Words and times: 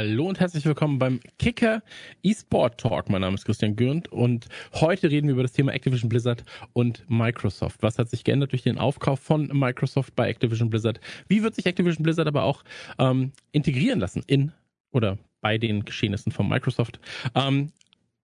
Hallo 0.00 0.26
und 0.26 0.40
herzlich 0.40 0.64
willkommen 0.64 0.98
beim 0.98 1.20
Kicker 1.38 1.82
eSport 2.22 2.80
Talk. 2.80 3.10
Mein 3.10 3.20
Name 3.20 3.34
ist 3.34 3.44
Christian 3.44 3.76
Gürnt 3.76 4.10
und 4.10 4.46
heute 4.72 5.10
reden 5.10 5.26
wir 5.26 5.34
über 5.34 5.42
das 5.42 5.52
Thema 5.52 5.74
Activision 5.74 6.08
Blizzard 6.08 6.42
und 6.72 7.04
Microsoft. 7.10 7.82
Was 7.82 7.98
hat 7.98 8.08
sich 8.08 8.24
geändert 8.24 8.52
durch 8.52 8.62
den 8.62 8.78
Aufkauf 8.78 9.20
von 9.20 9.48
Microsoft 9.48 10.16
bei 10.16 10.30
Activision 10.30 10.70
Blizzard? 10.70 11.00
Wie 11.28 11.42
wird 11.42 11.54
sich 11.54 11.66
Activision 11.66 12.02
Blizzard 12.02 12.26
aber 12.26 12.44
auch 12.44 12.64
ähm, 12.98 13.32
integrieren 13.52 14.00
lassen 14.00 14.22
in 14.26 14.52
oder 14.90 15.18
bei 15.42 15.58
den 15.58 15.84
Geschehnissen 15.84 16.32
von 16.32 16.48
Microsoft? 16.48 16.98
Ähm, 17.34 17.70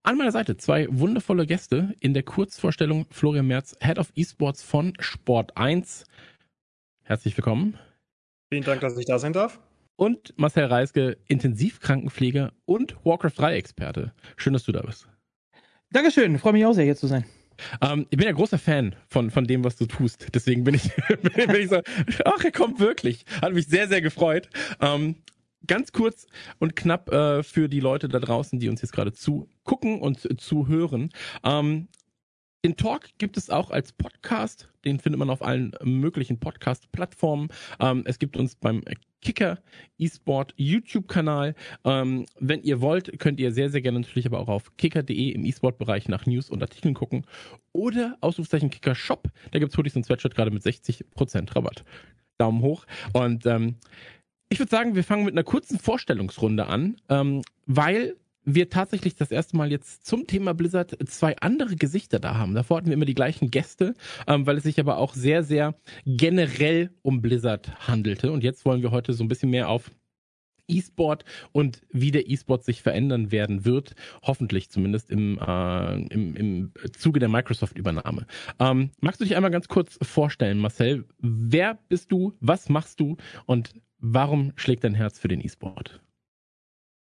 an 0.03 0.17
meiner 0.17 0.33
Seite 0.33 0.57
zwei 0.57 0.87
wundervolle 0.89 1.45
Gäste 1.45 1.95
in 2.01 2.15
der 2.15 2.23
Kurzvorstellung 2.23 3.05
Florian 3.11 3.49
Merz, 3.49 3.77
Head 3.83 3.99
of 3.99 4.11
Esports 4.17 4.63
von 4.63 4.95
Sport 4.99 5.55
1. 5.59 6.07
Herzlich 7.03 7.37
willkommen. 7.37 7.77
Vielen 8.51 8.65
Dank, 8.65 8.81
dass 8.81 8.97
ich 8.97 9.05
da 9.05 9.19
sein 9.19 9.35
darf 9.35 9.61
und 9.97 10.35
Marcel 10.37 10.67
Reiske, 10.67 11.17
Intensivkrankenpfleger 11.27 12.53
und 12.65 12.97
Warcraft 13.05 13.33
3 13.37 13.57
Experte. 13.57 14.13
Schön, 14.37 14.53
dass 14.53 14.65
du 14.65 14.73
da 14.73 14.83
bist. 14.83 15.09
Dankeschön, 15.91 16.39
freue 16.39 16.53
mich 16.53 16.65
auch 16.65 16.73
sehr, 16.73 16.85
hier 16.85 16.97
zu 16.97 17.07
sein. 17.07 17.25
Ähm, 17.81 18.07
ich 18.11 18.19
bin 18.19 18.27
ja 18.27 18.33
großer 18.33 18.59
Fan 18.59 18.95
von, 19.09 19.31
von 19.31 19.47
dem, 19.47 19.65
was 19.65 19.77
du 19.77 19.87
tust. 19.87 20.29
Deswegen 20.35 20.65
bin 20.65 20.75
ich, 20.75 20.91
bin 21.35 21.57
ich 21.57 21.69
so, 21.69 21.81
ach, 22.25 22.45
er 22.45 22.53
kommt 22.53 22.81
wirklich. 22.81 23.25
Hat 23.41 23.53
mich 23.53 23.67
sehr, 23.67 23.89
sehr 23.89 24.03
gefreut. 24.03 24.49
Ähm, 24.81 25.17
ganz 25.67 25.93
kurz 25.93 26.27
und 26.59 26.77
knapp 26.77 27.11
äh, 27.11 27.43
für 27.43 27.69
die 27.69 27.81
Leute 27.81 28.09
da 28.09 28.19
draußen, 28.19 28.59
die 28.59 28.69
uns 28.69 28.83
jetzt 28.83 28.93
gerade 28.93 29.13
zugucken 29.13 30.01
und 30.01 30.41
zuhören. 30.41 31.11
Ähm, 31.45 31.89
den 32.67 32.77
Talk 32.77 33.11
gibt 33.19 33.37
es 33.37 33.49
auch 33.49 33.71
als 33.71 33.93
Podcast. 33.93 34.69
Den 34.85 34.99
findet 34.99 35.21
man 35.21 35.31
auf 35.31 35.41
allen 35.41 35.73
möglichen 35.85 36.41
Podcast-Plattformen. 36.41 37.47
Ähm, 37.79 38.03
es 38.07 38.19
gibt 38.19 38.37
uns 38.37 38.57
beim 38.57 38.83
Kicker 39.23 39.61
eSport 40.01 40.53
YouTube-Kanal. 40.57 41.55
Ähm, 41.85 42.27
wenn 42.41 42.65
ihr 42.65 42.81
wollt, 42.81 43.21
könnt 43.21 43.39
ihr 43.39 43.53
sehr, 43.53 43.71
sehr 43.71 43.83
gerne 43.83 44.01
natürlich 44.01 44.27
aber 44.27 44.41
auch 44.41 44.49
auf 44.49 44.77
kicker.de 44.79 45.31
im 45.31 45.45
eSport-Bereich 45.45 46.09
nach 46.09 46.27
News 46.27 46.51
und 46.51 46.61
Artikeln 46.61 46.95
gucken. 46.95 47.25
Oder 47.71 48.19
Ausrufzeichen 48.21 48.71
Kicker 48.71 48.97
Shop. 48.97 49.29
Da 49.53 49.61
gibt 49.61 49.71
es 49.71 49.79
Hoodies 49.79 49.95
und 49.95 50.05
Sweatshirt 50.05 50.35
gerade 50.35 50.51
mit 50.51 50.65
60% 50.65 51.55
Rabatt. 51.55 51.85
Daumen 52.37 52.63
hoch. 52.63 52.85
Und 53.13 53.47
ähm, 53.47 53.77
ich 54.49 54.59
würde 54.59 54.71
sagen, 54.71 54.97
wir 54.97 55.05
fangen 55.05 55.25
mit 55.25 55.35
einer 55.35 55.45
kurzen 55.45 55.79
Vorstellungsrunde 55.79 56.67
an, 56.67 56.97
ähm, 57.11 57.43
weil 57.67 58.17
wir 58.47 58.71
tatsächlich 58.71 59.17
das 59.17 59.31
erste 59.31 59.57
Mal 59.57 59.71
jetzt 59.71 60.07
zum 60.07 60.27
Thema 60.27 60.55
Blizzard 60.55 60.97
zwei 61.09 61.37
andere 61.39 61.77
Gesichter 61.77 62.21
da 62.21 62.37
haben. 62.37 62.55
Davor 62.55 62.79
hatten 62.79 62.87
wir 62.87 62.95
immer 62.95 63.05
die 63.05 63.15
gleichen 63.15 63.51
Gäste, 63.51 63.95
ähm, 64.27 64.47
weil 64.47 64.57
es 64.57 64.63
sich 64.63 64.81
aber 64.81 64.97
auch 64.99 65.15
sehr, 65.15 65.43
sehr 65.43 65.75
generell 66.07 66.91
um 67.03 67.21
Blizzard 67.21 67.89
handelte. 67.89 68.31
Und 68.33 68.45
jetzt 68.45 68.65
wollen 68.65 68.83
wir 68.83 68.93
heute 68.93 69.13
so 69.13 69.25
ein 69.25 69.29
bisschen 69.29 69.51
mehr 69.51 69.69
auf 69.69 69.91
E-Sport 70.69 71.25
und 71.53 71.83
wie 71.91 72.11
der 72.11 72.29
E-Sport 72.29 72.65
sich 72.65 72.83
verändern 72.83 73.31
werden 73.31 73.65
wird, 73.65 73.95
hoffentlich 74.23 74.71
zumindest 74.71 75.11
im, 75.11 75.39
äh, 75.39 75.95
im, 76.07 76.35
im 76.37 76.73
Zuge 76.97 77.21
der 77.21 77.29
Microsoft-Übernahme. 77.29 78.27
Ähm, 78.59 78.91
magst 79.01 79.21
du 79.21 79.25
dich 79.25 79.37
einmal 79.37 79.51
ganz 79.51 79.69
kurz 79.69 79.99
vorstellen, 80.03 80.59
Marcel? 80.59 81.05
Wer 81.19 81.79
bist 81.89 82.13
du? 82.13 82.33
Was 82.41 82.69
machst 82.69 83.01
du? 83.01 83.17
Und 83.47 83.75
warum 83.99 84.53
schlägt 84.57 84.85
dein 84.85 84.95
Herz 84.95 85.19
für 85.19 85.29
den 85.29 85.41
E-Sport? 85.41 86.01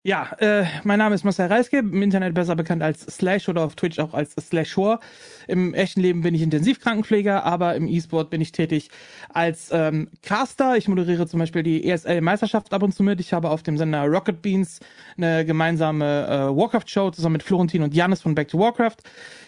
Ja, 0.06 0.34
äh, 0.40 0.66
mein 0.84 1.00
Name 1.00 1.16
ist 1.16 1.24
Marcel 1.24 1.48
Reiske, 1.48 1.78
im 1.78 2.02
Internet 2.02 2.34
besser 2.34 2.58
bekannt 2.58 2.84
als 2.84 3.06
Slash 3.06 3.48
oder 3.48 3.64
auf 3.64 3.76
Twitch 3.76 4.00
auch 4.00 4.14
als 4.14 4.34
Slashor. 4.34 5.00
Im 5.48 5.74
echten 5.74 6.02
Leben 6.02 6.20
bin 6.20 6.36
ich 6.36 6.42
Intensivkrankenpfleger, 6.42 7.46
aber 7.46 7.76
im 7.76 7.88
E-Sport 7.88 8.30
bin 8.30 8.42
ich 8.42 8.52
tätig 8.52 8.90
als 9.34 9.70
ähm, 9.72 10.10
Caster. 10.22 10.76
Ich 10.76 10.90
moderiere 10.90 11.26
zum 11.26 11.40
Beispiel 11.40 11.64
die 11.64 11.90
ESL-Meisterschaft 11.90 12.74
ab 12.74 12.84
und 12.84 12.94
zu 12.94 13.02
mit. 13.02 13.22
Ich 13.22 13.32
habe 13.32 13.50
auf 13.50 13.64
dem 13.64 13.78
Sender 13.78 14.04
Rocket 14.04 14.42
Beans 14.42 14.82
eine 15.16 15.46
gemeinsame 15.46 16.28
äh, 16.28 16.54
Warcraft-Show 16.54 17.12
zusammen 17.12 17.34
mit 17.34 17.44
Florentin 17.44 17.82
und 17.82 17.94
Janis 17.94 18.22
von 18.22 18.36
Back 18.36 18.50
to 18.50 18.60
Warcraft. 18.60 18.98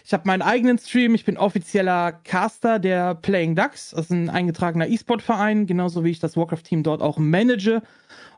Ich 0.06 0.14
habe 0.14 0.26
meinen 0.26 0.42
eigenen 0.42 0.78
Stream. 0.78 1.16
Ich 1.16 1.26
bin 1.26 1.36
offizieller 1.36 2.14
Caster 2.24 2.80
der 2.80 3.16
Playing 3.16 3.58
Ducks. 3.58 3.90
Das 3.90 4.06
ist 4.06 4.12
ein 4.12 4.30
eingetragener 4.30 4.88
E-Sport-Verein, 4.88 5.66
genauso 5.66 6.06
wie 6.06 6.12
ich 6.12 6.20
das 6.22 6.38
Warcraft-Team 6.38 6.84
dort 6.84 7.02
auch 7.02 7.18
manage 7.18 7.82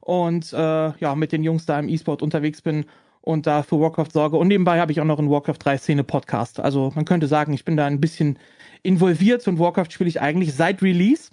und 0.08 0.54
äh, 0.54 0.98
ja, 1.00 1.16
mit 1.16 1.34
den 1.34 1.44
Jungs 1.44 1.66
da 1.66 1.78
im 1.78 1.90
E-Sport 1.90 2.22
unterwegs 2.22 2.62
bin 2.62 2.86
und 3.20 3.46
da 3.46 3.62
für 3.62 3.78
Warcraft 3.82 4.14
sorge. 4.14 4.38
Und 4.38 4.48
nebenbei 4.48 4.80
habe 4.80 4.90
ich 4.94 5.02
auch 5.02 5.06
noch 5.06 5.20
einen 5.20 5.30
Warcraft 5.30 5.58
3 5.60 5.78
Szene 5.80 6.06
Podcast. 6.06 6.62
Also 6.62 6.94
man 6.96 7.04
könnte 7.04 7.28
sagen, 7.28 7.52
ich 7.52 7.66
bin 7.66 7.76
da 7.76 7.86
ein 7.86 8.00
bisschen 8.00 8.40
involviert 8.84 9.46
und 9.50 9.60
Warcraft 9.60 9.92
spiele 9.92 10.08
ich 10.08 10.22
eigentlich 10.22 10.54
seit 10.54 10.82
Release. 10.82 11.32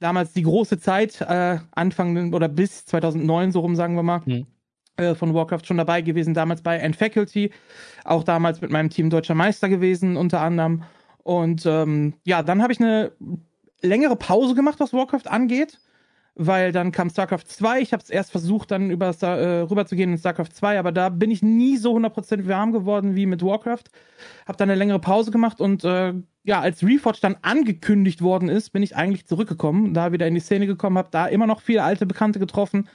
Damals 0.00 0.32
die 0.32 0.42
große 0.42 0.80
Zeit, 0.80 1.20
äh, 1.20 1.58
Anfang 1.72 2.32
oder 2.32 2.48
bis 2.48 2.86
2009 2.86 3.52
so 3.52 3.60
rum, 3.60 3.76
sagen 3.76 3.94
wir 3.94 4.02
mal. 4.02 4.22
Mhm 4.24 4.46
von 5.14 5.32
Warcraft 5.32 5.64
schon 5.64 5.76
dabei 5.76 6.02
gewesen, 6.02 6.34
damals 6.34 6.60
bei 6.60 6.76
End 6.76 6.96
Faculty, 6.96 7.52
auch 8.02 8.24
damals 8.24 8.60
mit 8.60 8.72
meinem 8.72 8.90
Team 8.90 9.10
Deutscher 9.10 9.36
Meister 9.36 9.68
gewesen, 9.68 10.16
unter 10.16 10.40
anderem. 10.40 10.82
Und 11.22 11.64
ähm, 11.66 12.14
ja, 12.24 12.42
dann 12.42 12.60
habe 12.64 12.72
ich 12.72 12.80
eine 12.80 13.12
längere 13.80 14.16
Pause 14.16 14.56
gemacht, 14.56 14.80
was 14.80 14.92
Warcraft 14.92 15.28
angeht 15.28 15.78
weil 16.38 16.70
dann 16.70 16.92
kam 16.92 17.10
StarCraft 17.10 17.44
2. 17.46 17.80
Ich 17.80 17.92
habe 17.92 18.02
es 18.02 18.10
erst 18.10 18.30
versucht, 18.30 18.70
dann 18.70 18.90
über 18.90 19.12
Star, 19.12 19.36
äh, 19.38 19.60
rüber 19.62 19.86
zu 19.86 19.96
gehen 19.96 20.12
in 20.12 20.18
StarCraft 20.18 20.52
2, 20.52 20.78
aber 20.78 20.92
da 20.92 21.08
bin 21.08 21.32
ich 21.32 21.42
nie 21.42 21.76
so 21.76 21.94
100% 21.96 22.46
warm 22.46 22.72
geworden 22.72 23.16
wie 23.16 23.26
mit 23.26 23.42
Warcraft. 23.42 23.84
Habe 24.46 24.56
dann 24.56 24.70
eine 24.70 24.78
längere 24.78 25.00
Pause 25.00 25.32
gemacht 25.32 25.60
und 25.60 25.84
äh, 25.84 26.14
ja, 26.44 26.60
als 26.60 26.82
Reforged 26.84 27.24
dann 27.24 27.36
angekündigt 27.42 28.22
worden 28.22 28.48
ist, 28.48 28.70
bin 28.70 28.84
ich 28.84 28.94
eigentlich 28.94 29.26
zurückgekommen, 29.26 29.92
da 29.94 30.12
wieder 30.12 30.28
in 30.28 30.34
die 30.34 30.40
Szene 30.40 30.68
gekommen, 30.68 30.96
habe 30.96 31.08
da 31.10 31.26
immer 31.26 31.48
noch 31.48 31.60
viele 31.60 31.82
alte 31.82 32.06
Bekannte 32.06 32.38
getroffen, 32.38 32.88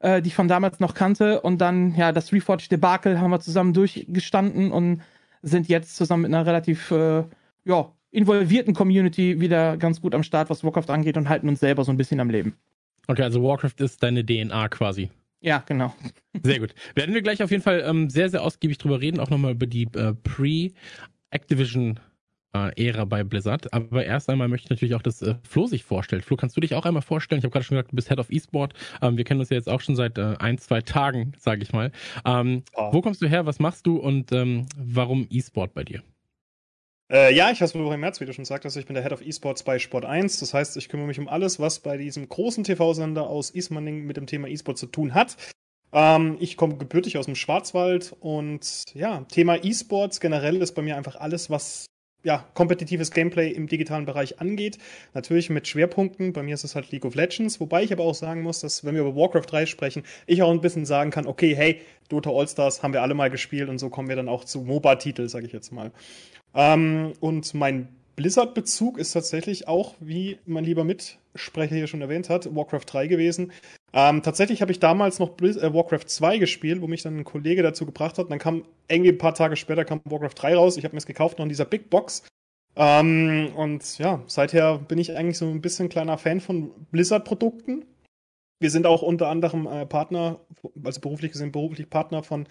äh, 0.00 0.22
die 0.22 0.28
ich 0.28 0.34
von 0.34 0.48
damals 0.48 0.80
noch 0.80 0.94
kannte 0.94 1.42
und 1.42 1.60
dann 1.60 1.94
ja, 1.94 2.10
das 2.12 2.32
Reforged 2.32 2.72
Debakel 2.72 3.20
haben 3.20 3.30
wir 3.30 3.40
zusammen 3.40 3.74
durchgestanden 3.74 4.72
und 4.72 5.02
sind 5.42 5.68
jetzt 5.68 5.94
zusammen 5.94 6.22
mit 6.22 6.32
einer 6.32 6.46
relativ 6.46 6.90
äh, 6.90 7.24
ja, 7.64 7.92
involvierten 8.10 8.74
Community 8.74 9.40
wieder 9.40 9.76
ganz 9.76 10.00
gut 10.00 10.14
am 10.14 10.22
Start, 10.22 10.48
was 10.48 10.64
Warcraft 10.64 10.88
angeht 10.88 11.18
und 11.18 11.28
halten 11.28 11.50
uns 11.50 11.60
selber 11.60 11.84
so 11.84 11.92
ein 11.92 11.98
bisschen 11.98 12.20
am 12.20 12.30
Leben. 12.30 12.56
Okay, 13.08 13.22
also 13.22 13.42
Warcraft 13.42 13.80
ist 13.80 14.02
deine 14.02 14.24
DNA 14.24 14.68
quasi. 14.68 15.10
Ja, 15.40 15.62
genau. 15.66 15.94
Sehr 16.42 16.60
gut. 16.60 16.74
Werden 16.94 17.14
wir 17.14 17.22
gleich 17.22 17.42
auf 17.42 17.50
jeden 17.50 17.62
Fall 17.62 17.82
ähm, 17.86 18.10
sehr, 18.10 18.28
sehr 18.28 18.42
ausgiebig 18.42 18.78
drüber 18.78 19.00
reden, 19.00 19.18
auch 19.18 19.30
nochmal 19.30 19.52
über 19.52 19.66
die 19.66 19.84
äh, 19.94 20.14
Pre-Activision 20.14 22.00
äh, 22.54 22.86
Ära 22.86 23.04
bei 23.04 23.24
Blizzard. 23.24 23.72
Aber 23.72 24.04
erst 24.04 24.28
einmal 24.28 24.48
möchte 24.48 24.66
ich 24.66 24.70
natürlich 24.70 24.94
auch, 24.94 25.02
dass 25.02 25.22
äh, 25.22 25.36
Flo 25.42 25.66
sich 25.66 25.84
vorstellt. 25.84 26.24
Flo, 26.24 26.36
kannst 26.36 26.56
du 26.56 26.60
dich 26.60 26.74
auch 26.74 26.84
einmal 26.84 27.02
vorstellen? 27.02 27.38
Ich 27.38 27.44
habe 27.44 27.52
gerade 27.52 27.64
schon 27.64 27.76
gesagt, 27.76 27.92
du 27.92 27.96
bist 27.96 28.08
Head 28.08 28.18
of 28.18 28.30
eSport. 28.30 28.74
Ähm, 29.00 29.16
wir 29.16 29.24
kennen 29.24 29.40
uns 29.40 29.50
ja 29.50 29.56
jetzt 29.56 29.68
auch 29.68 29.80
schon 29.80 29.96
seit 29.96 30.18
äh, 30.18 30.34
ein, 30.38 30.58
zwei 30.58 30.82
Tagen, 30.82 31.32
sage 31.38 31.62
ich 31.62 31.72
mal. 31.72 31.92
Ähm, 32.26 32.62
oh. 32.74 32.92
Wo 32.92 33.00
kommst 33.00 33.22
du 33.22 33.28
her? 33.28 33.46
Was 33.46 33.58
machst 33.58 33.86
du 33.86 33.96
und 33.96 34.32
ähm, 34.32 34.66
warum 34.76 35.26
eSport 35.30 35.72
bei 35.72 35.84
dir? 35.84 36.02
Äh, 37.10 37.34
ja, 37.34 37.50
ich 37.50 37.60
heiße 37.60 37.72
Florian 37.72 38.00
Merz, 38.00 38.20
wie 38.20 38.26
du 38.26 38.34
schon 38.34 38.44
sagtest. 38.44 38.76
Ich 38.76 38.86
bin 38.86 38.94
der 38.94 39.02
Head 39.02 39.12
of 39.12 39.22
Esports 39.22 39.62
bei 39.62 39.78
Sport 39.78 40.04
1. 40.04 40.40
Das 40.40 40.52
heißt, 40.52 40.76
ich 40.76 40.88
kümmere 40.88 41.06
mich 41.06 41.18
um 41.18 41.28
alles, 41.28 41.58
was 41.58 41.80
bei 41.80 41.96
diesem 41.96 42.28
großen 42.28 42.64
TV-Sender 42.64 43.26
aus 43.26 43.50
Ismaning 43.50 44.04
mit 44.04 44.18
dem 44.18 44.26
Thema 44.26 44.48
E-Sport 44.48 44.76
zu 44.76 44.86
tun 44.86 45.14
hat. 45.14 45.36
Ähm, 45.92 46.36
ich 46.38 46.58
komme 46.58 46.76
gebürtig 46.76 47.16
aus 47.16 47.24
dem 47.24 47.34
Schwarzwald 47.34 48.14
und 48.20 48.84
ja, 48.92 49.24
Thema 49.30 49.56
E-Sports 49.64 50.20
generell 50.20 50.56
ist 50.56 50.72
bei 50.72 50.82
mir 50.82 50.98
einfach 50.98 51.16
alles, 51.16 51.48
was 51.48 51.86
ja, 52.24 52.44
kompetitives 52.52 53.10
Gameplay 53.10 53.50
im 53.52 53.68
digitalen 53.68 54.04
Bereich 54.04 54.40
angeht. 54.40 54.76
Natürlich 55.14 55.48
mit 55.48 55.66
Schwerpunkten. 55.66 56.34
Bei 56.34 56.42
mir 56.42 56.54
ist 56.54 56.64
es 56.64 56.74
halt 56.74 56.90
League 56.90 57.06
of 57.06 57.14
Legends. 57.14 57.58
Wobei 57.58 57.84
ich 57.84 57.92
aber 57.92 58.04
auch 58.04 58.14
sagen 58.14 58.42
muss, 58.42 58.60
dass, 58.60 58.84
wenn 58.84 58.94
wir 58.94 59.02
über 59.02 59.16
Warcraft 59.16 59.46
3 59.46 59.64
sprechen, 59.64 60.02
ich 60.26 60.42
auch 60.42 60.50
ein 60.50 60.60
bisschen 60.60 60.84
sagen 60.84 61.10
kann, 61.10 61.26
okay, 61.26 61.54
hey, 61.54 61.80
Dota 62.08 62.30
All-Stars 62.30 62.82
haben 62.82 62.92
wir 62.92 63.02
alle 63.02 63.14
mal 63.14 63.30
gespielt 63.30 63.68
und 63.68 63.78
so 63.78 63.88
kommen 63.88 64.08
wir 64.08 64.16
dann 64.16 64.28
auch 64.28 64.44
zu 64.44 64.62
MOBA-Titel, 64.62 65.28
sage 65.28 65.46
ich 65.46 65.52
jetzt 65.52 65.72
mal. 65.72 65.92
Ähm, 66.54 67.12
und 67.20 67.54
mein 67.54 67.88
Blizzard-Bezug 68.16 68.98
ist 68.98 69.12
tatsächlich 69.12 69.68
auch, 69.68 69.94
wie 70.00 70.38
mein 70.44 70.64
lieber 70.64 70.82
Mitsprecher 70.82 71.76
hier 71.76 71.86
schon 71.86 72.02
erwähnt 72.02 72.28
hat, 72.28 72.52
Warcraft 72.54 72.84
3 72.86 73.06
gewesen. 73.06 73.52
Ähm, 73.92 74.22
tatsächlich 74.22 74.60
habe 74.60 74.72
ich 74.72 74.80
damals 74.80 75.18
noch 75.18 75.30
Blizz 75.30 75.56
äh, 75.56 75.72
Warcraft 75.72 76.06
2 76.06 76.38
gespielt, 76.38 76.82
wo 76.82 76.88
mich 76.88 77.02
dann 77.02 77.16
ein 77.16 77.24
Kollege 77.24 77.62
dazu 77.62 77.86
gebracht 77.86 78.18
hat. 78.18 78.24
Und 78.24 78.30
dann 78.30 78.38
kam 78.38 78.64
irgendwie 78.88 79.12
ein 79.12 79.18
paar 79.18 79.34
Tage 79.34 79.56
später 79.56 79.84
kam 79.84 80.00
Warcraft 80.04 80.34
3 80.34 80.56
raus. 80.56 80.76
Ich 80.76 80.84
habe 80.84 80.94
mir 80.94 80.98
es 80.98 81.06
gekauft 81.06 81.38
noch 81.38 81.44
in 81.44 81.48
dieser 81.48 81.64
Big 81.64 81.90
Box. 81.90 82.24
Ähm, 82.76 83.52
und 83.56 83.98
ja, 83.98 84.22
seither 84.26 84.78
bin 84.78 84.98
ich 84.98 85.16
eigentlich 85.16 85.38
so 85.38 85.46
ein 85.46 85.60
bisschen 85.60 85.88
kleiner 85.88 86.18
Fan 86.18 86.40
von 86.40 86.70
Blizzard-Produkten. 86.90 87.84
Wir 88.60 88.70
sind 88.70 88.86
auch 88.86 89.02
unter 89.02 89.28
anderem 89.28 89.66
äh, 89.66 89.86
Partner, 89.86 90.40
also 90.84 91.00
beruflich 91.00 91.32
gesehen 91.32 91.52
beruflich 91.52 91.88
Partner 91.88 92.22
von 92.22 92.48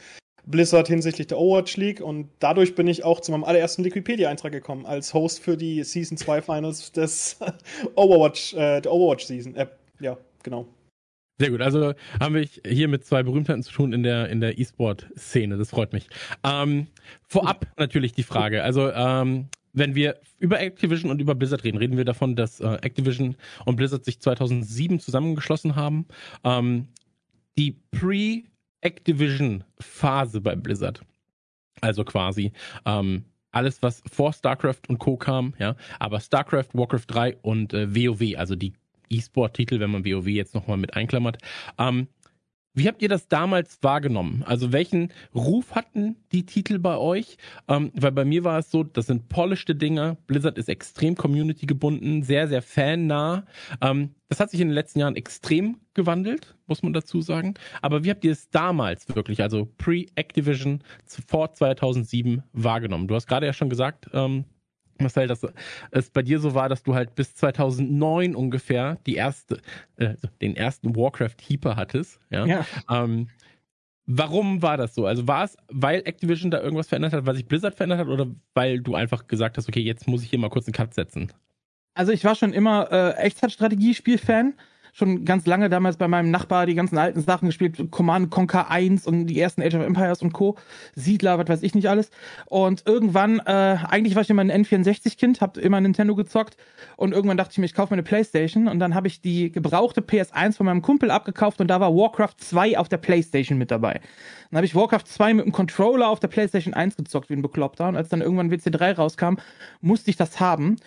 Blizzard 0.47 0.87
hinsichtlich 0.87 1.27
der 1.27 1.37
Overwatch 1.37 1.77
League 1.77 2.01
und 2.01 2.29
dadurch 2.39 2.73
bin 2.73 2.87
ich 2.87 3.03
auch 3.03 3.19
zu 3.19 3.31
meinem 3.31 3.43
allerersten 3.43 3.83
Wikipedia-Eintrag 3.83 4.51
gekommen 4.51 4.85
als 4.85 5.13
Host 5.13 5.41
für 5.41 5.57
die 5.57 5.83
Season 5.83 6.17
2 6.17 6.41
Finals 6.41 6.91
des 6.91 7.37
Overwatch, 7.95 8.53
äh, 8.53 8.81
der 8.81 8.91
Overwatch 8.91 9.25
Season. 9.25 9.55
Äh, 9.55 9.67
ja, 9.99 10.17
genau. 10.43 10.67
Sehr 11.39 11.51
gut, 11.51 11.61
also 11.61 11.93
haben 12.19 12.33
wir 12.33 12.47
hier 12.65 12.87
mit 12.87 13.05
zwei 13.05 13.21
Berühmtheiten 13.21 13.61
zu 13.61 13.71
tun 13.71 13.93
in 13.93 14.01
der 14.01 14.29
in 14.29 14.41
der 14.41 14.57
E-Sport-Szene. 14.57 15.57
Das 15.57 15.69
freut 15.69 15.93
mich. 15.93 16.07
Ähm, 16.43 16.87
vorab 17.27 17.67
natürlich 17.77 18.13
die 18.13 18.23
Frage. 18.23 18.63
Also 18.63 18.89
ähm, 18.91 19.49
wenn 19.73 19.93
wir 19.93 20.19
über 20.39 20.59
Activision 20.59 21.11
und 21.11 21.21
über 21.21 21.35
Blizzard 21.35 21.63
reden, 21.63 21.77
reden 21.77 21.97
wir 21.97 22.05
davon, 22.05 22.35
dass 22.35 22.59
äh, 22.59 22.77
Activision 22.81 23.35
und 23.65 23.75
Blizzard 23.75 24.03
sich 24.03 24.19
2007 24.19 24.99
zusammengeschlossen 24.99 25.75
haben. 25.75 26.07
Ähm, 26.43 26.87
die 27.57 27.75
Pre 27.91 28.41
Pre-Activision-Phase 28.87 30.41
bei 30.41 30.55
Blizzard. 30.55 31.01
Also 31.81 32.03
quasi 32.03 32.51
ähm, 32.85 33.25
alles, 33.51 33.81
was 33.81 34.03
vor 34.11 34.33
StarCraft 34.33 34.81
und 34.87 34.99
Co. 34.99 35.17
kam, 35.17 35.53
ja. 35.59 35.75
Aber 35.99 36.19
StarCraft, 36.19 36.69
Warcraft 36.73 37.05
3 37.07 37.37
und 37.41 37.73
äh, 37.73 37.95
WoW, 37.95 38.37
also 38.37 38.55
die 38.55 38.73
E-Sport-Titel, 39.09 39.79
wenn 39.79 39.91
man 39.91 40.05
WoW 40.05 40.27
jetzt 40.27 40.53
nochmal 40.53 40.77
mit 40.77 40.95
einklammert, 40.95 41.37
ähm, 41.77 42.07
wie 42.77 42.87
habt 42.87 43.01
ihr 43.01 43.09
das 43.09 43.27
damals 43.27 43.79
wahrgenommen? 43.81 44.43
Also 44.45 44.71
welchen 44.71 45.11
Ruf 45.33 45.71
hatten 45.71 46.15
die 46.31 46.45
Titel 46.45 46.77
bei 46.77 46.97
euch? 46.97 47.37
Ähm, 47.67 47.91
weil 47.95 48.11
bei 48.11 48.23
mir 48.23 48.43
war 48.43 48.59
es 48.59 48.69
so, 48.69 48.83
das 48.83 49.07
sind 49.07 49.29
polischte 49.29 49.75
Dinge. 49.75 50.17
Blizzard 50.27 50.59
ist 50.59 50.69
extrem 50.69 51.15
community 51.15 51.65
gebunden, 51.65 52.21
sehr, 52.21 52.47
sehr 52.47 52.61
fannah. 52.61 53.45
Ähm, 53.81 54.11
das 54.29 54.39
hat 54.39 54.51
sich 54.51 54.61
in 54.61 54.67
den 54.67 54.75
letzten 54.75 54.99
Jahren 54.99 55.15
extrem 55.15 55.77
gewandelt, 55.95 56.55
muss 56.67 56.83
man 56.83 56.93
dazu 56.93 57.21
sagen. 57.21 57.55
Aber 57.81 58.03
wie 58.03 58.11
habt 58.11 58.23
ihr 58.23 58.31
es 58.31 58.49
damals 58.51 59.07
wirklich, 59.15 59.41
also 59.41 59.67
pre-Activision 59.79 60.83
vor 61.05 61.53
2007 61.53 62.43
wahrgenommen? 62.53 63.07
Du 63.07 63.15
hast 63.15 63.25
gerade 63.25 63.47
ja 63.47 63.53
schon 63.53 63.69
gesagt, 63.69 64.07
ähm, 64.13 64.45
Marcel, 65.01 65.27
dass 65.27 65.45
es 65.91 66.09
bei 66.09 66.21
dir 66.21 66.39
so 66.39 66.53
war, 66.53 66.69
dass 66.69 66.83
du 66.83 66.95
halt 66.95 67.15
bis 67.15 67.35
2009 67.35 68.35
ungefähr 68.35 68.97
die 69.05 69.15
erste, 69.15 69.59
äh, 69.97 70.15
den 70.41 70.55
ersten 70.55 70.95
Warcraft 70.95 71.35
Heeper 71.41 71.75
hattest. 71.75 72.19
Ja. 72.29 72.45
ja. 72.45 72.65
Ähm, 72.89 73.27
warum 74.05 74.61
war 74.61 74.77
das 74.77 74.95
so? 74.95 75.05
Also 75.05 75.27
war 75.27 75.43
es, 75.43 75.57
weil 75.69 76.01
Activision 76.05 76.51
da 76.51 76.61
irgendwas 76.61 76.87
verändert 76.87 77.13
hat, 77.13 77.25
weil 77.25 77.35
sich 77.35 77.47
Blizzard 77.47 77.75
verändert 77.75 77.99
hat, 77.99 78.07
oder 78.07 78.27
weil 78.53 78.79
du 78.79 78.95
einfach 78.95 79.27
gesagt 79.27 79.57
hast, 79.57 79.67
okay, 79.67 79.81
jetzt 79.81 80.07
muss 80.07 80.23
ich 80.23 80.29
hier 80.29 80.39
mal 80.39 80.49
kurz 80.49 80.67
einen 80.67 80.73
Cut 80.73 80.93
setzen? 80.93 81.31
Also 81.93 82.11
ich 82.11 82.23
war 82.23 82.35
schon 82.35 82.53
immer 82.53 82.91
äh, 82.91 83.11
Echtzeitstrategie-Spiel-Fan 83.23 84.53
schon 84.97 85.25
ganz 85.25 85.45
lange 85.45 85.69
damals 85.69 85.97
bei 85.97 86.07
meinem 86.07 86.31
Nachbar 86.31 86.65
die 86.65 86.73
ganzen 86.73 86.97
alten 86.97 87.21
Sachen 87.21 87.47
gespielt, 87.47 87.77
Command 87.91 88.31
Conquer 88.31 88.71
1 88.71 89.05
und 89.05 89.27
die 89.27 89.39
ersten 89.39 89.61
Age 89.61 89.75
of 89.75 89.85
Empires 89.85 90.23
und 90.23 90.33
Co. 90.33 90.57
Siedler, 90.95 91.37
was 91.37 91.47
weiß 91.47 91.63
ich 91.63 91.75
nicht 91.75 91.87
alles. 91.87 92.09
Und 92.47 92.83
irgendwann, 92.87 93.39
äh, 93.45 93.77
eigentlich 93.87 94.15
war 94.15 94.23
ich 94.23 94.29
immer 94.31 94.41
ein 94.41 94.51
N64-Kind, 94.51 95.39
hab 95.39 95.57
immer 95.57 95.79
Nintendo 95.79 96.15
gezockt 96.15 96.57
und 96.95 97.13
irgendwann 97.13 97.37
dachte 97.37 97.51
ich 97.51 97.57
mir, 97.59 97.65
ich 97.65 97.75
kaufe 97.75 97.93
mir 97.93 97.97
eine 97.97 98.03
Playstation 98.03 98.67
und 98.67 98.79
dann 98.79 98.95
habe 98.95 99.07
ich 99.07 99.21
die 99.21 99.51
gebrauchte 99.51 100.01
PS1 100.01 100.57
von 100.57 100.65
meinem 100.65 100.81
Kumpel 100.81 101.11
abgekauft 101.11 101.61
und 101.61 101.67
da 101.67 101.79
war 101.79 101.93
Warcraft 101.93 102.35
2 102.39 102.79
auf 102.79 102.89
der 102.89 102.97
Playstation 102.97 103.59
mit 103.59 103.69
dabei. 103.69 104.01
Dann 104.49 104.57
habe 104.57 104.65
ich 104.65 104.73
Warcraft 104.73 105.05
2 105.05 105.35
mit 105.35 105.45
dem 105.45 105.51
Controller 105.51 106.09
auf 106.09 106.19
der 106.19 106.29
Playstation 106.29 106.73
1 106.73 106.95
gezockt 106.95 107.29
wie 107.29 107.33
ein 107.33 107.43
Bekloppter 107.43 107.87
und 107.87 107.97
als 107.97 108.09
dann 108.09 108.21
irgendwann 108.21 108.51
WC3 108.51 108.95
rauskam, 108.95 109.35
musste 109.79 110.09
ich 110.09 110.17
das 110.17 110.39
haben. 110.39 110.77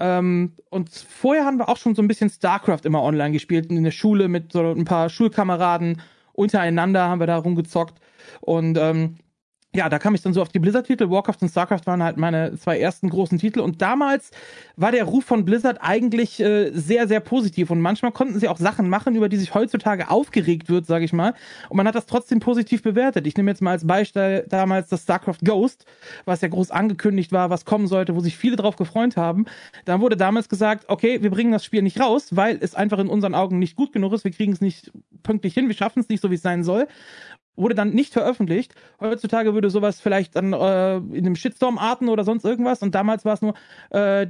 Ähm, 0.00 0.52
und 0.70 0.90
vorher 0.90 1.44
haben 1.44 1.58
wir 1.58 1.68
auch 1.68 1.76
schon 1.76 1.94
so 1.94 2.02
ein 2.02 2.08
bisschen 2.08 2.30
StarCraft 2.30 2.84
immer 2.84 3.02
online 3.02 3.32
gespielt, 3.32 3.66
in 3.70 3.84
der 3.84 3.90
Schule 3.90 4.28
mit 4.28 4.52
so 4.52 4.72
ein 4.72 4.84
paar 4.84 5.08
Schulkameraden 5.08 6.00
untereinander 6.32 7.08
haben 7.08 7.20
wir 7.20 7.26
da 7.26 7.36
rumgezockt. 7.36 8.00
Und 8.40 8.78
ähm, 8.78 9.16
ja, 9.74 9.90
da 9.90 9.98
kam 9.98 10.14
ich 10.14 10.22
dann 10.22 10.32
so 10.32 10.40
auf 10.40 10.48
die 10.48 10.58
Blizzard-Titel. 10.58 11.10
Warcraft 11.10 11.36
und 11.42 11.50
StarCraft 11.50 11.82
waren 11.84 12.02
halt 12.02 12.16
meine 12.16 12.56
zwei 12.56 12.78
ersten 12.78 13.10
großen 13.10 13.38
Titel. 13.38 13.60
Und 13.60 13.82
damals 13.82 14.30
war 14.76 14.92
der 14.92 15.04
Ruf 15.04 15.24
von 15.24 15.44
Blizzard 15.44 15.78
eigentlich 15.82 16.40
äh, 16.40 16.70
sehr, 16.70 17.06
sehr 17.06 17.20
positiv. 17.20 17.70
Und 17.70 17.82
manchmal 17.82 18.12
konnten 18.12 18.40
sie 18.40 18.48
auch 18.48 18.56
Sachen 18.56 18.88
machen, 18.88 19.14
über 19.14 19.28
die 19.28 19.36
sich 19.36 19.52
heutzutage 19.52 20.10
aufgeregt 20.10 20.70
wird, 20.70 20.86
sage 20.86 21.04
ich 21.04 21.12
mal. 21.12 21.34
Und 21.68 21.76
man 21.76 21.86
hat 21.86 21.94
das 21.94 22.06
trotzdem 22.06 22.40
positiv 22.40 22.82
bewertet. 22.82 23.26
Ich 23.26 23.36
nehme 23.36 23.50
jetzt 23.50 23.60
mal 23.60 23.72
als 23.72 23.86
Beispiel 23.86 24.46
damals 24.48 24.88
das 24.88 25.02
StarCraft 25.02 25.44
Ghost, 25.44 25.84
was 26.24 26.40
ja 26.40 26.48
groß 26.48 26.70
angekündigt 26.70 27.32
war, 27.32 27.50
was 27.50 27.66
kommen 27.66 27.88
sollte, 27.88 28.16
wo 28.16 28.20
sich 28.20 28.38
viele 28.38 28.56
drauf 28.56 28.76
gefreut 28.76 29.18
haben. 29.18 29.44
Dann 29.84 30.00
wurde 30.00 30.16
damals 30.16 30.48
gesagt, 30.48 30.86
okay, 30.88 31.22
wir 31.22 31.30
bringen 31.30 31.52
das 31.52 31.64
Spiel 31.64 31.82
nicht 31.82 32.00
raus, 32.00 32.28
weil 32.30 32.56
es 32.58 32.74
einfach 32.74 32.98
in 32.98 33.08
unseren 33.08 33.34
Augen 33.34 33.58
nicht 33.58 33.76
gut 33.76 33.92
genug 33.92 34.14
ist. 34.14 34.24
Wir 34.24 34.32
kriegen 34.32 34.52
es 34.52 34.62
nicht 34.62 34.90
pünktlich 35.22 35.52
hin, 35.52 35.68
wir 35.68 35.74
schaffen 35.74 36.00
es 36.00 36.08
nicht 36.08 36.22
so, 36.22 36.30
wie 36.30 36.36
es 36.36 36.42
sein 36.42 36.64
soll 36.64 36.88
wurde 37.58 37.74
dann 37.74 37.90
nicht 37.90 38.12
veröffentlicht. 38.12 38.74
Heutzutage 39.00 39.54
würde 39.54 39.70
sowas 39.70 40.00
vielleicht 40.00 40.36
dann 40.36 40.52
äh, 40.52 40.96
in 40.96 41.26
einem 41.26 41.36
Shitstorm 41.36 41.78
arten 41.78 42.08
oder 42.08 42.24
sonst 42.24 42.44
irgendwas. 42.44 42.82
Und 42.82 42.94
damals 42.94 43.24
war 43.24 43.34
es 43.34 43.42
nur 43.42 43.54
äh, 43.90 44.26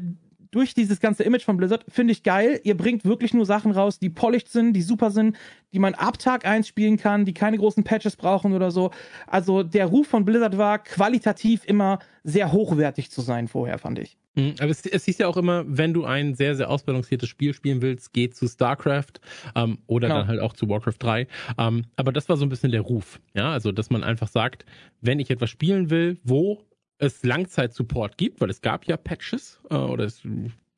durch 0.50 0.74
dieses 0.74 1.00
ganze 1.00 1.22
Image 1.22 1.44
von 1.44 1.56
Blizzard, 1.56 1.84
finde 1.88 2.12
ich 2.12 2.22
geil. 2.22 2.60
Ihr 2.64 2.76
bringt 2.76 3.04
wirklich 3.04 3.34
nur 3.34 3.46
Sachen 3.46 3.72
raus, 3.72 3.98
die 3.98 4.10
polished 4.10 4.48
sind, 4.48 4.72
die 4.72 4.82
super 4.82 5.10
sind, 5.10 5.36
die 5.72 5.78
man 5.78 5.94
ab 5.94 6.18
Tag 6.18 6.46
1 6.46 6.66
spielen 6.66 6.96
kann, 6.96 7.24
die 7.24 7.34
keine 7.34 7.58
großen 7.58 7.84
Patches 7.84 8.16
brauchen 8.16 8.52
oder 8.52 8.70
so. 8.70 8.90
Also 9.26 9.62
der 9.62 9.86
Ruf 9.86 10.06
von 10.06 10.24
Blizzard 10.24 10.56
war 10.58 10.78
qualitativ 10.78 11.64
immer 11.66 11.98
sehr 12.24 12.52
hochwertig 12.52 13.10
zu 13.10 13.20
sein 13.20 13.48
vorher, 13.48 13.78
fand 13.78 13.98
ich. 13.98 14.16
Mhm, 14.38 14.54
aber 14.60 14.70
es, 14.70 14.86
es 14.86 15.04
hieß 15.04 15.18
ja 15.18 15.26
auch 15.26 15.36
immer, 15.36 15.64
wenn 15.66 15.92
du 15.92 16.04
ein 16.04 16.34
sehr, 16.34 16.54
sehr 16.54 16.70
ausbalanciertes 16.70 17.28
Spiel 17.28 17.54
spielen 17.54 17.82
willst, 17.82 18.12
geh 18.12 18.30
zu 18.30 18.46
StarCraft 18.46 19.20
ähm, 19.56 19.78
oder 19.86 20.08
genau. 20.08 20.20
dann 20.20 20.28
halt 20.28 20.40
auch 20.40 20.52
zu 20.52 20.68
Warcraft 20.68 20.98
3. 20.98 21.26
Ähm, 21.58 21.84
aber 21.96 22.12
das 22.12 22.28
war 22.28 22.36
so 22.36 22.46
ein 22.46 22.48
bisschen 22.48 22.70
der 22.70 22.82
Ruf. 22.82 23.20
Ja, 23.34 23.50
also 23.50 23.72
dass 23.72 23.90
man 23.90 24.04
einfach 24.04 24.28
sagt, 24.28 24.64
wenn 25.00 25.18
ich 25.18 25.30
etwas 25.30 25.50
spielen 25.50 25.90
will, 25.90 26.18
wo 26.22 26.62
es 26.98 27.22
Langzeit-Support 27.22 28.18
gibt, 28.18 28.40
weil 28.40 28.50
es 28.50 28.60
gab 28.60 28.84
ja 28.86 28.96
Patches 28.96 29.60
äh, 29.70 29.74
oder 29.74 30.04
es, 30.04 30.22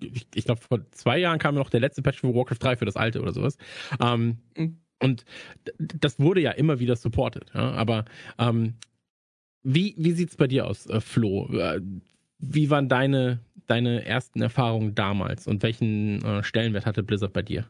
ich, 0.00 0.26
ich 0.34 0.44
glaube 0.44 0.60
vor 0.60 0.80
zwei 0.92 1.18
Jahren 1.18 1.38
kam 1.38 1.54
noch 1.54 1.70
der 1.70 1.80
letzte 1.80 2.02
Patch 2.02 2.20
für 2.20 2.34
Warcraft 2.34 2.58
3 2.60 2.76
für 2.76 2.84
das 2.84 2.96
alte 2.96 3.20
oder 3.20 3.32
sowas. 3.32 3.56
Ähm, 4.00 4.38
mhm. 4.56 4.78
Und 5.02 5.24
das 5.78 6.20
wurde 6.20 6.42
ja 6.42 6.50
immer 6.52 6.78
wieder 6.78 6.94
supported. 6.94 7.50
Ja? 7.54 7.72
Aber 7.72 8.04
ähm, 8.38 8.74
wie, 9.62 9.94
wie 9.96 10.12
sieht's 10.12 10.36
bei 10.36 10.46
dir 10.46 10.66
aus, 10.66 10.86
äh, 10.86 11.00
Flo? 11.00 11.48
Äh, 11.52 11.80
wie 12.38 12.70
waren 12.70 12.88
deine, 12.88 13.40
deine 13.66 14.04
ersten 14.04 14.40
Erfahrungen 14.42 14.94
damals 14.94 15.46
und 15.46 15.62
welchen 15.62 16.24
äh, 16.24 16.42
Stellenwert 16.42 16.86
hatte 16.86 17.02
Blizzard 17.02 17.32
bei 17.32 17.42
dir? 17.42 17.66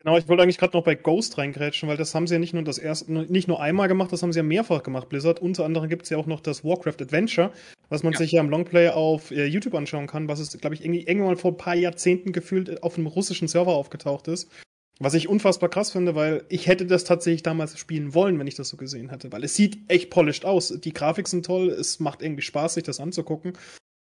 Genau, 0.00 0.16
ich 0.16 0.28
wollte 0.28 0.44
eigentlich 0.44 0.58
gerade 0.58 0.76
noch 0.76 0.84
bei 0.84 0.94
Ghost 0.94 1.38
reingrätschen, 1.38 1.88
weil 1.88 1.96
das 1.96 2.14
haben 2.14 2.28
sie 2.28 2.34
ja 2.34 2.38
nicht 2.38 2.54
nur 2.54 2.62
das 2.62 2.78
erste, 2.78 3.10
nicht 3.10 3.48
nur 3.48 3.60
einmal 3.60 3.88
gemacht, 3.88 4.12
das 4.12 4.22
haben 4.22 4.32
sie 4.32 4.38
ja 4.38 4.44
mehrfach 4.44 4.84
gemacht, 4.84 5.08
Blizzard. 5.08 5.40
Unter 5.40 5.64
anderem 5.64 5.88
gibt 5.88 6.04
es 6.04 6.10
ja 6.10 6.18
auch 6.18 6.26
noch 6.26 6.40
das 6.40 6.62
Warcraft 6.64 7.02
Adventure, 7.02 7.50
was 7.88 8.04
man 8.04 8.12
ja. 8.12 8.18
sich 8.18 8.32
ja 8.32 8.40
im 8.40 8.48
Longplay 8.48 8.90
auf 8.90 9.32
äh, 9.32 9.46
YouTube 9.46 9.74
anschauen 9.74 10.06
kann, 10.06 10.28
was 10.28 10.38
es, 10.38 10.56
glaube 10.56 10.76
ich, 10.76 10.84
irgendwie 10.84 11.02
irgendwann 11.02 11.36
vor 11.36 11.50
ein 11.50 11.56
paar 11.56 11.74
Jahrzehnten 11.74 12.32
gefühlt 12.32 12.82
auf 12.84 12.96
einem 12.96 13.08
russischen 13.08 13.48
Server 13.48 13.72
aufgetaucht 13.72 14.28
ist. 14.28 14.48
Was 15.00 15.14
ich 15.14 15.28
unfassbar 15.28 15.68
krass 15.68 15.92
finde, 15.92 16.14
weil 16.16 16.44
ich 16.48 16.66
hätte 16.66 16.84
das 16.84 17.04
tatsächlich 17.04 17.44
damals 17.44 17.78
spielen 17.78 18.14
wollen, 18.14 18.38
wenn 18.38 18.48
ich 18.48 18.56
das 18.56 18.68
so 18.68 18.76
gesehen 18.76 19.10
hätte. 19.10 19.30
Weil 19.30 19.44
es 19.44 19.54
sieht 19.54 19.78
echt 19.88 20.10
polished 20.10 20.44
aus. 20.44 20.68
Die 20.80 20.92
Grafik 20.92 21.28
sind 21.28 21.46
toll, 21.46 21.68
es 21.68 22.00
macht 22.00 22.20
irgendwie 22.20 22.42
Spaß, 22.42 22.74
sich 22.74 22.82
das 22.82 22.98
anzugucken. 22.98 23.52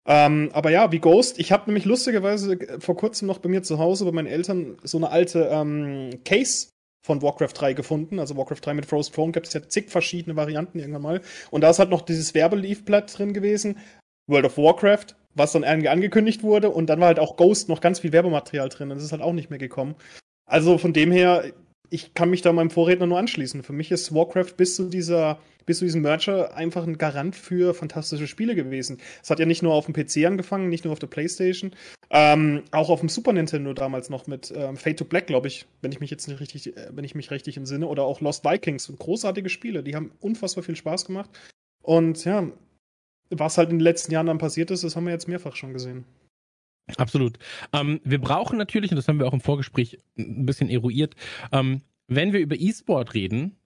Ähm, 0.08 0.50
aber 0.54 0.72
ja, 0.72 0.92
wie 0.92 1.00
Ghost. 1.00 1.38
Ich 1.38 1.52
habe 1.52 1.66
nämlich 1.66 1.86
lustigerweise 1.86 2.58
vor 2.80 2.96
kurzem 2.96 3.28
noch 3.28 3.40
bei 3.40 3.50
mir 3.50 3.62
zu 3.62 3.78
Hause 3.78 4.06
bei 4.06 4.14
meinen 4.14 4.28
Eltern 4.28 4.78
so 4.84 4.98
eine 4.98 5.10
alte 5.10 5.50
ähm, 5.52 6.12
Case 6.24 6.70
von 7.06 7.22
Warcraft 7.22 7.54
3 7.54 7.74
gefunden. 7.74 8.20
Also 8.20 8.38
Warcraft 8.38 8.62
3 8.62 8.74
mit 8.74 8.86
Frost 8.86 9.14
Throne 9.14 9.34
gibt 9.34 9.48
es 9.48 9.54
ja 9.54 9.68
zig 9.68 9.90
verschiedene 9.90 10.38
Varianten 10.38 10.80
irgendwann 10.80 11.02
mal. 11.02 11.22
Und 11.52 11.62
da 11.62 11.70
ist 11.70 11.80
halt 11.80 11.90
noch 11.90 12.02
dieses 12.02 12.34
Werbeleafblatt 12.34 13.18
drin 13.18 13.34
gewesen. 13.34 13.80
World 14.30 14.46
of 14.46 14.58
Warcraft, 14.58 15.16
was 15.36 15.52
dann 15.52 15.64
irgendwie 15.64 15.90
angekündigt 15.90 16.42
wurde. 16.42 16.70
Und 16.70 16.88
dann 16.88 17.00
war 17.02 17.08
halt 17.08 17.20
auch 17.20 17.36
Ghost 17.36 17.68
noch 17.68 17.82
ganz 17.82 18.00
viel 18.00 18.14
Werbematerial 18.14 18.70
drin. 18.70 18.90
Das 18.90 19.04
ist 19.04 19.12
halt 19.12 19.22
auch 19.22 19.34
nicht 19.34 19.50
mehr 19.50 19.60
gekommen. 19.60 19.96
Also 20.46 20.78
von 20.78 20.94
dem 20.94 21.12
her, 21.12 21.52
ich 21.90 22.14
kann 22.14 22.30
mich 22.30 22.42
da 22.42 22.54
meinem 22.54 22.70
Vorredner 22.70 23.08
nur 23.08 23.20
anschließen. 23.20 23.64
Für 23.64 23.74
mich 23.74 23.92
ist 23.92 24.14
Warcraft 24.14 24.54
bis 24.58 24.76
zu 24.76 24.90
dieser, 24.90 25.40
bis 25.66 25.80
zu 25.80 25.86
diesem 25.86 26.02
Merger 26.02 26.56
einfach 26.56 26.86
ein 26.86 26.98
Garant 26.98 27.36
für 27.36 27.74
fantastische 27.74 28.28
Spiele 28.28 28.56
gewesen. 28.56 29.00
Es 29.24 29.30
hat 29.30 29.40
ja 29.40 29.46
nicht 29.46 29.64
nur 29.64 29.74
auf 29.74 29.86
dem 29.86 29.94
PC 29.94 30.26
angefangen, 30.26 30.70
nicht 30.70 30.84
nur 30.84 30.94
auf 30.94 31.00
der 31.00 31.08
PlayStation, 31.08 31.72
ähm, 32.10 32.64
auch 32.72 32.90
auf 32.90 33.00
dem 33.00 33.10
Super 33.10 33.34
Nintendo 33.34 33.74
damals 33.74 34.10
noch 34.10 34.28
mit 34.28 34.54
ähm, 34.56 34.78
Fate 34.78 35.00
to 35.00 35.06
Black, 35.06 35.28
glaube 35.28 35.48
ich, 35.48 35.66
wenn 35.82 35.92
ich 35.92 36.00
mich 36.00 36.10
jetzt 36.10 36.28
nicht 36.28 36.40
richtig, 36.40 36.76
äh, 36.78 36.90
wenn 36.92 37.04
ich 37.04 37.16
mich 37.16 37.32
richtig 37.32 37.58
entsinne, 37.58 37.88
oder 37.88 38.04
auch 38.04 38.22
Lost 38.22 38.46
Vikings. 38.46 38.92
Großartige 38.98 39.50
Spiele, 39.50 39.84
die 39.84 39.96
haben 39.96 40.12
unfassbar 40.20 40.64
viel 40.64 40.76
Spaß 40.76 41.06
gemacht. 41.06 41.30
Und 41.82 42.24
ja, 42.26 42.48
was 43.30 43.58
halt 43.58 43.70
in 43.70 43.78
den 43.78 43.84
letzten 43.84 44.12
Jahren 44.12 44.28
dann 44.28 44.38
passiert 44.38 44.72
ist, 44.72 44.84
das 44.84 44.96
haben 44.96 45.06
wir 45.06 45.14
jetzt 45.14 45.28
mehrfach 45.28 45.56
schon 45.56 45.74
gesehen. 45.74 46.06
Absolut. 46.96 47.38
Ähm, 47.74 48.00
wir 48.04 48.22
brauchen 48.22 48.58
natürlich, 48.58 48.92
und 48.92 48.98
das 48.98 49.08
haben 49.08 49.20
wir 49.20 49.28
auch 49.28 49.34
im 49.34 49.42
Vorgespräch 49.42 50.00
ein 50.18 50.46
bisschen 50.46 50.70
eruiert, 50.70 51.16
ähm, 51.52 51.82
wenn 52.08 52.32
wir 52.32 52.40
über 52.40 52.56
E-Sport 52.58 53.14
reden, 53.14 53.58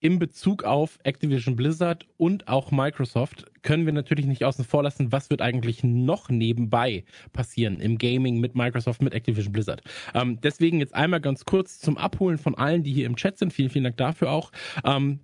im 0.00 0.18
Bezug 0.18 0.62
auf 0.62 0.98
Activision 1.02 1.56
Blizzard 1.56 2.06
und 2.18 2.46
auch 2.46 2.70
Microsoft 2.70 3.46
können 3.62 3.84
wir 3.84 3.92
natürlich 3.92 4.26
nicht 4.26 4.44
außen 4.44 4.64
vor 4.64 4.82
lassen, 4.82 5.10
was 5.10 5.28
wird 5.28 5.42
eigentlich 5.42 5.82
noch 5.82 6.28
nebenbei 6.28 7.04
passieren 7.32 7.80
im 7.80 7.98
Gaming 7.98 8.38
mit 8.38 8.54
Microsoft, 8.54 9.02
mit 9.02 9.12
Activision 9.12 9.52
Blizzard. 9.52 9.82
Ähm, 10.14 10.40
deswegen 10.40 10.78
jetzt 10.78 10.94
einmal 10.94 11.20
ganz 11.20 11.44
kurz 11.44 11.80
zum 11.80 11.96
Abholen 11.96 12.38
von 12.38 12.54
allen, 12.54 12.84
die 12.84 12.92
hier 12.92 13.06
im 13.06 13.16
Chat 13.16 13.38
sind. 13.38 13.52
Vielen, 13.52 13.70
vielen 13.70 13.84
Dank 13.84 13.96
dafür 13.96 14.30
auch. 14.30 14.52
Ähm, 14.84 15.20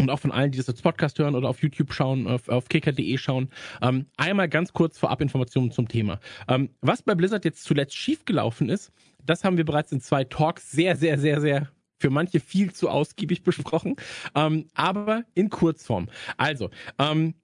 und 0.00 0.10
auch 0.10 0.18
von 0.18 0.32
allen, 0.32 0.52
die 0.52 0.58
das 0.58 0.68
als 0.68 0.80
Podcast 0.80 1.18
hören 1.18 1.34
oder 1.34 1.48
auf 1.48 1.62
YouTube 1.62 1.92
schauen, 1.92 2.26
auf, 2.26 2.48
auf 2.48 2.68
kicker.de 2.68 3.18
schauen, 3.18 3.50
ähm, 3.82 4.06
einmal 4.16 4.48
ganz 4.48 4.72
kurz 4.72 4.98
vorab 4.98 5.20
Informationen 5.20 5.70
zum 5.70 5.88
Thema. 5.88 6.20
Ähm, 6.48 6.70
was 6.80 7.02
bei 7.02 7.14
Blizzard 7.14 7.44
jetzt 7.44 7.64
zuletzt 7.64 7.96
schiefgelaufen 7.96 8.68
ist, 8.68 8.92
das 9.24 9.44
haben 9.44 9.56
wir 9.56 9.64
bereits 9.64 9.92
in 9.92 10.00
zwei 10.00 10.24
Talks 10.24 10.70
sehr, 10.70 10.96
sehr, 10.96 11.18
sehr, 11.18 11.40
sehr 11.40 11.68
für 12.00 12.10
manche 12.10 12.38
viel 12.38 12.72
zu 12.72 12.88
ausgiebig 12.88 13.42
besprochen, 13.42 13.96
ähm, 14.34 14.68
aber 14.74 15.24
in 15.34 15.50
Kurzform. 15.50 16.08
Also, 16.36 16.70
ähm, 16.98 17.34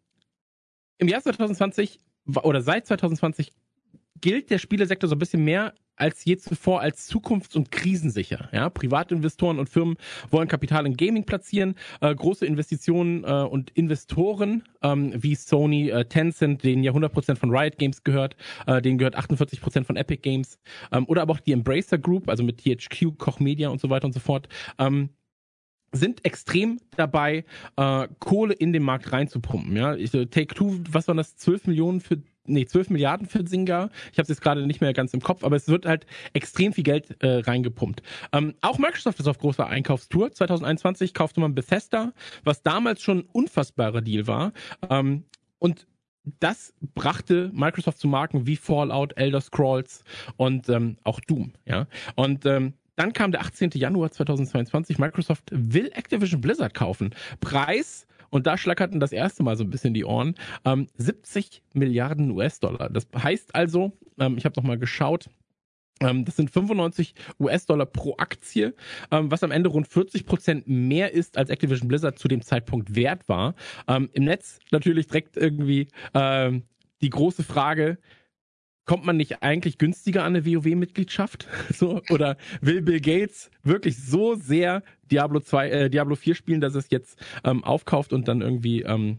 im 0.98 1.08
Jahr 1.08 1.22
2020 1.22 1.98
oder 2.42 2.62
seit 2.62 2.86
2020 2.86 3.52
gilt 4.20 4.50
der 4.50 4.58
Spielesektor 4.58 5.08
so 5.08 5.16
ein 5.16 5.18
bisschen 5.18 5.44
mehr 5.44 5.74
als 5.96 6.24
je 6.24 6.36
zuvor 6.36 6.80
als 6.80 7.06
zukunfts- 7.06 7.56
und 7.56 7.70
krisensicher. 7.70 8.48
Ja, 8.52 8.68
Privatinvestoren 8.70 9.58
und 9.58 9.68
Firmen 9.68 9.96
wollen 10.30 10.48
Kapital 10.48 10.86
in 10.86 10.96
Gaming 10.96 11.24
platzieren. 11.24 11.74
Äh, 12.00 12.14
große 12.14 12.46
Investitionen 12.46 13.24
äh, 13.24 13.26
und 13.26 13.70
Investoren 13.70 14.64
ähm, 14.82 15.12
wie 15.16 15.34
Sony, 15.34 15.90
äh, 15.90 16.04
Tencent, 16.04 16.64
denen 16.64 16.82
ja 16.82 16.92
100% 16.92 17.36
von 17.36 17.50
Riot 17.50 17.78
Games 17.78 18.02
gehört, 18.04 18.36
äh, 18.66 18.80
denen 18.82 18.98
gehört 18.98 19.16
48% 19.18 19.84
von 19.84 19.96
Epic 19.96 20.22
Games 20.22 20.58
ähm, 20.92 21.04
oder 21.08 21.22
aber 21.22 21.34
auch 21.34 21.40
die 21.40 21.52
Embracer 21.52 21.98
Group, 21.98 22.28
also 22.28 22.42
mit 22.42 22.58
THQ, 22.58 23.16
Koch 23.18 23.40
Media 23.40 23.68
und 23.68 23.80
so 23.80 23.90
weiter 23.90 24.06
und 24.06 24.12
so 24.12 24.20
fort. 24.20 24.48
Ähm, 24.78 25.10
sind 25.92 26.24
extrem 26.24 26.80
dabei, 26.96 27.44
äh, 27.76 28.08
Kohle 28.18 28.54
in 28.54 28.72
den 28.72 28.82
Markt 28.82 29.12
reinzupumpen. 29.12 29.76
Ja, 29.76 29.94
ich, 29.94 30.12
äh, 30.12 30.26
Take 30.26 30.54
Two, 30.54 30.80
was 30.90 31.08
waren 31.08 31.16
das? 31.16 31.36
12 31.36 31.68
Millionen 31.68 32.00
für 32.00 32.20
nee, 32.46 32.66
12 32.66 32.90
Milliarden 32.90 33.26
für 33.26 33.44
Zynga. 33.44 33.90
Ich 34.12 34.18
habe 34.18 34.22
es 34.22 34.28
jetzt 34.28 34.40
gerade 34.40 34.66
nicht 34.66 34.80
mehr 34.80 34.92
ganz 34.92 35.14
im 35.14 35.20
Kopf, 35.20 35.44
aber 35.44 35.56
es 35.56 35.68
wird 35.68 35.86
halt 35.86 36.06
extrem 36.32 36.72
viel 36.72 36.84
Geld 36.84 37.22
äh, 37.22 37.38
reingepumpt. 37.40 38.02
Ähm, 38.32 38.54
auch 38.60 38.78
Microsoft 38.78 39.20
ist 39.20 39.28
auf 39.28 39.38
großer 39.38 39.66
Einkaufstour. 39.66 40.32
2021 40.32 41.14
kaufte 41.14 41.40
man 41.40 41.54
Bethesda, 41.54 42.12
was 42.44 42.62
damals 42.62 43.02
schon 43.02 43.18
ein 43.18 43.28
unfassbarer 43.32 44.00
Deal 44.00 44.26
war. 44.26 44.52
Ähm, 44.90 45.24
und 45.58 45.86
das 46.40 46.74
brachte 46.94 47.50
Microsoft 47.52 47.98
zu 47.98 48.08
Marken 48.08 48.46
wie 48.46 48.56
Fallout, 48.56 49.16
Elder 49.16 49.40
Scrolls 49.40 50.04
und 50.36 50.68
ähm, 50.68 50.96
auch 51.04 51.20
Doom. 51.20 51.52
Ja, 51.66 51.86
und 52.16 52.46
ähm, 52.46 52.74
dann 52.96 53.12
kam 53.12 53.32
der 53.32 53.40
18. 53.40 53.70
Januar 53.74 54.10
2022. 54.10 54.98
Microsoft 54.98 55.50
will 55.50 55.90
Activision 55.94 56.40
Blizzard 56.40 56.74
kaufen. 56.74 57.14
Preis 57.40 58.06
und 58.34 58.48
da 58.48 58.58
schlackerten 58.58 58.98
das 58.98 59.12
erste 59.12 59.44
Mal 59.44 59.56
so 59.56 59.62
ein 59.62 59.70
bisschen 59.70 59.94
die 59.94 60.04
Ohren. 60.04 60.34
Ähm, 60.64 60.88
70 60.96 61.62
Milliarden 61.72 62.32
US-Dollar. 62.32 62.90
Das 62.90 63.06
heißt 63.16 63.54
also, 63.54 63.92
ähm, 64.18 64.36
ich 64.36 64.44
habe 64.44 64.60
noch 64.60 64.66
mal 64.66 64.76
geschaut, 64.76 65.30
ähm, 66.00 66.24
das 66.24 66.34
sind 66.34 66.50
95 66.50 67.14
US-Dollar 67.38 67.86
pro 67.86 68.16
Aktie, 68.16 68.74
ähm, 69.12 69.30
was 69.30 69.44
am 69.44 69.52
Ende 69.52 69.68
rund 69.68 69.86
40 69.86 70.26
Prozent 70.26 70.66
mehr 70.66 71.12
ist, 71.12 71.38
als 71.38 71.48
Activision 71.48 71.86
Blizzard 71.86 72.18
zu 72.18 72.26
dem 72.26 72.42
Zeitpunkt 72.42 72.96
wert 72.96 73.28
war. 73.28 73.54
Ähm, 73.86 74.10
Im 74.12 74.24
Netz 74.24 74.58
natürlich 74.72 75.06
direkt 75.06 75.36
irgendwie 75.36 75.86
die 77.00 77.10
große 77.10 77.44
Frage, 77.44 77.98
kommt 78.84 79.04
man 79.04 79.16
nicht 79.16 79.42
eigentlich 79.42 79.78
günstiger 79.78 80.24
an 80.24 80.36
eine 80.36 80.46
WoW-Mitgliedschaft? 80.46 81.48
So, 81.74 82.02
oder 82.10 82.36
will 82.60 82.82
Bill 82.82 83.00
Gates 83.00 83.50
wirklich 83.62 83.96
so 83.96 84.34
sehr 84.34 84.82
Diablo 85.10 85.40
2, 85.40 85.70
äh, 85.70 85.90
Diablo 85.90 86.14
4 86.14 86.34
spielen, 86.34 86.60
dass 86.60 86.74
es 86.74 86.90
jetzt 86.90 87.18
ähm, 87.42 87.64
aufkauft 87.64 88.12
und 88.12 88.28
dann 88.28 88.42
irgendwie 88.42 88.82
ähm, 88.82 89.18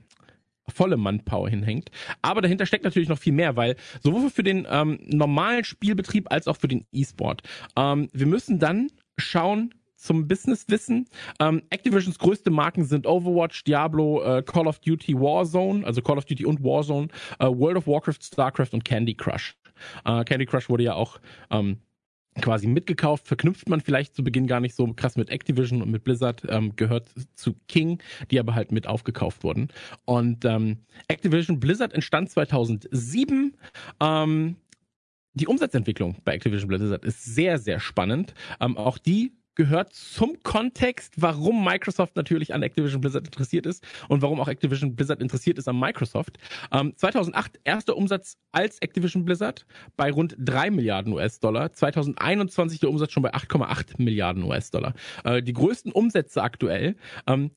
volle 0.68 0.98
Manpower 0.98 1.50
hinhängt. 1.50 1.92
Aber 2.22 2.42
dahinter 2.42 2.66
steckt 2.66 2.84
natürlich 2.84 3.10
noch 3.10 3.20
viel 3.20 3.34
mehr, 3.34 3.56
weil 3.56 3.76
sowohl 4.02 4.30
für 4.30 4.44
den 4.44 4.68
ähm, 4.70 5.00
normalen 5.06 5.64
Spielbetrieb 5.64 6.32
als 6.32 6.48
auch 6.48 6.58
für 6.58 6.68
den 6.68 6.86
E-Sport. 6.92 7.42
Ähm, 7.76 8.08
wir 8.14 8.26
müssen 8.26 8.60
dann 8.60 8.90
schauen, 9.18 9.74
zum 10.06 10.28
Businesswissen. 10.28 11.08
Ähm, 11.40 11.64
Activisions 11.70 12.20
größte 12.20 12.52
Marken 12.52 12.86
sind 12.86 13.08
Overwatch, 13.08 13.64
Diablo, 13.64 14.24
äh, 14.24 14.44
Call 14.44 14.68
of 14.68 14.80
Duty 14.80 15.16
Warzone, 15.16 15.86
also 15.86 16.02
Call 16.02 16.18
of 16.18 16.26
Duty 16.26 16.46
und 16.46 16.64
Warzone, 16.64 17.08
äh, 17.40 17.46
World 17.46 17.78
of 17.78 17.88
Warcraft, 17.88 18.22
StarCraft 18.22 18.70
und 18.74 18.86
Candy 18.86 19.16
Crush. 19.16 19.58
Äh, 20.06 20.24
Candy 20.24 20.46
Crush 20.46 20.70
wurde 20.70 20.84
ja 20.84 20.94
auch 20.94 21.20
ähm, 21.50 21.78
quasi 22.42 22.68
mitgekauft, 22.68 23.28
verknüpft 23.28 23.70
man 23.70 23.82
vielleicht 23.82 24.16
zu 24.16 24.24
Beginn 24.24 24.48
gar 24.48 24.60
nicht 24.60 24.76
so 24.76 24.92
krass 24.94 25.16
mit 25.16 25.30
Activision 25.30 25.82
und 25.82 25.90
mit 25.90 26.04
Blizzard, 26.04 26.44
ähm, 26.50 26.76
gehört 26.76 27.10
zu 27.36 27.56
King, 27.68 28.02
die 28.30 28.40
aber 28.40 28.56
halt 28.56 28.72
mit 28.72 28.88
aufgekauft 28.88 29.44
wurden. 29.44 29.70
Und 30.06 30.46
ähm, 30.46 30.80
Activision 31.08 31.60
Blizzard 31.60 31.94
entstand 31.94 32.30
2007. 32.30 33.56
Ähm, 34.02 34.56
die 35.34 35.48
Umsatzentwicklung 35.48 36.16
bei 36.24 36.34
Activision 36.34 36.68
Blizzard 36.68 37.06
ist 37.06 37.24
sehr, 37.24 37.58
sehr 37.58 37.80
spannend. 37.80 38.34
Ähm, 38.60 38.78
auch 38.78 38.98
die 38.98 39.34
gehört 39.56 39.94
zum 39.94 40.42
Kontext, 40.44 41.14
warum 41.18 41.64
Microsoft 41.64 42.16
natürlich 42.16 42.54
an 42.54 42.64
Activision 42.64 43.02
Blizzard 43.02 43.26
interessiert 43.26 43.66
ist 43.66 43.86
und 44.08 44.22
warum 44.22 44.40
auch 44.40 44.48
Activision 44.48 44.96
Blizzard 44.96 45.22
interessiert 45.22 45.58
ist 45.58 45.68
an 45.68 45.80
Microsoft. 45.80 46.38
Ähm, 46.72 46.94
2008 46.96 47.60
erster 47.64 47.98
Umsatz 47.98 48.38
als 48.52 48.80
Activision 48.80 49.26
Blizzard 49.26 49.66
bei 49.98 50.12
rund 50.12 50.36
3 50.40 50.72
Milliarden 50.72 51.14
US-Dollar. 51.14 51.74
2021 51.74 52.80
der 52.80 52.90
Umsatz 52.90 53.12
schon 53.12 53.24
bei 53.24 53.34
8,8 53.34 54.02
Milliarden 54.02 54.44
US-Dollar. 54.44 54.94
Äh, 55.24 55.42
die 55.42 55.54
größten 55.54 55.92
Umsätze 55.92 56.44
aktuell. 56.44 56.96
Ähm, 57.28 57.52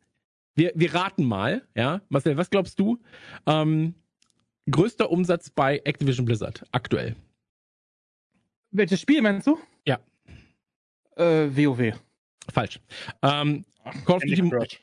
wir, 0.55 0.73
wir 0.75 0.93
raten 0.95 1.25
mal, 1.25 1.63
ja. 1.77 2.01
Marcel, 2.09 2.37
was 2.37 2.51
glaubst 2.51 2.81
du? 2.81 2.99
Ähm, 3.47 3.95
größter 4.71 5.11
Umsatz 5.11 5.51
bei 5.51 5.79
Activision 5.85 6.27
Blizzard 6.27 6.65
aktuell. 6.73 7.15
Welches 8.71 9.01
Spiel 9.01 9.23
meinst 9.23 9.47
du? 9.47 9.59
Ja. 9.87 10.01
Äh, 11.19 11.51
WoW. 11.57 11.93
Falsch. 12.53 12.81
Ähm, 13.23 13.65
Call 14.05 14.17
of 14.17 14.23
Duty. 14.23 14.79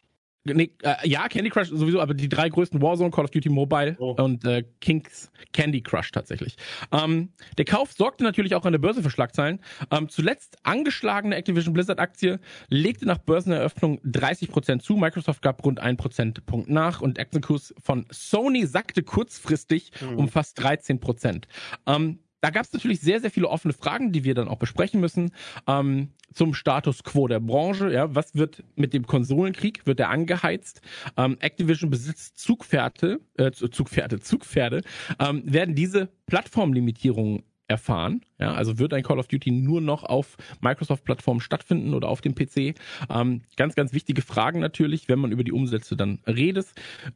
Nee, 0.48 0.72
äh, 0.84 1.10
ja, 1.10 1.28
Candy 1.28 1.50
Crush 1.50 1.70
sowieso, 1.70 2.00
aber 2.00 2.14
die 2.14 2.30
drei 2.30 2.50
größten 2.50 2.80
Warzone, 2.80 3.10
Call 3.10 3.26
of 3.26 3.32
Duty 3.32 3.50
Mobile 3.50 3.96
oh. 3.98 4.16
und 4.20 4.46
äh, 4.46 4.64
Kings 4.80 5.32
Candy 5.54 5.82
Crush 5.82 6.12
tatsächlich. 6.12 6.56
Ähm, 6.92 7.30
der 7.58 7.66
Kauf 7.66 7.92
sorgte 7.94 8.24
natürlich 8.24 8.54
auch 8.54 8.64
an 8.64 8.72
der 8.72 8.80
Börse 8.80 9.02
für 9.02 9.10
Schlagzeilen. 9.10 9.60
Ähm, 9.90 10.08
zuletzt 10.08 10.60
angeschlagene 10.62 11.36
Activision 11.36 11.74
Blizzard 11.74 12.00
Aktie 12.00 12.40
legte 12.70 13.08
nach 13.08 13.18
Börseneröffnung 13.18 14.00
30% 14.02 14.82
zu. 14.82 14.96
Microsoft 14.98 15.42
gab 15.42 15.66
rund 15.66 15.80
1 15.80 15.98
Prozentpunkt 15.98 16.70
nach 16.70 17.02
und 17.02 17.18
Aktienkurs 17.18 17.74
von 17.82 18.06
Sony 18.12 18.68
sackte 18.68 19.02
kurzfristig 19.02 19.92
mhm. 20.00 20.20
um 20.20 20.30
fast 20.30 20.60
13%. 20.60 21.46
Ähm, 21.88 22.20
da 22.46 22.52
gab 22.52 22.64
es 22.64 22.74
natürlich 22.74 23.00
sehr, 23.00 23.20
sehr 23.20 23.32
viele 23.32 23.50
offene 23.50 23.74
Fragen, 23.74 24.12
die 24.12 24.24
wir 24.24 24.36
dann 24.36 24.48
auch 24.48 24.60
besprechen 24.60 25.02
müssen. 25.02 25.32
Ähm, 25.66 26.10
zum 26.32 26.54
Status 26.54 27.04
quo 27.04 27.28
der 27.28 27.40
Branche. 27.40 27.92
Ja, 27.92 28.14
was 28.14 28.36
wird 28.36 28.64
mit 28.76 28.94
dem 28.94 29.08
Konsolenkrieg? 29.08 29.88
Wird 29.88 30.00
er 30.00 30.10
angeheizt? 30.10 30.82
Ähm, 31.18 31.38
Activision 31.40 31.90
besitzt 31.90 32.38
Zugpferde, 32.38 33.20
äh, 33.40 33.50
Zugpferde, 33.50 34.20
Zugpferde. 34.20 34.84
Ähm, 35.18 35.42
werden 35.44 35.74
diese 35.74 36.10
Plattformlimitierungen 36.28 37.42
erfahren. 37.68 38.22
Ja, 38.40 38.54
also 38.54 38.78
wird 38.78 38.94
ein 38.94 39.02
Call 39.02 39.18
of 39.18 39.28
Duty 39.28 39.50
nur 39.50 39.82
noch 39.82 40.04
auf 40.04 40.38
Microsoft-Plattformen 40.62 41.42
stattfinden 41.42 41.96
oder 41.96 42.10
auf 42.10 42.22
dem 42.22 42.36
PC? 42.36 42.76
Ähm, 43.10 43.42
ganz, 43.58 43.74
ganz 43.74 43.92
wichtige 43.92 44.22
Fragen 44.22 44.60
natürlich, 44.60 45.10
wenn 45.10 45.18
man 45.18 45.32
über 45.32 45.44
die 45.44 45.52
Umsätze 45.52 45.98
dann 45.98 46.20
redet. 46.28 46.68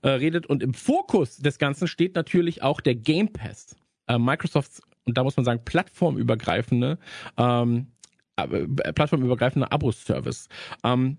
Äh, 0.01 0.09
redet. 0.09 0.48
Und 0.48 0.63
im 0.63 0.74
Fokus 0.74 1.38
des 1.38 1.59
Ganzen 1.59 1.88
steht 1.88 2.15
natürlich 2.15 2.63
auch 2.63 2.81
der 2.81 2.95
Game 2.95 3.31
Pass. 3.31 3.75
Äh, 4.07 4.17
Microsofts 4.17 4.81
und 5.06 5.18
da 5.18 5.24
muss 5.24 5.38
man 5.38 5.46
sagen, 5.46 5.62
plattformübergreifende, 5.65 6.98
ähm, 7.38 7.88
äh, 8.38 8.94
plattformübergreifende 8.94 9.72
Abo-Service. 9.72 10.48
Ähm, 10.84 11.18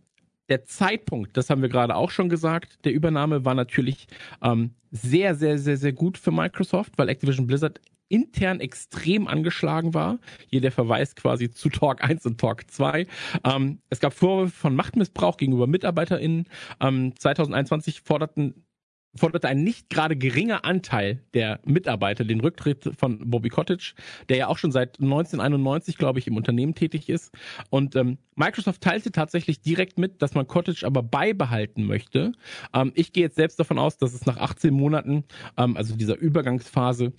der 0.48 0.64
Zeitpunkt, 0.64 1.36
das 1.36 1.48
haben 1.48 1.62
wir 1.62 1.68
gerade 1.68 1.94
auch 1.94 2.10
schon 2.10 2.28
gesagt, 2.28 2.84
der 2.84 2.92
Übernahme 2.92 3.44
war 3.44 3.54
natürlich 3.54 4.08
ähm, 4.42 4.74
sehr, 4.90 5.34
sehr, 5.34 5.58
sehr, 5.58 5.76
sehr 5.76 5.92
gut 5.92 6.18
für 6.18 6.32
Microsoft, 6.32 6.98
weil 6.98 7.08
Activision 7.08 7.46
Blizzard 7.46 7.80
intern 8.08 8.60
extrem 8.60 9.28
angeschlagen 9.28 9.94
war. 9.94 10.18
Hier 10.48 10.60
der 10.60 10.72
Verweis 10.72 11.14
quasi 11.14 11.50
zu 11.50 11.68
Talk 11.68 12.02
1 12.02 12.26
und 12.26 12.40
Talk 12.40 12.68
2. 12.68 13.06
Ähm, 13.44 13.78
es 13.88 14.00
gab 14.00 14.12
Vorwürfe 14.12 14.54
von 14.54 14.74
Machtmissbrauch 14.74 15.36
gegenüber 15.36 15.68
MitarbeiterInnen. 15.68 16.46
Ähm, 16.80 17.14
2021 17.16 18.00
forderten 18.02 18.64
forderte 19.14 19.48
ein 19.48 19.62
nicht 19.62 19.90
gerade 19.90 20.16
geringer 20.16 20.64
Anteil 20.64 21.22
der 21.34 21.60
Mitarbeiter 21.64 22.24
den 22.24 22.40
Rücktritt 22.40 22.90
von 22.96 23.30
Bobby 23.30 23.48
Cottage, 23.48 23.94
der 24.28 24.36
ja 24.36 24.46
auch 24.46 24.58
schon 24.58 24.72
seit 24.72 25.00
1991, 25.00 25.96
glaube 25.98 26.18
ich, 26.18 26.26
im 26.26 26.36
Unternehmen 26.36 26.74
tätig 26.74 27.08
ist. 27.08 27.32
Und 27.70 27.96
ähm, 27.96 28.18
Microsoft 28.36 28.80
teilte 28.80 29.10
tatsächlich 29.10 29.60
direkt 29.60 29.98
mit, 29.98 30.22
dass 30.22 30.34
man 30.34 30.46
Cottage 30.46 30.86
aber 30.86 31.02
beibehalten 31.02 31.84
möchte. 31.84 32.32
Ähm, 32.72 32.92
ich 32.94 33.12
gehe 33.12 33.24
jetzt 33.24 33.36
selbst 33.36 33.58
davon 33.58 33.78
aus, 33.78 33.98
dass 33.98 34.14
es 34.14 34.26
nach 34.26 34.36
18 34.36 34.72
Monaten, 34.72 35.24
ähm, 35.56 35.76
also 35.76 35.96
dieser 35.96 36.16
Übergangsphase, 36.16 37.12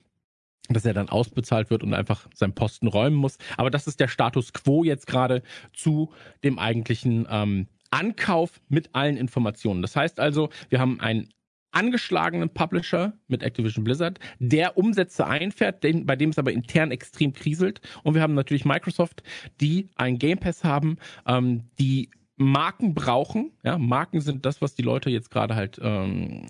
dass 0.70 0.86
er 0.86 0.94
dann 0.94 1.10
ausbezahlt 1.10 1.70
wird 1.70 1.84
und 1.84 1.94
einfach 1.94 2.28
seinen 2.34 2.56
Posten 2.56 2.88
räumen 2.88 3.18
muss. 3.18 3.38
Aber 3.58 3.70
das 3.70 3.88
ist 3.88 4.00
der 4.00 4.08
Status 4.08 4.54
quo 4.54 4.84
jetzt 4.84 5.08
gerade 5.08 5.44
zu 5.74 6.14
dem 6.44 6.60
eigentlichen 6.60 7.28
ähm, 7.30 7.68
Ankauf 7.90 8.62
mit 8.70 8.96
allen 8.96 9.18
Informationen. 9.18 9.82
Das 9.82 9.98
heißt 9.98 10.20
also, 10.20 10.50
wir 10.70 10.80
haben 10.80 11.02
einen 11.02 11.28
angeschlagenen 11.72 12.50
Publisher 12.50 13.14
mit 13.28 13.44
Activision 13.44 13.84
Blizzard, 13.84 14.20
der 14.40 14.78
Umsätze 14.78 15.26
einfährt, 15.28 15.84
den, 15.84 16.06
bei 16.06 16.16
dem 16.16 16.30
es 16.30 16.40
aber 16.40 16.52
intern 16.52 16.92
extrem 16.92 17.34
kriselt. 17.34 17.82
Und 18.04 18.16
wir 18.16 18.22
haben 18.22 18.34
natürlich 18.34 18.66
Microsoft, 18.66 19.24
die 19.60 19.90
einen 19.96 20.18
Game 20.18 20.38
Pass 20.38 20.64
haben, 20.64 20.98
ähm, 21.26 21.64
die 21.80 22.10
Marken 22.38 22.94
brauchen. 22.94 23.52
Ja, 23.64 23.78
Marken 23.78 24.22
sind 24.22 24.46
das, 24.46 24.62
was 24.62 24.76
die 24.76 24.82
Leute 24.82 25.10
jetzt 25.10 25.32
gerade 25.32 25.56
halt 25.56 25.80
ähm, 25.82 26.48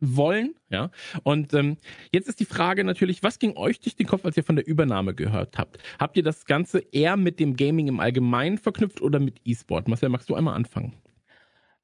wollen, 0.00 0.54
ja. 0.70 0.90
Und 1.22 1.54
ähm, 1.54 1.76
jetzt 2.12 2.28
ist 2.28 2.40
die 2.40 2.44
Frage 2.44 2.84
natürlich, 2.84 3.22
was 3.22 3.38
ging 3.38 3.56
euch 3.56 3.80
durch 3.80 3.96
den 3.96 4.06
Kopf, 4.06 4.24
als 4.24 4.36
ihr 4.36 4.44
von 4.44 4.56
der 4.56 4.66
Übernahme 4.66 5.14
gehört 5.14 5.58
habt? 5.58 5.78
Habt 5.98 6.16
ihr 6.16 6.22
das 6.22 6.44
Ganze 6.44 6.80
eher 6.92 7.16
mit 7.16 7.40
dem 7.40 7.56
Gaming 7.56 7.88
im 7.88 8.00
Allgemeinen 8.00 8.58
verknüpft 8.58 9.00
oder 9.00 9.20
mit 9.20 9.40
E-Sport? 9.44 9.88
Marcel, 9.88 10.08
magst 10.08 10.28
du 10.28 10.34
einmal 10.34 10.54
anfangen? 10.54 10.94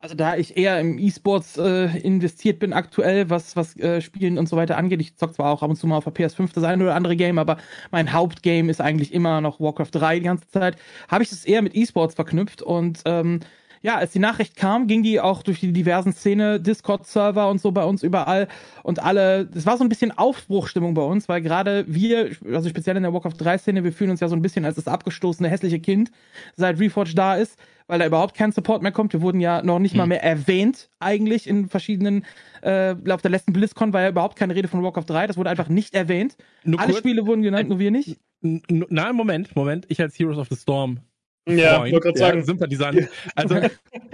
Also 0.03 0.15
da 0.15 0.35
ich 0.35 0.57
eher 0.57 0.81
im 0.81 0.99
E-Sports 0.99 1.59
äh, 1.59 1.99
investiert 1.99 2.59
bin 2.59 2.73
aktuell, 2.73 3.29
was 3.29 3.55
was 3.55 3.77
äh, 3.77 4.01
Spielen 4.01 4.39
und 4.39 4.49
so 4.49 4.57
weiter 4.57 4.79
angeht, 4.79 4.99
ich 5.03 5.15
zock 5.17 5.35
zwar 5.35 5.53
auch 5.53 5.63
ab 5.63 5.69
und 5.69 5.77
zu 5.77 5.87
mal 5.87 5.99
auf 5.99 6.05
der 6.05 6.15
PS5 6.15 6.55
das 6.55 6.65
eine 6.65 6.85
oder 6.85 6.95
andere 6.95 7.17
Game, 7.17 7.39
aber 7.39 7.59
mein 7.91 8.11
Hauptgame 8.11 8.71
ist 8.71 8.81
eigentlich 8.81 9.13
immer 9.13 9.43
noch 9.43 9.61
Warcraft 9.61 9.91
3 9.93 10.21
die 10.21 10.25
ganze 10.25 10.49
Zeit, 10.49 10.79
habe 11.09 11.23
ich 11.23 11.29
das 11.29 11.45
eher 11.45 11.61
mit 11.61 11.75
E-Sports 11.75 12.15
verknüpft 12.15 12.63
und 12.63 13.03
ähm, 13.05 13.41
ja, 13.83 13.97
als 13.97 14.13
die 14.13 14.19
Nachricht 14.19 14.57
kam, 14.57 14.87
ging 14.87 15.03
die 15.03 15.21
auch 15.21 15.43
durch 15.43 15.61
die 15.61 15.73
diversen 15.73 16.13
Szene, 16.13 16.61
Discord-Server 16.61 17.49
und 17.49 17.61
so 17.61 17.73
bei 17.73 17.85
uns 17.85 18.03
überall 18.03 18.49
und 18.83 19.03
alle, 19.03 19.49
es 19.55 19.65
war 19.65 19.79
so 19.79 19.85
ein 19.85 19.89
bisschen 19.89 20.17
Aufbruchstimmung 20.17 20.93
bei 20.95 21.03
uns, 21.03 21.29
weil 21.29 21.41
gerade 21.41 21.85
wir, 21.89 22.31
also 22.53 22.69
speziell 22.69 22.97
in 22.97 23.05
der 23.05 23.13
Warcraft 23.13 23.39
3-Szene, 23.39 23.83
wir 23.83 23.93
fühlen 23.93 24.11
uns 24.11 24.21
ja 24.21 24.29
so 24.29 24.37
ein 24.37 24.43
bisschen 24.43 24.65
als 24.65 24.77
das 24.77 24.87
abgestoßene 24.87 25.49
hässliche 25.49 25.81
Kind, 25.81 26.11
seit 26.57 26.79
Reforged 26.79 27.17
da 27.17 27.37
ist, 27.37 27.59
weil 27.87 27.99
da 27.99 28.07
überhaupt 28.07 28.37
kein 28.37 28.53
Support 28.53 28.83
mehr 28.83 28.93
kommt. 28.93 29.13
Wir 29.15 29.23
wurden 29.23 29.41
ja 29.41 29.63
noch 29.63 29.79
nicht 29.79 29.93
hm. 29.93 29.99
mal 29.99 30.07
mehr 30.07 30.23
erwähnt, 30.23 30.91
eigentlich 31.01 31.49
in 31.49 31.69
verschiedenen, 31.69 32.27
äh, 32.61 32.95
auf 33.09 33.23
der 33.23 33.31
letzten 33.31 33.55
BlizzCon 33.55 33.95
war 33.95 34.03
ja 34.03 34.11
überhaupt 34.11 34.37
keine 34.37 34.55
Rede 34.55 34.69
von 34.69 34.83
Warcraft 34.83 35.07
3, 35.07 35.27
das 35.27 35.39
wurde 35.39 35.49
einfach 35.49 35.69
nicht 35.69 35.95
erwähnt. 35.95 36.37
Nur 36.65 36.81
Alle 36.81 36.95
Spiele 36.95 37.27
wurden 37.27 37.43
genannt, 37.43 37.71
nur 37.71 37.79
wir 37.79 37.91
nicht. 37.91 38.19
Nein, 38.43 39.17
Moment, 39.17 39.57
Moment, 39.57 39.87
ich 39.89 40.01
als 40.01 40.19
Heroes 40.19 40.39
of 40.39 40.49
the 40.49 40.57
Storm 40.57 41.01
ja, 41.49 41.77
Freund, 41.77 41.93
wollte 41.93 42.07
gerade 42.07 42.19
sagen. 42.19 42.45
Sympathisant. 42.45 43.09
Also, 43.35 43.57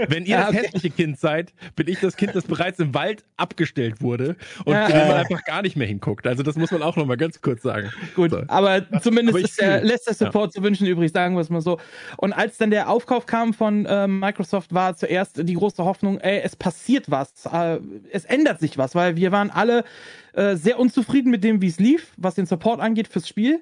wenn 0.09 0.25
ihr 0.25 0.37
das 0.47 0.55
hässliche 0.55 0.91
Kind 0.91 1.19
seid, 1.19 1.53
bin 1.75 1.89
ich 1.89 2.01
das 2.01 2.17
Kind, 2.17 2.35
das 2.35 2.45
bereits 2.45 2.79
im 2.79 2.95
Wald 2.95 3.25
abgestellt 3.37 4.01
wurde 4.01 4.37
und 4.65 4.73
ja, 4.73 4.89
man 4.89 5.13
einfach 5.13 5.45
gar 5.45 5.63
nicht 5.63 5.77
mehr 5.77 5.87
hinguckt. 5.87 6.27
Also, 6.27 6.43
das 6.43 6.57
muss 6.57 6.71
man 6.71 6.83
auch 6.83 6.97
nochmal 6.97 7.17
ganz 7.17 7.41
kurz 7.41 7.63
sagen. 7.63 7.91
Gut, 8.15 8.31
so. 8.31 8.43
aber 8.49 8.83
zumindest 9.01 9.37
aber 9.37 9.45
ist 9.45 9.61
der, 9.61 9.83
lässt 9.83 10.07
der 10.07 10.15
Support 10.15 10.55
ja. 10.55 10.61
zu 10.61 10.63
wünschen 10.63 10.87
übrig, 10.87 11.13
sagen 11.13 11.35
wir 11.35 11.41
es 11.41 11.51
mal 11.51 11.61
so. 11.61 11.79
Und 12.17 12.33
als 12.33 12.59
dann 12.59 12.71
der 12.71 12.89
Aufkauf 12.89 13.27
kam 13.27 13.55
von 13.55 13.87
äh, 13.87 14.07
Microsoft, 14.07 14.73
war 14.73 14.97
zuerst 14.97 15.49
die 15.49 15.55
große 15.55 15.85
Hoffnung, 15.85 16.21
ey, 16.21 16.41
es 16.43 16.57
passiert 16.57 17.11
was, 17.11 17.47
äh, 17.53 17.79
es 18.11 18.25
ändert 18.25 18.61
sich 18.61 18.79
was, 18.79 18.95
weil 18.95 19.17
wir 19.17 19.33
waren 19.33 19.51
alle 19.51 19.85
äh, 20.33 20.57
sehr 20.57 20.79
unzufrieden 20.79 21.31
mit 21.31 21.43
dem, 21.45 21.61
wie 21.61 21.69
es 21.69 21.79
lief, 21.79 22.13
was 22.17 22.35
den 22.35 22.47
Support 22.47 22.81
angeht 22.81 23.09
fürs 23.09 23.29
Spiel. 23.29 23.61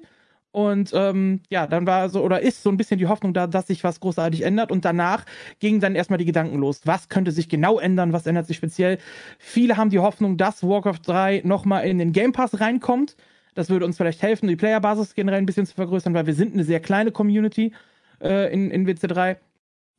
Und 0.55 0.91
ähm, 0.93 1.41
ja, 1.49 1.67
dann 1.67 1.85
war 1.85 2.07
so 2.07 2.23
oder 2.23 2.39
ist 2.39 2.63
so 2.63 2.69
ein 2.69 2.77
bisschen 2.77 2.97
die 2.97 3.07
Hoffnung 3.07 3.33
da, 3.33 3.45
dass 3.45 3.67
sich 3.67 3.83
was 3.83 3.99
großartig 3.99 4.43
ändert. 4.43 4.71
Und 4.71 4.85
danach 4.85 5.25
gingen 5.59 5.81
dann 5.81 5.95
erstmal 5.95 6.17
die 6.17 6.23
Gedanken 6.23 6.59
los. 6.59 6.79
Was 6.85 7.09
könnte 7.09 7.33
sich 7.33 7.49
genau 7.49 7.77
ändern? 7.77 8.13
Was 8.13 8.25
ändert 8.25 8.47
sich 8.47 8.55
speziell? 8.55 8.97
Viele 9.37 9.75
haben 9.75 9.89
die 9.89 9.99
Hoffnung, 9.99 10.37
dass 10.37 10.63
Warcraft 10.63 11.01
3 11.05 11.41
nochmal 11.43 11.85
in 11.85 11.97
den 11.97 12.13
Game 12.13 12.31
Pass 12.31 12.61
reinkommt. 12.61 13.17
Das 13.53 13.69
würde 13.69 13.85
uns 13.85 13.97
vielleicht 13.97 14.21
helfen, 14.21 14.47
die 14.47 14.55
Playerbasis 14.55 15.13
generell 15.13 15.39
ein 15.39 15.45
bisschen 15.45 15.65
zu 15.65 15.75
vergrößern, 15.75 16.13
weil 16.13 16.25
wir 16.25 16.33
sind 16.33 16.53
eine 16.53 16.63
sehr 16.63 16.79
kleine 16.79 17.11
Community 17.11 17.73
äh, 18.21 18.53
in, 18.53 18.71
in 18.71 18.87
WC3. 18.87 19.35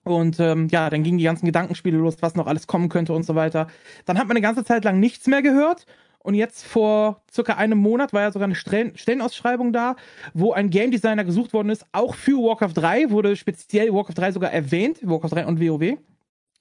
Und 0.04 0.40
ähm, 0.40 0.68
ja, 0.70 0.88
dann 0.88 1.02
gingen 1.02 1.18
die 1.18 1.25
ganzen 1.25 1.44
Gedankenspiele 1.44 1.98
los, 1.98 2.16
was 2.20 2.34
noch 2.34 2.46
alles 2.46 2.66
kommen 2.66 2.88
könnte 2.88 3.12
und 3.12 3.25
so 3.25 3.34
weiter. 3.34 3.66
Dann 4.06 4.16
hat 4.16 4.26
man 4.26 4.38
eine 4.38 4.42
ganze 4.42 4.64
Zeit 4.64 4.84
lang 4.84 5.00
nichts 5.00 5.26
mehr 5.26 5.42
gehört. 5.42 5.84
Und 6.26 6.35
jetzt 6.35 6.66
vor 6.66 7.23
circa 7.33 7.54
einem 7.54 7.78
Monat 7.78 8.12
war 8.12 8.23
ja 8.23 8.33
sogar 8.33 8.47
eine 8.47 8.56
Stellenausschreibung 8.56 9.73
da, 9.73 9.95
wo 10.35 10.52
ein 10.52 10.71
Game 10.71 10.90
Designer 10.90 11.23
gesucht 11.23 11.52
worden 11.52 11.71
ist, 11.71 11.87
auch 11.92 12.16
für 12.16 12.33
Warcraft 12.33 12.73
3, 12.75 13.11
wurde 13.11 13.37
speziell 13.37 13.95
Warcraft 13.95 14.14
3 14.16 14.33
sogar 14.33 14.50
erwähnt, 14.50 14.99
Warcraft 15.02 15.30
3 15.30 15.47
und 15.47 15.61
WoW. 15.61 15.99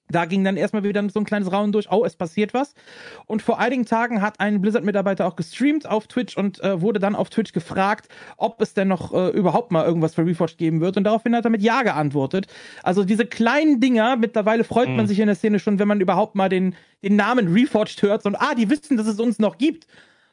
Da 0.10 0.26
ging 0.26 0.44
dann 0.44 0.56
erstmal 0.56 0.84
wieder 0.84 1.08
so 1.10 1.20
ein 1.20 1.26
kleines 1.26 1.52
Rauen 1.52 1.72
durch, 1.72 1.92
oh, 1.92 2.06
es 2.06 2.16
passiert 2.16 2.54
was. 2.54 2.76
Und 3.26 3.42
vor 3.42 3.60
einigen 3.60 3.86
Tagen 3.86 4.22
hat 4.22 4.40
ein 4.40 4.62
Blizzard-Mitarbeiter 4.62 5.26
auch 5.26 5.36
gestreamt 5.36 5.90
auf 5.90 6.08
Twitch 6.08 6.38
und 6.38 6.64
äh, 6.64 6.80
wurde 6.82 7.00
dann 7.00 7.16
auf 7.16 7.30
Twitch 7.30 7.54
gefragt, 7.54 8.08
ob 8.38 8.62
es 8.62 8.76
denn 8.76 8.88
noch 8.88 9.14
äh, 9.14 9.30
überhaupt 9.30 9.72
mal 9.72 9.84
irgendwas 9.86 10.14
für 10.14 10.26
Reforged 10.26 10.58
geben 10.58 10.80
wird. 10.80 10.98
Und 10.98 11.06
daraufhin 11.06 11.36
hat 11.36 11.46
er 11.46 11.50
mit 11.50 11.64
Ja 11.64 11.82
geantwortet. 11.82 12.48
Also 12.84 13.04
diese 13.04 13.26
kleinen 13.26 13.80
Dinger, 13.80 14.16
mittlerweile 14.16 14.64
freut 14.64 14.90
mhm. 14.90 14.98
man 14.98 15.08
sich 15.08 15.20
in 15.20 15.28
der 15.28 15.36
Szene 15.36 15.60
schon, 15.60 15.80
wenn 15.80 15.88
man 15.88 16.00
überhaupt 16.02 16.36
mal 16.36 16.50
den, 16.50 16.76
den 17.04 17.16
Namen 17.16 17.52
Reforged 17.52 18.02
hört 18.04 18.26
und 18.26 18.36
ah, 18.36 18.54
die 18.54 18.70
wissen, 18.70 18.98
dass 18.98 19.08
es 19.08 19.20
uns 19.20 19.40
noch 19.40 19.58
gibt. 19.58 19.88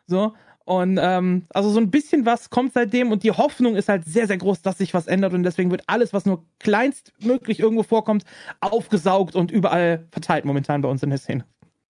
So. 0.06 0.34
Und 0.64 0.98
ähm, 1.00 1.44
also 1.50 1.70
so 1.70 1.80
ein 1.80 1.90
bisschen 1.90 2.24
was 2.24 2.50
kommt 2.50 2.72
seitdem 2.72 3.10
und 3.10 3.22
die 3.24 3.32
Hoffnung 3.32 3.76
ist 3.76 3.88
halt 3.88 4.04
sehr, 4.04 4.26
sehr 4.26 4.38
groß, 4.38 4.62
dass 4.62 4.78
sich 4.78 4.94
was 4.94 5.06
ändert 5.06 5.32
und 5.32 5.42
deswegen 5.42 5.70
wird 5.70 5.82
alles, 5.86 6.12
was 6.12 6.24
nur 6.24 6.44
kleinstmöglich 6.60 7.58
irgendwo 7.58 7.82
vorkommt, 7.82 8.24
aufgesaugt 8.60 9.34
und 9.34 9.50
überall 9.50 10.06
verteilt 10.12 10.44
momentan 10.44 10.82
bei 10.82 10.88
uns 10.88 11.02
in 11.02 11.10
der 11.10 11.18
Szene. 11.18 11.44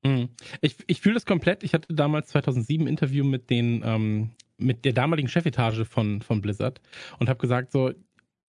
Mhm. 0.04 0.30
Ich, 0.60 0.76
ich 0.86 1.00
fühle 1.00 1.14
das 1.14 1.26
komplett. 1.26 1.62
Ich 1.62 1.74
hatte 1.74 1.94
damals 1.94 2.28
2007 2.28 2.84
ein 2.84 2.88
Interview 2.88 3.24
mit 3.24 3.50
den 3.50 3.82
ähm, 3.84 4.30
mit 4.62 4.84
der 4.84 4.92
damaligen 4.92 5.28
Chefetage 5.28 5.84
von, 5.84 6.22
von 6.22 6.40
Blizzard 6.40 6.80
und 7.18 7.28
habe 7.28 7.40
gesagt 7.40 7.72
so, 7.72 7.92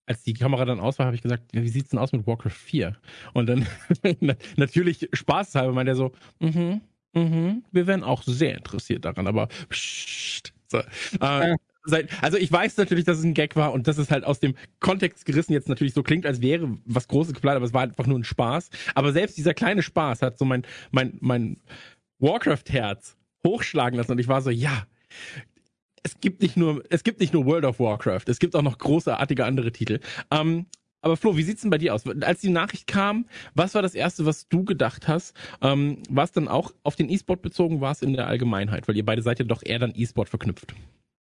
als 0.06 0.22
die 0.22 0.34
Kamera 0.34 0.64
dann 0.64 0.80
aus 0.80 0.98
war, 0.98 1.06
habe 1.06 1.16
ich 1.16 1.22
gesagt, 1.22 1.44
wie 1.52 1.68
sieht's 1.68 1.90
denn 1.90 1.98
aus 1.98 2.12
mit 2.12 2.26
Warcraft 2.26 2.50
4? 2.50 2.96
Und 3.32 3.48
dann 3.48 3.66
natürlich 4.56 5.08
spaßhalber 5.12 5.72
meinte 5.72 5.92
er 5.92 5.96
so, 5.96 6.12
mhm, 6.40 6.82
Mhm, 7.14 7.64
wir 7.72 7.86
wären 7.86 8.02
auch 8.02 8.22
sehr 8.24 8.56
interessiert 8.56 9.04
daran, 9.04 9.26
aber 9.26 9.48
pssst, 9.68 10.52
so. 10.68 10.78
Äh, 11.20 11.56
also 12.22 12.38
ich 12.38 12.50
weiß 12.50 12.78
natürlich, 12.78 13.04
dass 13.04 13.18
es 13.18 13.24
ein 13.24 13.34
Gag 13.34 13.56
war 13.56 13.72
und 13.72 13.86
dass 13.86 13.98
es 13.98 14.10
halt 14.10 14.24
aus 14.24 14.40
dem 14.40 14.54
Kontext 14.80 15.26
gerissen 15.26 15.52
jetzt 15.52 15.68
natürlich 15.68 15.92
so 15.92 16.02
klingt, 16.02 16.24
als 16.24 16.40
wäre 16.40 16.78
was 16.86 17.08
Großes 17.08 17.34
geplant, 17.34 17.56
aber 17.56 17.66
es 17.66 17.74
war 17.74 17.82
einfach 17.82 18.06
nur 18.06 18.18
ein 18.18 18.24
Spaß. 18.24 18.70
Aber 18.94 19.12
selbst 19.12 19.36
dieser 19.36 19.52
kleine 19.52 19.82
Spaß 19.82 20.22
hat 20.22 20.38
so 20.38 20.46
mein, 20.46 20.62
mein, 20.92 21.18
mein 21.20 21.58
Warcraft-Herz 22.20 23.16
hochschlagen 23.46 23.98
lassen 23.98 24.12
und 24.12 24.18
ich 24.18 24.28
war 24.28 24.40
so, 24.40 24.48
ja, 24.48 24.86
es 26.02 26.20
gibt 26.20 26.42
nicht 26.42 26.56
nur, 26.56 26.82
es 26.88 27.04
gibt 27.04 27.20
nicht 27.20 27.34
nur 27.34 27.44
World 27.46 27.64
of 27.64 27.78
Warcraft, 27.78 28.24
es 28.28 28.38
gibt 28.38 28.56
auch 28.56 28.62
noch 28.62 28.78
großartige 28.78 29.44
andere 29.44 29.70
Titel. 29.70 30.00
Ähm, 30.30 30.66
aber 31.04 31.16
Flo, 31.16 31.36
wie 31.36 31.42
sieht's 31.42 31.60
denn 31.60 31.70
bei 31.70 31.78
dir 31.78 31.94
aus? 31.94 32.04
Als 32.22 32.40
die 32.40 32.48
Nachricht 32.48 32.86
kam, 32.86 33.26
was 33.54 33.74
war 33.74 33.82
das 33.82 33.94
erste, 33.94 34.24
was 34.24 34.48
du 34.48 34.64
gedacht 34.64 35.06
hast? 35.06 35.34
Ähm, 35.60 35.98
war 36.08 36.24
es 36.24 36.32
dann 36.32 36.48
auch 36.48 36.72
auf 36.82 36.96
den 36.96 37.10
E-Sport 37.10 37.42
bezogen, 37.42 37.80
war 37.80 37.92
es 37.92 38.02
in 38.02 38.14
der 38.14 38.26
Allgemeinheit? 38.26 38.88
Weil 38.88 38.96
ihr 38.96 39.04
beide 39.04 39.22
seid 39.22 39.38
ja 39.38 39.44
doch 39.44 39.62
eher 39.62 39.78
dann 39.78 39.92
E-Sport 39.94 40.30
verknüpft. 40.30 40.74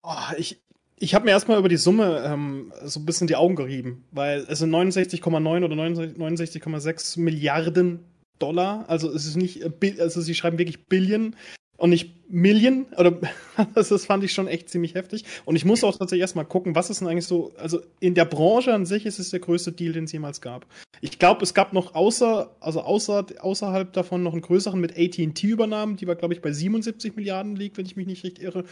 Oh, 0.03 0.15
ich 0.39 0.61
ich 1.01 1.15
habe 1.15 1.27
mir 1.27 1.31
erstmal 1.31 1.59
über 1.59 1.69
die 1.69 1.77
Summe 1.77 2.25
ähm, 2.27 2.73
so 2.83 2.99
ein 2.99 3.07
bisschen 3.07 3.29
die 3.29 3.37
Augen 3.37 3.55
gerieben, 3.55 4.05
weil 4.11 4.45
es 4.49 4.59
sind 4.59 4.71
69,9 4.71 5.65
oder 5.65 5.77
69,6 5.77 7.21
Milliarden 7.21 8.01
Dollar. 8.39 8.85
Also 8.89 9.11
es 9.11 9.27
ist 9.27 9.37
nicht, 9.37 9.63
äh, 9.63 10.01
also 10.01 10.21
sie 10.21 10.35
schreiben 10.35 10.59
wirklich 10.59 10.87
Billion 10.87 11.37
und 11.79 11.91
nicht 11.91 12.13
Million. 12.29 12.85
Oder 12.97 13.19
das 13.75 14.05
fand 14.05 14.23
ich 14.23 14.33
schon 14.35 14.47
echt 14.49 14.69
ziemlich 14.69 14.95
heftig. 14.95 15.25
Und 15.47 15.57
ich 15.57 15.65
muss 15.65 15.83
auch 15.83 15.97
tatsächlich 15.97 16.21
erstmal 16.21 16.45
gucken, 16.45 16.75
was 16.75 16.91
ist 16.91 17.01
denn 17.01 17.09
eigentlich 17.09 17.27
so. 17.27 17.53
Also 17.57 17.81
in 18.01 18.15
der 18.15 18.27
Branche 18.27 18.75
an 18.75 18.85
sich 18.85 19.07
ist 19.07 19.19
es 19.19 19.31
der 19.31 19.41
größte 19.41 19.73
Deal, 19.73 19.95
den 19.95 20.05
es 20.05 20.13
jemals 20.13 20.43
gab. 20.43 20.67
Ich 21.01 21.19
glaube, 21.19 21.43
es 21.43 21.55
gab 21.55 21.73
noch 21.73 21.95
außer, 21.95 22.55
also 22.61 22.83
außer, 22.83 23.27
außerhalb 23.41 23.93
davon 23.93 24.23
noch 24.23 24.33
einen 24.33 24.43
größeren 24.43 24.79
mit 24.79 24.99
AT&T-Übernahmen, 24.99 25.97
die 25.97 26.07
war, 26.07 26.17
glaube 26.17 26.35
ich, 26.35 26.43
bei 26.43 26.53
77 26.53 27.17
Milliarden 27.17 27.57
liegt, 27.57 27.79
wenn 27.79 27.87
ich 27.87 27.97
mich 27.97 28.07
nicht 28.07 28.25
richtig 28.25 28.45
irre. 28.45 28.65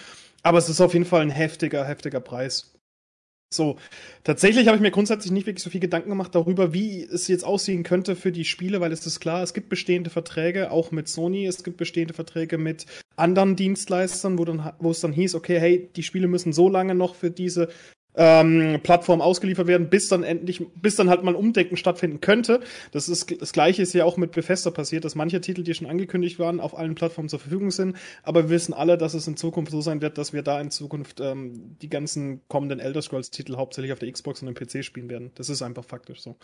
Aber 0.43 0.59
es 0.59 0.69
ist 0.69 0.81
auf 0.81 0.93
jeden 0.93 1.07
Fall 1.07 1.23
ein 1.23 1.31
heftiger, 1.31 1.85
heftiger 1.87 2.21
Preis. 2.21 2.76
So, 3.49 3.79
tatsächlich 4.25 4.67
habe 4.67 4.77
ich 4.77 4.83
mir 4.83 4.91
grundsätzlich 4.91 5.31
nicht 5.31 5.47
wirklich 5.47 5.63
so 5.63 5.71
viel 5.71 5.81
Gedanken 5.81 6.09
gemacht 6.09 6.35
darüber, 6.35 6.73
wie 6.75 7.03
es 7.05 7.29
jetzt 7.29 7.45
aussehen 7.45 7.85
könnte 7.85 8.17
für 8.17 8.33
die 8.33 8.45
Spiele, 8.45 8.81
weil 8.81 8.91
es 8.91 9.07
ist 9.07 9.21
klar, 9.21 9.43
es 9.43 9.55
gibt 9.55 9.69
bestehende 9.69 10.11
Verträge, 10.11 10.73
auch 10.73 10.91
mit 10.91 11.07
Sony, 11.07 11.47
es 11.47 11.63
gibt 11.63 11.77
bestehende 11.77 12.13
Verträge 12.13 12.59
mit 12.59 12.87
anderen 13.15 13.55
Dienstleistern, 13.55 14.39
wo, 14.39 14.45
dann, 14.45 14.73
wo 14.81 14.91
es 14.91 15.01
dann 15.01 15.13
hieß, 15.13 15.37
okay, 15.37 15.61
hey, 15.61 15.89
die 15.95 16.03
Spiele 16.03 16.27
müssen 16.27 16.53
so 16.53 16.69
lange 16.69 16.97
noch 16.97 17.15
für 17.15 17.31
diese 17.31 17.69
ähm, 18.17 18.81
Plattform 18.83 19.21
ausgeliefert 19.21 19.67
werden, 19.67 19.89
bis 19.89 20.09
dann 20.09 20.23
endlich, 20.23 20.65
bis 20.75 20.97
dann 20.97 21.11
halt 21.11 21.23
mal 21.23 21.33
ein 21.33 21.37
Umdenken 21.37 21.77
stattfinden 21.77 22.21
könnte. 22.21 22.61
Das 22.93 23.09
ist 23.09 23.41
das 23.41 23.53
gleiche 23.53 23.83
ist 23.83 23.93
ja 23.93 24.05
auch 24.05 24.17
mit 24.17 24.33
Bethesda 24.33 24.71
passiert, 24.71 25.05
dass 25.05 25.15
manche 25.15 25.41
Titel, 25.41 25.63
die 25.63 25.75
schon 25.75 25.87
angekündigt 25.87 26.39
waren, 26.39 26.61
auf 26.61 26.77
allen 26.77 26.95
Plattformen 26.95 27.29
zur 27.29 27.39
Verfügung 27.39 27.71
sind. 27.71 27.97
Aber 28.23 28.45
wir 28.45 28.51
wissen 28.51 28.75
alle, 28.75 28.99
dass 28.99 29.15
es 29.15 29.27
in 29.27 29.37
Zukunft 29.37 29.73
so 29.73 29.81
sein 29.81 30.01
wird, 30.01 30.19
dass 30.19 30.33
wir 30.33 30.43
da 30.43 30.61
in 30.61 30.71
Zukunft 30.71 31.21
ähm, 31.21 31.77
die 31.83 31.89
ganzen 31.89 32.41
kommenden 32.49 32.81
Elder 32.81 33.03
Scrolls 33.03 33.31
Titel 33.31 33.57
hauptsächlich 33.57 33.93
auf 33.93 33.99
der 33.99 34.11
Xbox 34.11 34.43
und 34.43 34.47
dem 34.47 34.55
PC 34.55 34.85
spielen 34.85 35.11
werden. 35.11 35.31
Das 35.35 35.49
ist 35.49 35.63
einfach 35.63 35.85
faktisch 35.85 36.21
so. 36.21 36.37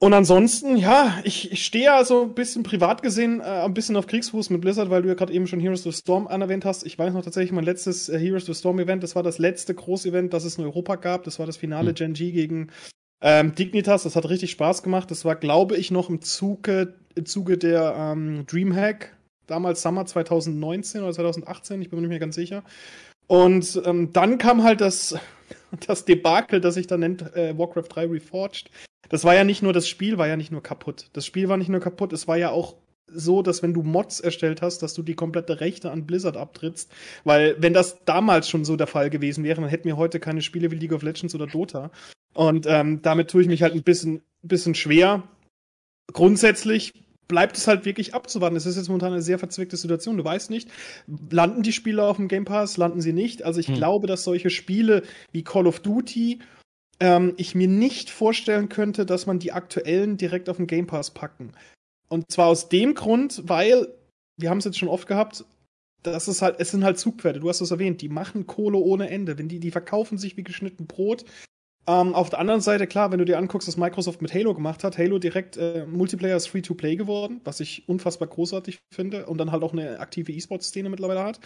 Und 0.00 0.12
ansonsten, 0.12 0.76
ja, 0.76 1.20
ich, 1.24 1.52
ich 1.52 1.64
stehe 1.64 1.84
ja 1.84 2.04
so 2.04 2.22
ein 2.24 2.34
bisschen 2.34 2.62
privat 2.62 3.02
gesehen 3.02 3.40
äh, 3.40 3.44
ein 3.44 3.74
bisschen 3.74 3.96
auf 3.96 4.06
Kriegsfuß 4.06 4.50
mit 4.50 4.60
Blizzard, 4.60 4.90
weil 4.90 5.02
du 5.02 5.08
ja 5.08 5.14
gerade 5.14 5.32
eben 5.32 5.46
schon 5.46 5.60
Heroes 5.60 5.86
of 5.86 5.94
Storm 5.94 6.26
anerwähnt 6.26 6.64
hast. 6.64 6.84
Ich 6.84 6.98
weiß 6.98 7.14
noch 7.14 7.24
tatsächlich 7.24 7.52
mein 7.52 7.64
letztes 7.64 8.08
äh, 8.08 8.18
Heroes 8.18 8.48
of 8.50 8.56
Storm 8.56 8.78
Event, 8.80 9.02
das 9.02 9.14
war 9.14 9.22
das 9.22 9.38
letzte 9.38 9.74
Groß-Event, 9.74 10.34
das 10.34 10.44
es 10.44 10.58
in 10.58 10.64
Europa 10.64 10.96
gab. 10.96 11.24
Das 11.24 11.38
war 11.38 11.46
das 11.46 11.56
Finale 11.56 11.92
mhm. 11.92 11.94
Gen 11.94 12.12
G 12.12 12.32
gegen 12.32 12.70
ähm, 13.22 13.54
Dignitas. 13.54 14.02
Das 14.02 14.16
hat 14.16 14.28
richtig 14.28 14.50
Spaß 14.50 14.82
gemacht. 14.82 15.10
Das 15.10 15.24
war, 15.24 15.36
glaube 15.36 15.76
ich, 15.76 15.90
noch 15.90 16.10
im 16.10 16.20
Zuge, 16.20 16.94
im 17.14 17.24
Zuge 17.24 17.56
der 17.56 17.94
ähm, 17.96 18.44
Dreamhack, 18.46 19.16
damals 19.46 19.80
Summer 19.80 20.04
2019 20.04 21.02
oder 21.02 21.12
2018, 21.12 21.80
ich 21.80 21.88
bin 21.88 21.98
mir 21.98 22.02
nicht 22.02 22.10
mehr 22.10 22.18
ganz 22.18 22.34
sicher. 22.34 22.62
Und 23.26 23.80
ähm, 23.86 24.12
dann 24.12 24.38
kam 24.38 24.64
halt 24.64 24.80
das, 24.80 25.16
das 25.86 26.04
Debakel, 26.04 26.60
das 26.60 26.74
sich 26.74 26.86
dann 26.86 27.00
nennt 27.00 27.34
äh, 27.34 27.56
Warcraft 27.56 27.88
3 27.88 28.06
Reforged. 28.06 28.70
Das 29.08 29.24
war 29.24 29.34
ja 29.34 29.44
nicht 29.44 29.62
nur, 29.62 29.72
das 29.72 29.88
Spiel 29.88 30.18
war 30.18 30.28
ja 30.28 30.36
nicht 30.36 30.50
nur 30.52 30.62
kaputt. 30.62 31.06
Das 31.12 31.26
Spiel 31.26 31.48
war 31.48 31.56
nicht 31.56 31.68
nur 31.68 31.80
kaputt, 31.80 32.12
es 32.12 32.28
war 32.28 32.36
ja 32.36 32.50
auch 32.50 32.76
so, 33.06 33.42
dass 33.42 33.62
wenn 33.62 33.74
du 33.74 33.82
Mods 33.82 34.20
erstellt 34.20 34.62
hast, 34.62 34.82
dass 34.82 34.94
du 34.94 35.02
die 35.02 35.14
komplette 35.14 35.60
Rechte 35.60 35.90
an 35.90 36.06
Blizzard 36.06 36.36
abtrittst. 36.36 36.90
Weil 37.24 37.56
wenn 37.58 37.74
das 37.74 38.04
damals 38.04 38.48
schon 38.48 38.64
so 38.64 38.76
der 38.76 38.86
Fall 38.86 39.10
gewesen 39.10 39.44
wäre, 39.44 39.60
dann 39.60 39.70
hätten 39.70 39.86
wir 39.86 39.96
heute 39.96 40.20
keine 40.20 40.42
Spiele 40.42 40.70
wie 40.70 40.76
League 40.76 40.92
of 40.92 41.02
Legends 41.02 41.34
oder 41.34 41.46
Dota. 41.46 41.90
Und 42.34 42.66
ähm, 42.66 43.02
damit 43.02 43.30
tue 43.30 43.42
ich 43.42 43.48
mich 43.48 43.62
halt 43.62 43.74
ein 43.74 43.82
bisschen, 43.82 44.22
bisschen 44.42 44.74
schwer. 44.74 45.22
Grundsätzlich 46.12 46.92
bleibt 47.28 47.56
es 47.56 47.66
halt 47.66 47.84
wirklich 47.84 48.14
abzuwarten. 48.14 48.56
Es 48.56 48.66
ist 48.66 48.76
jetzt 48.76 48.88
momentan 48.88 49.12
eine 49.12 49.22
sehr 49.22 49.38
verzwickte 49.38 49.76
Situation. 49.76 50.16
Du 50.16 50.24
weißt 50.24 50.50
nicht, 50.50 50.68
landen 51.30 51.62
die 51.62 51.72
Spiele 51.72 52.04
auf 52.04 52.16
dem 52.16 52.28
Game 52.28 52.44
Pass, 52.44 52.76
landen 52.76 53.00
sie 53.00 53.12
nicht. 53.12 53.44
Also 53.44 53.60
ich 53.60 53.68
hm. 53.68 53.76
glaube, 53.76 54.06
dass 54.06 54.24
solche 54.24 54.50
Spiele 54.50 55.02
wie 55.32 55.44
Call 55.44 55.66
of 55.66 55.80
Duty 55.80 56.40
ähm, 57.00 57.34
ich 57.36 57.54
mir 57.54 57.68
nicht 57.68 58.10
vorstellen 58.10 58.68
könnte, 58.68 59.06
dass 59.06 59.26
man 59.26 59.38
die 59.38 59.52
aktuellen 59.52 60.16
direkt 60.16 60.48
auf 60.48 60.56
den 60.56 60.66
Game 60.66 60.86
Pass 60.86 61.10
packen. 61.10 61.52
Und 62.08 62.30
zwar 62.30 62.46
aus 62.46 62.68
dem 62.68 62.94
Grund, 62.94 63.42
weil, 63.46 63.88
wir 64.36 64.50
haben 64.50 64.58
es 64.58 64.64
jetzt 64.64 64.78
schon 64.78 64.88
oft 64.88 65.06
gehabt, 65.06 65.44
das 66.02 66.28
ist 66.28 66.42
halt, 66.42 66.56
es 66.58 66.70
sind 66.70 66.84
halt 66.84 66.98
Zugpferde, 66.98 67.40
du 67.40 67.48
hast 67.48 67.60
es 67.60 67.70
erwähnt, 67.70 68.02
die 68.02 68.08
machen 68.08 68.46
Kohle 68.46 68.78
ohne 68.78 69.08
Ende. 69.08 69.38
Wenn 69.38 69.48
die, 69.48 69.58
die 69.58 69.70
verkaufen 69.70 70.18
sich 70.18 70.36
wie 70.36 70.44
geschnitten 70.44 70.86
Brot. 70.86 71.24
Ähm, 71.86 72.14
auf 72.14 72.30
der 72.30 72.38
anderen 72.38 72.60
Seite, 72.60 72.86
klar, 72.86 73.10
wenn 73.10 73.18
du 73.18 73.24
dir 73.24 73.38
anguckst, 73.38 73.68
was 73.68 73.76
Microsoft 73.76 74.22
mit 74.22 74.32
Halo 74.32 74.54
gemacht 74.54 74.84
hat, 74.84 74.96
Halo 74.96 75.18
direkt 75.18 75.56
äh, 75.56 75.86
Multiplayer 75.86 76.36
ist 76.36 76.46
Free-to-Play 76.46 76.96
geworden, 76.96 77.40
was 77.44 77.60
ich 77.60 77.88
unfassbar 77.88 78.28
großartig 78.28 78.78
finde 78.94 79.26
und 79.26 79.38
dann 79.38 79.52
halt 79.52 79.62
auch 79.62 79.72
eine 79.72 79.98
aktive 79.98 80.32
E-Sport-Szene 80.32 80.88
mittlerweile 80.88 81.22
hat. 81.22 81.40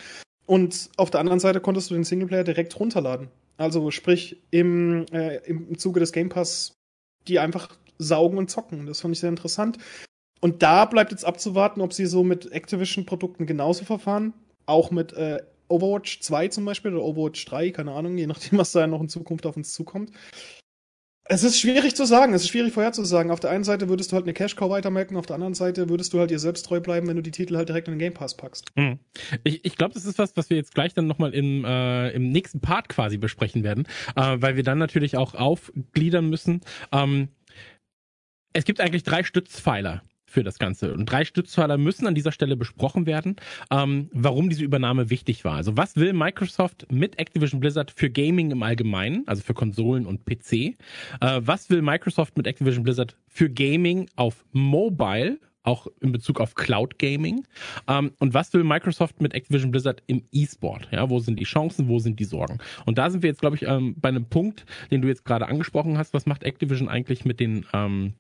Und 0.47 0.91
auf 0.97 1.11
der 1.11 1.21
anderen 1.21 1.41
Seite 1.41 1.61
konntest 1.61 1.91
du 1.91 1.95
den 1.95 2.05
Singleplayer 2.05 2.45
direkt 2.45 2.79
runterladen. 2.79 3.29
Also 3.59 3.91
sprich, 3.91 4.43
im, 4.51 5.05
äh, 5.13 5.37
im 5.47 5.77
Zuge 5.79 6.01
des 6.01 6.13
Game 6.13 6.31
Pass 6.31 6.79
die 7.27 7.39
einfach 7.39 7.77
saugen 7.99 8.39
und 8.39 8.51
zocken. 8.51 8.87
Das 8.87 9.01
fand 9.01 9.15
ich 9.15 9.21
sehr 9.21 9.29
interessant. 9.29 9.79
Und 10.41 10.63
da 10.63 10.85
bleibt 10.85 11.11
jetzt 11.11 11.25
abzuwarten, 11.25 11.81
ob 11.81 11.93
sie 11.93 12.07
so 12.07 12.25
mit 12.25 12.53
Activision-Produkten 12.53 13.47
genauso 13.47 13.85
verfahren. 13.85 14.33
Auch 14.67 14.91
mit 14.91 15.13
äh, 15.13 15.43
Overwatch 15.69 16.21
2 16.21 16.49
zum 16.49 16.65
Beispiel 16.65 16.95
oder 16.95 17.05
Overwatch 17.05 17.45
3, 17.45 17.71
keine 17.71 17.93
Ahnung, 17.93 18.17
je 18.17 18.27
nachdem, 18.27 18.59
was 18.59 18.73
da 18.73 18.87
noch 18.87 19.01
in 19.01 19.09
Zukunft 19.09 19.47
auf 19.47 19.57
uns 19.57 19.73
zukommt. 19.73 20.13
Es 21.31 21.45
ist 21.45 21.61
schwierig 21.61 21.95
zu 21.95 22.07
sagen, 22.07 22.33
es 22.33 22.43
ist 22.43 22.49
schwierig 22.49 22.73
vorherzusagen. 22.73 23.31
Auf 23.31 23.41
der 23.41 23.51
einen 23.51 23.63
Seite 23.63 23.91
würdest 23.91 24.11
du 24.11 24.17
halt 24.17 24.25
eine 24.25 24.33
Cash-Cow 24.33 24.71
weitermerken, 24.71 25.17
auf 25.17 25.27
der 25.27 25.35
anderen 25.35 25.53
Seite 25.53 25.91
würdest 25.91 26.15
du 26.15 26.21
halt 26.21 26.31
dir 26.31 26.39
selbst 26.39 26.65
treu 26.65 26.81
bleiben, 26.81 27.07
wenn 27.07 27.17
du 27.17 27.23
die 27.23 27.31
Titel 27.31 27.57
halt 27.57 27.69
direkt 27.69 27.87
in 27.87 27.95
den 27.95 27.99
Game 27.99 28.15
Pass 28.15 28.35
packst. 28.35 28.73
Hm. 28.77 28.99
Ich, 29.45 29.63
ich 29.65 29.77
glaube, 29.77 29.93
das 29.93 30.07
ist 30.07 30.19
was, 30.19 30.37
was 30.39 30.49
wir 30.49 30.57
jetzt 30.57 30.75
gleich 30.75 30.95
dann 30.95 31.07
nochmal 31.07 31.35
im, 31.35 31.67
äh, 31.67 32.11
im 32.11 32.31
nächsten 32.31 32.61
Part 32.61 32.89
quasi 32.89 33.19
besprechen 33.19 33.63
werden, 33.63 33.87
äh, 34.17 34.39
weil 34.41 34.57
wir 34.57 34.63
dann 34.63 34.79
natürlich 34.79 35.19
auch 35.19 35.35
aufgliedern 35.35 36.31
müssen. 36.31 36.63
Ähm, 36.93 37.29
es 38.55 38.65
gibt 38.65 38.81
eigentlich 38.81 39.03
drei 39.03 39.23
Stützpfeiler 39.23 40.03
für 40.29 40.45
das 40.45 40.59
Ganze. 40.59 40.93
Und 40.93 41.07
drei 41.07 41.25
Stützpfeiler 41.25 41.79
müssen 41.79 42.07
an 42.07 42.15
dieser 42.15 42.33
Stelle 42.33 42.57
besprochen 42.57 43.07
werden, 43.07 43.37
ähm, 43.71 44.09
warum 44.13 44.49
diese 44.49 44.65
Übernahme 44.65 45.11
wichtig 45.11 45.45
war. 45.45 45.55
Also 45.55 45.77
was 45.77 45.97
will 45.97 46.13
Microsoft 46.13 46.87
mit 46.93 47.19
Activision 47.19 47.61
Blizzard 47.61 47.91
für 47.91 48.11
Gaming 48.11 48.51
im 48.51 48.63
Allgemeinen, 48.63 49.25
also 49.27 49.43
für 49.43 49.55
Konsolen 49.55 50.07
und 50.07 50.25
PC? 50.27 50.53
Äh, 50.53 51.41
was 51.41 51.71
will 51.71 51.83
Microsoft 51.83 52.37
mit 52.37 52.47
Activision 52.47 52.85
Blizzard 52.85 53.17
für 53.27 53.51
Gaming 53.51 54.09
auf 54.17 54.45
Mobile? 54.53 55.39
auch 55.65 55.87
in 56.01 56.13
Bezug 56.13 56.41
auf 56.41 56.55
Cloud 56.55 56.99
Gaming. 56.99 57.47
Ähm, 57.89 58.13
und 58.19 58.33
was 58.33 58.53
will 58.55 58.65
Microsoft 58.65 59.21
mit 59.21 59.35
Activision 59.35 59.71
Blizzard 59.71 60.03
im 60.07 60.25
E-Sport? 60.33 60.89
Ja, 60.91 61.11
wo 61.11 61.19
sind 61.19 61.39
die 61.39 61.45
Chancen, 61.45 61.89
wo 61.89 61.99
sind 61.99 62.19
die 62.19 62.25
Sorgen? 62.25 62.59
Und 62.87 62.97
da 62.97 63.11
sind 63.11 63.23
wir 63.23 63.29
jetzt, 63.29 63.43
glaube 63.43 63.57
ich, 63.57 63.63
ähm, 63.63 63.95
bei 63.99 64.09
einem 64.09 64.25
Punkt, 64.25 64.65
den 64.91 65.03
du 65.03 65.09
jetzt 65.09 65.27
gerade 65.27 65.47
angesprochen 65.47 65.99
hast. 65.99 66.15
Was 66.15 66.25
macht 66.25 66.43
Activision 66.43 66.89
eigentlich 66.89 67.27
mit 67.27 67.39
den 67.39 67.67
ähm, 67.75 68.15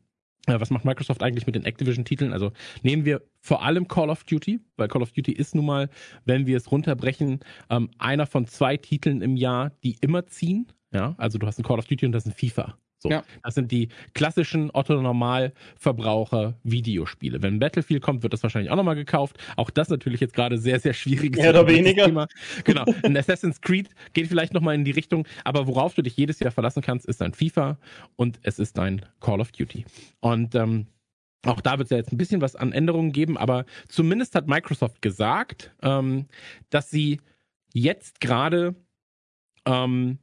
was 0.48 0.70
macht 0.70 0.84
Microsoft 0.84 1.22
eigentlich 1.22 1.46
mit 1.46 1.54
den 1.54 1.64
Activision-Titeln? 1.64 2.32
Also 2.32 2.52
nehmen 2.82 3.04
wir 3.04 3.22
vor 3.40 3.62
allem 3.62 3.88
Call 3.88 4.11
of 4.11 4.24
Duty, 4.24 4.61
weil 4.76 4.88
Call 4.88 5.02
of 5.02 5.12
Duty 5.12 5.32
ist 5.32 5.54
nun 5.54 5.66
mal, 5.66 5.88
wenn 6.24 6.46
wir 6.46 6.56
es 6.56 6.70
runterbrechen, 6.70 7.40
ähm, 7.70 7.90
einer 7.98 8.26
von 8.26 8.46
zwei 8.46 8.76
Titeln 8.76 9.22
im 9.22 9.37
Jahr, 9.37 9.72
die 9.84 9.96
immer 10.00 10.26
ziehen. 10.26 10.66
Ja, 10.92 11.14
also 11.18 11.38
du 11.38 11.46
hast 11.46 11.58
ein 11.58 11.64
Call 11.64 11.78
of 11.78 11.87
Duty 11.87 12.06
und 12.06 12.12
das 12.12 12.24
ist 12.24 12.32
ein 12.32 12.34
FIFA. 12.34 12.78
So, 13.00 13.11
ja. 13.11 13.22
das 13.44 13.54
sind 13.54 13.70
die 13.70 13.90
klassischen 14.14 14.72
Otto-Normal-Verbraucher-Videospiele. 14.72 17.40
Wenn 17.42 17.61
Battlefield 17.61 18.02
kommt, 18.02 18.24
wird 18.24 18.32
das 18.32 18.42
wahrscheinlich 18.42 18.72
auch 18.72 18.76
nochmal 18.76 18.96
gekauft. 18.96 19.38
Auch 19.56 19.70
das 19.70 19.88
natürlich 19.88 20.20
jetzt 20.20 20.34
gerade 20.34 20.58
sehr, 20.58 20.80
sehr 20.80 20.94
schwierig. 20.94 21.37
Mehr 21.37 21.50
oder 21.50 21.68
weniger. 21.68 22.06
Thema. 22.06 22.26
Genau. 22.64 22.84
Ein 23.04 23.16
Assassin's 23.16 23.61
Creed 23.61 23.88
geht 24.14 24.26
vielleicht 24.26 24.52
nochmal 24.52 24.74
in 24.74 24.84
die 24.84 24.90
Richtung, 24.90 25.28
aber 25.44 25.68
worauf 25.68 25.94
du 25.94 26.02
dich 26.02 26.16
jedes 26.16 26.40
Jahr 26.40 26.50
verlassen 26.50 26.82
kannst, 26.82 27.06
ist 27.06 27.22
ein 27.22 27.34
FIFA 27.34 27.78
und 28.16 28.40
es 28.42 28.58
ist 28.58 28.76
ein 28.78 29.06
Call 29.20 29.40
of 29.40 29.52
Duty. 29.52 29.84
Und 30.20 30.56
ähm, 30.56 30.88
auch 31.46 31.61
da 31.61 31.78
wird 31.78 31.87
es 31.87 31.90
ja 31.90 31.98
jetzt 31.98 32.11
ein 32.12 32.18
bisschen 32.18 32.40
was 32.40 32.56
an 32.56 32.72
Änderungen 32.72 33.12
geben, 33.12 33.38
aber 33.38 33.64
zumindest 33.88 34.34
hat 34.34 34.48
Microsoft 34.48 35.02
gesagt, 35.02 35.72
ähm, 35.82 36.26
dass 36.70 36.90
sie 36.90 37.20
jetzt 37.72 38.20
gerade 38.20 38.74
ähm, 39.64 40.18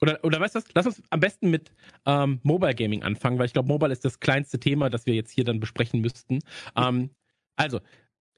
oder, 0.00 0.18
oder 0.24 0.40
weißt 0.40 0.54
du 0.54 0.58
was? 0.58 0.66
Lass 0.74 0.86
uns 0.86 1.02
am 1.10 1.20
besten 1.20 1.50
mit 1.50 1.72
ähm, 2.06 2.40
Mobile 2.42 2.74
Gaming 2.74 3.02
anfangen, 3.02 3.38
weil 3.38 3.46
ich 3.46 3.52
glaube, 3.52 3.68
Mobile 3.68 3.92
ist 3.92 4.04
das 4.04 4.20
kleinste 4.20 4.58
Thema, 4.58 4.90
das 4.90 5.06
wir 5.06 5.14
jetzt 5.14 5.30
hier 5.30 5.44
dann 5.44 5.60
besprechen 5.60 6.00
müssten. 6.00 6.40
Ähm, 6.76 7.10
also, 7.56 7.80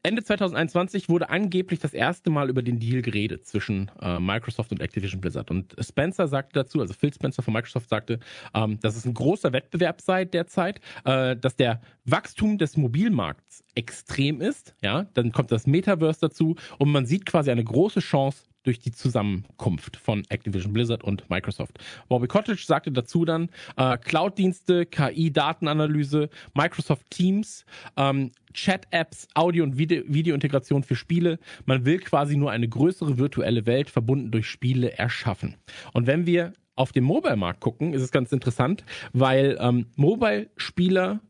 Ende 0.04 0.24
2021 0.24 1.08
wurde 1.08 1.30
angeblich 1.30 1.78
das 1.78 1.94
erste 1.94 2.28
Mal 2.28 2.50
über 2.50 2.62
den 2.62 2.80
Deal 2.80 3.02
geredet 3.02 3.46
zwischen 3.46 3.88
äh, 4.00 4.18
Microsoft 4.18 4.72
und 4.72 4.80
Activision 4.80 5.20
Blizzard. 5.20 5.48
Und 5.52 5.76
Spencer 5.78 6.26
sagte 6.26 6.54
dazu, 6.54 6.80
also 6.80 6.92
Phil 6.92 7.14
Spencer 7.14 7.40
von 7.40 7.54
Microsoft 7.54 7.88
sagte, 7.88 8.18
ähm, 8.52 8.80
dass 8.80 8.96
es 8.96 9.06
ein 9.06 9.14
großer 9.14 9.52
Wettbewerb 9.52 10.00
sei 10.00 10.24
derzeit, 10.24 10.80
äh, 11.04 11.36
dass 11.36 11.54
der 11.54 11.80
Wachstum 12.04 12.58
des 12.58 12.76
Mobilmarkts 12.76 13.62
extrem 13.76 14.40
ist. 14.40 14.74
Ja, 14.82 15.04
dann 15.14 15.30
kommt 15.30 15.52
das 15.52 15.68
Metaverse 15.68 16.18
dazu 16.22 16.56
und 16.78 16.90
man 16.90 17.06
sieht 17.06 17.24
quasi 17.24 17.52
eine 17.52 17.62
große 17.62 18.00
Chance 18.00 18.46
durch 18.62 18.78
die 18.78 18.92
Zusammenkunft 18.92 19.96
von 19.96 20.24
Activision 20.28 20.72
Blizzard 20.72 21.04
und 21.04 21.28
Microsoft. 21.30 21.78
Bobby 22.08 22.28
Cottage 22.28 22.64
sagte 22.64 22.92
dazu 22.92 23.24
dann, 23.24 23.50
äh, 23.76 23.96
Cloud-Dienste, 23.98 24.86
KI-Datenanalyse, 24.86 26.28
Microsoft 26.54 27.10
Teams, 27.10 27.64
ähm, 27.96 28.30
Chat-Apps, 28.52 29.28
Audio- 29.34 29.64
und 29.64 29.78
Video 29.78 30.02
Videointegration 30.06 30.82
für 30.82 30.96
Spiele. 30.96 31.38
Man 31.64 31.84
will 31.84 31.98
quasi 31.98 32.36
nur 32.36 32.50
eine 32.50 32.68
größere 32.68 33.18
virtuelle 33.18 33.66
Welt 33.66 33.90
verbunden 33.90 34.30
durch 34.30 34.46
Spiele 34.48 34.98
erschaffen. 34.98 35.56
Und 35.92 36.06
wenn 36.06 36.26
wir 36.26 36.52
auf 36.74 36.92
den 36.92 37.04
Mobile-Markt 37.04 37.60
gucken, 37.60 37.92
ist 37.94 38.02
es 38.02 38.10
ganz 38.10 38.32
interessant, 38.32 38.84
weil 39.12 39.58
ähm, 39.60 39.86
Mobile-Spieler 39.96 41.20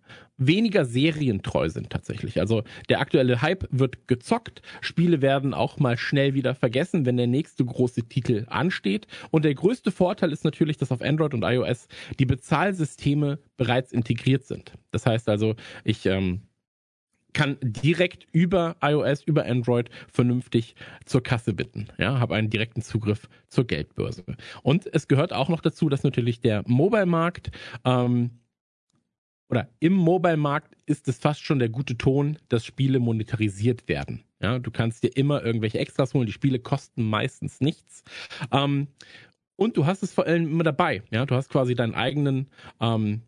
weniger 0.47 0.85
serientreu 0.85 1.69
sind 1.69 1.91
tatsächlich. 1.91 2.41
Also 2.41 2.63
der 2.89 3.01
aktuelle 3.01 3.43
Hype 3.43 3.67
wird 3.71 4.09
gezockt, 4.09 4.63
Spiele 4.81 5.23
werden 5.23 5.55
auch 5.55 5.79
mal 5.79 5.97
schnell 5.97 6.35
wieder 6.35 6.55
vergessen, 6.55 7.07
wenn 7.07 7.17
der 7.17 7.27
nächste 7.27 7.65
große 7.65 8.03
Titel 8.05 8.45
ansteht. 8.49 9.07
Und 9.31 9.45
der 9.45 9.55
größte 9.55 9.91
Vorteil 9.91 10.33
ist 10.33 10.45
natürlich, 10.45 10.77
dass 10.77 10.93
auf 10.93 11.03
Android 11.03 11.35
und 11.35 11.43
iOS 11.43 11.89
die 12.19 12.27
Bezahlsysteme 12.27 13.39
bereits 13.57 13.93
integriert 13.93 14.45
sind. 14.45 14.73
Das 14.91 15.07
heißt 15.07 15.29
also, 15.29 15.55
ich 15.85 16.07
ähm, 16.07 16.43
kann 17.33 17.57
direkt 17.63 18.27
über 18.33 18.77
iOS, 18.83 19.23
über 19.23 19.47
Android 19.47 19.91
vernünftig 20.09 20.75
zur 21.05 21.23
Kasse 21.23 21.53
bitten. 21.55 21.89
Ja, 21.99 22.19
habe 22.19 22.35
einen 22.35 22.51
direkten 22.51 22.83
Zugriff 22.83 23.29
zur 23.49 23.67
Geldbörse. 23.67 24.25
Und 24.63 24.87
es 24.93 25.09
gehört 25.09 25.33
auch 25.33 25.49
noch 25.49 25.61
dazu, 25.61 25.89
dass 25.89 26.03
natürlich 26.03 26.41
der 26.41 26.63
Mobile-Markt 26.67 27.51
ähm, 27.85 28.31
oder 29.53 29.69
im 29.81 29.93
Mobile-Markt 29.93 30.75
ist 30.87 31.09
es 31.09 31.19
fast 31.19 31.45
schon 31.45 31.59
der 31.59 31.69
gute 31.69 31.99
Ton, 31.99 32.39
dass 32.49 32.65
Spiele 32.65 33.01
monetarisiert 33.01 33.87
werden. 33.87 34.25
Ja, 34.41 34.59
du 34.59 34.71
kannst 34.71 35.03
dir 35.03 35.15
immer 35.15 35.45
irgendwelche 35.45 35.79
Extras 35.79 36.15
holen. 36.15 36.25
Die 36.25 36.33
Spiele 36.33 36.59
kosten 36.59 37.09
meistens 37.09 37.61
nichts. 37.61 38.03
Ähm, 38.51 38.89
und 39.57 39.77
du 39.77 39.85
hast 39.85 40.03
es 40.03 40.15
vor 40.15 40.27
allem 40.27 40.51
immer 40.51 40.65
dabei. 40.65 41.03
Ja, 41.11 41.27
du 41.27 41.35
hast 41.35 41.51
quasi 41.51 41.75
deinen 41.75 41.95
eigenen, 41.95 42.49
ähm, 42.81 43.21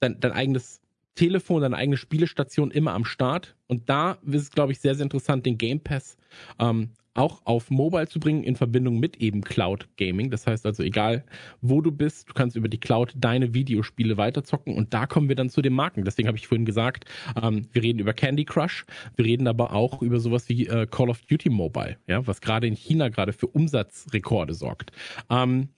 dein, 0.00 0.20
dein 0.20 0.32
eigenes 0.32 0.82
Telefon, 1.14 1.62
deine 1.62 1.76
eigene 1.76 1.96
Spielestation 1.96 2.70
immer 2.70 2.92
am 2.92 3.06
Start. 3.06 3.56
Und 3.66 3.88
da 3.88 4.18
ist 4.26 4.42
es, 4.42 4.50
glaube 4.50 4.72
ich, 4.72 4.80
sehr, 4.80 4.94
sehr 4.94 5.04
interessant, 5.04 5.46
den 5.46 5.56
Game 5.56 5.80
Pass 5.80 6.18
ähm, 6.58 6.90
auch 7.14 7.42
auf 7.44 7.70
Mobile 7.70 8.08
zu 8.08 8.18
bringen 8.20 8.42
in 8.42 8.56
Verbindung 8.56 8.98
mit 8.98 9.16
eben 9.18 9.42
Cloud 9.42 9.88
Gaming. 9.96 10.30
Das 10.30 10.46
heißt 10.46 10.66
also, 10.66 10.82
egal 10.82 11.24
wo 11.60 11.80
du 11.80 11.92
bist, 11.92 12.28
du 12.28 12.34
kannst 12.34 12.56
über 12.56 12.68
die 12.68 12.78
Cloud 12.78 13.12
deine 13.16 13.54
Videospiele 13.54 14.16
weiterzocken 14.16 14.74
und 14.74 14.92
da 14.92 15.06
kommen 15.06 15.28
wir 15.28 15.36
dann 15.36 15.48
zu 15.48 15.62
den 15.62 15.72
Marken. 15.72 16.04
Deswegen 16.04 16.28
habe 16.28 16.36
ich 16.36 16.46
vorhin 16.46 16.64
gesagt, 16.64 17.04
ähm, 17.40 17.68
wir 17.72 17.82
reden 17.82 18.00
über 18.00 18.12
Candy 18.12 18.44
Crush, 18.44 18.84
wir 19.16 19.24
reden 19.24 19.46
aber 19.46 19.72
auch 19.72 20.02
über 20.02 20.18
sowas 20.18 20.48
wie 20.48 20.66
äh, 20.66 20.86
Call 20.86 21.08
of 21.08 21.22
Duty 21.22 21.50
Mobile, 21.50 21.96
ja, 22.06 22.26
was 22.26 22.40
gerade 22.40 22.66
in 22.66 22.74
China 22.74 23.08
gerade 23.08 23.32
für 23.32 23.46
Umsatzrekorde 23.46 24.54
sorgt. 24.54 24.90
Ähm, 25.30 25.68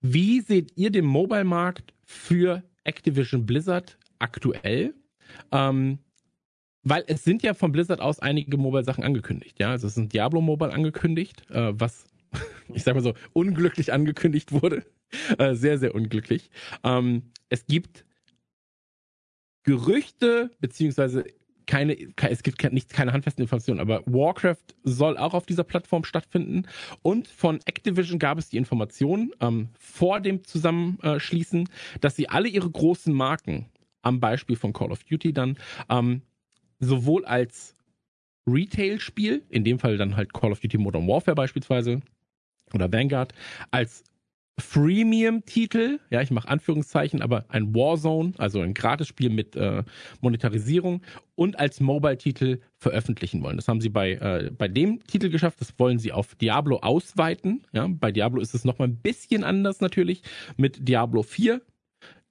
wie 0.00 0.40
seht 0.40 0.76
ihr 0.76 0.90
den 0.90 1.04
Mobile-Markt 1.04 1.94
für 2.04 2.62
Activision 2.84 3.46
Blizzard 3.46 3.98
aktuell? 4.18 4.94
Ähm, 5.52 5.98
weil 6.88 7.02
es 7.08 7.24
sind 7.24 7.42
ja 7.42 7.52
von 7.52 7.72
Blizzard 7.72 8.00
aus 8.00 8.20
einige 8.20 8.56
Mobile-Sachen 8.56 9.02
angekündigt. 9.02 9.58
Ja, 9.58 9.70
also 9.70 9.88
es 9.88 9.94
ist 9.94 9.98
ein 9.98 10.08
Diablo 10.08 10.40
Mobile 10.40 10.72
angekündigt, 10.72 11.42
äh, 11.50 11.72
was 11.74 12.06
ich 12.72 12.84
sag 12.84 12.94
mal 12.94 13.02
so 13.02 13.14
unglücklich 13.32 13.92
angekündigt 13.92 14.52
wurde. 14.52 14.84
Äh, 15.38 15.54
sehr, 15.54 15.78
sehr 15.78 15.94
unglücklich. 15.94 16.50
Ähm, 16.84 17.30
es 17.48 17.66
gibt 17.66 18.04
Gerüchte, 19.64 20.50
beziehungsweise 20.60 21.24
keine, 21.66 21.96
es 22.28 22.44
gibt 22.44 22.62
nicht, 22.72 22.92
keine 22.92 23.12
handfesten 23.12 23.42
Informationen, 23.42 23.80
aber 23.80 24.04
Warcraft 24.06 24.76
soll 24.84 25.16
auch 25.16 25.34
auf 25.34 25.46
dieser 25.46 25.64
Plattform 25.64 26.04
stattfinden. 26.04 26.68
Und 27.02 27.26
von 27.26 27.58
Activision 27.64 28.20
gab 28.20 28.38
es 28.38 28.48
die 28.48 28.56
Information 28.58 29.32
ähm, 29.40 29.70
vor 29.76 30.20
dem 30.20 30.44
Zusammenschließen, 30.44 31.68
dass 32.00 32.14
sie 32.14 32.28
alle 32.28 32.46
ihre 32.46 32.70
großen 32.70 33.12
Marken 33.12 33.66
am 34.02 34.20
Beispiel 34.20 34.54
von 34.54 34.72
Call 34.72 34.92
of 34.92 35.02
Duty 35.02 35.32
dann, 35.32 35.58
ähm, 35.88 36.22
sowohl 36.78 37.24
als 37.24 37.74
Retail-Spiel, 38.48 39.42
in 39.48 39.64
dem 39.64 39.78
Fall 39.78 39.96
dann 39.96 40.16
halt 40.16 40.32
Call 40.32 40.52
of 40.52 40.60
Duty 40.60 40.78
Modern 40.78 41.06
Warfare 41.08 41.34
beispielsweise 41.34 42.00
oder 42.72 42.92
Vanguard, 42.92 43.32
als 43.70 44.04
Freemium-Titel, 44.58 46.00
ja, 46.08 46.22
ich 46.22 46.30
mache 46.30 46.48
Anführungszeichen, 46.48 47.20
aber 47.20 47.44
ein 47.48 47.74
Warzone, 47.74 48.32
also 48.38 48.60
ein 48.62 48.72
Gratisspiel 48.72 49.28
mit 49.28 49.54
äh, 49.54 49.82
Monetarisierung 50.22 51.02
und 51.34 51.58
als 51.58 51.78
Mobile-Titel 51.80 52.60
veröffentlichen 52.78 53.42
wollen. 53.42 53.56
Das 53.56 53.68
haben 53.68 53.82
sie 53.82 53.90
bei, 53.90 54.12
äh, 54.12 54.50
bei 54.56 54.68
dem 54.68 55.04
Titel 55.04 55.28
geschafft, 55.28 55.60
das 55.60 55.78
wollen 55.78 55.98
sie 55.98 56.12
auf 56.12 56.34
Diablo 56.36 56.78
ausweiten. 56.78 57.66
Ja, 57.72 57.86
bei 57.86 58.12
Diablo 58.12 58.40
ist 58.40 58.54
es 58.54 58.64
nochmal 58.64 58.88
ein 58.88 58.96
bisschen 58.96 59.44
anders 59.44 59.82
natürlich 59.82 60.22
mit 60.56 60.88
Diablo 60.88 61.22
4, 61.22 61.60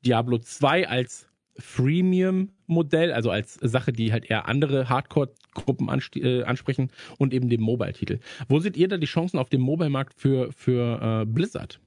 Diablo 0.03 0.39
2 0.39 0.88
als 0.88 1.27
Freemium-Modell, 1.57 3.13
also 3.13 3.31
als 3.31 3.55
Sache, 3.55 3.93
die 3.93 4.11
halt 4.11 4.29
eher 4.29 4.47
andere 4.47 4.89
Hardcore-Gruppen 4.89 5.89
äh, 6.15 6.43
ansprechen 6.43 6.91
und 7.17 7.33
eben 7.33 7.49
dem 7.49 7.61
Mobile-Titel. 7.61 8.19
Wo 8.47 8.59
seht 8.59 8.77
ihr 8.77 8.87
da 8.87 8.97
die 8.97 9.05
Chancen 9.05 9.39
auf 9.39 9.49
dem 9.49 9.61
Mobile-Markt 9.61 10.13
für, 10.13 10.51
für 10.51 11.21
äh, 11.21 11.25
Blizzard? 11.25 11.79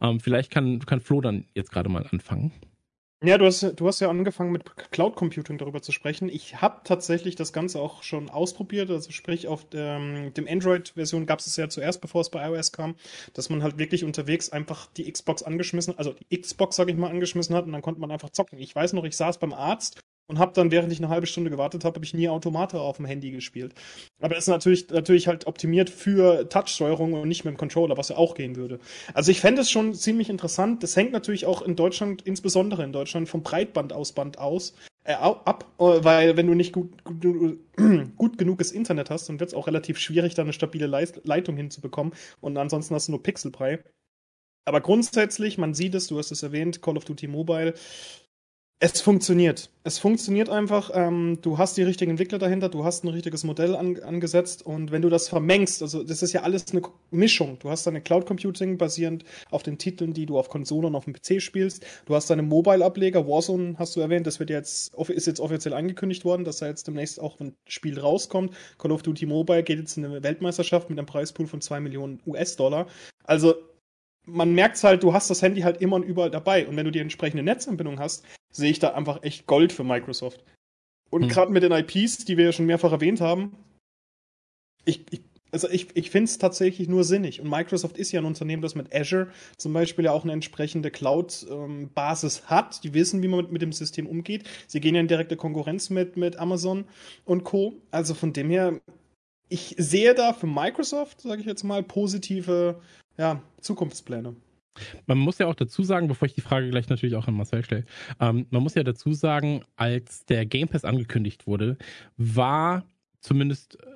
Ähm, 0.00 0.20
vielleicht 0.20 0.50
kann, 0.50 0.78
kann 0.80 1.00
Flo 1.00 1.20
dann 1.20 1.44
jetzt 1.54 1.70
gerade 1.70 1.88
mal 1.88 2.06
anfangen. 2.10 2.52
Ja, 3.24 3.38
du 3.38 3.46
hast, 3.46 3.62
du 3.62 3.86
hast 3.88 4.00
ja 4.00 4.10
angefangen 4.10 4.52
mit 4.52 4.64
Cloud 4.90 5.16
Computing 5.16 5.56
darüber 5.56 5.80
zu 5.80 5.90
sprechen. 5.90 6.28
Ich 6.28 6.60
habe 6.60 6.82
tatsächlich 6.84 7.34
das 7.34 7.52
Ganze 7.54 7.80
auch 7.80 8.02
schon 8.02 8.28
ausprobiert. 8.28 8.90
Also 8.90 9.10
sprich, 9.10 9.48
auf 9.48 9.66
dem, 9.70 10.34
dem 10.34 10.46
Android-Version 10.46 11.24
gab 11.24 11.38
es 11.38 11.46
es 11.46 11.56
ja 11.56 11.68
zuerst, 11.70 12.02
bevor 12.02 12.20
es 12.20 12.30
bei 12.30 12.46
iOS 12.46 12.72
kam, 12.72 12.94
dass 13.32 13.48
man 13.48 13.62
halt 13.62 13.78
wirklich 13.78 14.04
unterwegs 14.04 14.50
einfach 14.50 14.86
die 14.98 15.10
Xbox 15.10 15.42
angeschmissen, 15.42 15.96
also 15.96 16.12
die 16.12 16.38
Xbox, 16.40 16.76
sag 16.76 16.90
ich 16.90 16.96
mal, 16.96 17.08
angeschmissen 17.08 17.56
hat 17.56 17.64
und 17.64 17.72
dann 17.72 17.80
konnte 17.82 18.00
man 18.02 18.10
einfach 18.10 18.30
zocken. 18.30 18.58
Ich 18.58 18.74
weiß 18.76 18.92
noch, 18.92 19.04
ich 19.04 19.16
saß 19.16 19.38
beim 19.38 19.54
Arzt 19.54 19.98
und 20.28 20.38
habe 20.38 20.52
dann, 20.54 20.70
während 20.70 20.92
ich 20.92 20.98
eine 20.98 21.08
halbe 21.08 21.26
Stunde 21.26 21.50
gewartet 21.50 21.84
habe, 21.84 21.96
habe 21.96 22.04
ich 22.04 22.14
nie 22.14 22.28
Automata 22.28 22.78
auf 22.78 22.96
dem 22.96 23.06
Handy 23.06 23.30
gespielt. 23.30 23.74
Aber 24.20 24.36
ist 24.36 24.48
natürlich, 24.48 24.88
natürlich 24.90 25.28
halt 25.28 25.46
optimiert 25.46 25.88
für 25.90 26.48
Touchsteuerung 26.48 27.12
und 27.12 27.28
nicht 27.28 27.44
mit 27.44 27.54
dem 27.54 27.58
Controller, 27.58 27.96
was 27.96 28.08
ja 28.08 28.16
auch 28.16 28.34
gehen 28.34 28.56
würde. 28.56 28.80
Also 29.14 29.30
ich 29.30 29.40
fände 29.40 29.62
es 29.62 29.70
schon 29.70 29.94
ziemlich 29.94 30.28
interessant. 30.28 30.82
Das 30.82 30.96
hängt 30.96 31.12
natürlich 31.12 31.46
auch 31.46 31.62
in 31.62 31.76
Deutschland, 31.76 32.22
insbesondere 32.22 32.82
in 32.82 32.92
Deutschland, 32.92 33.28
vom 33.28 33.42
Breitbandausband 33.42 34.38
aus, 34.38 34.74
äh, 35.04 35.14
ab, 35.14 35.66
äh, 35.78 35.82
weil 35.82 36.36
wenn 36.36 36.48
du 36.48 36.54
nicht 36.54 36.72
gut, 36.72 37.04
gut, 37.04 37.58
gut 38.16 38.38
genuges 38.38 38.72
Internet 38.72 39.10
hast, 39.10 39.28
dann 39.28 39.38
wird 39.38 39.50
es 39.50 39.54
auch 39.54 39.68
relativ 39.68 39.98
schwierig, 39.98 40.34
da 40.34 40.42
eine 40.42 40.52
stabile 40.52 40.86
Leitung 40.86 41.56
hinzubekommen. 41.56 42.12
Und 42.40 42.56
ansonsten 42.56 42.94
hast 42.94 43.06
du 43.06 43.12
nur 43.12 43.22
Pixelbrei. 43.22 43.78
Aber 44.64 44.80
grundsätzlich, 44.80 45.58
man 45.58 45.74
sieht 45.74 45.94
es, 45.94 46.08
du 46.08 46.18
hast 46.18 46.32
es 46.32 46.42
erwähnt, 46.42 46.82
Call 46.82 46.96
of 46.96 47.04
Duty 47.04 47.28
Mobile, 47.28 47.74
es 48.78 49.00
funktioniert. 49.00 49.70
Es 49.84 49.98
funktioniert 49.98 50.50
einfach. 50.50 50.90
Ähm, 50.92 51.38
du 51.40 51.56
hast 51.56 51.78
die 51.78 51.82
richtigen 51.82 52.10
Entwickler 52.10 52.38
dahinter, 52.38 52.68
du 52.68 52.84
hast 52.84 53.04
ein 53.04 53.08
richtiges 53.08 53.42
Modell 53.42 53.74
an, 53.74 53.98
angesetzt 54.02 54.66
und 54.66 54.90
wenn 54.90 55.00
du 55.00 55.08
das 55.08 55.28
vermengst, 55.28 55.80
also 55.80 56.02
das 56.02 56.22
ist 56.22 56.34
ja 56.34 56.42
alles 56.42 56.66
eine 56.72 56.82
Mischung. 57.10 57.58
Du 57.60 57.70
hast 57.70 57.86
deine 57.86 58.02
Cloud 58.02 58.26
Computing 58.26 58.76
basierend 58.76 59.24
auf 59.50 59.62
den 59.62 59.78
Titeln, 59.78 60.12
die 60.12 60.26
du 60.26 60.38
auf 60.38 60.50
Konsole 60.50 60.88
und 60.88 60.94
auf 60.94 61.04
dem 61.04 61.14
PC 61.14 61.40
spielst. 61.40 61.86
Du 62.04 62.14
hast 62.14 62.28
deine 62.28 62.42
Mobile-Ableger, 62.42 63.26
Warzone 63.26 63.76
hast 63.78 63.96
du 63.96 64.00
erwähnt, 64.00 64.26
das 64.26 64.40
wird 64.40 64.50
jetzt, 64.50 64.94
ist 64.94 65.26
jetzt 65.26 65.40
offiziell 65.40 65.72
angekündigt 65.72 66.26
worden, 66.26 66.44
dass 66.44 66.58
da 66.58 66.66
jetzt 66.66 66.86
demnächst 66.86 67.18
auch 67.18 67.40
ein 67.40 67.54
Spiel 67.66 67.98
rauskommt. 67.98 68.54
Call 68.76 68.92
of 68.92 69.02
Duty 69.02 69.24
Mobile 69.24 69.62
geht 69.62 69.78
jetzt 69.78 69.96
in 69.96 70.04
eine 70.04 70.22
Weltmeisterschaft 70.22 70.90
mit 70.90 70.98
einem 70.98 71.06
Preispool 71.06 71.46
von 71.46 71.62
zwei 71.62 71.80
Millionen 71.80 72.20
US-Dollar. 72.26 72.88
Also 73.24 73.54
man 74.26 74.54
merkt 74.54 74.82
halt, 74.82 75.02
du 75.02 75.12
hast 75.12 75.30
das 75.30 75.42
Handy 75.42 75.62
halt 75.62 75.80
immer 75.80 75.96
und 75.96 76.02
überall 76.02 76.30
dabei. 76.30 76.66
Und 76.66 76.76
wenn 76.76 76.84
du 76.84 76.90
die 76.90 76.98
entsprechende 76.98 77.42
Netzanbindung 77.42 77.98
hast, 77.98 78.24
sehe 78.50 78.70
ich 78.70 78.78
da 78.78 78.94
einfach 78.94 79.22
echt 79.22 79.46
Gold 79.46 79.72
für 79.72 79.84
Microsoft. 79.84 80.44
Und 81.10 81.22
hm. 81.22 81.28
gerade 81.28 81.52
mit 81.52 81.62
den 81.62 81.72
IPs, 81.72 82.24
die 82.24 82.36
wir 82.36 82.46
ja 82.46 82.52
schon 82.52 82.66
mehrfach 82.66 82.92
erwähnt 82.92 83.20
haben, 83.20 83.56
ich, 84.84 85.04
ich 85.10 85.22
also 85.52 85.70
ich, 85.70 85.88
ich 85.94 86.10
finde 86.10 86.24
es 86.24 86.38
tatsächlich 86.38 86.88
nur 86.88 87.04
sinnig. 87.04 87.40
Und 87.40 87.48
Microsoft 87.48 87.96
ist 87.96 88.12
ja 88.12 88.20
ein 88.20 88.26
Unternehmen, 88.26 88.62
das 88.62 88.74
mit 88.74 88.94
Azure 88.94 89.28
zum 89.56 89.72
Beispiel 89.72 90.04
ja 90.04 90.12
auch 90.12 90.24
eine 90.24 90.32
entsprechende 90.32 90.90
Cloud-Basis 90.90 92.38
ähm, 92.38 92.50
hat. 92.50 92.84
Die 92.84 92.92
wissen, 92.92 93.22
wie 93.22 93.28
man 93.28 93.40
mit, 93.40 93.52
mit, 93.52 93.62
dem 93.62 93.72
System 93.72 94.06
umgeht. 94.06 94.44
Sie 94.66 94.80
gehen 94.80 94.94
ja 94.94 95.00
in 95.00 95.08
direkte 95.08 95.36
Konkurrenz 95.36 95.88
mit, 95.88 96.16
mit 96.16 96.36
Amazon 96.36 96.84
und 97.24 97.44
Co. 97.44 97.74
Also 97.90 98.12
von 98.12 98.32
dem 98.32 98.50
her, 98.50 98.80
ich 99.48 99.74
sehe 99.78 100.14
da 100.14 100.32
für 100.32 100.46
Microsoft, 100.46 101.22
sage 101.22 101.40
ich 101.40 101.46
jetzt 101.46 101.62
mal, 101.62 101.82
positive 101.82 102.80
ja, 103.18 103.42
Zukunftspläne. 103.60 104.34
Man 105.06 105.18
muss 105.18 105.38
ja 105.38 105.46
auch 105.46 105.54
dazu 105.54 105.82
sagen, 105.82 106.08
bevor 106.08 106.26
ich 106.26 106.34
die 106.34 106.40
Frage 106.40 106.70
gleich 106.70 106.88
natürlich 106.88 107.16
auch 107.16 107.28
an 107.28 107.34
Marcel 107.34 107.64
stelle, 107.64 107.84
ähm, 108.20 108.46
man 108.50 108.62
muss 108.62 108.74
ja 108.74 108.82
dazu 108.82 109.12
sagen, 109.12 109.64
als 109.76 110.26
der 110.26 110.44
Game 110.46 110.68
Pass 110.68 110.84
angekündigt 110.84 111.46
wurde, 111.46 111.78
war 112.16 112.84
zumindest, 113.20 113.78
äh, 113.82 113.86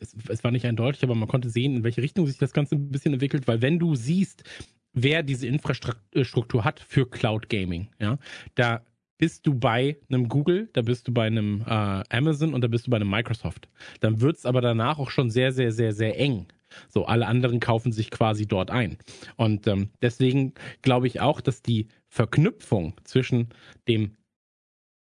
es, 0.00 0.14
es 0.28 0.44
war 0.44 0.50
nicht 0.50 0.66
eindeutig, 0.66 1.02
aber 1.02 1.14
man 1.14 1.28
konnte 1.28 1.50
sehen, 1.50 1.76
in 1.76 1.84
welche 1.84 2.02
Richtung 2.02 2.26
sich 2.26 2.38
das 2.38 2.52
Ganze 2.52 2.74
ein 2.74 2.90
bisschen 2.90 3.14
entwickelt, 3.14 3.48
weil 3.48 3.62
wenn 3.62 3.78
du 3.78 3.94
siehst, 3.94 4.44
wer 4.92 5.22
diese 5.22 5.46
Infrastruktur 5.46 6.64
hat 6.64 6.80
für 6.80 7.08
Cloud 7.08 7.48
Gaming, 7.48 7.88
ja, 7.98 8.18
da 8.54 8.82
bist 9.18 9.46
du 9.46 9.54
bei 9.54 9.98
einem 10.10 10.28
Google, 10.28 10.68
da 10.72 10.82
bist 10.82 11.06
du 11.06 11.12
bei 11.12 11.26
einem 11.26 11.60
äh, 11.60 12.02
Amazon 12.10 12.54
und 12.54 12.60
da 12.62 12.66
bist 12.66 12.86
du 12.86 12.90
bei 12.90 12.96
einem 12.96 13.08
Microsoft. 13.08 13.68
Dann 14.00 14.20
wird 14.20 14.36
es 14.36 14.46
aber 14.46 14.60
danach 14.60 14.98
auch 14.98 15.10
schon 15.10 15.30
sehr, 15.30 15.52
sehr, 15.52 15.70
sehr, 15.70 15.92
sehr 15.92 16.18
eng. 16.18 16.46
So, 16.88 17.06
alle 17.06 17.26
anderen 17.26 17.60
kaufen 17.60 17.92
sich 17.92 18.10
quasi 18.10 18.46
dort 18.46 18.70
ein. 18.70 18.98
Und 19.36 19.66
ähm, 19.66 19.90
deswegen 20.00 20.54
glaube 20.82 21.06
ich 21.06 21.20
auch, 21.20 21.40
dass 21.40 21.62
die 21.62 21.88
Verknüpfung 22.08 22.94
zwischen 23.04 23.48
dem, 23.88 24.16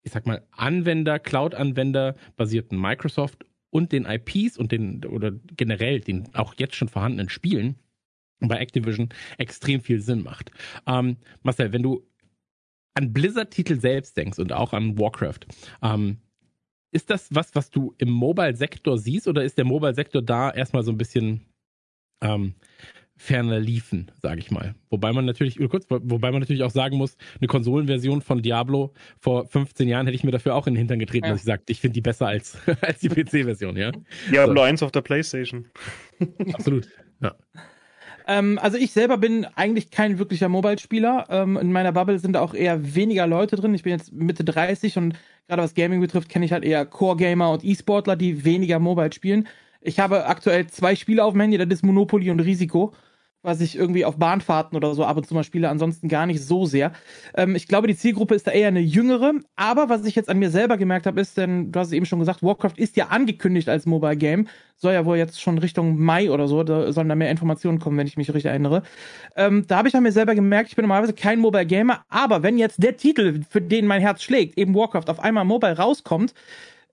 ich 0.02 0.12
sag 0.12 0.26
mal, 0.26 0.46
Anwender, 0.52 1.18
Cloud-Anwender 1.18 2.16
basierten 2.36 2.80
Microsoft 2.80 3.44
und 3.70 3.92
den 3.92 4.04
IPs 4.04 4.56
und 4.56 4.72
den, 4.72 5.04
oder 5.04 5.32
generell 5.56 6.00
den 6.00 6.32
auch 6.34 6.54
jetzt 6.56 6.76
schon 6.76 6.88
vorhandenen 6.88 7.28
Spielen 7.28 7.76
bei 8.40 8.58
Activision 8.58 9.08
extrem 9.38 9.80
viel 9.80 10.00
Sinn 10.00 10.22
macht. 10.22 10.50
Ähm, 10.86 11.16
Marcel, 11.42 11.72
wenn 11.72 11.82
du 11.82 12.06
an 12.94 13.12
Blizzard-Titel 13.12 13.80
selbst 13.80 14.16
denkst 14.16 14.38
und 14.38 14.52
auch 14.52 14.72
an 14.72 14.98
Warcraft, 14.98 15.40
ähm, 15.82 16.18
ist 16.94 17.10
das 17.10 17.28
was, 17.34 17.54
was 17.54 17.70
du 17.70 17.94
im 17.98 18.10
Mobile-Sektor 18.10 18.98
siehst 18.98 19.28
oder 19.28 19.42
ist 19.42 19.58
der 19.58 19.64
Mobile-Sektor 19.64 20.22
da 20.22 20.50
erstmal 20.50 20.84
so 20.84 20.92
ein 20.92 20.98
bisschen 20.98 21.44
ähm, 22.22 22.54
ferner 23.16 23.58
liefen, 23.58 24.10
sage 24.22 24.38
ich 24.38 24.50
mal. 24.50 24.74
Wobei 24.90 25.12
man 25.12 25.24
natürlich, 25.24 25.58
kurz, 25.68 25.86
wobei 25.88 26.30
man 26.30 26.40
natürlich 26.40 26.62
auch 26.62 26.70
sagen 26.70 26.96
muss, 26.96 27.16
eine 27.40 27.48
Konsolenversion 27.48 28.22
von 28.22 28.42
Diablo 28.42 28.92
vor 29.18 29.46
15 29.46 29.88
Jahren 29.88 30.06
hätte 30.06 30.16
ich 30.16 30.24
mir 30.24 30.30
dafür 30.30 30.54
auch 30.54 30.66
in 30.66 30.74
den 30.74 30.78
Hintern 30.78 31.00
getreten, 31.00 31.26
ja. 31.26 31.32
dass 31.32 31.40
ich 31.40 31.46
sage, 31.46 31.62
ich 31.68 31.80
finde 31.80 31.94
die 31.94 32.00
besser 32.00 32.28
als, 32.28 32.58
als 32.80 33.00
die 33.00 33.08
PC-Version, 33.08 33.76
ja. 33.76 33.90
Diablo 34.30 34.56
so. 34.56 34.62
1 34.62 34.82
auf 34.84 34.92
der 34.92 35.02
Playstation. 35.02 35.66
Absolut, 36.52 36.88
ja. 37.20 37.34
Ähm, 38.26 38.58
also 38.62 38.78
ich 38.78 38.92
selber 38.92 39.18
bin 39.18 39.46
eigentlich 39.54 39.90
kein 39.90 40.18
wirklicher 40.18 40.48
Mobile-Spieler. 40.48 41.26
Ähm, 41.28 41.56
in 41.56 41.72
meiner 41.72 41.92
Bubble 41.92 42.18
sind 42.18 42.34
da 42.34 42.40
auch 42.40 42.54
eher 42.54 42.94
weniger 42.94 43.26
Leute 43.26 43.56
drin. 43.56 43.74
Ich 43.74 43.82
bin 43.82 43.92
jetzt 43.92 44.12
Mitte 44.12 44.44
30 44.44 44.96
und 44.96 45.14
gerade 45.46 45.62
was 45.62 45.74
Gaming 45.74 46.00
betrifft, 46.00 46.28
kenne 46.28 46.44
ich 46.44 46.52
halt 46.52 46.64
eher 46.64 46.86
Core-Gamer 46.86 47.50
und 47.50 47.64
E-Sportler, 47.64 48.16
die 48.16 48.44
weniger 48.44 48.78
Mobile 48.78 49.12
spielen. 49.12 49.48
Ich 49.80 50.00
habe 50.00 50.26
aktuell 50.26 50.66
zwei 50.68 50.96
Spiele 50.96 51.22
auf 51.24 51.32
dem 51.34 51.40
Handy, 51.42 51.58
das 51.58 51.68
ist 51.68 51.84
Monopoly 51.84 52.30
und 52.30 52.40
Risiko 52.40 52.94
was 53.44 53.60
ich 53.60 53.76
irgendwie 53.76 54.04
auf 54.04 54.16
Bahnfahrten 54.16 54.76
oder 54.76 54.94
so 54.94 55.04
ab 55.04 55.16
und 55.16 55.26
zu 55.26 55.34
mal 55.34 55.44
spiele, 55.44 55.68
ansonsten 55.68 56.08
gar 56.08 56.26
nicht 56.26 56.42
so 56.42 56.66
sehr. 56.66 56.92
Ähm, 57.36 57.54
ich 57.54 57.68
glaube, 57.68 57.86
die 57.86 57.96
Zielgruppe 57.96 58.34
ist 58.34 58.46
da 58.46 58.50
eher 58.50 58.68
eine 58.68 58.80
jüngere, 58.80 59.34
aber 59.54 59.88
was 59.88 60.04
ich 60.06 60.14
jetzt 60.14 60.28
an 60.28 60.38
mir 60.38 60.50
selber 60.50 60.76
gemerkt 60.76 61.06
habe, 61.06 61.20
ist, 61.20 61.36
denn 61.36 61.70
du 61.70 61.78
hast 61.78 61.88
es 61.88 61.92
eben 61.92 62.06
schon 62.06 62.18
gesagt, 62.18 62.42
Warcraft 62.42 62.76
ist 62.76 62.96
ja 62.96 63.08
angekündigt 63.08 63.68
als 63.68 63.86
Mobile 63.86 64.16
Game, 64.16 64.48
soll 64.76 64.94
ja 64.94 65.04
wohl 65.04 65.18
jetzt 65.18 65.40
schon 65.40 65.58
Richtung 65.58 66.00
Mai 66.00 66.30
oder 66.30 66.48
so, 66.48 66.62
da 66.62 66.90
sollen 66.90 67.08
da 67.08 67.14
mehr 67.14 67.30
Informationen 67.30 67.78
kommen, 67.78 67.98
wenn 67.98 68.06
ich 68.06 68.16
mich 68.16 68.28
richtig 68.28 68.46
erinnere. 68.46 68.82
Ähm, 69.36 69.64
da 69.68 69.76
habe 69.76 69.88
ich 69.88 69.94
an 69.94 70.02
mir 70.02 70.12
selber 70.12 70.34
gemerkt, 70.34 70.70
ich 70.70 70.76
bin 70.76 70.84
normalerweise 70.84 71.12
kein 71.12 71.38
Mobile 71.38 71.66
Gamer, 71.66 72.04
aber 72.08 72.42
wenn 72.42 72.56
jetzt 72.56 72.82
der 72.82 72.96
Titel, 72.96 73.42
für 73.48 73.60
den 73.60 73.86
mein 73.86 74.00
Herz 74.00 74.22
schlägt, 74.22 74.58
eben 74.58 74.74
Warcraft, 74.74 75.08
auf 75.08 75.20
einmal 75.20 75.44
mobile 75.44 75.76
rauskommt, 75.76 76.34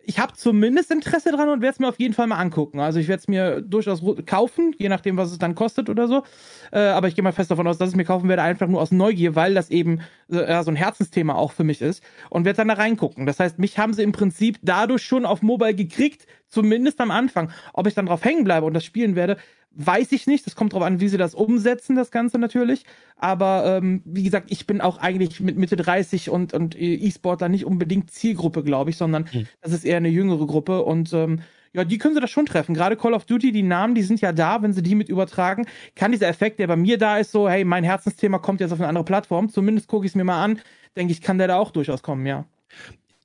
ich 0.03 0.19
habe 0.19 0.33
zumindest 0.33 0.91
Interesse 0.91 1.31
dran 1.31 1.49
und 1.49 1.61
werde 1.61 1.73
es 1.73 1.79
mir 1.79 1.87
auf 1.87 1.99
jeden 1.99 2.13
Fall 2.13 2.27
mal 2.27 2.37
angucken. 2.37 2.79
Also 2.79 2.99
ich 2.99 3.07
werde 3.07 3.21
es 3.21 3.27
mir 3.27 3.61
durchaus 3.61 4.01
kaufen, 4.25 4.73
je 4.77 4.89
nachdem, 4.89 5.17
was 5.17 5.31
es 5.31 5.37
dann 5.37 5.55
kostet 5.55 5.89
oder 5.89 6.07
so. 6.07 6.23
Äh, 6.71 6.79
aber 6.79 7.07
ich 7.07 7.15
gehe 7.15 7.23
mal 7.23 7.31
fest 7.31 7.51
davon 7.51 7.67
aus, 7.67 7.77
dass 7.77 7.91
ich 7.91 7.95
mir 7.95 8.05
kaufen 8.05 8.27
werde, 8.29 8.41
einfach 8.41 8.67
nur 8.67 8.81
aus 8.81 8.91
Neugier, 8.91 9.35
weil 9.35 9.53
das 9.53 9.69
eben 9.69 10.01
äh, 10.29 10.63
so 10.63 10.71
ein 10.71 10.75
Herzensthema 10.75 11.35
auch 11.35 11.51
für 11.51 11.63
mich 11.63 11.81
ist 11.81 12.03
und 12.29 12.45
werde 12.45 12.57
dann 12.57 12.69
da 12.69 12.75
reingucken. 12.75 13.25
Das 13.25 13.39
heißt, 13.39 13.59
mich 13.59 13.77
haben 13.77 13.93
sie 13.93 14.03
im 14.03 14.11
Prinzip 14.11 14.59
dadurch 14.61 15.03
schon 15.03 15.25
auf 15.25 15.41
Mobile 15.41 15.75
gekriegt, 15.75 16.25
zumindest 16.47 16.99
am 16.99 17.11
Anfang. 17.11 17.51
Ob 17.73 17.87
ich 17.87 17.93
dann 17.93 18.07
drauf 18.07 18.23
hängen 18.23 18.43
bleibe 18.43 18.65
und 18.65 18.73
das 18.73 18.85
spielen 18.85 19.15
werde, 19.15 19.37
Weiß 19.73 20.11
ich 20.11 20.27
nicht. 20.27 20.45
Das 20.45 20.55
kommt 20.55 20.73
darauf 20.73 20.85
an, 20.85 20.99
wie 20.99 21.07
sie 21.07 21.17
das 21.17 21.33
umsetzen, 21.33 21.95
das 21.95 22.11
Ganze 22.11 22.37
natürlich. 22.37 22.83
Aber 23.15 23.77
ähm, 23.77 24.01
wie 24.03 24.23
gesagt, 24.23 24.51
ich 24.51 24.67
bin 24.67 24.81
auch 24.81 24.97
eigentlich 24.97 25.39
mit 25.39 25.57
Mitte 25.57 25.77
30 25.77 26.29
und, 26.29 26.53
und 26.53 26.75
E-Sportler 26.79 27.47
nicht 27.47 27.65
unbedingt 27.65 28.11
Zielgruppe, 28.11 28.63
glaube 28.63 28.89
ich, 28.89 28.97
sondern 28.97 29.29
mhm. 29.31 29.47
das 29.61 29.71
ist 29.71 29.85
eher 29.85 29.97
eine 29.97 30.09
jüngere 30.09 30.45
Gruppe. 30.45 30.83
Und 30.83 31.13
ähm, 31.13 31.39
ja, 31.73 31.85
die 31.85 31.97
können 31.97 32.13
sie 32.13 32.19
das 32.19 32.29
schon 32.29 32.45
treffen. 32.45 32.75
Gerade 32.75 32.97
Call 32.97 33.13
of 33.13 33.25
Duty, 33.25 33.53
die 33.53 33.63
Namen, 33.63 33.95
die 33.95 34.03
sind 34.03 34.19
ja 34.19 34.33
da, 34.33 34.61
wenn 34.61 34.73
sie 34.73 34.83
die 34.83 34.95
mit 34.95 35.07
übertragen, 35.07 35.65
kann 35.95 36.11
dieser 36.11 36.27
Effekt, 36.27 36.59
der 36.59 36.67
bei 36.67 36.75
mir 36.75 36.97
da 36.97 37.17
ist, 37.17 37.31
so, 37.31 37.47
hey, 37.47 37.63
mein 37.63 37.85
Herzensthema 37.85 38.39
kommt 38.39 38.59
jetzt 38.59 38.73
auf 38.73 38.79
eine 38.79 38.89
andere 38.89 39.05
Plattform, 39.05 39.49
zumindest 39.49 39.87
gucke 39.87 40.05
ich 40.05 40.11
es 40.11 40.15
mir 40.15 40.25
mal 40.25 40.43
an, 40.43 40.59
denke 40.97 41.13
ich, 41.13 41.21
kann 41.21 41.37
der 41.37 41.47
da 41.47 41.57
auch 41.57 41.71
durchaus 41.71 42.03
kommen, 42.03 42.25
ja. 42.25 42.45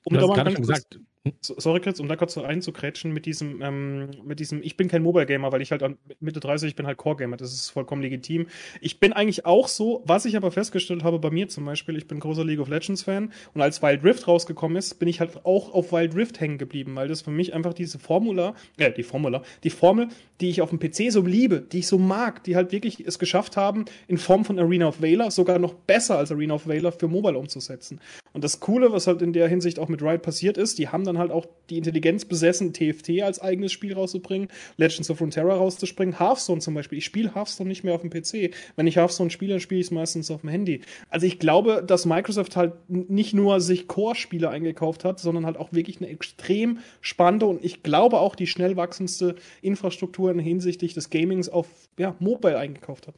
Um 0.04 0.14
da 0.14 0.26
mal 0.28 0.44
ganz 0.44 0.54
gesagt, 0.54 1.00
sorry 1.42 1.80
Chris, 1.80 2.00
um 2.00 2.08
da 2.08 2.16
kurz 2.16 2.36
reinzukrätschen 2.36 3.12
mit 3.12 3.26
diesem, 3.26 3.62
ähm, 3.62 4.10
mit 4.24 4.40
diesem, 4.40 4.62
ich 4.62 4.76
bin 4.76 4.88
kein 4.88 5.02
Mobile 5.02 5.26
Gamer, 5.26 5.52
weil 5.52 5.62
ich 5.62 5.72
halt 5.72 5.84
Mitte 6.20 6.40
30, 6.40 6.70
ich 6.70 6.76
bin 6.76 6.86
halt 6.86 6.98
Core 6.98 7.16
Gamer, 7.16 7.36
das 7.36 7.52
ist 7.52 7.70
vollkommen 7.70 8.02
legitim. 8.02 8.46
Ich 8.80 9.00
bin 9.00 9.12
eigentlich 9.12 9.46
auch 9.46 9.68
so, 9.68 10.02
was 10.06 10.24
ich 10.24 10.36
aber 10.36 10.50
festgestellt 10.50 11.04
habe 11.04 11.18
bei 11.18 11.30
mir 11.30 11.48
zum 11.48 11.64
Beispiel, 11.64 11.96
ich 11.96 12.06
bin 12.06 12.20
großer 12.20 12.44
League 12.44 12.60
of 12.60 12.68
Legends 12.68 13.02
Fan 13.02 13.32
und 13.54 13.60
als 13.60 13.82
Wild 13.82 14.04
Rift 14.04 14.28
rausgekommen 14.28 14.76
ist, 14.76 14.98
bin 14.98 15.08
ich 15.08 15.20
halt 15.20 15.44
auch 15.44 15.72
auf 15.72 15.92
Wild 15.92 16.14
Rift 16.14 16.40
hängen 16.40 16.58
geblieben, 16.58 16.94
weil 16.96 17.08
das 17.08 17.22
für 17.22 17.30
mich 17.30 17.54
einfach 17.54 17.74
diese 17.74 17.98
Formula, 17.98 18.54
äh, 18.78 18.92
die 18.92 19.02
Formula, 19.02 19.42
die 19.64 19.70
Formel, 19.70 20.08
die 20.40 20.50
ich 20.50 20.60
auf 20.60 20.70
dem 20.70 20.78
PC 20.78 21.10
so 21.10 21.22
liebe, 21.22 21.60
die 21.60 21.80
ich 21.80 21.86
so 21.86 21.98
mag, 21.98 22.44
die 22.44 22.56
halt 22.56 22.72
wirklich 22.72 23.06
es 23.06 23.18
geschafft 23.18 23.56
haben, 23.56 23.86
in 24.08 24.18
Form 24.18 24.44
von 24.44 24.58
Arena 24.58 24.88
of 24.88 25.00
Valor 25.00 25.30
sogar 25.30 25.58
noch 25.58 25.74
besser 25.74 26.18
als 26.18 26.30
Arena 26.30 26.54
of 26.54 26.66
Valor 26.66 26.92
für 26.92 27.08
Mobile 27.08 27.38
umzusetzen. 27.38 28.00
Und 28.32 28.44
das 28.44 28.60
Coole, 28.60 28.92
was 28.92 29.06
halt 29.06 29.22
in 29.22 29.32
der 29.32 29.48
Hinsicht 29.48 29.78
auch 29.78 29.88
mit 29.88 30.02
Riot 30.02 30.20
passiert 30.20 30.58
ist, 30.58 30.78
die 30.78 30.88
haben 30.88 31.04
dann 31.04 31.15
halt 31.18 31.30
auch 31.30 31.46
die 31.70 31.78
Intelligenz 31.78 32.24
besessen, 32.24 32.72
TFT 32.72 33.22
als 33.22 33.40
eigenes 33.40 33.72
Spiel 33.72 33.94
rauszubringen, 33.94 34.48
Legends 34.76 35.10
of 35.10 35.20
Runeterra 35.20 35.54
rauszuspringen, 35.54 36.18
Hearthstone 36.18 36.60
zum 36.60 36.74
Beispiel. 36.74 36.98
Ich 36.98 37.04
spiele 37.04 37.34
Hearthstone 37.34 37.68
nicht 37.68 37.84
mehr 37.84 37.94
auf 37.94 38.02
dem 38.02 38.10
PC. 38.10 38.54
Wenn 38.76 38.86
ich 38.86 38.96
Hearthstone 38.96 39.30
spiele, 39.30 39.54
dann 39.54 39.60
spiele 39.60 39.80
ich 39.80 39.88
es 39.88 39.90
meistens 39.90 40.30
auf 40.30 40.42
dem 40.42 40.50
Handy. 40.50 40.80
Also 41.10 41.26
ich 41.26 41.38
glaube, 41.38 41.82
dass 41.86 42.06
Microsoft 42.06 42.56
halt 42.56 42.74
nicht 42.88 43.34
nur 43.34 43.60
sich 43.60 43.88
Core-Spiele 43.88 44.48
eingekauft 44.48 45.04
hat, 45.04 45.18
sondern 45.18 45.46
halt 45.46 45.56
auch 45.56 45.72
wirklich 45.72 45.98
eine 45.98 46.08
extrem 46.08 46.78
spannende 47.00 47.46
und 47.46 47.64
ich 47.64 47.82
glaube 47.82 48.20
auch 48.20 48.34
die 48.34 48.46
schnell 48.46 48.76
wachsendste 48.76 49.36
Infrastruktur 49.62 50.34
hinsichtlich 50.34 50.94
des 50.94 51.10
Gamings 51.10 51.48
auf 51.48 51.66
ja, 51.98 52.14
Mobile 52.18 52.58
eingekauft 52.58 53.08
hat. 53.08 53.14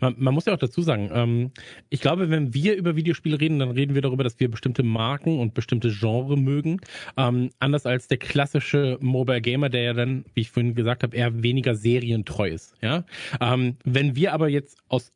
Man, 0.00 0.14
man, 0.18 0.34
muss 0.34 0.46
ja 0.46 0.54
auch 0.54 0.58
dazu 0.58 0.82
sagen, 0.82 1.10
ähm, 1.12 1.50
ich 1.88 2.00
glaube, 2.00 2.30
wenn 2.30 2.54
wir 2.54 2.76
über 2.76 2.96
Videospiele 2.96 3.40
reden, 3.40 3.58
dann 3.58 3.70
reden 3.70 3.94
wir 3.94 4.02
darüber, 4.02 4.24
dass 4.24 4.38
wir 4.40 4.50
bestimmte 4.50 4.82
Marken 4.82 5.38
und 5.38 5.54
bestimmte 5.54 5.90
Genre 5.90 6.36
mögen. 6.36 6.80
Ähm, 7.16 7.50
anders 7.58 7.86
als 7.86 8.08
der 8.08 8.18
klassische 8.18 8.98
Mobile 9.00 9.40
Gamer, 9.40 9.68
der 9.68 9.82
ja 9.82 9.92
dann, 9.92 10.24
wie 10.34 10.42
ich 10.42 10.50
vorhin 10.50 10.74
gesagt 10.74 11.02
habe, 11.02 11.16
eher 11.16 11.42
weniger 11.42 11.74
serientreu 11.74 12.48
ist. 12.48 12.74
Ja? 12.82 13.04
Ähm, 13.40 13.76
wenn 13.84 14.16
wir 14.16 14.32
aber 14.32 14.48
jetzt 14.48 14.78
aus 14.88 15.12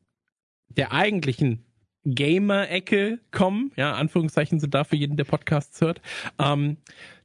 der 0.68 0.92
eigentlichen 0.92 1.64
Gamer-Ecke 2.04 3.20
kommen, 3.30 3.72
ja, 3.76 3.92
Anführungszeichen 3.92 4.58
sind 4.58 4.74
da 4.74 4.84
für 4.84 4.96
jeden, 4.96 5.16
der 5.16 5.24
Podcasts 5.24 5.80
hört, 5.80 6.00
ähm, 6.38 6.78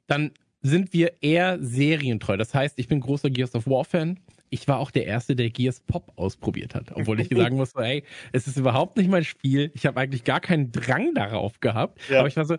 dann 0.05 0.31
sind 0.61 0.93
wir 0.93 1.13
eher 1.21 1.57
serientreu. 1.61 2.37
Das 2.37 2.53
heißt, 2.53 2.77
ich 2.77 2.87
bin 2.87 2.99
großer 2.99 3.29
Gears 3.29 3.55
of 3.55 3.67
War-Fan 3.67 4.19
ich 4.49 4.67
war 4.67 4.79
auch 4.79 4.91
der 4.91 5.05
Erste, 5.05 5.35
der 5.35 5.49
Gears 5.49 5.79
Pop 5.81 6.11
ausprobiert 6.15 6.75
hat. 6.75 6.91
Obwohl 6.93 7.19
ich 7.19 7.29
sagen 7.35 7.57
muss, 7.57 7.73
ey, 7.75 8.03
es 8.31 8.47
ist 8.47 8.57
überhaupt 8.57 8.97
nicht 8.97 9.09
mein 9.09 9.23
Spiel. 9.23 9.71
Ich 9.73 9.85
habe 9.85 9.99
eigentlich 9.99 10.23
gar 10.23 10.39
keinen 10.39 10.71
Drang 10.71 11.13
darauf 11.13 11.59
gehabt. 11.59 11.99
Ja. 12.09 12.19
Aber 12.19 12.27
ich 12.27 12.37
war 12.37 12.45
so, 12.45 12.57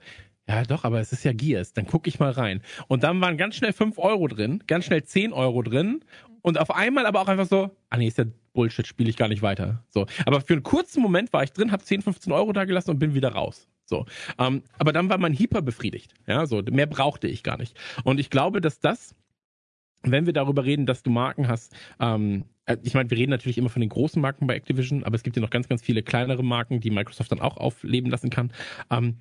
ja, 0.48 0.62
doch, 0.62 0.84
aber 0.84 1.00
es 1.00 1.12
ist 1.12 1.24
ja 1.24 1.32
Gears. 1.32 1.74
Dann 1.74 1.86
gucke 1.86 2.08
ich 2.08 2.18
mal 2.18 2.30
rein. 2.30 2.62
Und 2.88 3.02
dann 3.02 3.20
waren 3.20 3.36
ganz 3.36 3.56
schnell 3.56 3.72
5 3.72 3.98
Euro 3.98 4.28
drin, 4.28 4.62
ganz 4.66 4.86
schnell 4.86 5.04
10 5.04 5.32
Euro 5.32 5.62
drin. 5.62 6.00
Und 6.40 6.58
auf 6.58 6.70
einmal 6.74 7.04
aber 7.04 7.20
auch 7.20 7.28
einfach 7.28 7.46
so, 7.46 7.70
ah 7.90 7.96
nee, 7.98 8.08
ist 8.08 8.18
ja 8.18 8.24
Bullshit, 8.54 8.86
spiele 8.86 9.10
ich 9.10 9.16
gar 9.16 9.28
nicht 9.28 9.42
weiter. 9.42 9.84
So. 9.90 10.06
Aber 10.24 10.40
für 10.40 10.54
einen 10.54 10.62
kurzen 10.62 11.02
Moment 11.02 11.32
war 11.32 11.42
ich 11.42 11.52
drin, 11.52 11.70
habe 11.70 11.84
10, 11.84 12.02
15 12.02 12.32
Euro 12.32 12.52
da 12.52 12.64
gelassen 12.64 12.90
und 12.90 12.98
bin 12.98 13.14
wieder 13.14 13.32
raus. 13.32 13.68
So. 13.84 14.06
Ähm, 14.38 14.62
aber 14.78 14.92
dann 14.92 15.10
war 15.10 15.18
man 15.18 15.32
hyper 15.32 15.62
befriedigt. 15.62 16.14
Ja, 16.26 16.46
so. 16.46 16.62
Mehr 16.62 16.86
brauchte 16.86 17.28
ich 17.28 17.42
gar 17.42 17.58
nicht. 17.58 17.78
Und 18.04 18.18
ich 18.18 18.30
glaube, 18.30 18.60
dass 18.60 18.80
das 18.80 19.14
wenn 20.02 20.26
wir 20.26 20.32
darüber 20.32 20.64
reden, 20.64 20.86
dass 20.86 21.02
du 21.02 21.10
Marken 21.10 21.48
hast, 21.48 21.74
ähm, 22.00 22.44
äh, 22.66 22.76
ich 22.82 22.94
meine, 22.94 23.10
wir 23.10 23.18
reden 23.18 23.30
natürlich 23.30 23.58
immer 23.58 23.70
von 23.70 23.80
den 23.80 23.88
großen 23.88 24.20
Marken 24.20 24.46
bei 24.46 24.54
Activision, 24.54 25.04
aber 25.04 25.16
es 25.16 25.22
gibt 25.22 25.36
ja 25.36 25.42
noch 25.42 25.50
ganz, 25.50 25.68
ganz 25.68 25.82
viele 25.82 26.02
kleinere 26.02 26.44
Marken, 26.44 26.80
die 26.80 26.90
Microsoft 26.90 27.32
dann 27.32 27.40
auch 27.40 27.56
aufleben 27.56 28.10
lassen 28.10 28.30
kann. 28.30 28.52
Ähm, 28.90 29.18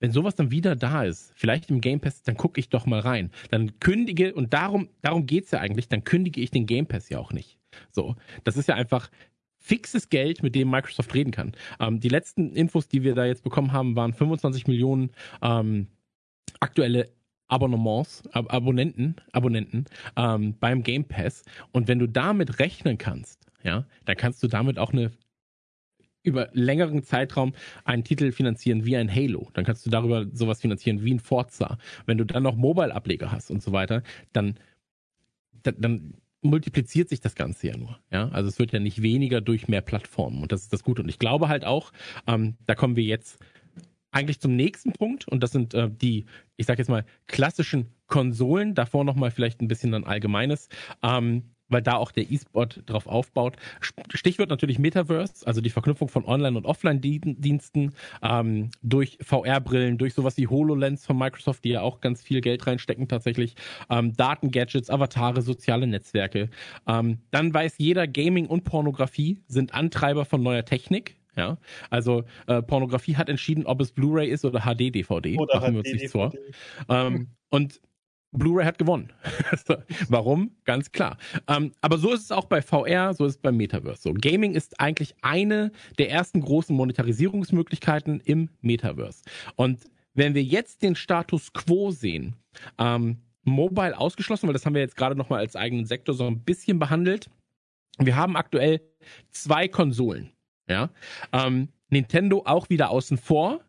wenn 0.00 0.12
sowas 0.12 0.34
dann 0.34 0.50
wieder 0.50 0.76
da 0.76 1.04
ist, 1.04 1.32
vielleicht 1.34 1.70
im 1.70 1.80
Game 1.80 2.00
Pass, 2.00 2.22
dann 2.22 2.36
gucke 2.36 2.60
ich 2.60 2.68
doch 2.68 2.84
mal 2.86 3.00
rein. 3.00 3.30
Dann 3.50 3.78
kündige, 3.80 4.34
und 4.34 4.52
darum, 4.52 4.88
darum 5.02 5.26
geht's 5.26 5.50
ja 5.50 5.60
eigentlich, 5.60 5.88
dann 5.88 6.04
kündige 6.04 6.40
ich 6.40 6.50
den 6.50 6.66
Game 6.66 6.86
Pass 6.86 7.08
ja 7.08 7.18
auch 7.18 7.32
nicht. 7.32 7.58
So, 7.90 8.16
das 8.44 8.56
ist 8.56 8.68
ja 8.68 8.74
einfach 8.74 9.10
fixes 9.58 10.10
Geld, 10.10 10.42
mit 10.42 10.54
dem 10.54 10.68
Microsoft 10.68 11.14
reden 11.14 11.30
kann. 11.30 11.52
Ähm, 11.80 12.00
die 12.00 12.10
letzten 12.10 12.52
Infos, 12.52 12.86
die 12.86 13.02
wir 13.02 13.14
da 13.14 13.24
jetzt 13.24 13.42
bekommen 13.42 13.72
haben, 13.72 13.96
waren 13.96 14.12
25 14.12 14.66
Millionen 14.66 15.10
ähm, 15.40 15.86
aktuelle 16.60 17.08
Abonnements, 17.48 18.22
Ab 18.32 18.52
Abonnenten, 18.52 19.16
Abonnenten 19.32 19.84
ähm, 20.16 20.56
beim 20.58 20.82
Game 20.82 21.04
Pass. 21.04 21.44
Und 21.72 21.88
wenn 21.88 21.98
du 21.98 22.06
damit 22.06 22.58
rechnen 22.58 22.98
kannst, 22.98 23.46
ja, 23.62 23.86
dann 24.04 24.16
kannst 24.16 24.42
du 24.42 24.48
damit 24.48 24.78
auch 24.78 24.92
eine 24.92 25.10
über 26.24 26.48
längeren 26.52 27.02
Zeitraum 27.02 27.54
einen 27.84 28.02
Titel 28.02 28.32
finanzieren 28.32 28.84
wie 28.84 28.96
ein 28.96 29.14
Halo. 29.14 29.50
Dann 29.52 29.64
kannst 29.64 29.84
du 29.86 29.90
darüber 29.90 30.26
sowas 30.32 30.60
finanzieren 30.60 31.04
wie 31.04 31.14
ein 31.14 31.20
Forza. 31.20 31.78
Wenn 32.06 32.18
du 32.18 32.24
dann 32.24 32.42
noch 32.42 32.56
Mobile-Ableger 32.56 33.30
hast 33.30 33.50
und 33.50 33.62
so 33.62 33.72
weiter, 33.72 34.02
dann, 34.32 34.58
dann, 35.62 35.74
dann 35.78 36.14
multipliziert 36.40 37.08
sich 37.08 37.20
das 37.20 37.34
Ganze 37.34 37.68
ja 37.68 37.76
nur. 37.76 37.98
Ja, 38.10 38.28
also 38.28 38.48
es 38.48 38.58
wird 38.58 38.72
ja 38.72 38.80
nicht 38.80 39.02
weniger 39.02 39.40
durch 39.40 39.68
mehr 39.68 39.82
Plattformen 39.82 40.42
und 40.42 40.50
das 40.50 40.62
ist 40.62 40.72
das 40.72 40.82
Gute. 40.82 41.02
Und 41.02 41.08
ich 41.08 41.18
glaube 41.18 41.48
halt 41.48 41.64
auch, 41.64 41.92
ähm, 42.26 42.56
da 42.66 42.74
kommen 42.74 42.96
wir 42.96 43.04
jetzt 43.04 43.38
eigentlich 44.14 44.40
zum 44.40 44.56
nächsten 44.56 44.92
Punkt 44.92 45.28
und 45.28 45.42
das 45.42 45.52
sind 45.52 45.74
äh, 45.74 45.90
die, 45.90 46.26
ich 46.56 46.66
sag 46.66 46.78
jetzt 46.78 46.88
mal, 46.88 47.04
klassischen 47.26 47.90
Konsolen. 48.06 48.74
Davor 48.74 49.04
nochmal 49.04 49.30
vielleicht 49.30 49.60
ein 49.60 49.68
bisschen 49.68 49.92
dann 49.92 50.04
Allgemeines. 50.04 50.68
Ähm, 51.02 51.54
weil 51.68 51.82
da 51.82 51.96
auch 51.96 52.12
der 52.12 52.30
E-Sport 52.30 52.82
drauf 52.86 53.06
aufbaut. 53.06 53.56
Stichwort 53.80 54.50
natürlich 54.50 54.78
Metaverse, 54.78 55.46
also 55.46 55.60
die 55.60 55.70
Verknüpfung 55.70 56.08
von 56.08 56.24
Online- 56.24 56.56
und 56.56 56.66
Offline-Diensten 56.66 57.94
ähm, 58.22 58.70
durch 58.82 59.18
VR-Brillen, 59.20 59.98
durch 59.98 60.14
sowas 60.14 60.36
wie 60.36 60.46
HoloLens 60.46 61.06
von 61.06 61.18
Microsoft, 61.18 61.64
die 61.64 61.70
ja 61.70 61.80
auch 61.80 62.00
ganz 62.00 62.22
viel 62.22 62.40
Geld 62.40 62.66
reinstecken 62.66 63.08
tatsächlich, 63.08 63.54
ähm, 63.90 64.12
Daten-Gadgets, 64.14 64.90
Avatare, 64.90 65.42
soziale 65.42 65.86
Netzwerke. 65.86 66.50
Ähm, 66.86 67.18
dann 67.30 67.52
weiß 67.52 67.74
jeder, 67.78 68.06
Gaming 68.06 68.46
und 68.46 68.64
Pornografie 68.64 69.42
sind 69.48 69.74
Antreiber 69.74 70.24
von 70.24 70.42
neuer 70.42 70.64
Technik. 70.64 71.16
Ja, 71.36 71.58
also 71.90 72.24
äh, 72.46 72.62
Pornografie 72.62 73.16
hat 73.16 73.28
entschieden, 73.28 73.66
ob 73.66 73.80
es 73.80 73.92
Blu-ray 73.92 74.28
ist 74.28 74.44
oder 74.44 74.60
HD-DVD. 74.60 75.36
Oder 75.38 75.60
Machen 75.60 75.74
wir 75.74 75.80
uns 75.80 75.92
nichts 75.92 76.12
vor. 76.12 76.32
Ähm, 76.88 77.28
und 77.50 77.80
Blu-ray 78.34 78.64
hat 78.64 78.78
gewonnen. 78.78 79.12
Warum? 80.08 80.50
Ganz 80.64 80.92
klar. 80.92 81.18
Ähm, 81.48 81.72
aber 81.80 81.98
so 81.98 82.12
ist 82.12 82.22
es 82.22 82.32
auch 82.32 82.46
bei 82.46 82.62
VR, 82.62 83.14
so 83.14 83.24
ist 83.26 83.36
es 83.36 83.38
beim 83.38 83.56
Metaverse. 83.56 84.02
So, 84.02 84.14
Gaming 84.14 84.54
ist 84.54 84.80
eigentlich 84.80 85.14
eine 85.22 85.72
der 85.98 86.10
ersten 86.10 86.40
großen 86.40 86.74
Monetarisierungsmöglichkeiten 86.74 88.20
im 88.20 88.50
Metaverse. 88.60 89.22
Und 89.56 89.84
wenn 90.14 90.34
wir 90.34 90.42
jetzt 90.42 90.82
den 90.82 90.96
Status 90.96 91.52
quo 91.52 91.90
sehen, 91.90 92.36
ähm, 92.78 93.18
Mobile 93.44 93.98
ausgeschlossen, 93.98 94.46
weil 94.46 94.54
das 94.54 94.64
haben 94.66 94.74
wir 94.74 94.80
jetzt 94.80 94.96
gerade 94.96 95.16
nochmal 95.16 95.40
als 95.40 95.54
eigenen 95.54 95.84
Sektor 95.84 96.14
so 96.14 96.26
ein 96.26 96.40
bisschen 96.40 96.78
behandelt. 96.78 97.30
Wir 97.98 98.16
haben 98.16 98.36
aktuell 98.36 98.80
zwei 99.30 99.68
Konsolen. 99.68 100.32
Ja. 100.68 100.90
Ähm, 101.32 101.68
Nintendo 101.88 102.42
auch 102.46 102.70
wieder 102.70 102.90
außen 102.90 103.18
vor, 103.18 103.60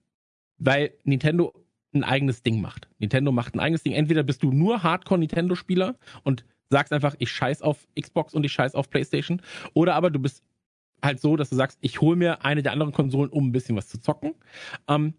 weil 0.58 0.94
Nintendo 1.04 1.54
ein 1.94 2.04
eigenes 2.04 2.44
Ding 2.44 2.62
macht. 2.62 2.90
Nintendo 3.00 3.32
macht 3.32 3.56
ein 3.56 3.60
eigenes 3.60 3.84
Ding. 3.84 3.94
Entweder 3.94 4.24
bist 4.24 4.44
du 4.44 4.52
nur 4.52 4.84
Hardcore-Nintendo-Spieler 4.84 5.96
und 6.24 6.46
sagst 6.70 6.92
einfach, 6.92 7.16
ich 7.20 7.32
scheiß 7.32 7.62
auf 7.62 7.88
Xbox 8.00 8.34
und 8.34 8.44
ich 8.44 8.52
scheiß 8.52 8.76
auf 8.76 8.90
PlayStation. 8.90 9.42
Oder 9.74 9.96
aber 9.96 10.10
du 10.10 10.20
bist 10.20 10.44
halt 11.04 11.20
so, 11.20 11.36
dass 11.36 11.50
du 11.50 11.56
sagst, 11.56 11.78
ich 11.82 12.02
hole 12.02 12.16
mir 12.16 12.44
eine 12.44 12.64
der 12.64 12.72
anderen 12.72 12.92
Konsolen, 12.92 13.30
um 13.30 13.48
ein 13.48 13.52
bisschen 13.52 13.76
was 13.76 13.88
zu 13.88 14.00
zocken. 14.00 14.34
Ähm, 14.88 15.14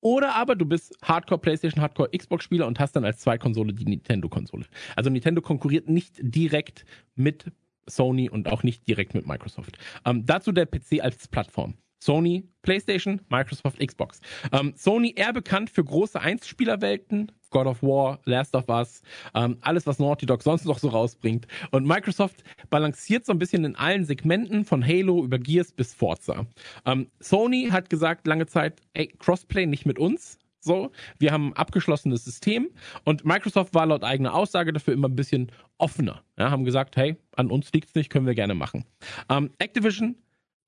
oder 0.00 0.34
aber 0.34 0.56
du 0.56 0.66
bist 0.66 0.96
Hardcore 1.02 1.40
PlayStation, 1.40 1.80
Hardcore 1.80 2.10
Xbox-Spieler 2.16 2.66
und 2.66 2.80
hast 2.80 2.96
dann 2.96 3.04
als 3.04 3.20
Zweikonsole 3.20 3.72
die 3.72 3.84
Nintendo-Konsole. 3.84 4.66
Also 4.96 5.10
Nintendo 5.10 5.40
konkurriert 5.40 5.88
nicht 5.88 6.16
direkt 6.20 6.84
mit 7.14 7.52
Sony 7.86 8.30
und 8.30 8.48
auch 8.48 8.62
nicht 8.62 8.86
direkt 8.88 9.14
mit 9.14 9.26
Microsoft. 9.26 9.78
Ähm, 10.04 10.24
dazu 10.26 10.52
der 10.52 10.66
PC 10.66 11.00
als 11.02 11.28
Plattform. 11.28 11.74
Sony, 12.02 12.48
PlayStation, 12.62 13.20
Microsoft, 13.28 13.78
Xbox. 13.78 14.20
Ähm, 14.50 14.72
Sony 14.76 15.14
eher 15.16 15.32
bekannt 15.32 15.70
für 15.70 15.84
große 15.84 16.20
Einzelspielerwelten, 16.20 17.30
God 17.50 17.66
of 17.66 17.82
War, 17.82 18.18
Last 18.24 18.56
of 18.56 18.68
Us, 18.68 19.02
ähm, 19.34 19.58
alles, 19.60 19.86
was 19.86 20.00
Naughty 20.00 20.26
Dog 20.26 20.42
sonst 20.42 20.64
noch 20.64 20.80
so 20.80 20.88
rausbringt. 20.88 21.46
Und 21.70 21.86
Microsoft 21.86 22.42
balanciert 22.70 23.24
so 23.24 23.32
ein 23.32 23.38
bisschen 23.38 23.64
in 23.64 23.76
allen 23.76 24.04
Segmenten, 24.04 24.64
von 24.64 24.84
Halo 24.84 25.22
über 25.22 25.38
Gears 25.38 25.70
bis 25.70 25.94
Forza. 25.94 26.46
Ähm, 26.84 27.08
Sony 27.20 27.68
hat 27.70 27.88
gesagt 27.88 28.26
lange 28.26 28.46
Zeit, 28.46 28.80
ey, 28.94 29.06
Crossplay 29.18 29.66
nicht 29.66 29.86
mit 29.86 30.00
uns. 30.00 30.38
So, 30.64 30.92
wir 31.18 31.32
haben 31.32 31.48
ein 31.48 31.52
abgeschlossenes 31.54 32.24
System 32.24 32.70
und 33.04 33.24
Microsoft 33.24 33.74
war 33.74 33.84
laut 33.84 34.04
eigener 34.04 34.32
Aussage 34.32 34.72
dafür 34.72 34.94
immer 34.94 35.08
ein 35.08 35.16
bisschen 35.16 35.50
offener. 35.76 36.22
Ja, 36.38 36.52
haben 36.52 36.64
gesagt, 36.64 36.96
hey, 36.96 37.16
an 37.34 37.50
uns 37.50 37.72
liegt's 37.72 37.96
nicht, 37.96 38.10
können 38.10 38.26
wir 38.26 38.34
gerne 38.34 38.54
machen. 38.54 38.84
Ähm, 39.28 39.50
Activision 39.58 40.14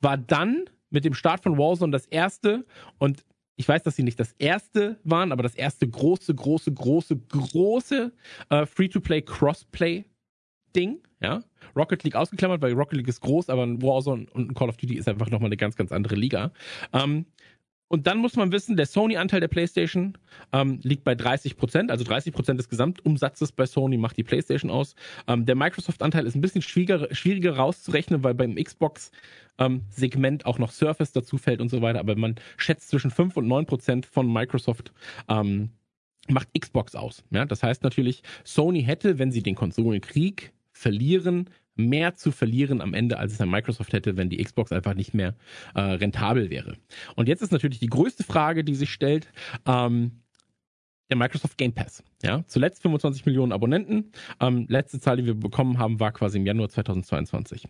war 0.00 0.18
dann 0.18 0.64
mit 0.90 1.04
dem 1.04 1.14
Start 1.14 1.44
von 1.44 1.56
Warzone 1.58 1.92
das 1.92 2.06
erste 2.06 2.66
und 2.98 3.24
ich 3.56 3.68
weiß, 3.68 3.84
dass 3.84 3.94
sie 3.94 4.02
nicht 4.02 4.18
das 4.18 4.32
erste 4.32 4.98
waren, 5.04 5.30
aber 5.30 5.44
das 5.44 5.54
erste 5.54 5.88
große, 5.88 6.34
große, 6.34 6.72
große, 6.72 7.16
große 7.16 8.12
äh, 8.50 8.66
Free-to-Play 8.66 9.22
Crossplay 9.22 10.04
Ding, 10.74 10.98
ja. 11.20 11.44
Rocket 11.76 12.02
League 12.02 12.16
ausgeklammert, 12.16 12.60
weil 12.62 12.72
Rocket 12.72 12.96
League 12.98 13.08
ist 13.08 13.20
groß, 13.20 13.48
aber 13.48 13.62
ein 13.62 13.80
Warzone 13.80 14.26
und 14.32 14.50
ein 14.50 14.54
Call 14.54 14.68
of 14.68 14.76
Duty 14.76 14.96
ist 14.96 15.08
einfach 15.08 15.30
nochmal 15.30 15.46
eine 15.46 15.56
ganz, 15.56 15.76
ganz 15.76 15.92
andere 15.92 16.16
Liga. 16.16 16.52
Ähm, 16.92 17.26
Und 17.88 18.06
dann 18.06 18.18
muss 18.18 18.36
man 18.36 18.50
wissen, 18.50 18.76
der 18.76 18.86
Sony-Anteil 18.86 19.40
der 19.40 19.48
PlayStation 19.48 20.16
ähm, 20.52 20.80
liegt 20.82 21.04
bei 21.04 21.14
30 21.14 21.56
Prozent, 21.56 21.90
also 21.90 22.04
30 22.04 22.32
Prozent 22.32 22.58
des 22.58 22.68
Gesamtumsatzes 22.68 23.52
bei 23.52 23.66
Sony 23.66 23.98
macht 23.98 24.16
die 24.16 24.24
PlayStation 24.24 24.70
aus. 24.70 24.94
Ähm, 25.28 25.44
der 25.44 25.54
Microsoft-Anteil 25.54 26.26
ist 26.26 26.34
ein 26.34 26.40
bisschen 26.40 26.62
schwieriger, 26.62 27.14
schwieriger 27.14 27.56
rauszurechnen, 27.56 28.24
weil 28.24 28.34
beim 28.34 28.56
Xbox-Segment 28.56 30.42
ähm, 30.42 30.46
auch 30.46 30.58
noch 30.58 30.72
Surface 30.72 31.12
dazu 31.12 31.36
fällt 31.36 31.60
und 31.60 31.68
so 31.68 31.82
weiter. 31.82 32.00
Aber 32.00 32.16
man 32.16 32.36
schätzt 32.56 32.88
zwischen 32.88 33.10
5 33.10 33.36
und 33.36 33.46
9 33.46 33.66
Prozent 33.66 34.06
von 34.06 34.32
Microsoft 34.32 34.92
ähm, 35.28 35.70
macht 36.28 36.48
Xbox 36.58 36.94
aus. 36.94 37.22
Ja, 37.30 37.44
das 37.44 37.62
heißt 37.62 37.82
natürlich, 37.82 38.22
Sony 38.44 38.82
hätte, 38.82 39.18
wenn 39.18 39.30
sie 39.30 39.42
den 39.42 39.54
Konsolenkrieg 39.54 40.52
verlieren, 40.72 41.50
mehr 41.76 42.14
zu 42.14 42.30
verlieren 42.30 42.80
am 42.80 42.94
Ende, 42.94 43.18
als 43.18 43.32
es 43.32 43.40
ein 43.40 43.50
Microsoft 43.50 43.92
hätte, 43.92 44.16
wenn 44.16 44.30
die 44.30 44.42
Xbox 44.42 44.72
einfach 44.72 44.94
nicht 44.94 45.14
mehr 45.14 45.34
äh, 45.74 45.80
rentabel 45.80 46.50
wäre. 46.50 46.76
Und 47.16 47.28
jetzt 47.28 47.42
ist 47.42 47.52
natürlich 47.52 47.80
die 47.80 47.88
größte 47.88 48.24
Frage, 48.24 48.64
die 48.64 48.74
sich 48.74 48.90
stellt, 48.90 49.28
ähm, 49.66 50.20
der 51.10 51.16
Microsoft 51.16 51.58
Game 51.58 51.72
Pass. 51.72 52.02
Ja, 52.22 52.44
zuletzt 52.46 52.82
25 52.82 53.26
Millionen 53.26 53.52
Abonnenten. 53.52 54.12
Ähm, 54.40 54.66
letzte 54.68 55.00
Zahl, 55.00 55.18
die 55.18 55.26
wir 55.26 55.34
bekommen 55.34 55.78
haben, 55.78 56.00
war 56.00 56.12
quasi 56.12 56.38
im 56.38 56.46
Januar 56.46 56.70
2022. 56.70 57.68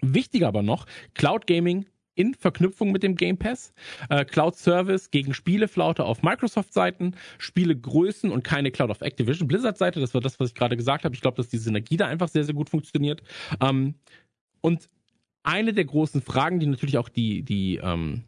Wichtiger 0.00 0.48
aber 0.48 0.62
noch, 0.62 0.86
Cloud 1.14 1.46
Gaming 1.46 1.86
in 2.14 2.34
Verknüpfung 2.34 2.92
mit 2.92 3.02
dem 3.02 3.16
Game 3.16 3.38
Pass, 3.38 3.72
äh, 4.08 4.24
Cloud 4.24 4.56
Service 4.56 5.10
gegen 5.10 5.34
Spieleflaute 5.34 6.04
auf 6.04 6.22
Microsoft-Seiten, 6.22 7.16
Spielegrößen 7.38 8.30
und 8.30 8.44
keine 8.44 8.70
Cloud 8.70 8.90
of 8.90 9.00
Activision 9.00 9.48
Blizzard-Seite. 9.48 10.00
Das 10.00 10.14
war 10.14 10.20
das, 10.20 10.38
was 10.40 10.50
ich 10.50 10.54
gerade 10.54 10.76
gesagt 10.76 11.04
habe. 11.04 11.14
Ich 11.14 11.20
glaube, 11.20 11.36
dass 11.36 11.48
die 11.48 11.58
Synergie 11.58 11.96
da 11.96 12.06
einfach 12.06 12.28
sehr, 12.28 12.44
sehr 12.44 12.54
gut 12.54 12.70
funktioniert. 12.70 13.22
Ähm, 13.60 13.94
und 14.60 14.88
eine 15.42 15.72
der 15.72 15.84
großen 15.84 16.22
Fragen, 16.22 16.58
die 16.58 16.66
natürlich 16.66 16.98
auch 16.98 17.08
die, 17.08 17.42
die 17.42 17.76
ähm, 17.76 18.24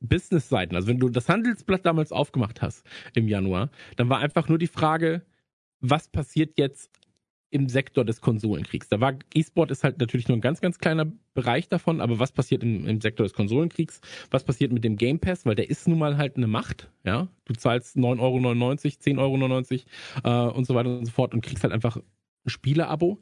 Business-Seiten, 0.00 0.76
also 0.76 0.88
wenn 0.88 0.98
du 0.98 1.08
das 1.08 1.28
Handelsblatt 1.28 1.86
damals 1.86 2.12
aufgemacht 2.12 2.62
hast 2.62 2.84
im 3.14 3.28
Januar, 3.28 3.70
dann 3.96 4.08
war 4.08 4.18
einfach 4.18 4.48
nur 4.48 4.58
die 4.58 4.66
Frage, 4.66 5.22
was 5.80 6.08
passiert 6.08 6.58
jetzt 6.58 6.90
im 7.52 7.68
Sektor 7.68 8.04
des 8.04 8.20
Konsolenkriegs. 8.20 8.88
Da 8.88 9.00
war 9.00 9.14
E-Sport 9.34 9.70
ist 9.70 9.84
halt 9.84 9.98
natürlich 9.98 10.26
nur 10.26 10.38
ein 10.38 10.40
ganz, 10.40 10.60
ganz 10.60 10.78
kleiner 10.78 11.06
Bereich 11.34 11.68
davon, 11.68 12.00
aber 12.00 12.18
was 12.18 12.32
passiert 12.32 12.62
im, 12.62 12.86
im 12.86 13.00
Sektor 13.00 13.24
des 13.24 13.34
Konsolenkriegs? 13.34 14.00
Was 14.30 14.42
passiert 14.42 14.72
mit 14.72 14.84
dem 14.84 14.96
Game 14.96 15.20
Pass? 15.20 15.44
Weil 15.44 15.54
der 15.54 15.68
ist 15.68 15.86
nun 15.86 15.98
mal 15.98 16.16
halt 16.16 16.36
eine 16.36 16.46
Macht, 16.46 16.90
ja. 17.04 17.28
Du 17.44 17.52
zahlst 17.52 17.96
9,99 17.96 19.18
Euro, 19.18 19.34
10,99 19.34 19.84
Euro 20.24 20.50
äh, 20.50 20.52
und 20.52 20.66
so 20.66 20.74
weiter 20.74 20.98
und 20.98 21.04
so 21.04 21.12
fort 21.12 21.34
und 21.34 21.42
kriegst 21.42 21.62
halt 21.62 21.74
einfach 21.74 21.96
ein 21.96 22.02
Spieleabo. 22.46 23.18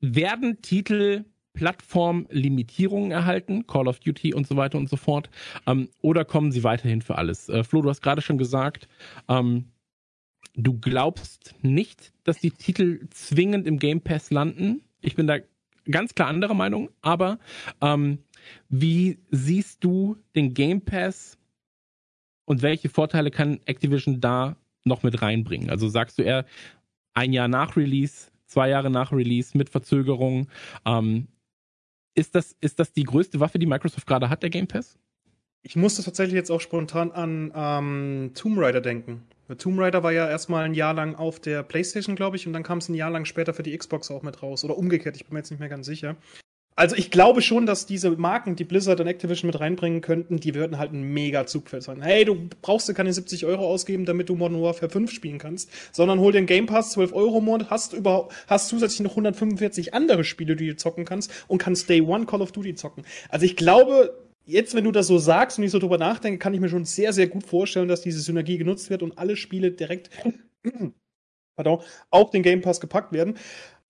Werden 0.00 0.60
Titel 0.60 1.24
Plattformlimitierungen 1.54 3.10
erhalten, 3.10 3.66
Call 3.66 3.88
of 3.88 4.00
Duty 4.00 4.34
und 4.34 4.46
so 4.46 4.56
weiter 4.56 4.76
und 4.76 4.88
so 4.88 4.96
fort, 4.96 5.30
ähm, 5.66 5.88
oder 6.02 6.24
kommen 6.24 6.52
sie 6.52 6.64
weiterhin 6.64 7.00
für 7.00 7.16
alles? 7.16 7.48
Äh, 7.48 7.64
Flo, 7.64 7.80
du 7.80 7.88
hast 7.88 8.02
gerade 8.02 8.20
schon 8.20 8.38
gesagt, 8.38 8.88
ähm, 9.28 9.70
du 10.54 10.78
glaubst 10.78 11.54
nicht, 11.62 12.12
dass 12.24 12.38
die 12.38 12.50
Titel 12.50 13.06
zwingend 13.10 13.66
im 13.66 13.78
Game 13.78 14.00
Pass 14.00 14.30
landen. 14.30 14.82
Ich 15.00 15.16
bin 15.16 15.26
da 15.26 15.38
ganz 15.90 16.14
klar 16.14 16.28
anderer 16.28 16.54
Meinung, 16.54 16.90
aber 17.02 17.38
ähm, 17.80 18.18
wie 18.68 19.18
siehst 19.30 19.82
du 19.84 20.16
den 20.34 20.54
Game 20.54 20.80
Pass 20.82 21.38
und 22.46 22.62
welche 22.62 22.88
Vorteile 22.88 23.30
kann 23.30 23.60
Activision 23.66 24.20
da 24.20 24.56
noch 24.84 25.02
mit 25.02 25.22
reinbringen? 25.22 25.70
Also 25.70 25.88
sagst 25.88 26.18
du 26.18 26.22
eher 26.22 26.46
ein 27.14 27.32
Jahr 27.32 27.48
nach 27.48 27.76
Release, 27.76 28.30
zwei 28.46 28.68
Jahre 28.68 28.90
nach 28.90 29.12
Release 29.12 29.56
mit 29.56 29.70
Verzögerung? 29.70 30.48
Ähm, 30.84 31.28
ist, 32.14 32.34
das, 32.34 32.56
ist 32.60 32.78
das 32.78 32.92
die 32.92 33.04
größte 33.04 33.40
Waffe, 33.40 33.58
die 33.58 33.66
Microsoft 33.66 34.06
gerade 34.06 34.28
hat, 34.28 34.42
der 34.42 34.50
Game 34.50 34.68
Pass? 34.68 34.98
Ich 35.66 35.76
musste 35.76 36.02
tatsächlich 36.02 36.34
jetzt 36.34 36.50
auch 36.50 36.60
spontan 36.60 37.10
an 37.10 37.50
ähm, 37.56 38.32
Tomb 38.34 38.58
Raider 38.58 38.82
denken. 38.82 39.22
Tomb 39.56 39.80
Raider 39.80 40.02
war 40.02 40.12
ja 40.12 40.28
erstmal 40.28 40.64
ein 40.64 40.74
Jahr 40.74 40.92
lang 40.92 41.14
auf 41.14 41.40
der 41.40 41.62
PlayStation, 41.62 42.16
glaube 42.16 42.36
ich, 42.36 42.46
und 42.46 42.52
dann 42.52 42.62
kam 42.62 42.78
es 42.78 42.90
ein 42.90 42.94
Jahr 42.94 43.10
lang 43.10 43.24
später 43.24 43.54
für 43.54 43.62
die 43.62 43.76
Xbox 43.76 44.10
auch 44.10 44.22
mit 44.22 44.42
raus. 44.42 44.62
Oder 44.64 44.76
umgekehrt, 44.76 45.16
ich 45.16 45.24
bin 45.24 45.32
mir 45.32 45.40
jetzt 45.40 45.50
nicht 45.50 45.60
mehr 45.60 45.70
ganz 45.70 45.86
sicher. 45.86 46.16
Also 46.76 46.96
ich 46.96 47.10
glaube 47.10 47.40
schon, 47.40 47.66
dass 47.66 47.86
diese 47.86 48.10
Marken, 48.10 48.56
die 48.56 48.64
Blizzard 48.64 49.00
und 49.00 49.06
Activision 49.06 49.46
mit 49.46 49.60
reinbringen 49.60 50.00
könnten, 50.00 50.38
die 50.38 50.54
würden 50.54 50.76
halt 50.76 50.92
ein 50.92 51.04
mega 51.04 51.46
Zugfeld 51.46 51.84
sein. 51.84 52.02
Hey, 52.02 52.24
du 52.24 52.48
brauchst 52.62 52.88
dir 52.88 52.94
keine 52.94 53.12
70 53.12 53.46
Euro 53.46 53.66
ausgeben, 53.66 54.04
damit 54.04 54.28
du 54.28 54.34
Modern 54.34 54.60
Warfare 54.60 54.90
5 54.90 55.10
spielen 55.10 55.38
kannst, 55.38 55.70
sondern 55.92 56.18
hol 56.18 56.32
dir 56.32 56.38
einen 56.38 56.48
Game 56.48 56.66
Pass, 56.66 56.90
12 56.90 57.12
Euro 57.12 57.38
im 57.38 57.44
Monat, 57.44 57.70
hast 57.70 57.92
überhaupt, 57.92 58.34
hast 58.48 58.68
zusätzlich 58.68 59.00
noch 59.00 59.12
145 59.12 59.94
andere 59.94 60.24
Spiele, 60.24 60.56
die 60.56 60.66
du 60.66 60.76
zocken 60.76 61.04
kannst 61.04 61.30
und 61.46 61.58
kannst 61.58 61.88
Day 61.88 62.02
One 62.02 62.26
Call 62.26 62.42
of 62.42 62.50
Duty 62.50 62.74
zocken. 62.74 63.04
Also 63.28 63.46
ich 63.46 63.54
glaube, 63.54 64.23
jetzt, 64.44 64.74
wenn 64.74 64.84
du 64.84 64.92
das 64.92 65.06
so 65.06 65.18
sagst 65.18 65.58
und 65.58 65.64
ich 65.64 65.70
so 65.70 65.78
drüber 65.78 65.98
nachdenke, 65.98 66.38
kann 66.38 66.54
ich 66.54 66.60
mir 66.60 66.68
schon 66.68 66.84
sehr, 66.84 67.12
sehr 67.12 67.26
gut 67.26 67.44
vorstellen, 67.44 67.88
dass 67.88 68.02
diese 68.02 68.20
Synergie 68.20 68.58
genutzt 68.58 68.90
wird 68.90 69.02
und 69.02 69.18
alle 69.18 69.36
Spiele 69.36 69.72
direkt 69.72 70.10
pardon, 71.56 71.80
auf 72.10 72.30
den 72.30 72.42
Game 72.42 72.60
Pass 72.60 72.80
gepackt 72.80 73.12
werden. 73.12 73.38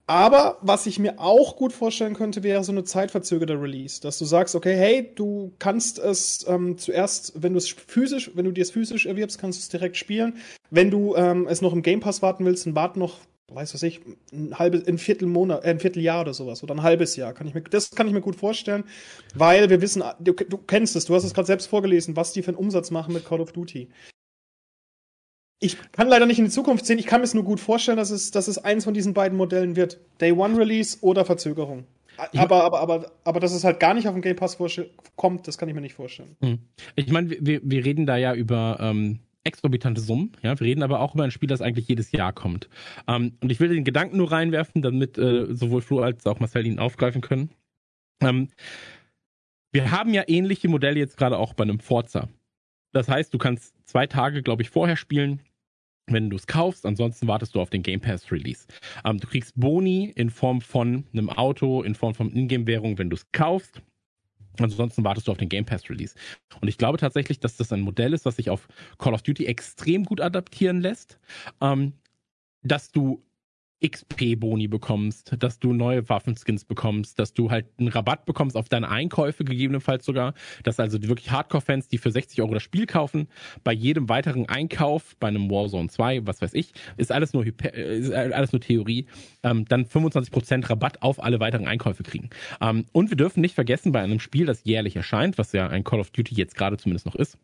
Aber 0.06 0.58
was 0.60 0.86
ich 0.86 0.98
mir 0.98 1.18
auch 1.18 1.56
gut 1.56 1.72
vorstellen 1.72 2.12
könnte, 2.12 2.42
wäre 2.42 2.62
so 2.62 2.72
eine 2.72 2.84
zeitverzögerte 2.84 3.54
Release, 3.60 4.02
dass 4.02 4.18
du 4.18 4.26
sagst, 4.26 4.54
okay, 4.54 4.76
hey, 4.76 5.10
du 5.14 5.54
kannst 5.58 5.98
es 5.98 6.44
ähm, 6.46 6.76
zuerst, 6.76 7.42
wenn 7.42 7.54
du 7.54 7.58
es 7.58 7.70
physisch, 7.70 8.30
wenn 8.34 8.44
du 8.44 8.52
dir 8.52 8.62
es 8.62 8.70
physisch 8.70 9.06
erwirbst, 9.06 9.38
kannst 9.38 9.58
du 9.58 9.62
es 9.62 9.68
direkt 9.70 9.96
spielen. 9.96 10.36
Wenn 10.68 10.90
du 10.90 11.16
ähm, 11.16 11.46
es 11.48 11.62
noch 11.62 11.72
im 11.72 11.80
Game 11.80 12.00
Pass 12.00 12.20
warten 12.20 12.44
willst, 12.44 12.66
dann 12.66 12.74
wart 12.74 12.98
noch 12.98 13.20
weiß 13.54 13.74
was 13.74 13.82
ich, 13.82 14.00
ein 14.32 14.58
halbes, 14.58 14.86
ein 14.86 14.98
Viertelmonat, 14.98 15.64
äh, 15.64 15.70
ein 15.70 15.80
Vierteljahr 15.80 16.22
oder 16.22 16.34
sowas 16.34 16.62
oder 16.62 16.74
ein 16.74 16.82
halbes 16.82 17.16
Jahr. 17.16 17.32
Kann 17.32 17.46
ich 17.46 17.54
mir, 17.54 17.62
das 17.62 17.90
kann 17.90 18.06
ich 18.06 18.12
mir 18.12 18.20
gut 18.20 18.36
vorstellen, 18.36 18.84
weil 19.34 19.70
wir 19.70 19.80
wissen, 19.80 20.02
du, 20.20 20.32
du 20.32 20.58
kennst 20.58 20.96
es, 20.96 21.04
du 21.04 21.14
hast 21.14 21.24
es 21.24 21.34
gerade 21.34 21.46
selbst 21.46 21.66
vorgelesen, 21.66 22.16
was 22.16 22.32
die 22.32 22.42
für 22.42 22.48
einen 22.48 22.58
Umsatz 22.58 22.90
machen 22.90 23.14
mit 23.14 23.24
Call 23.24 23.40
of 23.40 23.52
Duty. 23.52 23.88
Ich 25.60 25.78
kann 25.92 26.08
leider 26.08 26.26
nicht 26.26 26.38
in 26.38 26.44
die 26.44 26.50
Zukunft 26.50 26.84
sehen, 26.84 26.98
ich 26.98 27.06
kann 27.06 27.20
mir 27.20 27.24
es 27.24 27.34
nur 27.34 27.44
gut 27.44 27.60
vorstellen, 27.60 27.96
dass 27.96 28.10
es, 28.10 28.30
dass 28.30 28.48
es 28.48 28.58
eins 28.58 28.84
von 28.84 28.94
diesen 28.94 29.14
beiden 29.14 29.38
Modellen 29.38 29.76
wird. 29.76 29.98
Day 30.20 30.32
One 30.32 30.58
Release 30.58 30.98
oder 31.00 31.24
Verzögerung. 31.24 31.84
Aber, 32.16 32.64
aber, 32.64 32.80
aber, 32.80 33.12
aber, 33.24 33.40
dass 33.40 33.52
es 33.52 33.64
halt 33.64 33.80
gar 33.80 33.94
nicht 33.94 34.06
auf 34.06 34.14
den 34.14 34.22
Game 34.22 34.36
Pass 34.36 34.58
kommt, 35.16 35.48
das 35.48 35.58
kann 35.58 35.68
ich 35.68 35.74
mir 35.74 35.80
nicht 35.80 35.94
vorstellen. 35.94 36.36
Hm. 36.40 36.58
Ich 36.94 37.10
meine, 37.10 37.30
wir, 37.40 37.60
wir 37.62 37.84
reden 37.84 38.06
da 38.06 38.16
ja 38.16 38.34
über 38.34 38.78
ähm, 38.80 39.20
exorbitante 39.44 40.00
Summen. 40.00 40.32
Ja, 40.42 40.58
wir 40.58 40.66
reden 40.66 40.82
aber 40.82 41.00
auch 41.00 41.14
über 41.14 41.24
ein 41.24 41.30
Spiel, 41.30 41.48
das 41.48 41.62
eigentlich 41.62 41.88
jedes 41.88 42.12
Jahr 42.12 42.32
kommt. 42.32 42.68
Ähm, 43.06 43.36
und 43.40 43.52
ich 43.52 43.60
will 43.60 43.68
den 43.68 43.84
Gedanken 43.84 44.16
nur 44.16 44.32
reinwerfen, 44.32 44.82
damit 44.82 45.18
äh, 45.18 45.54
sowohl 45.54 45.82
Flo 45.82 46.00
als 46.00 46.26
auch 46.26 46.40
Marcel 46.40 46.66
ihn 46.66 46.78
aufgreifen 46.78 47.20
können. 47.20 47.50
Ähm, 48.20 48.48
wir 49.72 49.90
haben 49.90 50.14
ja 50.14 50.22
ähnliche 50.26 50.68
Modelle 50.68 50.98
jetzt 50.98 51.16
gerade 51.16 51.36
auch 51.36 51.54
bei 51.54 51.64
einem 51.64 51.80
Forza. 51.80 52.28
Das 52.92 53.08
heißt, 53.08 53.34
du 53.34 53.38
kannst 53.38 53.74
zwei 53.86 54.06
Tage, 54.06 54.42
glaube 54.42 54.62
ich, 54.62 54.70
vorher 54.70 54.96
spielen, 54.96 55.40
wenn 56.06 56.30
du 56.30 56.36
es 56.36 56.46
kaufst. 56.46 56.86
Ansonsten 56.86 57.26
wartest 57.26 57.54
du 57.54 57.60
auf 57.60 57.70
den 57.70 57.82
Game 57.82 58.00
Pass 58.00 58.30
Release. 58.30 58.66
Ähm, 59.04 59.18
du 59.18 59.26
kriegst 59.26 59.58
Boni 59.58 60.12
in 60.14 60.30
Form 60.30 60.60
von 60.60 61.04
einem 61.12 61.28
Auto, 61.28 61.82
in 61.82 61.94
Form 61.94 62.14
von 62.14 62.30
Ingame-Währung, 62.30 62.98
wenn 62.98 63.10
du 63.10 63.16
es 63.16 63.30
kaufst. 63.32 63.82
Ansonsten 64.58 65.04
wartest 65.04 65.28
du 65.28 65.32
auf 65.32 65.38
den 65.38 65.48
Game 65.48 65.64
Pass 65.64 65.88
Release. 65.90 66.14
Und 66.60 66.68
ich 66.68 66.78
glaube 66.78 66.98
tatsächlich, 66.98 67.40
dass 67.40 67.56
das 67.56 67.72
ein 67.72 67.80
Modell 67.80 68.12
ist, 68.12 68.24
was 68.24 68.36
sich 68.36 68.50
auf 68.50 68.68
Call 68.98 69.14
of 69.14 69.22
Duty 69.22 69.46
extrem 69.46 70.04
gut 70.04 70.20
adaptieren 70.20 70.80
lässt. 70.80 71.18
Ähm, 71.60 71.92
dass 72.62 72.90
du 72.90 73.22
XP-Boni 73.84 74.68
bekommst, 74.68 75.34
dass 75.38 75.58
du 75.58 75.72
neue 75.72 76.08
Waffenskins 76.08 76.64
bekommst, 76.64 77.18
dass 77.18 77.34
du 77.34 77.50
halt 77.50 77.66
einen 77.78 77.88
Rabatt 77.88 78.24
bekommst 78.24 78.56
auf 78.56 78.68
deine 78.68 78.88
Einkäufe 78.88 79.44
gegebenenfalls 79.44 80.04
sogar, 80.04 80.34
dass 80.62 80.80
also 80.80 81.02
wirklich 81.02 81.30
Hardcore-Fans, 81.30 81.88
die 81.88 81.98
für 81.98 82.10
60 82.10 82.40
Euro 82.40 82.54
das 82.54 82.62
Spiel 82.62 82.86
kaufen, 82.86 83.28
bei 83.62 83.72
jedem 83.72 84.08
weiteren 84.08 84.48
Einkauf, 84.48 85.16
bei 85.20 85.28
einem 85.28 85.50
Warzone 85.50 85.88
2, 85.88 86.26
was 86.26 86.40
weiß 86.40 86.54
ich, 86.54 86.72
ist 86.96 87.12
alles 87.12 87.34
nur, 87.34 87.44
ist 87.46 88.12
alles 88.12 88.52
nur 88.52 88.60
Theorie, 88.60 89.06
ähm, 89.42 89.66
dann 89.66 89.84
25% 89.84 90.70
Rabatt 90.70 91.02
auf 91.02 91.22
alle 91.22 91.40
weiteren 91.40 91.66
Einkäufe 91.66 92.02
kriegen. 92.02 92.30
Ähm, 92.60 92.86
und 92.92 93.10
wir 93.10 93.16
dürfen 93.16 93.40
nicht 93.40 93.54
vergessen, 93.54 93.92
bei 93.92 94.00
einem 94.00 94.20
Spiel, 94.20 94.46
das 94.46 94.64
jährlich 94.64 94.96
erscheint, 94.96 95.36
was 95.36 95.52
ja 95.52 95.68
ein 95.68 95.84
Call 95.84 96.00
of 96.00 96.10
Duty 96.10 96.34
jetzt 96.34 96.54
gerade 96.54 96.78
zumindest 96.78 97.06
noch 97.06 97.16
ist, 97.16 97.38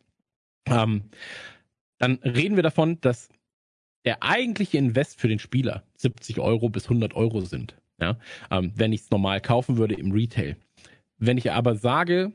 ähm, 0.66 1.02
dann 1.98 2.14
reden 2.24 2.56
wir 2.56 2.62
davon, 2.62 2.98
dass 3.02 3.28
der 4.04 4.22
eigentliche 4.22 4.78
Invest 4.78 5.20
für 5.20 5.28
den 5.28 5.38
Spieler 5.38 5.84
70 5.96 6.40
Euro 6.40 6.68
bis 6.68 6.84
100 6.84 7.14
Euro 7.14 7.40
sind. 7.40 7.76
Ja, 8.00 8.18
ähm, 8.50 8.72
wenn 8.76 8.92
ich 8.92 9.02
es 9.02 9.10
normal 9.10 9.40
kaufen 9.40 9.76
würde 9.76 9.94
im 9.94 10.12
Retail. 10.12 10.56
Wenn 11.18 11.36
ich 11.36 11.52
aber 11.52 11.76
sage, 11.76 12.32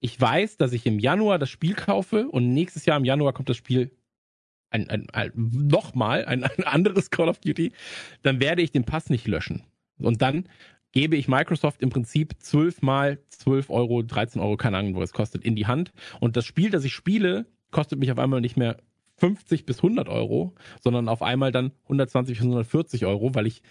ich 0.00 0.20
weiß, 0.20 0.56
dass 0.56 0.72
ich 0.72 0.86
im 0.86 1.00
Januar 1.00 1.38
das 1.40 1.50
Spiel 1.50 1.74
kaufe 1.74 2.28
und 2.28 2.54
nächstes 2.54 2.86
Jahr 2.86 2.96
im 2.96 3.04
Januar 3.04 3.32
kommt 3.32 3.48
das 3.48 3.56
Spiel 3.56 3.90
ein, 4.70 4.88
ein, 4.88 5.10
ein 5.10 5.32
nochmal 5.34 6.24
ein, 6.26 6.44
ein 6.44 6.64
anderes 6.64 7.10
Call 7.10 7.28
of 7.28 7.40
Duty, 7.40 7.72
dann 8.22 8.40
werde 8.40 8.62
ich 8.62 8.70
den 8.70 8.84
Pass 8.84 9.10
nicht 9.10 9.26
löschen. 9.26 9.64
Und 9.98 10.22
dann 10.22 10.48
gebe 10.92 11.16
ich 11.16 11.28
Microsoft 11.28 11.82
im 11.82 11.90
Prinzip 11.90 12.34
12 12.38 12.82
mal 12.82 13.18
12 13.28 13.70
Euro, 13.70 14.02
13 14.02 14.40
Euro, 14.40 14.56
keine 14.56 14.78
Ahnung, 14.78 14.94
wo 14.94 15.02
es 15.02 15.12
kostet, 15.12 15.44
in 15.44 15.56
die 15.56 15.66
Hand. 15.66 15.92
Und 16.20 16.36
das 16.36 16.44
Spiel, 16.44 16.70
das 16.70 16.84
ich 16.84 16.94
spiele, 16.94 17.46
kostet 17.70 17.98
mich 17.98 18.12
auf 18.12 18.18
einmal 18.18 18.40
nicht 18.40 18.56
mehr 18.56 18.78
50 19.18 19.66
bis 19.66 19.78
100 19.78 20.08
Euro, 20.08 20.54
sondern 20.80 21.08
auf 21.08 21.22
einmal 21.22 21.52
dann 21.52 21.72
120 21.84 22.38
bis 22.38 22.44
140 22.44 23.06
Euro, 23.06 23.34
weil 23.34 23.46
ich 23.46 23.62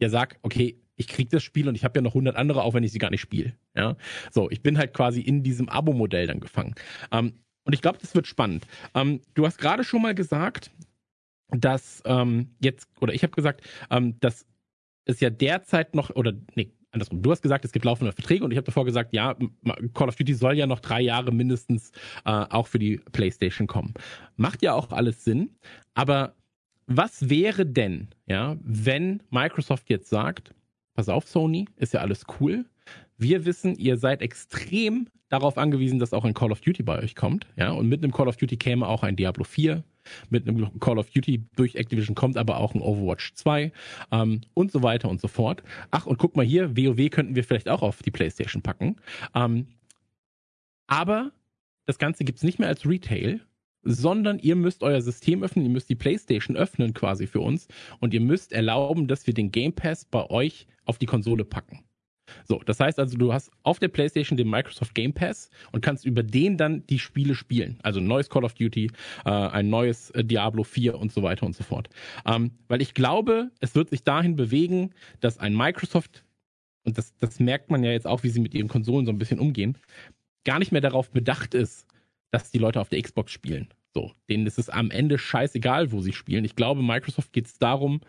ja 0.00 0.08
sag, 0.08 0.38
okay, 0.42 0.80
ich 0.96 1.06
krieg 1.06 1.30
das 1.30 1.42
Spiel 1.42 1.68
und 1.68 1.76
ich 1.76 1.84
habe 1.84 1.98
ja 1.98 2.02
noch 2.02 2.12
100 2.12 2.36
andere, 2.36 2.62
auch 2.62 2.74
wenn 2.74 2.82
ich 2.82 2.92
sie 2.92 2.98
gar 2.98 3.10
nicht 3.10 3.20
spiele. 3.20 3.54
Ja, 3.74 3.96
so, 4.30 4.50
ich 4.50 4.62
bin 4.62 4.78
halt 4.78 4.92
quasi 4.94 5.20
in 5.20 5.42
diesem 5.42 5.68
Abo-Modell 5.68 6.26
dann 6.26 6.40
gefangen. 6.40 6.74
Ähm, 7.12 7.34
und 7.64 7.72
ich 7.72 7.82
glaube, 7.82 7.98
das 8.00 8.14
wird 8.14 8.26
spannend. 8.26 8.66
Ähm, 8.94 9.20
du 9.34 9.46
hast 9.46 9.58
gerade 9.58 9.84
schon 9.84 10.02
mal 10.02 10.14
gesagt, 10.14 10.70
dass 11.50 12.02
ähm, 12.04 12.54
jetzt, 12.60 12.88
oder 13.00 13.14
ich 13.14 13.22
habe 13.22 13.32
gesagt, 13.34 13.62
ähm, 13.90 14.18
dass 14.20 14.46
es 15.04 15.20
ja 15.20 15.30
derzeit 15.30 15.94
noch, 15.94 16.10
oder 16.10 16.32
nee, 16.54 16.72
andersrum. 16.90 17.22
Du 17.22 17.30
hast 17.30 17.42
gesagt, 17.42 17.64
es 17.64 17.72
gibt 17.72 17.84
laufende 17.84 18.12
Verträge 18.12 18.44
und 18.44 18.50
ich 18.50 18.56
habe 18.56 18.66
davor 18.66 18.84
gesagt, 18.84 19.12
ja, 19.12 19.36
Call 19.94 20.08
of 20.08 20.16
Duty 20.16 20.34
soll 20.34 20.56
ja 20.56 20.66
noch 20.66 20.80
drei 20.80 21.00
Jahre 21.00 21.32
mindestens 21.32 21.92
äh, 22.24 22.30
auch 22.30 22.66
für 22.66 22.78
die 22.78 23.00
PlayStation 23.12 23.66
kommen. 23.66 23.94
Macht 24.36 24.62
ja 24.62 24.74
auch 24.74 24.90
alles 24.92 25.24
Sinn, 25.24 25.50
aber 25.94 26.34
was 26.86 27.28
wäre 27.28 27.66
denn, 27.66 28.08
ja, 28.26 28.56
wenn 28.62 29.22
Microsoft 29.30 29.90
jetzt 29.90 30.08
sagt, 30.08 30.54
pass 30.94 31.08
auf, 31.08 31.28
Sony, 31.28 31.66
ist 31.76 31.92
ja 31.92 32.00
alles 32.00 32.24
cool. 32.40 32.64
Wir 33.18 33.44
wissen, 33.44 33.76
ihr 33.76 33.98
seid 33.98 34.22
extrem 34.22 35.08
darauf 35.28 35.58
angewiesen, 35.58 35.98
dass 35.98 36.12
auch 36.12 36.24
ein 36.24 36.34
Call 36.34 36.52
of 36.52 36.60
Duty 36.60 36.82
bei 36.82 37.02
euch 37.02 37.14
kommt, 37.14 37.46
ja, 37.56 37.72
und 37.72 37.88
mit 37.88 38.02
einem 38.02 38.12
Call 38.12 38.28
of 38.28 38.36
Duty 38.36 38.56
käme 38.56 38.86
auch 38.86 39.02
ein 39.02 39.16
Diablo 39.16 39.44
4, 39.44 39.84
mit 40.30 40.48
einem 40.48 40.78
Call 40.80 40.98
of 40.98 41.10
Duty 41.10 41.44
durch 41.56 41.74
Activision 41.74 42.14
kommt 42.14 42.36
aber 42.36 42.58
auch 42.58 42.74
ein 42.74 42.80
Overwatch 42.80 43.34
2 43.34 43.72
ähm, 44.12 44.40
und 44.54 44.72
so 44.72 44.82
weiter 44.82 45.08
und 45.08 45.20
so 45.20 45.28
fort. 45.28 45.62
Ach, 45.90 46.06
und 46.06 46.18
guck 46.18 46.36
mal 46.36 46.46
hier, 46.46 46.76
WoW 46.76 47.10
könnten 47.10 47.34
wir 47.34 47.44
vielleicht 47.44 47.68
auch 47.68 47.82
auf 47.82 48.02
die 48.02 48.10
PlayStation 48.10 48.62
packen. 48.62 48.96
Ähm, 49.34 49.66
aber 50.86 51.32
das 51.84 51.98
Ganze 51.98 52.24
gibt's 52.24 52.42
nicht 52.42 52.58
mehr 52.58 52.68
als 52.68 52.86
Retail, 52.86 53.40
sondern 53.82 54.38
ihr 54.38 54.56
müsst 54.56 54.82
euer 54.82 55.00
System 55.00 55.42
öffnen, 55.42 55.64
ihr 55.64 55.70
müsst 55.70 55.88
die 55.88 55.94
PlayStation 55.94 56.56
öffnen 56.56 56.94
quasi 56.94 57.26
für 57.26 57.40
uns 57.40 57.68
und 58.00 58.14
ihr 58.14 58.20
müsst 58.20 58.52
erlauben, 58.52 59.08
dass 59.08 59.26
wir 59.26 59.34
den 59.34 59.52
Game 59.52 59.74
Pass 59.74 60.04
bei 60.04 60.28
euch 60.30 60.66
auf 60.84 60.98
die 60.98 61.06
Konsole 61.06 61.44
packen. 61.44 61.84
So, 62.44 62.60
das 62.64 62.80
heißt 62.80 62.98
also, 62.98 63.16
du 63.16 63.32
hast 63.32 63.50
auf 63.62 63.78
der 63.78 63.88
PlayStation 63.88 64.36
den 64.36 64.48
Microsoft 64.48 64.94
Game 64.94 65.12
Pass 65.12 65.50
und 65.72 65.80
kannst 65.80 66.04
über 66.04 66.22
den 66.22 66.56
dann 66.56 66.86
die 66.86 66.98
Spiele 66.98 67.34
spielen. 67.34 67.78
Also 67.82 68.00
ein 68.00 68.06
neues 68.06 68.28
Call 68.28 68.44
of 68.44 68.54
Duty, 68.54 68.90
äh, 69.24 69.30
ein 69.30 69.70
neues 69.70 70.10
äh, 70.10 70.24
Diablo 70.24 70.64
4 70.64 70.98
und 70.98 71.12
so 71.12 71.22
weiter 71.22 71.46
und 71.46 71.54
so 71.54 71.64
fort. 71.64 71.88
Ähm, 72.26 72.52
weil 72.68 72.82
ich 72.82 72.94
glaube, 72.94 73.50
es 73.60 73.74
wird 73.74 73.90
sich 73.90 74.02
dahin 74.04 74.36
bewegen, 74.36 74.90
dass 75.20 75.38
ein 75.38 75.56
Microsoft, 75.56 76.24
und 76.84 76.98
das, 76.98 77.14
das 77.18 77.40
merkt 77.40 77.70
man 77.70 77.84
ja 77.84 77.92
jetzt 77.92 78.06
auch, 78.06 78.22
wie 78.22 78.30
sie 78.30 78.40
mit 78.40 78.54
ihren 78.54 78.68
Konsolen 78.68 79.06
so 79.06 79.12
ein 79.12 79.18
bisschen 79.18 79.38
umgehen, 79.38 79.78
gar 80.44 80.58
nicht 80.58 80.72
mehr 80.72 80.80
darauf 80.80 81.10
bedacht 81.10 81.54
ist, 81.54 81.86
dass 82.30 82.50
die 82.50 82.58
Leute 82.58 82.80
auf 82.80 82.88
der 82.88 83.02
Xbox 83.02 83.32
spielen. 83.32 83.68
So, 83.94 84.12
denen 84.28 84.46
ist 84.46 84.58
es 84.58 84.68
am 84.68 84.90
Ende 84.90 85.18
scheißegal, 85.18 85.92
wo 85.92 86.00
sie 86.00 86.12
spielen. 86.12 86.44
Ich 86.44 86.56
glaube, 86.56 86.82
Microsoft 86.82 87.32
geht 87.32 87.46
es 87.46 87.58
darum, 87.58 88.00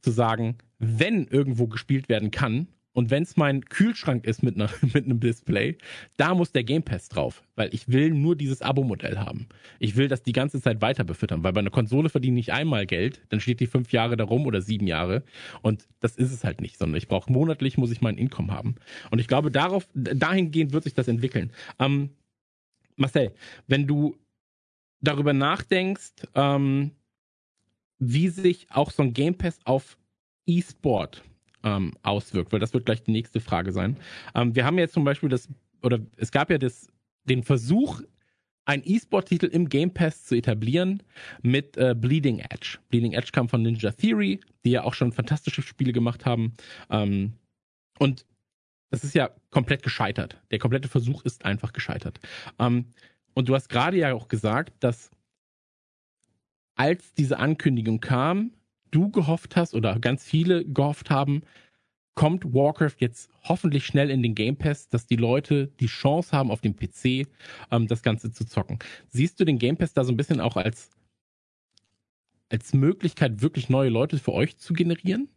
zu 0.00 0.10
sagen, 0.10 0.58
wenn 0.78 1.26
irgendwo 1.26 1.66
gespielt 1.66 2.08
werden 2.08 2.30
kann, 2.30 2.68
und 2.96 3.10
wenn 3.10 3.24
es 3.24 3.36
mein 3.36 3.62
Kühlschrank 3.66 4.26
ist 4.26 4.42
mit, 4.42 4.54
einer, 4.54 4.70
mit 4.94 5.04
einem 5.04 5.20
Display, 5.20 5.76
da 6.16 6.34
muss 6.34 6.52
der 6.52 6.64
Game 6.64 6.82
Pass 6.82 7.10
drauf, 7.10 7.44
weil 7.54 7.72
ich 7.74 7.88
will 7.88 8.10
nur 8.10 8.36
dieses 8.36 8.62
Abo-Modell 8.62 9.18
haben. 9.18 9.48
Ich 9.78 9.96
will 9.96 10.08
das 10.08 10.22
die 10.22 10.32
ganze 10.32 10.62
Zeit 10.62 10.80
weiter 10.80 11.04
befüttern, 11.04 11.44
weil 11.44 11.52
bei 11.52 11.60
einer 11.60 11.70
Konsole 11.70 12.08
verdiene 12.08 12.40
ich 12.40 12.54
einmal 12.54 12.86
Geld, 12.86 13.20
dann 13.28 13.40
steht 13.40 13.60
die 13.60 13.66
fünf 13.66 13.92
Jahre 13.92 14.16
da 14.16 14.24
rum 14.24 14.46
oder 14.46 14.62
sieben 14.62 14.86
Jahre 14.86 15.24
und 15.60 15.86
das 16.00 16.16
ist 16.16 16.32
es 16.32 16.42
halt 16.42 16.62
nicht, 16.62 16.78
sondern 16.78 16.96
ich 16.96 17.06
brauche 17.06 17.30
monatlich, 17.30 17.76
muss 17.76 17.90
ich 17.90 18.00
mein 18.00 18.16
Income 18.16 18.50
haben. 18.50 18.76
Und 19.10 19.18
ich 19.18 19.28
glaube, 19.28 19.50
darauf, 19.50 19.86
dahingehend 19.92 20.72
wird 20.72 20.84
sich 20.84 20.94
das 20.94 21.06
entwickeln. 21.06 21.52
Ähm, 21.78 22.08
Marcel, 22.96 23.34
wenn 23.66 23.86
du 23.86 24.16
darüber 25.02 25.34
nachdenkst, 25.34 26.28
ähm, 26.34 26.92
wie 27.98 28.28
sich 28.28 28.68
auch 28.70 28.90
so 28.90 29.02
ein 29.02 29.12
Game 29.12 29.36
Pass 29.36 29.58
auf 29.64 29.98
E-Sport 30.46 31.22
ähm, 31.66 31.92
auswirkt, 32.02 32.52
weil 32.52 32.60
das 32.60 32.72
wird 32.72 32.86
gleich 32.86 33.02
die 33.02 33.10
nächste 33.10 33.40
Frage 33.40 33.72
sein. 33.72 33.98
Ähm, 34.34 34.54
wir 34.54 34.64
haben 34.64 34.78
jetzt 34.78 34.94
zum 34.94 35.04
Beispiel 35.04 35.28
das, 35.28 35.48
oder 35.82 35.98
es 36.16 36.30
gab 36.30 36.48
ja 36.50 36.58
das, 36.58 36.86
den 37.24 37.42
Versuch, 37.42 38.00
ein 38.64 38.82
E-Sport-Titel 38.84 39.46
im 39.46 39.68
Game 39.68 39.92
Pass 39.92 40.24
zu 40.24 40.34
etablieren 40.34 41.02
mit 41.42 41.76
äh, 41.76 41.94
Bleeding 41.96 42.38
Edge. 42.38 42.78
Bleeding 42.88 43.12
Edge 43.12 43.30
kam 43.32 43.48
von 43.48 43.62
Ninja 43.62 43.92
Theory, 43.92 44.40
die 44.64 44.70
ja 44.70 44.84
auch 44.84 44.94
schon 44.94 45.12
fantastische 45.12 45.62
Spiele 45.62 45.92
gemacht 45.92 46.24
haben. 46.24 46.54
Ähm, 46.88 47.34
und 47.98 48.26
das 48.90 49.04
ist 49.04 49.14
ja 49.14 49.30
komplett 49.50 49.82
gescheitert. 49.82 50.40
Der 50.50 50.58
komplette 50.58 50.88
Versuch 50.88 51.24
ist 51.24 51.44
einfach 51.44 51.72
gescheitert. 51.72 52.20
Ähm, 52.58 52.86
und 53.34 53.48
du 53.48 53.54
hast 53.54 53.68
gerade 53.68 53.96
ja 53.96 54.14
auch 54.14 54.28
gesagt, 54.28 54.72
dass 54.80 55.10
als 56.76 57.12
diese 57.14 57.38
Ankündigung 57.38 58.00
kam, 58.00 58.52
du 58.90 59.10
gehofft 59.10 59.56
hast 59.56 59.74
oder 59.74 59.98
ganz 59.98 60.24
viele 60.24 60.64
gehofft 60.64 61.10
haben, 61.10 61.42
kommt 62.14 62.44
Warcraft 62.54 62.96
jetzt 62.98 63.30
hoffentlich 63.44 63.86
schnell 63.86 64.10
in 64.10 64.22
den 64.22 64.34
Game 64.34 64.56
Pass, 64.56 64.88
dass 64.88 65.06
die 65.06 65.16
Leute 65.16 65.68
die 65.80 65.86
Chance 65.86 66.32
haben, 66.32 66.50
auf 66.50 66.62
dem 66.62 66.74
PC 66.74 67.28
ähm, 67.70 67.86
das 67.86 68.02
Ganze 68.02 68.32
zu 68.32 68.44
zocken. 68.46 68.78
Siehst 69.08 69.38
du 69.38 69.44
den 69.44 69.58
Game 69.58 69.76
Pass 69.76 69.92
da 69.92 70.02
so 70.02 70.12
ein 70.12 70.16
bisschen 70.16 70.40
auch 70.40 70.56
als, 70.56 70.90
als 72.48 72.72
Möglichkeit, 72.72 73.42
wirklich 73.42 73.68
neue 73.68 73.90
Leute 73.90 74.18
für 74.18 74.32
euch 74.32 74.56
zu 74.56 74.72
generieren? 74.72 75.28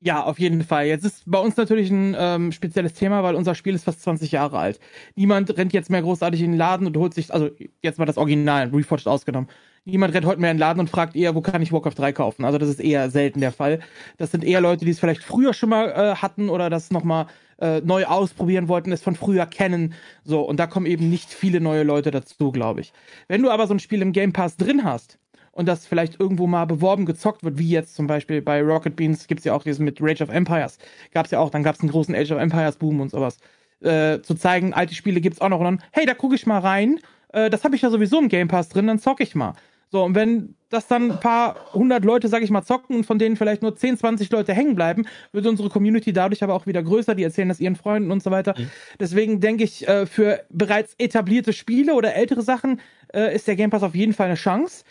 Ja, 0.00 0.22
auf 0.22 0.38
jeden 0.38 0.62
Fall. 0.62 0.86
Jetzt 0.86 1.04
ist 1.04 1.22
bei 1.24 1.38
uns 1.38 1.56
natürlich 1.56 1.90
ein 1.90 2.14
ähm, 2.18 2.52
spezielles 2.52 2.92
Thema, 2.92 3.22
weil 3.22 3.34
unser 3.34 3.54
Spiel 3.54 3.74
ist 3.74 3.84
fast 3.84 4.02
20 4.02 4.32
Jahre 4.32 4.58
alt. 4.58 4.78
Niemand 5.14 5.56
rennt 5.56 5.72
jetzt 5.72 5.88
mehr 5.88 6.02
großartig 6.02 6.42
in 6.42 6.52
den 6.52 6.58
Laden 6.58 6.86
und 6.86 6.96
holt 6.98 7.14
sich, 7.14 7.32
also 7.32 7.48
jetzt 7.80 7.98
mal 7.98 8.04
das 8.04 8.18
Original, 8.18 8.68
Reforged 8.68 9.08
ausgenommen. 9.08 9.48
Niemand 9.86 10.12
rennt 10.14 10.26
heute 10.26 10.40
mehr 10.40 10.50
in 10.50 10.56
den 10.56 10.60
Laden 10.60 10.80
und 10.80 10.90
fragt 10.90 11.16
eher, 11.16 11.34
wo 11.34 11.40
kann 11.40 11.62
ich 11.62 11.72
Warcraft 11.72 11.94
3 11.96 12.12
kaufen? 12.12 12.44
Also 12.44 12.58
das 12.58 12.68
ist 12.68 12.80
eher 12.80 13.10
selten 13.10 13.40
der 13.40 13.52
Fall. 13.52 13.80
Das 14.18 14.30
sind 14.30 14.44
eher 14.44 14.60
Leute, 14.60 14.84
die 14.84 14.90
es 14.90 14.98
vielleicht 14.98 15.22
früher 15.22 15.54
schon 15.54 15.70
mal 15.70 15.90
äh, 15.90 16.16
hatten 16.16 16.50
oder 16.50 16.68
das 16.68 16.90
nochmal 16.90 17.26
äh, 17.58 17.80
neu 17.80 18.04
ausprobieren 18.04 18.68
wollten, 18.68 18.92
es 18.92 19.02
von 19.02 19.14
früher 19.14 19.46
kennen. 19.46 19.94
So, 20.22 20.42
und 20.42 20.58
da 20.58 20.66
kommen 20.66 20.86
eben 20.86 21.08
nicht 21.08 21.30
viele 21.30 21.60
neue 21.60 21.82
Leute 21.82 22.10
dazu, 22.10 22.52
glaube 22.52 22.80
ich. 22.80 22.92
Wenn 23.28 23.42
du 23.42 23.50
aber 23.50 23.66
so 23.66 23.74
ein 23.74 23.80
Spiel 23.80 24.02
im 24.02 24.12
Game 24.12 24.32
Pass 24.32 24.56
drin 24.56 24.84
hast, 24.84 25.18
und 25.54 25.66
das 25.66 25.86
vielleicht 25.86 26.20
irgendwo 26.20 26.46
mal 26.46 26.64
beworben, 26.64 27.06
gezockt 27.06 27.44
wird, 27.44 27.58
wie 27.58 27.68
jetzt 27.68 27.94
zum 27.94 28.06
Beispiel 28.06 28.42
bei 28.42 28.62
Rocket 28.62 28.96
Beans 28.96 29.26
gibt 29.26 29.40
es 29.40 29.44
ja 29.44 29.54
auch 29.54 29.62
diesen 29.62 29.84
mit 29.84 29.98
Rage 30.00 30.22
of 30.22 30.30
Empires. 30.30 30.78
Gab 31.12 31.26
es 31.26 31.30
ja 31.32 31.38
auch, 31.38 31.50
dann 31.50 31.62
gab 31.62 31.76
es 31.76 31.80
einen 31.80 31.90
großen 31.90 32.14
Age 32.14 32.32
of 32.32 32.38
Empires 32.38 32.76
Boom 32.76 33.00
und 33.00 33.10
sowas. 33.10 33.38
Äh, 33.80 34.20
zu 34.22 34.34
zeigen, 34.34 34.74
alte 34.74 34.94
Spiele 34.94 35.20
gibt 35.20 35.36
es 35.36 35.40
auch 35.40 35.48
noch 35.48 35.58
und 35.58 35.64
dann, 35.64 35.82
hey, 35.92 36.06
da 36.06 36.14
gucke 36.14 36.34
ich 36.34 36.46
mal 36.46 36.58
rein. 36.58 37.00
Äh, 37.32 37.50
das 37.50 37.64
habe 37.64 37.76
ich 37.76 37.82
ja 37.82 37.90
sowieso 37.90 38.18
im 38.18 38.28
Game 38.28 38.48
Pass 38.48 38.68
drin, 38.68 38.86
dann 38.86 38.98
zocke 38.98 39.22
ich 39.22 39.34
mal. 39.34 39.54
So, 39.94 40.02
und 40.02 40.16
wenn 40.16 40.56
das 40.70 40.88
dann 40.88 41.12
ein 41.12 41.20
paar 41.20 41.72
hundert 41.72 42.04
Leute, 42.04 42.26
sag 42.26 42.42
ich 42.42 42.50
mal, 42.50 42.64
zocken 42.64 42.96
und 42.96 43.06
von 43.06 43.20
denen 43.20 43.36
vielleicht 43.36 43.62
nur 43.62 43.76
10, 43.76 43.96
20 43.98 44.28
Leute 44.32 44.52
hängen 44.52 44.74
bleiben, 44.74 45.06
wird 45.30 45.46
unsere 45.46 45.68
Community 45.68 46.12
dadurch 46.12 46.42
aber 46.42 46.54
auch 46.54 46.66
wieder 46.66 46.82
größer. 46.82 47.14
Die 47.14 47.22
erzählen 47.22 47.48
das 47.48 47.60
ihren 47.60 47.76
Freunden 47.76 48.10
und 48.10 48.20
so 48.20 48.32
weiter. 48.32 48.56
Mhm. 48.58 48.70
Deswegen 48.98 49.38
denke 49.38 49.62
ich, 49.62 49.86
äh, 49.86 50.06
für 50.06 50.40
bereits 50.50 50.96
etablierte 50.98 51.52
Spiele 51.52 51.94
oder 51.94 52.16
ältere 52.16 52.42
Sachen 52.42 52.80
äh, 53.12 53.36
ist 53.36 53.46
der 53.46 53.54
Game 53.54 53.70
Pass 53.70 53.84
auf 53.84 53.94
jeden 53.94 54.14
Fall 54.14 54.26
eine 54.26 54.34
Chance. 54.34 54.84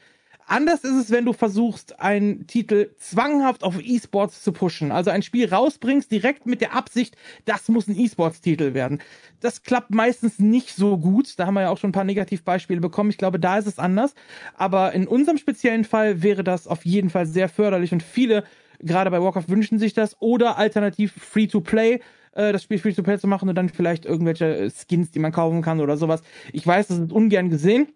Anders 0.46 0.84
ist 0.84 0.96
es, 0.96 1.12
wenn 1.12 1.26
du 1.26 1.34
versuchst, 1.34 2.00
einen 2.00 2.48
Titel 2.48 2.92
zwanghaft 2.98 3.64
auf 3.64 3.80
E-Sports 3.82 4.44
zu 4.44 4.52
pushen. 4.52 4.92
Also 4.92 5.10
ein 5.10 5.22
Spiel 5.22 5.48
rausbringst, 5.48 6.12
direkt 6.12 6.46
mit 6.46 6.62
der 6.62 6.74
Absicht, 6.76 7.16
das 7.46 7.70
muss 7.70 7.88
ein 7.88 7.98
E-Sports-Titel 7.98 8.74
werden. 8.74 9.00
Das 9.40 9.64
klappt 9.64 9.92
meistens 9.92 10.40
nicht 10.40 10.76
so 10.76 10.98
gut. 10.98 11.40
Da 11.40 11.46
haben 11.46 11.54
wir 11.54 11.62
ja 11.62 11.70
auch 11.70 11.78
schon 11.78 11.90
ein 11.90 11.94
paar 11.94 12.04
Negativbeispiele 12.04 12.82
bekommen. 12.82 13.10
Ich 13.10 13.18
glaube, 13.18 13.40
da 13.40 13.58
ist 13.58 13.68
es 13.68 13.80
anders. 13.80 14.16
Aber 14.56 14.94
in 14.94 15.08
unserem 15.08 15.38
speziellen 15.38 15.86
Fall 15.86 16.22
wäre 16.24 16.44
das 16.44 16.68
auf 16.68 16.86
jeden 16.86 17.10
Fall 17.10 17.26
sehr 17.26 17.50
förderlich 17.50 17.94
und 17.94 18.04
viele, 18.04 18.44
gerade 18.80 19.12
bei 19.12 19.22
Warcraft, 19.22 19.50
wünschen 19.50 19.80
sich 19.80 19.94
das. 19.94 20.18
Oder 20.22 20.58
alternativ 20.58 21.14
Free-to-Play 21.14 22.02
äh, 22.34 22.52
das 22.52 22.64
Spiel 22.64 22.80
Free-to-Play 22.80 23.20
zu 23.20 23.28
machen 23.28 23.50
und 23.50 23.56
dann 23.56 23.70
vielleicht 23.70 24.06
irgendwelche 24.06 24.70
Skins, 24.72 25.12
die 25.12 25.20
man 25.20 25.32
kaufen 25.32 25.62
kann 25.62 25.80
oder 25.80 25.98
sowas. 25.98 26.22
Ich 26.52 26.66
weiß, 26.66 26.88
das 26.88 27.00
ist 27.00 27.12
ungern 27.12 27.50
gesehen 27.50 27.88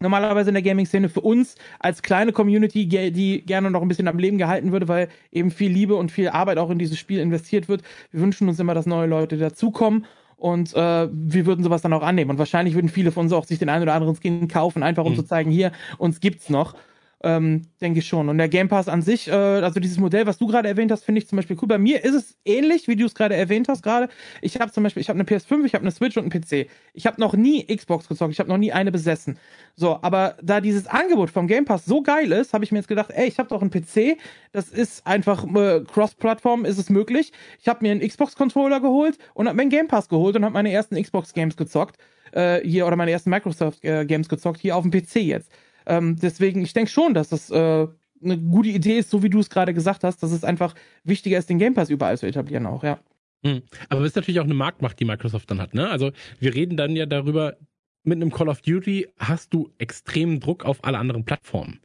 normalerweise 0.00 0.50
in 0.50 0.54
der 0.54 0.62
Gaming-Szene 0.62 1.08
für 1.08 1.20
uns 1.20 1.56
als 1.78 2.02
kleine 2.02 2.32
Community, 2.32 2.86
die 2.88 3.42
gerne 3.44 3.70
noch 3.70 3.82
ein 3.82 3.88
bisschen 3.88 4.08
am 4.08 4.18
Leben 4.18 4.38
gehalten 4.38 4.72
würde, 4.72 4.88
weil 4.88 5.08
eben 5.30 5.50
viel 5.50 5.70
Liebe 5.70 5.94
und 5.94 6.10
viel 6.10 6.28
Arbeit 6.28 6.58
auch 6.58 6.70
in 6.70 6.78
dieses 6.78 6.98
Spiel 6.98 7.20
investiert 7.20 7.68
wird. 7.68 7.82
Wir 8.10 8.20
wünschen 8.20 8.48
uns 8.48 8.58
immer, 8.58 8.74
dass 8.74 8.86
neue 8.86 9.06
Leute 9.06 9.36
dazukommen 9.36 10.06
und 10.36 10.74
äh, 10.74 11.08
wir 11.12 11.44
würden 11.46 11.62
sowas 11.62 11.82
dann 11.82 11.92
auch 11.92 12.02
annehmen. 12.02 12.30
Und 12.30 12.38
wahrscheinlich 12.38 12.74
würden 12.74 12.88
viele 12.88 13.12
von 13.12 13.26
uns 13.26 13.32
auch 13.32 13.44
sich 13.44 13.58
den 13.58 13.68
einen 13.68 13.82
oder 13.82 13.94
anderen 13.94 14.16
Skin 14.16 14.48
kaufen, 14.48 14.82
einfach 14.82 15.04
um 15.04 15.12
mhm. 15.12 15.16
zu 15.16 15.22
zeigen, 15.22 15.50
hier, 15.50 15.70
uns 15.98 16.20
gibt's 16.20 16.48
noch. 16.48 16.74
Ähm, 17.22 17.66
denke 17.82 17.98
ich 17.98 18.08
schon. 18.08 18.30
Und 18.30 18.38
der 18.38 18.48
Game 18.48 18.68
Pass 18.68 18.88
an 18.88 19.02
sich, 19.02 19.28
äh, 19.28 19.32
also 19.32 19.78
dieses 19.78 19.98
Modell, 19.98 20.24
was 20.24 20.38
du 20.38 20.46
gerade 20.46 20.68
erwähnt 20.68 20.90
hast, 20.90 21.04
finde 21.04 21.18
ich 21.18 21.28
zum 21.28 21.36
Beispiel 21.36 21.56
cool. 21.60 21.68
Bei 21.68 21.76
mir 21.76 22.02
ist 22.02 22.14
es 22.14 22.38
ähnlich, 22.46 22.88
wie 22.88 22.96
du 22.96 23.04
es 23.04 23.14
gerade 23.14 23.36
erwähnt 23.36 23.68
hast 23.68 23.82
gerade. 23.82 24.08
Ich 24.40 24.58
habe 24.58 24.72
zum 24.72 24.84
Beispiel, 24.84 25.02
ich 25.02 25.10
habe 25.10 25.18
eine 25.18 25.28
PS5, 25.28 25.66
ich 25.66 25.74
habe 25.74 25.82
eine 25.82 25.90
Switch 25.90 26.16
und 26.16 26.32
einen 26.32 26.42
PC. 26.42 26.70
Ich 26.94 27.06
habe 27.06 27.20
noch 27.20 27.34
nie 27.34 27.64
Xbox 27.64 28.08
gezockt, 28.08 28.32
ich 28.32 28.38
habe 28.38 28.48
noch 28.48 28.56
nie 28.56 28.72
eine 28.72 28.90
besessen. 28.90 29.38
So, 29.76 29.98
aber 30.00 30.36
da 30.42 30.62
dieses 30.62 30.86
Angebot 30.86 31.28
vom 31.28 31.46
Game 31.46 31.66
Pass 31.66 31.84
so 31.84 32.02
geil 32.02 32.32
ist, 32.32 32.54
habe 32.54 32.64
ich 32.64 32.72
mir 32.72 32.78
jetzt 32.78 32.88
gedacht, 32.88 33.10
ey, 33.10 33.28
ich 33.28 33.38
habe 33.38 33.50
doch 33.50 33.60
einen 33.60 33.70
PC, 33.70 34.18
das 34.52 34.70
ist 34.70 35.06
einfach 35.06 35.44
äh, 35.44 35.82
Cross-Plattform, 35.84 36.64
ist 36.64 36.78
es 36.78 36.88
möglich. 36.88 37.32
Ich 37.60 37.68
habe 37.68 37.80
mir 37.82 37.92
einen 37.92 38.00
Xbox-Controller 38.00 38.80
geholt 38.80 39.18
und 39.34 39.46
habe 39.46 39.56
mir 39.56 39.62
einen 39.62 39.70
Game 39.70 39.88
Pass 39.88 40.08
geholt 40.08 40.36
und 40.36 40.44
habe 40.46 40.54
meine 40.54 40.72
ersten 40.72 41.00
Xbox-Games 41.00 41.58
gezockt. 41.58 41.98
Äh, 42.32 42.60
hier, 42.66 42.86
oder 42.86 42.96
meine 42.96 43.10
ersten 43.10 43.28
Microsoft-Games 43.28 44.30
gezockt, 44.30 44.60
hier 44.60 44.74
auf 44.74 44.88
dem 44.88 44.90
PC 44.90 45.16
jetzt. 45.16 45.50
Ähm, 45.90 46.16
deswegen, 46.16 46.62
ich 46.62 46.72
denke 46.72 46.90
schon, 46.90 47.14
dass 47.14 47.30
das 47.30 47.50
äh, 47.50 47.86
eine 48.22 48.38
gute 48.38 48.68
Idee 48.68 48.98
ist, 48.98 49.10
so 49.10 49.22
wie 49.22 49.30
du 49.30 49.40
es 49.40 49.50
gerade 49.50 49.74
gesagt 49.74 50.04
hast, 50.04 50.22
dass 50.22 50.30
es 50.30 50.44
einfach 50.44 50.74
wichtiger 51.04 51.38
ist, 51.38 51.50
den 51.50 51.58
Game 51.58 51.74
Pass 51.74 51.90
überall 51.90 52.16
zu 52.16 52.26
etablieren 52.26 52.66
auch, 52.66 52.84
ja. 52.84 53.00
Hm. 53.44 53.62
Aber 53.88 54.02
es 54.02 54.08
ist 54.08 54.16
natürlich 54.16 54.40
auch 54.40 54.44
eine 54.44 54.54
Marktmacht, 54.54 55.00
die 55.00 55.04
Microsoft 55.04 55.50
dann 55.50 55.60
hat, 55.60 55.74
ne? 55.74 55.88
Also 55.88 56.12
wir 56.38 56.54
reden 56.54 56.76
dann 56.76 56.94
ja 56.94 57.06
darüber, 57.06 57.56
mit 58.04 58.16
einem 58.16 58.30
Call 58.30 58.48
of 58.48 58.60
Duty 58.62 59.08
hast 59.18 59.52
du 59.52 59.70
extremen 59.78 60.40
Druck 60.40 60.64
auf 60.64 60.84
alle 60.84 60.98
anderen 60.98 61.24
Plattformen. 61.24 61.80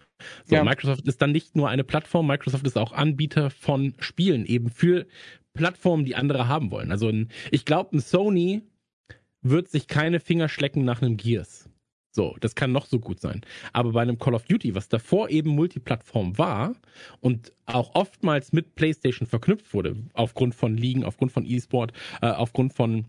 So, 0.46 0.56
ja. 0.56 0.64
Microsoft 0.64 1.08
ist 1.08 1.22
dann 1.22 1.32
nicht 1.32 1.56
nur 1.56 1.70
eine 1.70 1.84
Plattform, 1.84 2.28
Microsoft 2.28 2.66
ist 2.66 2.78
auch 2.78 2.94
Anbieter 2.94 3.50
von 3.50 3.96
Spielen, 4.00 4.46
eben 4.46 4.70
für 4.70 5.06
Plattformen, 5.54 6.06
die 6.06 6.16
andere 6.16 6.48
haben 6.48 6.72
wollen. 6.72 6.92
Also 6.92 7.10
ein, 7.10 7.30
ich 7.52 7.66
glaube, 7.66 7.98
ein 7.98 8.00
Sony 8.00 8.62
wird 9.42 9.70
sich 9.70 9.88
keine 9.88 10.20
Finger 10.20 10.48
schlecken 10.48 10.86
nach 10.86 11.02
einem 11.02 11.18
Gears. 11.18 11.70
So, 12.16 12.38
das 12.40 12.56
kann 12.56 12.72
noch 12.72 12.86
so 12.86 12.98
gut 12.98 13.20
sein. 13.20 13.42
Aber 13.74 13.92
bei 13.92 14.02
einem 14.02 14.18
Call 14.18 14.36
of 14.36 14.46
Duty, 14.46 14.74
was 14.74 14.88
davor 14.88 15.30
eben 15.30 15.50
Multiplattform 15.50 16.38
war 16.38 16.74
und 17.20 17.52
auch 17.66 17.94
oftmals 17.94 18.54
mit 18.54 18.76
PlayStation 18.76 19.28
verknüpft 19.28 19.74
wurde, 19.74 19.98
aufgrund 20.14 20.56
von 20.56 20.78
Ligen, 20.78 21.04
aufgrund 21.04 21.34
von 21.34 21.46
E-Sport, 21.46 21.92
äh, 22.22 22.28
aufgrund 22.28 22.72
von 22.72 23.04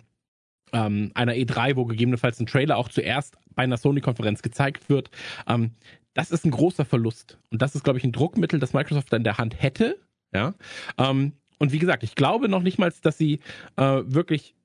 ähm, 0.72 1.12
einer 1.14 1.34
E3, 1.34 1.76
wo 1.76 1.84
gegebenenfalls 1.84 2.40
ein 2.40 2.46
Trailer 2.46 2.76
auch 2.76 2.88
zuerst 2.88 3.38
bei 3.54 3.62
einer 3.62 3.76
Sony-Konferenz 3.76 4.42
gezeigt 4.42 4.88
wird, 4.88 5.08
ähm, 5.46 5.70
das 6.14 6.32
ist 6.32 6.44
ein 6.44 6.50
großer 6.50 6.84
Verlust. 6.84 7.38
Und 7.52 7.62
das 7.62 7.76
ist, 7.76 7.84
glaube 7.84 8.00
ich, 8.00 8.04
ein 8.04 8.10
Druckmittel, 8.10 8.58
das 8.58 8.72
Microsoft 8.72 9.12
in 9.12 9.22
der 9.22 9.38
Hand 9.38 9.62
hätte. 9.62 10.00
Ja. 10.34 10.54
Ähm, 10.98 11.30
und 11.58 11.70
wie 11.70 11.78
gesagt, 11.78 12.02
ich 12.02 12.16
glaube 12.16 12.48
noch 12.48 12.62
nicht 12.62 12.78
mal, 12.78 12.92
dass 13.02 13.16
sie 13.16 13.38
äh, 13.76 14.02
wirklich. 14.04 14.56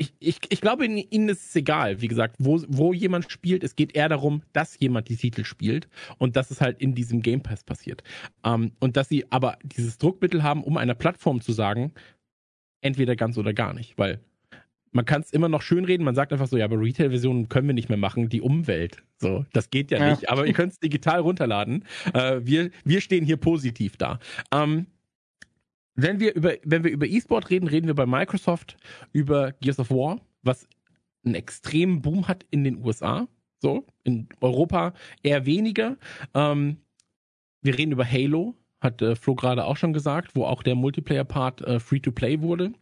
Ich, 0.00 0.14
ich, 0.20 0.38
ich 0.48 0.60
glaube, 0.60 0.86
ihnen 0.86 1.28
ist 1.28 1.48
es 1.48 1.56
egal, 1.56 2.00
wie 2.00 2.06
gesagt, 2.06 2.36
wo, 2.38 2.62
wo 2.68 2.92
jemand 2.92 3.30
spielt. 3.32 3.64
Es 3.64 3.74
geht 3.74 3.96
eher 3.96 4.08
darum, 4.08 4.42
dass 4.52 4.78
jemand 4.78 5.08
die 5.08 5.16
Titel 5.16 5.44
spielt 5.44 5.88
und 6.18 6.36
dass 6.36 6.52
es 6.52 6.60
halt 6.60 6.80
in 6.80 6.94
diesem 6.94 7.20
Game 7.20 7.42
Pass 7.42 7.64
passiert. 7.64 8.04
Ähm, 8.44 8.70
und 8.78 8.96
dass 8.96 9.08
sie 9.08 9.30
aber 9.30 9.58
dieses 9.64 9.98
Druckmittel 9.98 10.44
haben, 10.44 10.62
um 10.62 10.76
einer 10.76 10.94
Plattform 10.94 11.40
zu 11.40 11.52
sagen, 11.52 11.92
entweder 12.80 13.16
ganz 13.16 13.36
oder 13.38 13.52
gar 13.52 13.74
nicht. 13.74 13.98
Weil 13.98 14.20
man 14.92 15.04
kann 15.04 15.20
es 15.20 15.32
immer 15.32 15.48
noch 15.48 15.62
schönreden, 15.62 16.04
man 16.04 16.14
sagt 16.14 16.32
einfach 16.32 16.46
so, 16.46 16.56
ja, 16.56 16.64
aber 16.64 16.80
Retail-Versionen 16.80 17.48
können 17.48 17.66
wir 17.66 17.74
nicht 17.74 17.88
mehr 17.88 17.98
machen, 17.98 18.28
die 18.28 18.40
Umwelt. 18.40 19.02
So, 19.18 19.44
das 19.52 19.70
geht 19.70 19.90
ja, 19.90 19.98
ja. 19.98 20.10
nicht, 20.10 20.28
aber 20.28 20.46
ihr 20.46 20.52
könnt 20.52 20.72
es 20.72 20.78
digital 20.78 21.20
runterladen. 21.20 21.84
Äh, 22.14 22.40
wir, 22.42 22.70
wir 22.84 23.00
stehen 23.00 23.24
hier 23.24 23.36
positiv 23.36 23.96
da. 23.96 24.18
Ähm, 24.52 24.86
wenn 26.00 26.20
wir 26.20 26.34
über, 26.34 26.54
wenn 26.64 26.84
wir 26.84 26.90
über 26.90 27.06
E-Sport 27.06 27.50
reden, 27.50 27.68
reden 27.68 27.86
wir 27.86 27.94
bei 27.94 28.06
Microsoft 28.06 28.76
über 29.12 29.52
Gears 29.60 29.78
of 29.78 29.90
War, 29.90 30.20
was 30.42 30.68
einen 31.24 31.34
extremen 31.34 32.02
Boom 32.02 32.28
hat 32.28 32.44
in 32.50 32.64
den 32.64 32.84
USA. 32.84 33.26
So, 33.60 33.84
in 34.04 34.28
Europa 34.40 34.94
eher 35.22 35.44
weniger. 35.44 35.96
Ähm, 36.32 36.76
wir 37.60 37.76
reden 37.76 37.92
über 37.92 38.10
Halo, 38.10 38.54
hat 38.80 39.02
äh, 39.02 39.16
Flo 39.16 39.34
gerade 39.34 39.64
auch 39.64 39.76
schon 39.76 39.92
gesagt, 39.92 40.36
wo 40.36 40.44
auch 40.44 40.62
der 40.62 40.76
Multiplayer-Part 40.76 41.62
äh, 41.62 41.80
Free-to-Play 41.80 42.40
wurde 42.40 42.72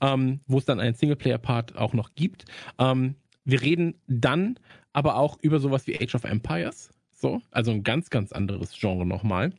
ähm, 0.00 0.40
wo 0.46 0.58
es 0.58 0.64
dann 0.64 0.80
einen 0.80 0.94
Singleplayer-Part 0.94 1.76
auch 1.76 1.92
noch 1.92 2.14
gibt. 2.14 2.44
Ähm, 2.78 3.14
wir 3.44 3.62
reden 3.62 3.94
dann 4.06 4.58
aber 4.92 5.16
auch 5.16 5.38
über 5.40 5.60
sowas 5.60 5.86
wie 5.86 6.00
Age 6.00 6.14
of 6.14 6.24
Empires. 6.24 6.90
So, 7.12 7.40
also 7.50 7.70
ein 7.70 7.82
ganz, 7.82 8.10
ganz 8.10 8.32
anderes 8.32 8.72
Genre 8.78 9.06
nochmal. 9.06 9.52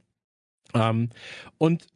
Ähm, 0.74 1.10
und 1.58 1.88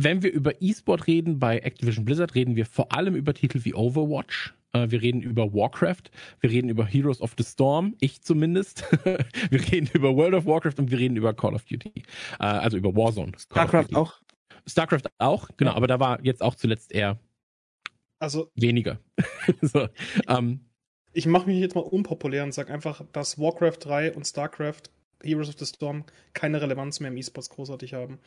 wenn 0.00 0.22
wir 0.22 0.32
über 0.32 0.62
E-Sport 0.62 1.08
reden 1.08 1.40
bei 1.40 1.58
Activision 1.58 2.04
Blizzard, 2.04 2.36
reden 2.36 2.54
wir 2.54 2.66
vor 2.66 2.92
allem 2.92 3.16
über 3.16 3.34
Titel 3.34 3.64
wie 3.64 3.74
Overwatch. 3.74 4.54
Äh, 4.72 4.90
wir 4.90 5.02
reden 5.02 5.22
über 5.22 5.52
Warcraft, 5.52 6.04
wir 6.40 6.50
reden 6.50 6.68
über 6.68 6.86
Heroes 6.86 7.20
of 7.20 7.34
the 7.36 7.42
Storm, 7.42 7.96
ich 7.98 8.22
zumindest. 8.22 8.84
wir 9.04 9.72
reden 9.72 9.90
über 9.92 10.14
World 10.14 10.34
of 10.34 10.46
Warcraft 10.46 10.74
und 10.78 10.92
wir 10.92 10.98
reden 10.98 11.16
über 11.16 11.34
Call 11.34 11.54
of 11.54 11.64
Duty. 11.64 11.92
Äh, 12.38 12.44
also 12.44 12.76
über 12.76 12.94
Warzone. 12.94 13.32
StarCraft 13.36 13.94
auch. 13.94 14.20
StarCraft 14.66 15.10
auch, 15.18 15.48
genau, 15.56 15.72
ja. 15.72 15.76
aber 15.76 15.88
da 15.88 15.98
war 15.98 16.24
jetzt 16.24 16.42
auch 16.42 16.54
zuletzt 16.54 16.92
eher 16.92 17.18
also 18.20 18.50
weniger. 18.54 19.00
so, 19.62 19.88
ähm, 20.28 20.60
ich 21.12 21.26
mache 21.26 21.46
mich 21.46 21.58
jetzt 21.58 21.74
mal 21.74 21.80
unpopulär 21.80 22.44
und 22.44 22.52
sage 22.52 22.72
einfach, 22.72 23.02
dass 23.12 23.38
Warcraft 23.38 23.78
3 23.80 24.12
und 24.12 24.26
StarCraft 24.26 24.82
Heroes 25.22 25.48
of 25.48 25.58
the 25.58 25.66
Storm 25.66 26.04
keine 26.32 26.60
Relevanz 26.60 27.00
mehr 27.00 27.10
im 27.10 27.16
E-Sports 27.16 27.50
großartig 27.50 27.94
haben. 27.94 28.18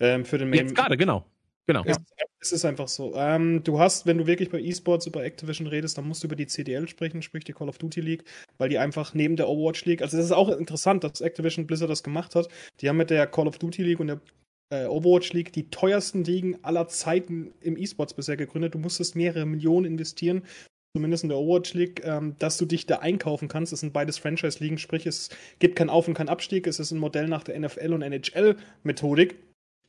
Ähm, 0.00 0.24
für 0.24 0.38
den 0.38 0.50
Main 0.50 0.66
Jetzt 0.66 0.74
gerade, 0.76 0.96
genau. 0.96 1.24
Genau. 1.68 1.84
Es, 1.84 1.98
es, 2.40 2.52
ist 2.52 2.64
einfach 2.64 2.88
so. 2.88 3.14
Ähm, 3.14 3.62
du 3.62 3.78
hast, 3.78 4.06
wenn 4.06 4.16
du 4.16 4.26
wirklich 4.26 4.48
bei 4.48 4.58
E-Sports 4.58 5.06
über 5.06 5.22
Activision 5.22 5.66
redest, 5.66 5.98
dann 5.98 6.08
musst 6.08 6.22
du 6.22 6.26
über 6.26 6.34
die 6.34 6.46
CDL 6.46 6.88
sprechen, 6.88 7.20
sprich 7.20 7.44
die 7.44 7.52
Call 7.52 7.68
of 7.68 7.76
Duty 7.76 8.00
League, 8.00 8.24
weil 8.56 8.70
die 8.70 8.78
einfach 8.78 9.12
neben 9.12 9.36
der 9.36 9.50
Overwatch 9.50 9.84
League, 9.84 10.00
also 10.00 10.16
das 10.16 10.24
ist 10.24 10.32
auch 10.32 10.48
interessant, 10.48 11.04
dass 11.04 11.20
Activision 11.20 11.66
Blizzard 11.66 11.90
das 11.90 12.02
gemacht 12.02 12.34
hat. 12.34 12.48
Die 12.80 12.88
haben 12.88 12.96
mit 12.96 13.10
der 13.10 13.26
Call 13.26 13.46
of 13.46 13.58
Duty 13.58 13.82
League 13.82 14.00
und 14.00 14.06
der 14.06 14.20
äh, 14.70 14.86
Overwatch 14.86 15.34
League 15.34 15.52
die 15.52 15.68
teuersten 15.68 16.24
Ligen 16.24 16.62
aller 16.64 16.88
Zeiten 16.88 17.52
im 17.60 17.76
E-Sports 17.76 18.14
bisher 18.14 18.38
gegründet. 18.38 18.74
Du 18.74 18.78
musstest 18.78 19.14
mehrere 19.14 19.44
Millionen 19.44 19.84
investieren, 19.84 20.44
zumindest 20.94 21.22
in 21.22 21.28
der 21.28 21.38
Overwatch 21.38 21.74
League, 21.74 22.02
ähm, 22.04 22.36
dass 22.38 22.58
du 22.58 22.66
dich 22.66 22.86
da 22.86 22.96
einkaufen 22.96 23.48
kannst. 23.48 23.72
Das 23.72 23.80
sind 23.80 23.92
beides 23.92 24.18
Franchise-Ligen, 24.18 24.78
sprich 24.78 25.06
es 25.06 25.30
gibt 25.58 25.76
kein 25.76 25.90
Auf- 25.90 26.08
und 26.08 26.14
kein 26.14 26.28
Abstieg. 26.28 26.66
Es 26.66 26.80
ist 26.80 26.90
ein 26.90 26.98
Modell 26.98 27.28
nach 27.28 27.44
der 27.44 27.56
NFL- 27.56 27.94
und 27.94 28.02
NHL-Methodik. 28.02 29.36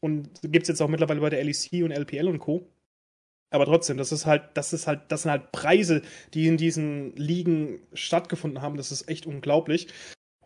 Und 0.02 0.30
gibt 0.44 0.64
es 0.64 0.70
jetzt 0.70 0.82
auch 0.82 0.88
mittlerweile 0.88 1.20
bei 1.20 1.30
der 1.30 1.44
LEC 1.44 1.84
und 1.84 1.92
LPL 1.92 2.28
und 2.28 2.40
Co. 2.40 2.70
Aber 3.52 3.66
trotzdem, 3.66 3.98
das 3.98 4.12
ist 4.12 4.26
halt, 4.26 4.44
das 4.54 4.74
ist 4.74 4.88
halt, 4.88 5.02
das 5.10 5.24
sind 5.24 5.32
halt 5.32 5.52
Preise, 5.52 6.02
die 6.34 6.48
in 6.48 6.58
diesen 6.58 7.16
Ligen 7.16 7.82
stattgefunden 7.94 8.62
haben. 8.62 8.78
Das 8.78 8.92
ist 8.92 9.10
echt 9.10 9.26
unglaublich. 9.26 9.88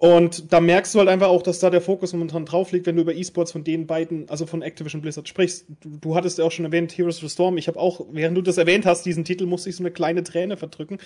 Und 0.04 0.52
da 0.52 0.60
merkst 0.60 0.94
du 0.94 1.00
halt 1.00 1.08
einfach 1.08 1.30
auch, 1.30 1.42
dass 1.42 1.60
da 1.60 1.70
der 1.70 1.80
Fokus 1.80 2.12
momentan 2.12 2.46
drauf 2.46 2.74
liegt, 2.74 2.88
wenn 2.88 2.98
du 2.98 3.04
über 3.04 3.16
E-Sports 3.16 3.54
von 3.54 3.64
den 3.64 3.88
beiden, 3.88 4.28
also 4.28 4.46
von 4.46 4.62
Activision 4.62 5.02
Blizzard 5.02 5.30
sprichst. 5.30 5.66
Du, 5.80 5.96
du 5.96 6.14
hattest 6.14 6.40
ja 6.40 6.44
auch 6.44 6.52
schon 6.52 6.66
erwähnt, 6.66 6.92
Heroes 6.92 7.24
of 7.24 7.30
the 7.30 7.30
Storm. 7.30 7.58
Ich 7.58 7.70
habe 7.70 7.80
auch, 7.80 8.06
während 8.12 8.36
du 8.36 8.42
das 8.42 8.58
erwähnt 8.58 8.86
hast, 8.86 9.06
diesen 9.06 9.24
Titel, 9.24 9.46
musste 9.46 9.70
ich 9.70 9.78
so 9.78 9.82
eine 9.82 9.92
kleine 9.92 10.22
Träne 10.26 10.58
verdrücken. 10.58 10.98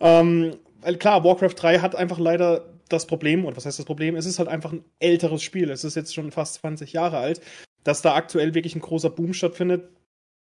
Ähm, 0.00 0.56
weil 0.80 0.96
klar, 0.96 1.22
Warcraft 1.22 1.52
3 1.54 1.80
hat 1.80 1.96
einfach 1.96 2.18
leider 2.18 2.64
das 2.88 3.06
Problem, 3.06 3.44
und 3.44 3.58
was 3.58 3.66
heißt 3.66 3.78
das 3.78 3.84
Problem? 3.84 4.16
Es 4.16 4.24
ist 4.24 4.38
halt 4.38 4.48
einfach 4.48 4.72
ein 4.72 4.84
älteres 5.00 5.42
Spiel. 5.42 5.68
Es 5.68 5.84
ist 5.84 5.94
jetzt 5.94 6.14
schon 6.14 6.30
fast 6.30 6.54
20 6.54 6.94
Jahre 6.94 7.18
alt, 7.18 7.42
dass 7.84 8.00
da 8.00 8.14
aktuell 8.14 8.54
wirklich 8.54 8.74
ein 8.74 8.80
großer 8.80 9.10
Boom 9.10 9.34
stattfindet. 9.34 9.90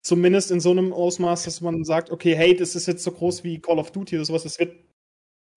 Zumindest 0.01 0.49
in 0.49 0.61
so 0.61 0.71
einem 0.71 0.93
Ausmaß, 0.93 1.43
dass 1.43 1.61
man 1.61 1.83
sagt, 1.83 2.09
okay, 2.09 2.35
hey, 2.35 2.55
das 2.55 2.75
ist 2.75 2.87
jetzt 2.87 3.03
so 3.03 3.11
groß 3.11 3.43
wie 3.43 3.59
Call 3.59 3.77
of 3.77 3.91
Duty 3.91 4.15
oder 4.15 4.25
sowas, 4.25 4.41
das 4.41 4.57
wird 4.57 4.73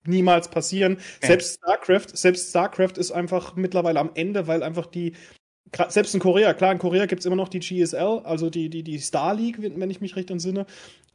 niemals 0.07 0.48
passieren. 0.48 0.98
Ja. 1.22 1.28
Selbst 1.28 1.59
StarCraft, 1.59 2.16
selbst 2.16 2.50
StarCraft 2.50 2.96
ist 2.96 3.12
einfach 3.12 3.57
mittlerweile 3.57 4.00
am 4.00 4.11
Ende, 4.14 4.46
weil 4.46 4.62
einfach 4.62 4.86
die 4.86 5.12
selbst 5.88 6.14
in 6.14 6.20
Korea, 6.20 6.53
klar, 6.53 6.72
in 6.72 6.78
Korea 6.78 7.07
gibt 7.07 7.20
es 7.20 7.26
immer 7.26 7.36
noch 7.36 7.48
die 7.48 7.61
GSL, 7.61 8.20
also 8.24 8.50
die, 8.50 8.68
die, 8.68 8.82
die 8.82 8.98
Star 8.98 9.34
League, 9.34 9.57
wenn 9.59 9.90
ich 9.90 10.03
mich 10.03 10.16
recht 10.16 10.30
entsinne. 10.30 10.66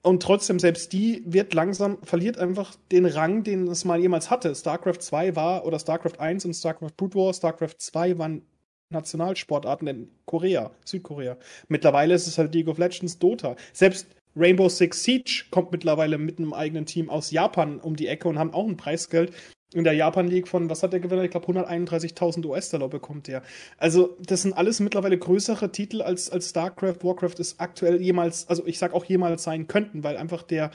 Und 0.01 0.23
trotzdem, 0.23 0.59
selbst 0.59 0.93
die 0.93 1.21
wird 1.25 1.53
langsam, 1.53 1.97
verliert 2.03 2.37
einfach 2.37 2.75
den 2.91 3.05
Rang, 3.05 3.43
den 3.43 3.67
es 3.67 3.83
mal 3.83 3.99
jemals 3.99 4.29
hatte. 4.29 4.55
StarCraft 4.55 4.99
2 4.99 5.35
war, 5.35 5.65
oder 5.65 5.79
StarCraft 5.79 6.19
1 6.19 6.45
und 6.45 6.53
StarCraft 6.53 6.91
Brood 6.97 7.15
War, 7.15 7.33
StarCraft 7.33 7.75
2 7.77 8.17
waren 8.17 8.41
Nationalsportarten 8.89 9.87
in 9.87 10.11
Korea, 10.25 10.71
Südkorea. 10.85 11.37
Mittlerweile 11.67 12.13
ist 12.13 12.27
es 12.27 12.37
halt 12.37 12.53
League 12.53 12.69
of 12.69 12.77
Legends, 12.77 13.19
Dota. 13.19 13.55
Selbst 13.73 14.07
Rainbow 14.37 14.69
Six 14.69 15.03
Siege 15.03 15.45
kommt 15.49 15.71
mittlerweile 15.71 16.17
mit 16.17 16.39
einem 16.39 16.53
eigenen 16.53 16.85
Team 16.85 17.09
aus 17.09 17.31
Japan 17.31 17.79
um 17.79 17.95
die 17.95 18.07
Ecke 18.07 18.27
und 18.27 18.37
haben 18.37 18.53
auch 18.53 18.67
ein 18.67 18.77
Preisgeld 18.77 19.33
in 19.73 19.83
der 19.83 19.93
Japan 19.93 20.27
League 20.27 20.47
von, 20.47 20.69
was 20.69 20.81
hat 20.81 20.93
der 20.93 20.99
Gewinner? 20.99 21.23
Ich 21.23 21.31
glaube 21.31 21.47
131.000 21.47 22.45
US-Dollar 22.45 22.87
bekommt 22.87 23.27
der. 23.27 23.43
Also 23.77 24.17
das 24.21 24.43
sind 24.43 24.53
alles 24.53 24.79
mittlerweile 24.79 25.17
größere 25.17 25.71
Titel 25.71 26.01
als, 26.01 26.29
als 26.29 26.49
StarCraft, 26.49 27.03
Warcraft 27.03 27.35
ist 27.39 27.59
aktuell 27.59 28.01
jemals, 28.01 28.47
also 28.47 28.65
ich 28.65 28.79
sag 28.79 28.93
auch 28.93 29.05
jemals 29.05 29.43
sein 29.43 29.67
könnten, 29.67 30.03
weil 30.03 30.15
einfach 30.15 30.43
der, 30.43 30.71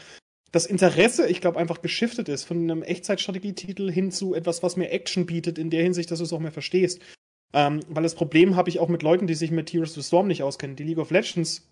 das 0.50 0.66
Interesse, 0.66 1.26
ich 1.26 1.40
glaube, 1.40 1.58
einfach 1.58 1.80
geschiftet 1.80 2.28
ist 2.28 2.44
von 2.44 2.58
einem 2.58 2.82
Echtzeitstrategietitel 2.82 3.90
hin 3.90 4.10
zu 4.10 4.34
etwas, 4.34 4.62
was 4.62 4.76
mehr 4.76 4.92
Action 4.92 5.24
bietet, 5.24 5.58
in 5.58 5.70
der 5.70 5.82
Hinsicht, 5.82 6.10
dass 6.10 6.18
du 6.18 6.24
es 6.24 6.32
auch 6.32 6.40
mehr 6.40 6.52
verstehst. 6.52 7.00
Ähm, 7.54 7.80
weil 7.88 8.02
das 8.02 8.14
Problem 8.14 8.56
habe 8.56 8.68
ich 8.68 8.78
auch 8.78 8.88
mit 8.88 9.02
Leuten, 9.02 9.26
die 9.26 9.34
sich 9.34 9.50
mit 9.50 9.72
Heroes 9.72 9.90
of 9.90 10.02
the 10.02 10.06
Storm 10.06 10.26
nicht 10.26 10.42
auskennen. 10.42 10.76
Die 10.76 10.84
League 10.84 10.98
of 10.98 11.10
Legends 11.10 11.71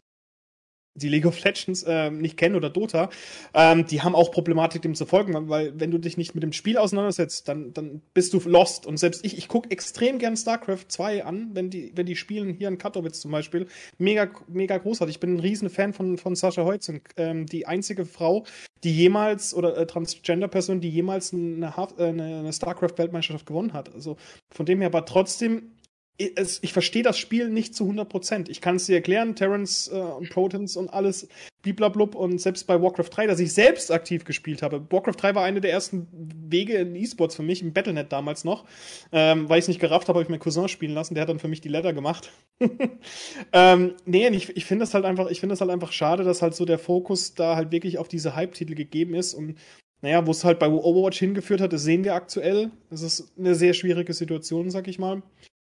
die 0.94 1.08
League 1.08 1.26
of 1.26 1.42
Legends 1.42 1.82
äh, 1.84 2.10
nicht 2.10 2.36
kennen 2.36 2.56
oder 2.56 2.70
Dota, 2.70 3.10
ähm, 3.54 3.86
die 3.86 4.02
haben 4.02 4.14
auch 4.14 4.30
Problematik, 4.30 4.82
dem 4.82 4.94
zu 4.94 5.06
folgen, 5.06 5.48
weil 5.48 5.78
wenn 5.78 5.90
du 5.90 5.98
dich 5.98 6.16
nicht 6.16 6.34
mit 6.34 6.42
dem 6.42 6.52
Spiel 6.52 6.78
auseinandersetzt, 6.78 7.48
dann, 7.48 7.72
dann 7.72 8.02
bist 8.12 8.32
du 8.34 8.40
lost. 8.44 8.86
Und 8.86 8.98
selbst 8.98 9.24
ich, 9.24 9.38
ich 9.38 9.48
gucke 9.48 9.70
extrem 9.70 10.18
gern 10.18 10.36
StarCraft 10.36 10.86
2 10.88 11.24
an, 11.24 11.50
wenn 11.52 11.70
die, 11.70 11.92
wenn 11.94 12.06
die 12.06 12.16
spielen, 12.16 12.54
hier 12.54 12.68
in 12.68 12.78
Katowice 12.78 13.20
zum 13.20 13.30
Beispiel. 13.30 13.66
Mega, 13.98 14.28
mega 14.48 14.78
großartig. 14.78 15.16
Ich 15.16 15.20
bin 15.20 15.34
ein 15.36 15.40
riesen 15.40 15.70
Fan 15.70 15.92
von, 15.92 16.18
von 16.18 16.34
Sascha 16.34 16.64
Heutzen. 16.64 17.02
Ähm, 17.16 17.46
die 17.46 17.66
einzige 17.66 18.04
Frau, 18.04 18.44
die 18.82 18.92
jemals, 18.92 19.54
oder 19.54 19.76
äh, 19.76 19.86
Transgender-Person, 19.86 20.80
die 20.80 20.90
jemals 20.90 21.32
eine, 21.32 21.72
äh, 21.98 22.02
eine, 22.02 22.38
eine 22.40 22.52
StarCraft-Weltmeisterschaft 22.52 23.46
gewonnen 23.46 23.72
hat. 23.72 23.94
Also 23.94 24.16
von 24.50 24.66
dem 24.66 24.80
her, 24.80 24.88
aber 24.88 25.04
trotzdem 25.04 25.72
ich 26.20 26.72
verstehe 26.72 27.02
das 27.02 27.18
Spiel 27.18 27.48
nicht 27.48 27.74
zu 27.74 27.84
100%. 27.84 28.50
Ich 28.50 28.60
kann 28.60 28.76
es 28.76 28.86
dir 28.86 28.96
erklären, 28.96 29.34
Terrence 29.34 29.90
äh, 29.92 29.96
und 29.96 30.28
Protons 30.28 30.76
und 30.76 30.92
alles, 30.92 31.28
bliblablub 31.62 32.14
und 32.14 32.40
selbst 32.40 32.66
bei 32.66 32.80
Warcraft 32.80 33.08
3, 33.10 33.26
dass 33.26 33.40
ich 33.40 33.52
selbst 33.52 33.90
aktiv 33.90 34.24
gespielt 34.24 34.62
habe. 34.62 34.84
Warcraft 34.90 35.16
3 35.16 35.34
war 35.34 35.44
eine 35.44 35.60
der 35.60 35.72
ersten 35.72 36.06
Wege 36.48 36.74
in 36.74 36.94
E-Sports 36.94 37.36
für 37.36 37.42
mich, 37.42 37.62
im 37.62 37.72
Battlenet 37.72 38.12
damals 38.12 38.44
noch. 38.44 38.64
Ähm, 39.12 39.48
weil 39.48 39.58
ich 39.58 39.64
es 39.64 39.68
nicht 39.68 39.80
gerafft 39.80 40.08
habe, 40.08 40.18
habe 40.18 40.24
ich 40.24 40.28
meinen 40.28 40.40
Cousin 40.40 40.68
spielen 40.68 40.92
lassen, 40.92 41.14
der 41.14 41.22
hat 41.22 41.30
dann 41.30 41.38
für 41.38 41.48
mich 41.48 41.60
die 41.62 41.68
Letter 41.68 41.92
gemacht. 41.92 42.30
ähm, 43.52 43.94
nee, 44.04 44.28
ich, 44.28 44.56
ich 44.56 44.64
finde 44.66 44.84
das 44.84 44.92
halt 44.92 45.06
einfach, 45.06 45.30
ich 45.30 45.40
finde 45.40 45.54
das 45.54 45.60
halt 45.60 45.70
einfach 45.70 45.92
schade, 45.92 46.24
dass 46.24 46.42
halt 46.42 46.54
so 46.54 46.66
der 46.66 46.78
Fokus 46.78 47.34
da 47.34 47.56
halt 47.56 47.72
wirklich 47.72 47.98
auf 47.98 48.08
diese 48.08 48.36
Hype-Titel 48.36 48.74
gegeben 48.74 49.14
ist 49.14 49.32
und 49.32 49.56
naja, 50.02 50.26
wo 50.26 50.30
es 50.30 50.44
halt 50.44 50.58
bei 50.58 50.68
Overwatch 50.68 51.18
hingeführt 51.18 51.60
hat, 51.60 51.72
das 51.72 51.82
sehen 51.82 52.04
wir 52.04 52.14
aktuell. 52.14 52.70
Das 52.88 53.02
ist 53.02 53.32
eine 53.38 53.54
sehr 53.54 53.74
schwierige 53.74 54.14
Situation, 54.14 54.70
sag 54.70 54.88
ich 54.88 54.98
mal. 54.98 55.22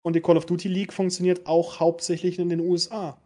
Und 0.02 0.16
die 0.16 0.20
Call 0.20 0.36
of 0.36 0.46
Duty 0.46 0.68
League 0.68 0.92
funktioniert 0.92 1.46
auch 1.46 1.80
hauptsächlich 1.80 2.38
in 2.38 2.48
den 2.48 2.60
USA. 2.60 3.18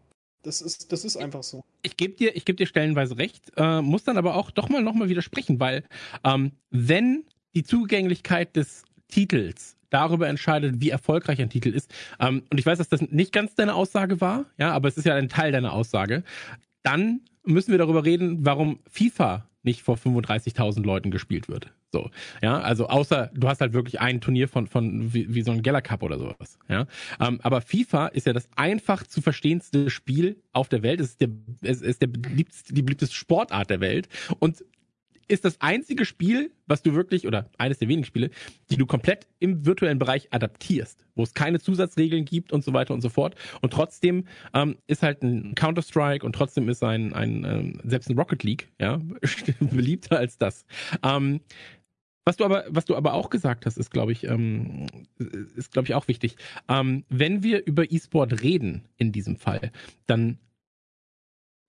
Das 0.42 0.60
ist, 0.60 0.92
das 0.92 1.04
ist 1.04 1.16
einfach 1.16 1.42
so. 1.42 1.64
Ich 1.82 1.96
gebe 1.96 2.14
dir, 2.14 2.36
ich 2.36 2.44
geb 2.44 2.58
dir 2.58 2.66
stellenweise 2.66 3.16
recht, 3.16 3.52
äh, 3.56 3.80
muss 3.80 4.04
dann 4.04 4.18
aber 4.18 4.36
auch 4.36 4.50
doch 4.50 4.68
mal 4.68 4.82
nochmal 4.82 5.08
widersprechen, 5.08 5.58
weil 5.58 5.84
ähm, 6.22 6.52
wenn 6.70 7.24
die 7.54 7.64
Zugänglichkeit 7.64 8.54
des 8.56 8.84
Titels 9.08 9.76
darüber 9.90 10.28
entscheidet, 10.28 10.80
wie 10.80 10.90
erfolgreich 10.90 11.40
ein 11.40 11.48
Titel 11.48 11.70
ist, 11.70 11.90
ähm, 12.20 12.42
und 12.50 12.58
ich 12.58 12.66
weiß, 12.66 12.78
dass 12.78 12.88
das 12.88 13.00
nicht 13.00 13.32
ganz 13.32 13.54
deine 13.54 13.74
Aussage 13.74 14.20
war, 14.20 14.44
ja, 14.58 14.72
aber 14.72 14.88
es 14.88 14.98
ist 14.98 15.04
ja 15.06 15.14
ein 15.14 15.28
Teil 15.28 15.52
deiner 15.52 15.72
Aussage, 15.72 16.24
dann 16.82 17.22
müssen 17.44 17.70
wir 17.70 17.78
darüber 17.78 18.04
reden, 18.04 18.44
warum 18.44 18.80
FIFA 18.90 19.48
nicht 19.62 19.82
vor 19.82 19.96
35.000 19.96 20.82
Leuten 20.82 21.10
gespielt 21.10 21.48
wird. 21.48 21.72
So, 21.94 22.10
ja, 22.42 22.58
also 22.58 22.88
außer 22.88 23.30
du 23.34 23.46
hast 23.46 23.60
halt 23.60 23.72
wirklich 23.72 24.00
ein 24.00 24.20
Turnier 24.20 24.48
von 24.48 24.66
von 24.66 25.14
wie, 25.14 25.32
wie 25.32 25.42
so 25.42 25.52
ein 25.52 25.62
Geller 25.62 25.80
Cup 25.80 26.02
oder 26.02 26.18
sowas, 26.18 26.58
ja. 26.68 26.88
Ähm, 27.20 27.38
aber 27.44 27.60
FIFA 27.60 28.08
ist 28.08 28.26
ja 28.26 28.32
das 28.32 28.48
einfach 28.56 29.04
zu 29.04 29.22
verstehendste 29.22 29.90
Spiel 29.90 30.42
auf 30.52 30.68
der 30.68 30.82
Welt. 30.82 30.98
Es 30.98 31.10
ist 31.10 31.20
der 31.20 31.28
es 31.62 31.82
ist 31.82 32.02
der 32.02 32.08
beliebteste, 32.08 32.74
die 32.74 32.82
beliebteste 32.82 33.14
Sportart 33.14 33.70
der 33.70 33.78
Welt 33.78 34.08
und 34.40 34.64
ist 35.28 35.44
das 35.44 35.60
einzige 35.60 36.04
Spiel, 36.04 36.50
was 36.66 36.82
du 36.82 36.94
wirklich, 36.94 37.26
oder 37.26 37.50
eines 37.58 37.78
der 37.78 37.88
wenigen 37.88 38.04
Spiele, 38.04 38.30
die 38.70 38.76
du 38.76 38.86
komplett 38.86 39.26
im 39.38 39.66
virtuellen 39.66 39.98
Bereich 39.98 40.28
adaptierst, 40.32 41.06
wo 41.14 41.22
es 41.22 41.34
keine 41.34 41.60
Zusatzregeln 41.60 42.24
gibt 42.24 42.52
und 42.52 42.64
so 42.64 42.72
weiter 42.72 42.94
und 42.94 43.00
so 43.00 43.08
fort. 43.08 43.34
Und 43.60 43.72
trotzdem 43.72 44.26
ähm, 44.52 44.76
ist 44.86 45.02
halt 45.02 45.22
ein 45.22 45.54
Counter-Strike 45.54 46.24
und 46.24 46.34
trotzdem 46.34 46.68
ist 46.68 46.82
ein, 46.82 47.12
ein 47.12 47.44
ähm, 47.44 47.80
selbst 47.84 48.10
ein 48.10 48.18
Rocket 48.18 48.42
League, 48.42 48.68
ja, 48.80 49.00
beliebter 49.60 50.18
als 50.18 50.38
das. 50.38 50.64
Ähm, 51.02 51.40
was 52.24 52.36
du 52.36 52.44
aber, 52.44 52.64
was 52.68 52.84
du 52.84 52.96
aber 52.96 53.14
auch 53.14 53.30
gesagt 53.30 53.66
hast, 53.66 53.76
ist, 53.76 53.90
glaube 53.90 54.12
ich, 54.12 54.24
ähm, 54.24 54.86
ist, 55.56 55.72
glaube 55.72 55.86
ich, 55.88 55.94
auch 55.94 56.08
wichtig. 56.08 56.36
Ähm, 56.68 57.04
wenn 57.08 57.42
wir 57.42 57.66
über 57.66 57.90
E-Sport 57.90 58.42
reden 58.42 58.84
in 58.96 59.12
diesem 59.12 59.36
Fall, 59.36 59.70
dann 60.06 60.38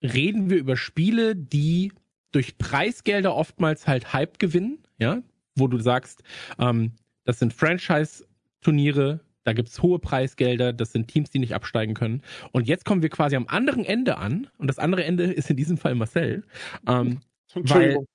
reden 0.01 0.49
wir 0.49 0.57
über 0.57 0.77
Spiele, 0.77 1.35
die 1.35 1.91
durch 2.31 2.57
Preisgelder 2.57 3.35
oftmals 3.35 3.87
halt 3.87 4.13
Hype 4.13 4.39
gewinnen, 4.39 4.79
ja, 4.97 5.21
wo 5.55 5.67
du 5.67 5.79
sagst, 5.79 6.23
ähm, 6.59 6.91
das 7.23 7.39
sind 7.39 7.53
Franchise-Turniere, 7.53 9.21
da 9.43 9.53
gibt's 9.53 9.81
hohe 9.81 9.99
Preisgelder, 9.99 10.73
das 10.73 10.91
sind 10.91 11.07
Teams, 11.07 11.29
die 11.29 11.39
nicht 11.39 11.53
absteigen 11.53 11.93
können. 11.93 12.21
Und 12.51 12.67
jetzt 12.67 12.83
kommen 12.83 13.01
wir 13.01 13.09
quasi 13.09 13.35
am 13.35 13.47
anderen 13.47 13.85
Ende 13.85 14.17
an, 14.17 14.47
und 14.57 14.67
das 14.67 14.79
andere 14.79 15.03
Ende 15.03 15.25
ist 15.25 15.49
in 15.49 15.55
diesem 15.55 15.77
Fall 15.77 15.95
Marcel. 15.95 16.43
Ähm, 16.87 17.21
weil, 17.55 18.05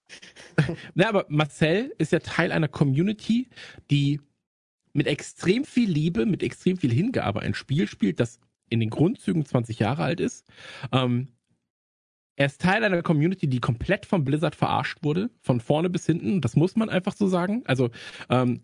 na, 0.95 1.09
aber 1.09 1.27
Marcel 1.29 1.93
ist 1.99 2.13
ja 2.13 2.21
Teil 2.21 2.53
einer 2.53 2.69
Community, 2.69 3.49
die 3.91 4.21
mit 4.93 5.07
extrem 5.07 5.65
viel 5.65 5.91
Liebe, 5.91 6.27
mit 6.27 6.43
extrem 6.43 6.77
viel 6.77 6.93
Hingabe 6.93 7.41
ein 7.41 7.55
Spiel 7.55 7.87
spielt, 7.87 8.21
das 8.21 8.41
in 8.69 8.81
den 8.81 8.91
Grundzügen 8.91 9.45
20 9.45 9.79
Jahre 9.79 10.05
alt 10.05 10.21
ist, 10.21 10.47
ähm, 10.93 11.29
er 12.37 12.47
ist 12.47 12.63
Teil 12.63 12.83
einer 12.85 13.03
Community, 13.03 13.49
die 13.49 13.61
komplett 13.61 14.07
von 14.07 14.25
Blizzard 14.25 14.57
verarscht 14.57 15.03
wurde, 15.03 15.29
von 15.43 15.61
vorne 15.61 15.91
bis 15.91 16.07
hinten. 16.07 16.41
Das 16.41 16.57
muss 16.57 16.75
man 16.75 16.89
einfach 16.89 17.15
so 17.15 17.29
sagen. 17.29 17.63
Also 17.67 17.91
ähm, 18.31 18.63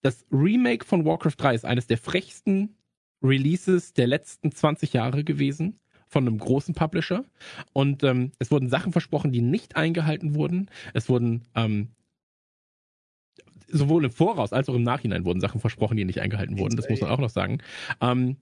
das 0.00 0.24
Remake 0.32 0.86
von 0.86 1.04
Warcraft 1.04 1.34
3 1.36 1.54
ist 1.54 1.64
eines 1.66 1.86
der 1.86 1.98
frechsten 1.98 2.78
Releases 3.22 3.92
der 3.92 4.06
letzten 4.06 4.52
20 4.52 4.94
Jahre 4.94 5.22
gewesen 5.22 5.78
von 6.08 6.26
einem 6.26 6.38
großen 6.38 6.74
Publisher. 6.74 7.24
Und 7.72 8.02
ähm, 8.02 8.32
es 8.38 8.50
wurden 8.50 8.68
Sachen 8.68 8.92
versprochen, 8.92 9.32
die 9.32 9.42
nicht 9.42 9.76
eingehalten 9.76 10.34
wurden. 10.34 10.70
Es 10.94 11.08
wurden 11.08 11.44
ähm, 11.54 11.88
sowohl 13.68 14.04
im 14.04 14.10
Voraus 14.10 14.52
als 14.52 14.68
auch 14.68 14.74
im 14.74 14.82
Nachhinein 14.82 15.24
wurden 15.24 15.40
Sachen 15.40 15.60
versprochen, 15.60 15.96
die 15.96 16.04
nicht 16.04 16.20
eingehalten 16.20 16.58
wurden. 16.58 16.76
Das 16.76 16.88
muss 16.88 17.00
man 17.00 17.10
auch 17.10 17.18
noch 17.18 17.30
sagen. 17.30 17.58
Ähm, 18.00 18.36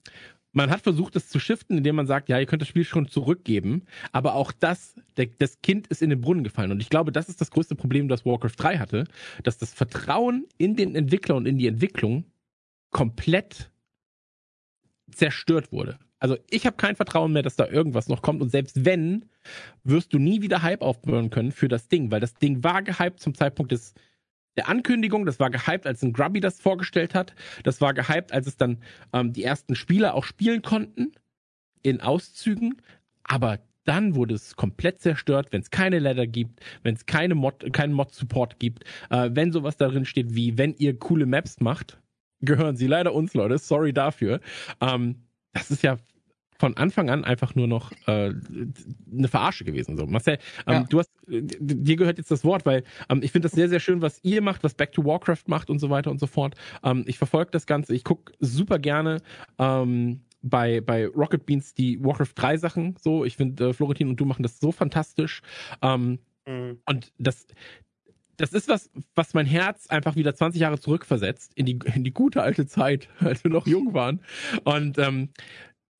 man 0.53 0.71
hat 0.71 0.81
versucht, 0.81 1.15
das 1.15 1.29
zu 1.29 1.39
shiften, 1.39 1.77
indem 1.77 1.95
man 1.95 2.07
sagt, 2.07 2.29
ja, 2.29 2.39
ihr 2.39 2.45
könnt 2.45 2.61
das 2.61 2.69
Spiel 2.69 2.85
schon 2.85 3.07
zurückgeben, 3.07 3.83
aber 4.11 4.33
auch 4.33 4.51
das, 4.51 4.95
der, 5.17 5.27
das 5.27 5.61
Kind 5.61 5.87
ist 5.87 6.01
in 6.01 6.09
den 6.09 6.21
Brunnen 6.21 6.43
gefallen. 6.43 6.71
Und 6.71 6.81
ich 6.81 6.89
glaube, 6.89 7.11
das 7.11 7.29
ist 7.29 7.41
das 7.41 7.51
größte 7.51 7.75
Problem, 7.75 8.07
das 8.07 8.25
Warcraft 8.25 8.55
3 8.57 8.77
hatte, 8.79 9.03
dass 9.43 9.57
das 9.57 9.73
Vertrauen 9.73 10.47
in 10.57 10.75
den 10.75 10.95
Entwickler 10.95 11.35
und 11.35 11.45
in 11.45 11.57
die 11.57 11.67
Entwicklung 11.67 12.25
komplett 12.89 13.69
zerstört 15.11 15.71
wurde. 15.71 15.99
Also 16.19 16.37
ich 16.49 16.65
habe 16.65 16.77
kein 16.77 16.95
Vertrauen 16.95 17.33
mehr, 17.33 17.43
dass 17.43 17.55
da 17.55 17.67
irgendwas 17.67 18.07
noch 18.07 18.21
kommt. 18.21 18.41
Und 18.41 18.49
selbst 18.49 18.85
wenn, 18.85 19.25
wirst 19.83 20.13
du 20.13 20.19
nie 20.19 20.41
wieder 20.41 20.63
Hype 20.63 20.81
aufbauen 20.81 21.29
können 21.29 21.51
für 21.51 21.67
das 21.67 21.87
Ding, 21.87 22.11
weil 22.11 22.19
das 22.19 22.33
Ding 22.35 22.63
war 22.63 22.81
gehypt 22.81 23.19
zum 23.19 23.35
Zeitpunkt 23.35 23.71
des 23.71 23.93
der 24.57 24.67
Ankündigung, 24.67 25.25
das 25.25 25.39
war 25.39 25.51
gehypt, 25.51 25.85
als 25.85 26.01
ein 26.01 26.13
Grubby 26.13 26.39
das 26.39 26.59
vorgestellt 26.59 27.13
hat. 27.13 27.35
Das 27.63 27.79
war 27.79 27.93
gehypt, 27.93 28.31
als 28.31 28.47
es 28.47 28.57
dann 28.57 28.79
ähm, 29.13 29.31
die 29.31 29.43
ersten 29.43 29.75
Spieler 29.75 30.15
auch 30.15 30.23
spielen 30.23 30.63
konnten 30.63 31.11
in 31.83 32.01
Auszügen. 32.01 32.81
Aber 33.23 33.59
dann 33.83 34.15
wurde 34.15 34.33
es 34.33 34.55
komplett 34.55 34.99
zerstört, 34.99 35.49
wenn 35.51 35.61
es 35.61 35.69
keine 35.69 35.99
Ladder 35.99 36.27
gibt, 36.27 36.59
wenn 36.83 36.95
es 36.95 37.05
keine 37.05 37.35
Mod, 37.35 37.71
keinen 37.71 37.93
Mod-Support 37.93 38.59
gibt, 38.59 38.83
äh, 39.11 39.29
wenn 39.31 39.51
sowas 39.51 39.77
darin 39.77 40.05
steht 40.05 40.35
wie, 40.35 40.57
wenn 40.57 40.73
ihr 40.73 40.97
coole 40.97 41.27
Maps 41.27 41.59
macht, 41.61 42.01
gehören 42.41 42.75
sie 42.75 42.87
leider 42.87 43.13
uns, 43.13 43.33
Leute. 43.35 43.59
Sorry 43.59 43.93
dafür. 43.93 44.41
Ähm, 44.81 45.26
das 45.53 45.71
ist 45.71 45.83
ja 45.83 45.97
von 46.59 46.75
Anfang 46.75 47.09
an 47.09 47.23
einfach 47.23 47.55
nur 47.55 47.67
noch 47.67 47.91
äh, 48.07 48.33
eine 49.11 49.27
Verarsche 49.27 49.63
gewesen. 49.63 49.97
So, 49.97 50.05
Marcel, 50.05 50.39
ähm, 50.65 50.73
ja. 50.73 50.83
du 50.83 50.99
hast, 50.99 51.11
dir 51.27 51.95
gehört 51.95 52.17
jetzt 52.17 52.31
das 52.31 52.43
Wort, 52.43 52.65
weil 52.65 52.83
ähm, 53.09 53.21
ich 53.23 53.31
finde 53.31 53.47
das 53.47 53.53
sehr, 53.53 53.69
sehr 53.69 53.79
schön, 53.79 54.01
was 54.01 54.19
ihr 54.23 54.41
macht, 54.41 54.63
was 54.63 54.73
Back 54.73 54.91
to 54.91 55.05
Warcraft 55.05 55.43
macht 55.47 55.69
und 55.69 55.79
so 55.79 55.89
weiter 55.89 56.11
und 56.11 56.19
so 56.19 56.27
fort. 56.27 56.55
Ähm, 56.83 57.03
ich 57.07 57.17
verfolge 57.17 57.51
das 57.51 57.67
Ganze, 57.67 57.93
ich 57.93 58.03
gucke 58.03 58.33
super 58.39 58.79
gerne 58.79 59.21
ähm, 59.59 60.21
bei, 60.41 60.81
bei 60.81 61.07
Rocket 61.07 61.45
Beans 61.45 61.73
die 61.73 62.03
Warcraft 62.03 62.33
3 62.35 62.57
Sachen 62.57 62.95
so. 62.99 63.25
Ich 63.25 63.37
finde, 63.37 63.69
äh, 63.69 63.73
Florentin 63.73 64.09
und 64.09 64.19
du 64.19 64.25
machen 64.25 64.43
das 64.43 64.59
so 64.59 64.71
fantastisch. 64.71 65.41
Ähm, 65.81 66.19
mhm. 66.47 66.79
Und 66.85 67.11
das, 67.17 67.45
das 68.37 68.53
ist 68.53 68.67
was, 68.67 68.89
was 69.15 69.33
mein 69.33 69.45
Herz 69.45 69.87
einfach 69.87 70.15
wieder 70.15 70.33
20 70.33 70.61
Jahre 70.61 70.79
zurückversetzt 70.79 71.51
in 71.55 71.65
die, 71.65 71.79
in 71.93 72.03
die 72.03 72.13
gute 72.13 72.41
alte 72.43 72.67
Zeit, 72.67 73.09
als 73.19 73.43
wir 73.43 73.51
noch 73.51 73.67
jung 73.67 73.93
waren. 73.93 74.21
Und 74.63 74.97
ähm, 74.97 75.29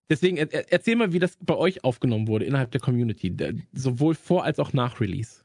Deswegen 0.09 0.37
er, 0.37 0.71
erzähl 0.71 0.95
mal, 0.95 1.11
wie 1.11 1.19
das 1.19 1.37
bei 1.41 1.55
euch 1.55 1.83
aufgenommen 1.83 2.27
wurde 2.27 2.45
innerhalb 2.45 2.71
der 2.71 2.81
Community, 2.81 3.35
sowohl 3.73 4.15
vor 4.15 4.43
als 4.45 4.59
auch 4.59 4.73
nach 4.73 5.01
Release. 5.01 5.41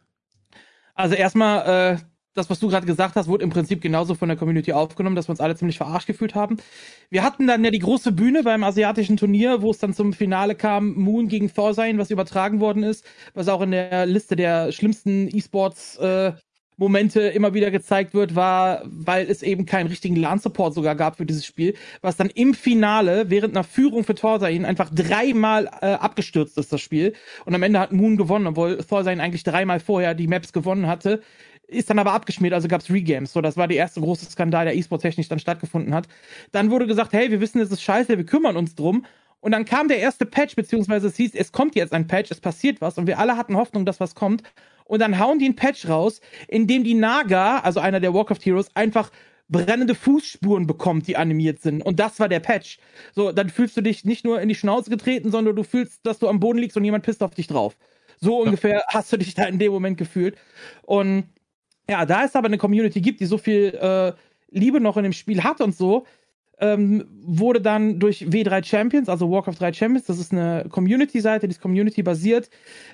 Also 0.95 1.14
erstmal, 1.14 1.97
äh, 1.97 1.99
das, 2.34 2.49
was 2.49 2.61
du 2.61 2.68
gerade 2.68 2.86
gesagt 2.86 3.16
hast, 3.16 3.28
wurde 3.28 3.45
im 3.45 3.51
Prinzip 3.51 3.80
genauso 3.82 4.14
von 4.14 4.28
der 4.28 4.38
Community 4.38 4.72
aufgenommen, 4.72 5.16
dass 5.16 5.28
wir 5.28 5.32
uns 5.32 5.40
alle 5.40 5.57
ziemlich 5.57 5.76
verarscht 5.76 6.07
gefühlt 6.07 6.34
haben. 6.34 6.57
Wir 7.11 7.22
hatten 7.24 7.47
dann 7.47 7.64
ja 7.64 7.70
die 7.70 7.78
große 7.78 8.12
Bühne 8.12 8.43
beim 8.43 8.64
asiatischen 8.64 9.16
Turnier, 9.16 9.61
wo 9.61 9.70
es 9.70 9.78
dann 9.78 9.93
zum 9.93 10.12
Finale 10.12 10.55
kam, 10.55 10.95
Moon 10.95 11.28
gegen 11.28 11.53
Thorsein, 11.53 11.99
was 11.99 12.11
übertragen 12.11 12.61
worden 12.61 12.84
ist, 12.84 13.05
was 13.34 13.49
auch 13.49 13.61
in 13.61 13.72
der 13.72 14.07
Liste 14.07 14.36
der 14.36 14.72
schlimmsten 14.72 15.28
E-Sports 15.28 15.97
äh, 15.99 16.32
Momente 16.82 17.20
immer 17.20 17.54
wieder 17.54 17.70
gezeigt 17.70 18.12
wird, 18.12 18.34
war, 18.34 18.82
weil 18.84 19.30
es 19.30 19.42
eben 19.42 19.66
keinen 19.66 19.86
richtigen 19.86 20.16
LAN-Support 20.16 20.74
sogar 20.74 20.96
gab 20.96 21.16
für 21.16 21.24
dieses 21.24 21.46
Spiel, 21.46 21.74
was 22.00 22.16
dann 22.16 22.28
im 22.28 22.54
Finale 22.54 23.30
während 23.30 23.56
einer 23.56 23.64
Führung 23.64 24.04
für 24.04 24.14
Thorsain 24.14 24.64
einfach 24.64 24.90
dreimal 24.92 25.70
äh, 25.80 25.86
abgestürzt 25.92 26.58
ist, 26.58 26.72
das 26.72 26.80
Spiel. 26.80 27.14
Und 27.44 27.54
am 27.54 27.62
Ende 27.62 27.78
hat 27.78 27.92
Moon 27.92 28.16
gewonnen, 28.16 28.48
obwohl 28.48 28.78
Thorsain 28.78 29.20
eigentlich 29.20 29.44
dreimal 29.44 29.80
vorher 29.80 30.14
die 30.14 30.26
Maps 30.26 30.52
gewonnen 30.52 30.88
hatte. 30.88 31.22
Ist 31.68 31.88
dann 31.88 32.00
aber 32.00 32.12
abgeschmiert, 32.12 32.52
also 32.52 32.68
gab's 32.68 32.90
Regames. 32.90 33.32
So, 33.32 33.40
das 33.40 33.56
war 33.56 33.68
der 33.68 33.78
erste 33.78 34.00
große 34.00 34.26
Skandal, 34.26 34.66
der 34.66 34.76
E-Sport-technisch 34.76 35.28
dann 35.28 35.38
stattgefunden 35.38 35.94
hat. 35.94 36.08
Dann 36.50 36.70
wurde 36.70 36.86
gesagt, 36.86 37.12
hey, 37.12 37.30
wir 37.30 37.40
wissen, 37.40 37.60
es 37.60 37.70
ist 37.70 37.82
scheiße, 37.82 38.18
wir 38.18 38.26
kümmern 38.26 38.56
uns 38.56 38.74
drum. 38.74 39.06
Und 39.40 39.52
dann 39.52 39.64
kam 39.64 39.88
der 39.88 39.98
erste 39.98 40.26
Patch, 40.26 40.54
beziehungsweise 40.54 41.06
es 41.06 41.16
hieß, 41.16 41.34
es 41.34 41.50
kommt 41.50 41.74
jetzt 41.74 41.92
ein 41.92 42.06
Patch, 42.06 42.30
es 42.30 42.40
passiert 42.40 42.80
was 42.80 42.98
und 42.98 43.06
wir 43.06 43.18
alle 43.18 43.36
hatten 43.36 43.56
Hoffnung, 43.56 43.86
dass 43.86 43.98
was 43.98 44.14
kommt 44.14 44.42
und 44.84 45.00
dann 45.00 45.18
hauen 45.18 45.38
die 45.38 45.46
einen 45.46 45.56
Patch 45.56 45.88
raus, 45.88 46.20
in 46.48 46.66
dem 46.66 46.84
die 46.84 46.94
Naga, 46.94 47.58
also 47.58 47.80
einer 47.80 48.00
der 48.00 48.14
Warcraft 48.14 48.40
Heroes, 48.44 48.74
einfach 48.74 49.10
brennende 49.48 49.94
Fußspuren 49.94 50.66
bekommt, 50.66 51.06
die 51.06 51.16
animiert 51.16 51.60
sind. 51.60 51.82
Und 51.82 52.00
das 52.00 52.18
war 52.18 52.28
der 52.28 52.40
Patch. 52.40 52.78
So, 53.14 53.32
dann 53.32 53.50
fühlst 53.50 53.76
du 53.76 53.82
dich 53.82 54.04
nicht 54.04 54.24
nur 54.24 54.40
in 54.40 54.48
die 54.48 54.54
Schnauze 54.54 54.90
getreten, 54.90 55.30
sondern 55.30 55.54
du 55.54 55.62
fühlst, 55.62 56.06
dass 56.06 56.18
du 56.18 56.28
am 56.28 56.40
Boden 56.40 56.58
liegst 56.58 56.76
und 56.76 56.84
jemand 56.84 57.04
pisst 57.04 57.22
auf 57.22 57.34
dich 57.34 57.46
drauf. 57.46 57.76
So 58.20 58.40
ungefähr 58.40 58.76
ja. 58.76 58.82
hast 58.88 59.12
du 59.12 59.18
dich 59.18 59.34
da 59.34 59.44
in 59.44 59.58
dem 59.58 59.72
Moment 59.72 59.98
gefühlt. 59.98 60.36
Und 60.82 61.24
ja, 61.88 62.06
da 62.06 62.24
es 62.24 62.34
aber 62.34 62.46
eine 62.46 62.58
Community 62.58 63.00
gibt, 63.00 63.20
die 63.20 63.26
so 63.26 63.36
viel 63.36 63.74
äh, 63.74 64.12
Liebe 64.50 64.80
noch 64.80 64.96
in 64.96 65.02
dem 65.02 65.12
Spiel 65.12 65.44
hat 65.44 65.60
und 65.60 65.76
so, 65.76 66.06
ähm, 66.59 67.05
wurde 67.24 67.61
dann 67.61 67.98
durch 67.98 68.22
W3 68.22 68.64
Champions, 68.64 69.09
also 69.09 69.30
Warcraft 69.30 69.57
3 69.59 69.72
Champions, 69.72 70.07
das 70.07 70.18
ist 70.18 70.32
eine 70.32 70.66
Community-Seite, 70.68 71.48
die 71.48 71.53
ist 71.53 71.61
Community-basiert, 71.61 72.50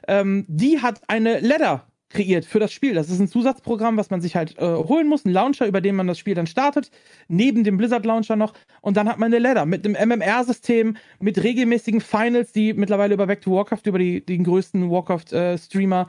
ähm, 0.06 0.44
die 0.48 0.80
hat 0.80 1.00
eine 1.08 1.40
Ladder 1.40 1.86
kreiert 2.10 2.44
für 2.44 2.58
das 2.58 2.72
Spiel. 2.72 2.94
Das 2.94 3.10
ist 3.10 3.18
ein 3.20 3.28
Zusatzprogramm, 3.28 3.96
was 3.96 4.10
man 4.10 4.20
sich 4.20 4.34
halt 4.36 4.58
äh, 4.58 4.64
holen 4.64 5.08
muss, 5.08 5.24
ein 5.24 5.32
Launcher, 5.32 5.66
über 5.66 5.80
den 5.80 5.94
man 5.94 6.06
das 6.06 6.18
Spiel 6.18 6.34
dann 6.34 6.46
startet, 6.46 6.90
neben 7.28 7.64
dem 7.64 7.76
Blizzard 7.76 8.06
Launcher 8.06 8.36
noch. 8.36 8.54
Und 8.80 8.96
dann 8.96 9.08
hat 9.08 9.18
man 9.18 9.32
eine 9.32 9.38
Ladder 9.38 9.66
mit 9.66 9.84
einem 9.84 9.94
MMR-System, 10.08 10.96
mit 11.20 11.42
regelmäßigen 11.42 12.00
Finals, 12.00 12.52
die 12.52 12.72
mittlerweile 12.72 13.14
über 13.14 13.26
Back 13.26 13.42
to 13.42 13.52
Warcraft, 13.52 13.82
über 13.84 13.98
die, 13.98 14.24
den 14.24 14.44
größten 14.44 14.90
Warcraft-Streamer 14.90 16.08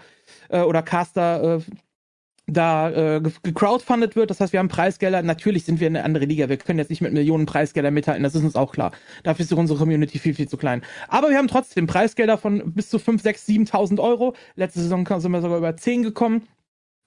äh, 0.49 0.59
äh, 0.59 0.63
oder 0.63 0.81
Caster 0.81 1.57
äh, 1.57 1.61
da 2.51 2.89
äh, 2.89 3.21
gecrowdfundet 3.43 4.15
wird. 4.15 4.29
Das 4.29 4.39
heißt, 4.39 4.53
wir 4.53 4.59
haben 4.59 4.67
Preisgelder. 4.67 5.21
Natürlich 5.21 5.65
sind 5.65 5.79
wir 5.79 5.87
eine 5.87 6.03
andere 6.03 6.25
Liga. 6.25 6.49
Wir 6.49 6.57
können 6.57 6.79
jetzt 6.79 6.89
nicht 6.89 7.01
mit 7.01 7.13
Millionen 7.13 7.45
Preisgelder 7.45 7.91
mithalten. 7.91 8.23
Das 8.23 8.35
ist 8.35 8.43
uns 8.43 8.55
auch 8.55 8.71
klar. 8.71 8.91
Dafür 9.23 9.45
ist 9.45 9.53
unsere 9.53 9.79
Community 9.79 10.19
viel, 10.19 10.33
viel 10.33 10.47
zu 10.47 10.57
klein. 10.57 10.81
Aber 11.07 11.29
wir 11.29 11.37
haben 11.37 11.47
trotzdem 11.47 11.87
Preisgelder 11.87 12.37
von 12.37 12.73
bis 12.73 12.89
zu 12.89 12.99
5, 12.99 13.21
6, 13.21 13.47
7.000 13.47 13.99
Euro. 13.99 14.35
Letzte 14.55 14.81
Saison 14.81 15.05
sind 15.05 15.31
wir 15.31 15.41
sogar 15.41 15.57
über 15.57 15.75
10 15.75 16.03
gekommen 16.03 16.43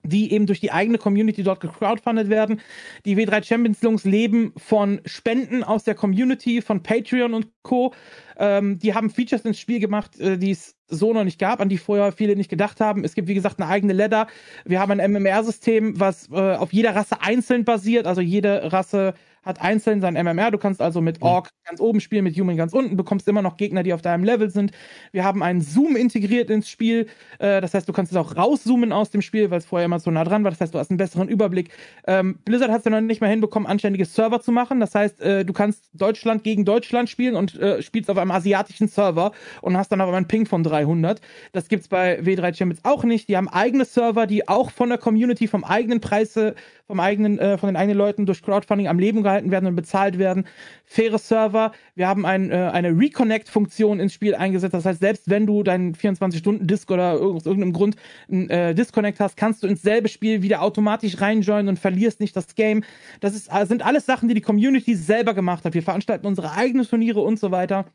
die 0.05 0.32
eben 0.32 0.46
durch 0.46 0.61
die 0.61 0.72
eigene 0.72 0.98
Community 0.98 1.42
dort 1.42 1.61
gecrowdfundet 1.61 2.28
werden. 2.28 2.61
Die 3.05 3.16
W3 3.16 3.44
Champions 3.44 3.82
Lungs 3.82 4.05
leben 4.05 4.53
von 4.57 5.00
Spenden 5.05 5.62
aus 5.62 5.84
der 5.84 5.94
Community, 5.94 6.61
von 6.61 6.82
Patreon 6.82 7.34
und 7.34 7.48
Co. 7.62 7.94
Ähm, 8.36 8.78
die 8.78 8.94
haben 8.94 9.11
Features 9.11 9.44
ins 9.44 9.59
Spiel 9.59 9.78
gemacht, 9.78 10.18
äh, 10.18 10.38
die 10.38 10.50
es 10.50 10.76
so 10.88 11.12
noch 11.12 11.24
nicht 11.24 11.38
gab, 11.38 11.61
an 11.61 11.68
die 11.68 11.78
vorher 11.78 12.12
viele 12.12 12.36
nicht 12.36 12.50
gedacht 12.50 12.80
haben. 12.80 13.05
Es 13.05 13.14
gibt, 13.14 13.28
wie 13.28 13.34
gesagt, 13.34 13.61
eine 13.61 13.70
eigene 13.70 13.92
Ladder. 13.92 14.26
Wir 14.64 14.80
haben 14.80 14.98
ein 14.98 15.12
MMR-System, 15.12 15.98
was 15.98 16.28
äh, 16.30 16.34
auf 16.34 16.72
jeder 16.72 16.94
Rasse 16.94 17.20
einzeln 17.22 17.64
basiert. 17.64 18.07
Also 18.07 18.20
jede 18.20 18.72
Rasse 18.72 19.14
hat 19.43 19.61
einzeln 19.61 20.01
sein 20.01 20.14
MMR. 20.14 20.51
Du 20.51 20.59
kannst 20.59 20.80
also 20.80 21.01
mit 21.01 21.20
Orc 21.22 21.51
ganz 21.64 21.80
oben 21.80 22.01
spielen, 22.01 22.24
mit 22.24 22.38
Human 22.38 22.57
ganz 22.57 22.72
unten, 22.72 22.97
bekommst 22.97 23.26
immer 23.28 23.43
noch 23.43 23.57
Gegner, 23.57 23.82
die 23.82 23.93
auf 23.93 24.03
deinem 24.03 24.24
Level 24.24 24.51
sind. 24.51 24.72
Wir 25.11 25.24
haben 25.24 25.43
einen 25.43 25.61
Zoom 25.61 25.97
integriert 25.97 26.51
ins 26.51 26.68
Spiel. 26.68 27.07
Äh, 27.38 27.61
das 27.61 27.74
heißt, 27.74 27.88
du 27.88 27.93
kannst 27.93 28.12
es 28.12 28.18
auch 28.18 28.36
rauszoomen 28.36 28.93
aus 28.93 29.11
dem 29.11 29.22
Spiel, 29.22 29.51
weil 29.51 29.59
es 29.59 29.66
vorher 29.66 29.86
immer 29.86 29.99
so 29.99 30.11
nah 30.11 30.24
dran 30.24 30.45
war. 30.45 30.51
Das 30.51 30.61
heißt, 30.61 30.74
du 30.74 30.78
hast 30.78 30.90
einen 30.90 30.99
besseren 30.99 31.28
Überblick. 31.28 31.70
Ähm, 32.07 32.38
Blizzard 32.45 32.70
hat 32.70 32.80
es 32.80 32.84
ja 32.84 32.90
noch 32.90 33.01
nicht 33.01 33.20
mal 33.20 33.30
hinbekommen, 33.30 33.66
anständige 33.66 34.05
Server 34.05 34.40
zu 34.40 34.53
machen. 34.53 34.80
Das 34.80 34.95
heißt, 34.95 35.20
äh, 35.20 35.45
du 35.45 35.53
kannst 35.53 35.90
Deutschland 35.93 36.45
gegen 36.45 36.64
Deutschland 36.64 37.09
spielen 37.09 37.34
und 37.34 37.59
äh, 37.59 37.82
spielst 37.82 38.11
auf 38.11 38.18
einem 38.18 38.30
asiatischen 38.30 38.88
Server 38.88 39.32
und 39.61 39.76
hast 39.76 39.90
dann 39.90 40.01
aber 40.01 40.16
einen 40.16 40.28
Ping 40.28 40.47
von 40.47 40.62
300. 40.62 41.20
Das 41.53 41.68
gibt's 41.68 41.88
bei 41.88 42.20
W3 42.20 42.55
Champions 42.55 42.84
auch 42.84 43.03
nicht. 43.05 43.28
Die 43.28 43.36
haben 43.36 43.49
eigene 43.49 43.84
Server, 43.84 44.26
die 44.26 44.49
auch 44.49 44.70
von 44.70 44.88
der 44.88 44.99
Community, 44.99 45.49
vom 45.49 45.64
eigenen 45.64 46.01
Preise, 46.01 46.55
vom 46.86 47.01
eigenen, 47.01 47.38
äh, 47.38 47.59
von 47.59 47.68
den 47.68 47.76
eigenen 47.76 47.99
Leuten 47.99 48.26
durch 48.26 48.43
Crowdfunding 48.43 48.88
am 48.88 48.99
Leben 48.99 49.22
gehalten 49.22 49.32
werden 49.45 49.66
und 49.66 49.76
bezahlt 49.76 50.18
werden. 50.18 50.45
Faire 50.85 51.18
Server. 51.18 51.72
Wir 51.95 52.09
haben 52.09 52.26
ein, 52.26 52.51
äh, 52.51 52.70
eine 52.72 52.91
Reconnect-Funktion 52.91 54.01
ins 54.01 54.12
Spiel 54.12 54.35
eingesetzt. 54.35 54.74
Das 54.74 54.85
heißt, 54.85 55.01
selbst 55.01 55.30
wenn 55.30 55.47
du 55.47 55.62
deinen 55.62 55.95
24-Stunden-Disk 55.95 56.91
oder 56.91 57.20
aus 57.20 57.47
irgendeinem 57.47 57.72
Grund 57.72 57.97
einen 58.30 58.51
äh, 58.51 58.74
Disconnect 58.74 59.20
hast, 59.20 59.37
kannst 59.37 59.62
du 59.62 59.66
ins 59.66 59.83
selbe 59.83 60.09
Spiel 60.09 60.43
wieder 60.43 60.62
automatisch 60.62 61.20
reinjoinen 61.20 61.68
und 61.68 61.78
verlierst 61.78 62.20
nicht 62.20 62.37
das 62.37 62.55
Game. 62.55 62.85
Das 63.20 63.35
ist, 63.35 63.51
sind 63.64 63.85
alles 63.85 64.07
Sachen, 64.07 64.28
die 64.28 64.35
die 64.35 64.41
Community 64.41 64.95
selber 64.95 65.35
gemacht 65.35 65.64
hat. 65.64 65.74
Wir 65.74 65.83
veranstalten 65.83 66.26
unsere 66.26 66.53
eigenen 66.53 66.87
Turniere 66.87 67.20
und 67.20 67.39
so 67.39 67.51
weiter 67.51 67.87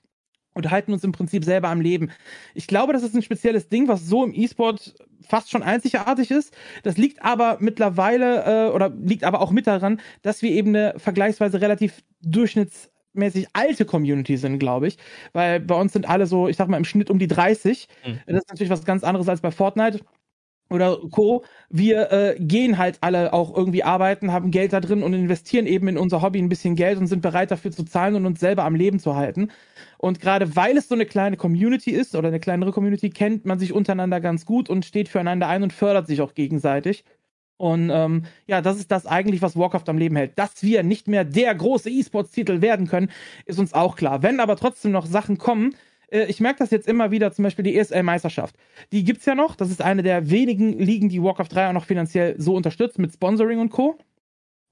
und 0.57 0.71
halten 0.71 0.91
uns 0.91 1.03
im 1.03 1.11
Prinzip 1.11 1.45
selber 1.45 1.69
am 1.69 1.79
Leben. 1.79 2.11
Ich 2.53 2.67
glaube, 2.67 2.93
das 2.93 3.03
ist 3.03 3.15
ein 3.15 3.21
spezielles 3.21 3.69
Ding, 3.69 3.87
was 3.87 4.05
so 4.05 4.23
im 4.25 4.33
E-Sport 4.33 4.95
fast 5.21 5.51
schon 5.51 5.63
einzigartig 5.63 6.31
ist. 6.31 6.53
Das 6.83 6.97
liegt 6.97 7.23
aber 7.23 7.57
mittlerweile 7.59 8.67
äh, 8.67 8.71
oder 8.71 8.89
liegt 8.89 9.23
aber 9.23 9.41
auch 9.41 9.51
mit 9.51 9.67
daran, 9.67 10.01
dass 10.21 10.41
wir 10.41 10.51
eben 10.51 10.69
eine 10.69 10.95
vergleichsweise 10.97 11.61
relativ 11.61 12.03
durchschnittsmäßig 12.21 13.47
alte 13.53 13.85
Community 13.85 14.37
sind, 14.37 14.59
glaube 14.59 14.87
ich. 14.87 14.97
Weil 15.33 15.59
bei 15.59 15.75
uns 15.75 15.93
sind 15.93 16.09
alle 16.09 16.25
so, 16.25 16.47
ich 16.47 16.57
sag 16.57 16.67
mal, 16.67 16.77
im 16.77 16.85
Schnitt 16.85 17.09
um 17.09 17.19
die 17.19 17.27
30. 17.27 17.87
Mhm. 18.05 18.19
Das 18.25 18.37
ist 18.37 18.49
natürlich 18.49 18.71
was 18.71 18.85
ganz 18.85 19.03
anderes 19.03 19.29
als 19.29 19.41
bei 19.41 19.51
Fortnite 19.51 19.99
oder 20.69 20.97
Co. 21.11 21.43
Wir 21.69 22.11
äh, 22.11 22.35
gehen 22.39 22.77
halt 22.77 22.97
alle 23.01 23.33
auch 23.33 23.55
irgendwie 23.55 23.83
arbeiten, 23.83 24.31
haben 24.31 24.51
Geld 24.51 24.73
da 24.73 24.79
drin 24.79 25.03
und 25.03 25.13
investieren 25.13 25.65
eben 25.65 25.87
in 25.87 25.97
unser 25.97 26.21
Hobby 26.21 26.39
ein 26.39 26.49
bisschen 26.49 26.75
Geld 26.75 26.97
und 26.97 27.07
sind 27.07 27.21
bereit 27.21 27.51
dafür 27.51 27.71
zu 27.71 27.83
zahlen 27.83 28.15
und 28.15 28.25
uns 28.25 28.39
selber 28.39 28.63
am 28.63 28.75
Leben 28.75 28.99
zu 28.99 29.15
halten. 29.15 29.51
Und 29.97 30.19
gerade 30.19 30.55
weil 30.55 30.77
es 30.77 30.87
so 30.87 30.95
eine 30.95 31.05
kleine 31.05 31.37
Community 31.37 31.91
ist 31.91 32.15
oder 32.15 32.27
eine 32.27 32.39
kleinere 32.39 32.71
Community, 32.71 33.09
kennt 33.09 33.45
man 33.45 33.59
sich 33.59 33.73
untereinander 33.73 34.21
ganz 34.21 34.45
gut 34.45 34.69
und 34.69 34.85
steht 34.85 35.09
füreinander 35.09 35.47
ein 35.47 35.63
und 35.63 35.73
fördert 35.73 36.07
sich 36.07 36.21
auch 36.21 36.33
gegenseitig. 36.33 37.03
Und 37.57 37.89
ähm, 37.91 38.25
ja, 38.45 38.61
das 38.61 38.77
ist 38.77 38.91
das 38.91 39.07
eigentlich, 39.07 39.41
was 39.41 39.57
Warcraft 39.57 39.85
am 39.87 39.97
Leben 39.97 40.15
hält. 40.15 40.37
Dass 40.37 40.61
wir 40.61 40.83
nicht 40.83 41.07
mehr 41.07 41.25
der 41.25 41.53
große 41.55 41.89
E-Sports-Titel 41.89 42.61
werden 42.61 42.87
können, 42.87 43.09
ist 43.45 43.57
uns 43.59 43.73
auch 43.73 43.95
klar. 43.95 44.21
Wenn 44.21 44.39
aber 44.39 44.55
trotzdem 44.57 44.91
noch 44.91 45.07
Sachen 45.07 45.39
kommen, 45.39 45.75
ich 46.09 46.39
merke 46.39 46.59
das 46.59 46.71
jetzt 46.71 46.87
immer 46.87 47.11
wieder, 47.11 47.31
zum 47.31 47.43
Beispiel 47.43 47.63
die 47.63 47.77
ESL-Meisterschaft. 47.77 48.55
Die 48.91 49.03
gibt's 49.03 49.25
ja 49.25 49.35
noch. 49.35 49.55
Das 49.55 49.69
ist 49.69 49.81
eine 49.81 50.03
der 50.03 50.29
wenigen 50.29 50.79
Ligen, 50.79 51.09
die 51.09 51.21
Warcraft 51.21 51.49
3 51.49 51.69
auch 51.69 51.73
noch 51.73 51.85
finanziell 51.85 52.35
so 52.39 52.55
unterstützt, 52.55 52.99
mit 52.99 53.13
Sponsoring 53.13 53.59
und 53.59 53.69
Co. 53.69 53.97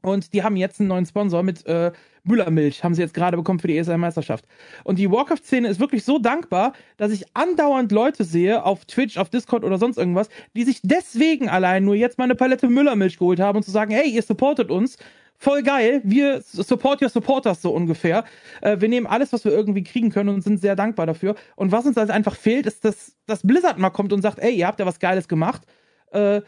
Und 0.01 0.33
die 0.33 0.43
haben 0.43 0.55
jetzt 0.55 0.79
einen 0.79 0.89
neuen 0.89 1.05
Sponsor 1.05 1.41
mit 1.41 1.65
äh, 1.65 1.91
Müllermilch, 2.23 2.83
haben 2.83 2.93
sie 2.93 3.01
jetzt 3.01 3.15
gerade 3.15 3.37
bekommen 3.37 3.59
für 3.59 3.67
die 3.67 3.77
ESL-Meisterschaft. 3.77 4.45
Und 4.83 4.99
die 4.99 5.09
Warcraft-Szene 5.09 5.67
ist 5.67 5.79
wirklich 5.79 6.03
so 6.03 6.19
dankbar, 6.19 6.73
dass 6.97 7.11
ich 7.11 7.25
andauernd 7.33 7.91
Leute 7.91 8.23
sehe 8.23 8.63
auf 8.63 8.85
Twitch, 8.85 9.17
auf 9.17 9.29
Discord 9.29 9.63
oder 9.63 9.79
sonst 9.79 9.97
irgendwas, 9.97 10.29
die 10.55 10.63
sich 10.63 10.79
deswegen 10.83 11.49
allein 11.49 11.83
nur 11.83 11.95
jetzt 11.95 12.19
mal 12.19 12.25
eine 12.25 12.35
Palette 12.35 12.69
Müllermilch 12.69 13.17
geholt 13.17 13.39
haben 13.39 13.57
und 13.57 13.63
zu 13.63 13.71
sagen, 13.71 13.91
hey, 13.91 14.07
ihr 14.07 14.21
supportet 14.21 14.69
uns, 14.69 14.97
voll 15.37 15.63
geil, 15.63 16.01
wir 16.03 16.41
support 16.41 17.01
your 17.01 17.09
supporters 17.09 17.61
so 17.61 17.71
ungefähr. 17.71 18.23
Äh, 18.61 18.79
wir 18.79 18.89
nehmen 18.89 19.07
alles, 19.07 19.33
was 19.33 19.45
wir 19.45 19.51
irgendwie 19.51 19.83
kriegen 19.83 20.09
können 20.09 20.29
und 20.29 20.43
sind 20.43 20.59
sehr 20.59 20.75
dankbar 20.75 21.05
dafür. 21.05 21.35
Und 21.55 21.71
was 21.71 21.85
uns 21.85 21.97
also 21.97 22.13
einfach 22.13 22.35
fehlt, 22.35 22.65
ist, 22.65 22.85
dass, 22.85 23.15
dass 23.25 23.45
Blizzard 23.45 23.77
mal 23.77 23.89
kommt 23.89 24.13
und 24.13 24.21
sagt, 24.21 24.39
ey, 24.39 24.55
ihr 24.55 24.67
habt 24.67 24.79
ja 24.79 24.85
was 24.85 24.99
Geiles 24.99 25.27
gemacht. 25.27 25.63
Äh, 26.11 26.41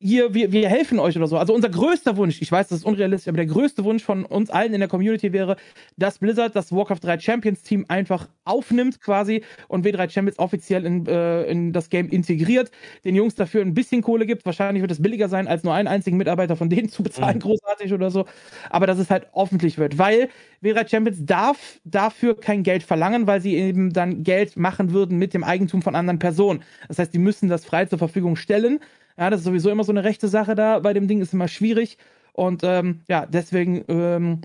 hier, 0.00 0.34
wir, 0.34 0.52
wir 0.52 0.68
helfen 0.68 0.98
euch 0.98 1.16
oder 1.16 1.26
so. 1.26 1.38
Also 1.38 1.54
unser 1.54 1.70
größter 1.70 2.16
Wunsch, 2.16 2.42
ich 2.42 2.52
weiß, 2.52 2.68
das 2.68 2.80
ist 2.80 2.84
unrealistisch, 2.84 3.28
aber 3.28 3.38
der 3.38 3.46
größte 3.46 3.84
Wunsch 3.84 4.02
von 4.02 4.24
uns 4.24 4.50
allen 4.50 4.74
in 4.74 4.80
der 4.80 4.88
Community 4.88 5.32
wäre, 5.32 5.56
dass 5.96 6.18
Blizzard 6.18 6.54
das 6.54 6.72
Warcraft 6.72 6.98
3 7.00 7.20
Champions 7.20 7.62
Team 7.62 7.86
einfach 7.88 8.28
aufnimmt 8.44 9.00
quasi 9.00 9.42
und 9.68 9.86
W3 9.86 10.10
Champions 10.10 10.38
offiziell 10.38 10.84
in, 10.84 11.06
äh, 11.06 11.44
in 11.44 11.72
das 11.72 11.88
Game 11.88 12.08
integriert, 12.08 12.70
den 13.04 13.14
Jungs 13.14 13.34
dafür 13.34 13.62
ein 13.62 13.72
bisschen 13.72 14.02
Kohle 14.02 14.26
gibt. 14.26 14.44
Wahrscheinlich 14.44 14.82
wird 14.82 14.90
es 14.90 15.00
billiger 15.00 15.28
sein, 15.28 15.48
als 15.48 15.62
nur 15.62 15.72
einen 15.72 15.88
einzigen 15.88 16.16
Mitarbeiter 16.16 16.56
von 16.56 16.68
denen 16.68 16.88
zu 16.88 17.02
bezahlen, 17.02 17.36
mhm. 17.36 17.42
großartig 17.42 17.92
oder 17.92 18.10
so. 18.10 18.26
Aber 18.70 18.86
dass 18.86 18.98
es 18.98 19.10
halt 19.10 19.28
öffentlich 19.34 19.78
wird, 19.78 19.96
weil 19.96 20.28
W3 20.62 20.88
Champions 20.88 21.24
darf 21.24 21.80
dafür 21.84 22.38
kein 22.38 22.62
Geld 22.62 22.82
verlangen, 22.82 23.26
weil 23.26 23.40
sie 23.40 23.54
eben 23.54 23.92
dann 23.92 24.22
Geld 24.22 24.56
machen 24.56 24.92
würden 24.92 25.18
mit 25.18 25.32
dem 25.32 25.44
Eigentum 25.44 25.82
von 25.82 25.94
anderen 25.94 26.18
Personen. 26.18 26.62
Das 26.88 26.98
heißt, 26.98 27.14
die 27.14 27.18
müssen 27.18 27.48
das 27.48 27.64
frei 27.64 27.86
zur 27.86 27.98
Verfügung 27.98 28.36
stellen 28.36 28.80
ja, 29.16 29.30
das 29.30 29.40
ist 29.40 29.44
sowieso 29.44 29.70
immer 29.70 29.84
so 29.84 29.92
eine 29.92 30.04
rechte 30.04 30.28
Sache 30.28 30.54
da. 30.54 30.80
Bei 30.80 30.92
dem 30.92 31.08
Ding 31.08 31.20
ist 31.20 31.32
immer 31.32 31.48
schwierig. 31.48 31.98
Und 32.32 32.62
ähm, 32.64 33.02
ja, 33.08 33.26
deswegen 33.26 33.84
ähm, 33.88 34.40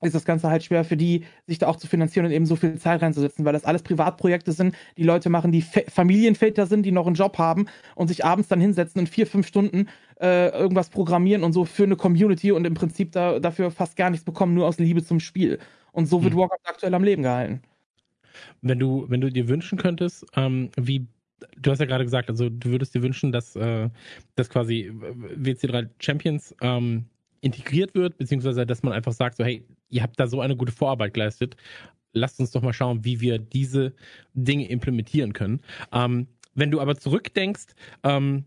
ist 0.00 0.14
das 0.14 0.24
Ganze 0.24 0.50
halt 0.50 0.62
schwer 0.62 0.84
für 0.84 0.96
die, 0.96 1.24
sich 1.46 1.58
da 1.58 1.66
auch 1.66 1.76
zu 1.76 1.86
finanzieren 1.86 2.26
und 2.26 2.32
eben 2.32 2.46
so 2.46 2.56
viel 2.56 2.78
Zeit 2.78 3.02
reinzusetzen, 3.02 3.44
weil 3.44 3.52
das 3.52 3.64
alles 3.64 3.82
Privatprojekte 3.82 4.52
sind, 4.52 4.76
die 4.96 5.02
Leute 5.02 5.30
machen, 5.30 5.50
die 5.50 5.62
Fa 5.62 5.80
Familienväter 5.88 6.66
sind, 6.66 6.84
die 6.84 6.92
noch 6.92 7.06
einen 7.06 7.16
Job 7.16 7.38
haben 7.38 7.66
und 7.94 8.08
sich 8.08 8.24
abends 8.24 8.48
dann 8.48 8.60
hinsetzen 8.60 9.00
und 9.00 9.08
vier, 9.08 9.26
fünf 9.26 9.46
Stunden 9.46 9.88
äh, 10.20 10.48
irgendwas 10.50 10.90
programmieren 10.90 11.42
und 11.42 11.52
so 11.52 11.64
für 11.64 11.84
eine 11.84 11.96
Community 11.96 12.52
und 12.52 12.66
im 12.66 12.74
Prinzip 12.74 13.12
da, 13.12 13.40
dafür 13.40 13.70
fast 13.70 13.96
gar 13.96 14.10
nichts 14.10 14.24
bekommen, 14.24 14.54
nur 14.54 14.66
aus 14.66 14.78
Liebe 14.78 15.04
zum 15.04 15.20
Spiel. 15.20 15.58
Und 15.92 16.06
so 16.06 16.22
wird 16.22 16.34
hm. 16.34 16.40
Warcraft 16.40 16.68
aktuell 16.68 16.94
am 16.94 17.04
Leben 17.04 17.22
gehalten. 17.22 17.62
Wenn 18.62 18.78
du, 18.78 19.06
wenn 19.08 19.20
du 19.20 19.30
dir 19.30 19.48
wünschen 19.48 19.78
könntest, 19.78 20.26
ähm, 20.36 20.70
wie 20.76 21.06
du 21.60 21.70
hast 21.70 21.78
ja 21.78 21.86
gerade 21.86 22.04
gesagt, 22.04 22.30
also 22.30 22.48
du 22.48 22.70
würdest 22.70 22.94
dir 22.94 23.02
wünschen, 23.02 23.32
dass, 23.32 23.56
äh, 23.56 23.88
dass 24.34 24.48
quasi 24.50 24.92
WC3 24.92 25.88
Champions 25.98 26.54
ähm, 26.60 27.06
integriert 27.40 27.94
wird, 27.94 28.16
beziehungsweise 28.18 28.66
dass 28.66 28.82
man 28.82 28.92
einfach 28.92 29.12
sagt, 29.12 29.36
so 29.36 29.44
hey, 29.44 29.64
ihr 29.90 30.02
habt 30.02 30.18
da 30.18 30.26
so 30.26 30.40
eine 30.40 30.56
gute 30.56 30.72
Vorarbeit 30.72 31.14
geleistet, 31.14 31.56
lasst 32.12 32.40
uns 32.40 32.50
doch 32.50 32.62
mal 32.62 32.72
schauen, 32.72 33.04
wie 33.04 33.20
wir 33.20 33.38
diese 33.38 33.94
Dinge 34.34 34.68
implementieren 34.68 35.32
können. 35.32 35.60
Ähm, 35.92 36.28
wenn 36.54 36.70
du 36.70 36.80
aber 36.80 36.96
zurückdenkst, 36.96 37.66
ähm, 38.04 38.44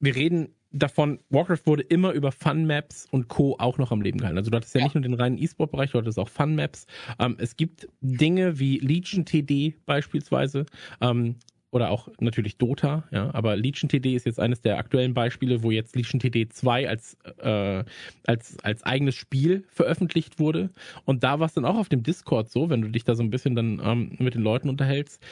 wir 0.00 0.16
reden 0.16 0.48
davon, 0.72 1.20
Warcraft 1.30 1.62
wurde 1.64 1.82
immer 1.82 2.12
über 2.12 2.32
Fun-Maps 2.32 3.06
und 3.10 3.28
Co. 3.28 3.56
auch 3.58 3.78
noch 3.78 3.92
am 3.92 4.02
Leben 4.02 4.18
gehalten. 4.18 4.38
Also 4.38 4.50
du 4.50 4.56
hattest 4.56 4.74
ja, 4.74 4.80
ja. 4.80 4.86
nicht 4.86 4.94
nur 4.94 5.02
den 5.02 5.14
reinen 5.14 5.38
E-Sport-Bereich, 5.38 5.92
du 5.92 5.98
hattest 5.98 6.18
auch 6.18 6.28
Fun-Maps. 6.28 6.86
Ähm, 7.18 7.36
es 7.38 7.56
gibt 7.56 7.88
Dinge 8.00 8.58
wie 8.58 8.78
Legion 8.78 9.24
TD 9.24 9.74
beispielsweise, 9.86 10.66
ähm, 11.00 11.36
oder 11.70 11.90
auch 11.90 12.08
natürlich 12.20 12.56
Dota, 12.56 13.04
ja, 13.10 13.34
aber 13.34 13.56
Legion 13.56 13.88
TD 13.88 14.14
ist 14.14 14.26
jetzt 14.26 14.40
eines 14.40 14.60
der 14.60 14.78
aktuellen 14.78 15.14
Beispiele, 15.14 15.62
wo 15.62 15.70
jetzt 15.70 15.96
Legion 15.96 16.20
TD 16.20 16.48
2 16.48 16.88
als, 16.88 17.16
äh, 17.38 17.84
als, 18.26 18.56
als 18.62 18.82
eigenes 18.84 19.14
Spiel 19.14 19.64
veröffentlicht 19.68 20.38
wurde. 20.38 20.70
Und 21.04 21.24
da 21.24 21.40
war 21.40 21.46
es 21.46 21.54
dann 21.54 21.64
auch 21.64 21.76
auf 21.76 21.88
dem 21.88 22.02
Discord 22.02 22.50
so, 22.50 22.70
wenn 22.70 22.82
du 22.82 22.88
dich 22.88 23.04
da 23.04 23.14
so 23.14 23.22
ein 23.22 23.30
bisschen 23.30 23.54
dann 23.54 23.80
ähm, 23.84 24.16
mit 24.18 24.34
den 24.34 24.42
Leuten 24.42 24.68
unterhältst, 24.68 25.22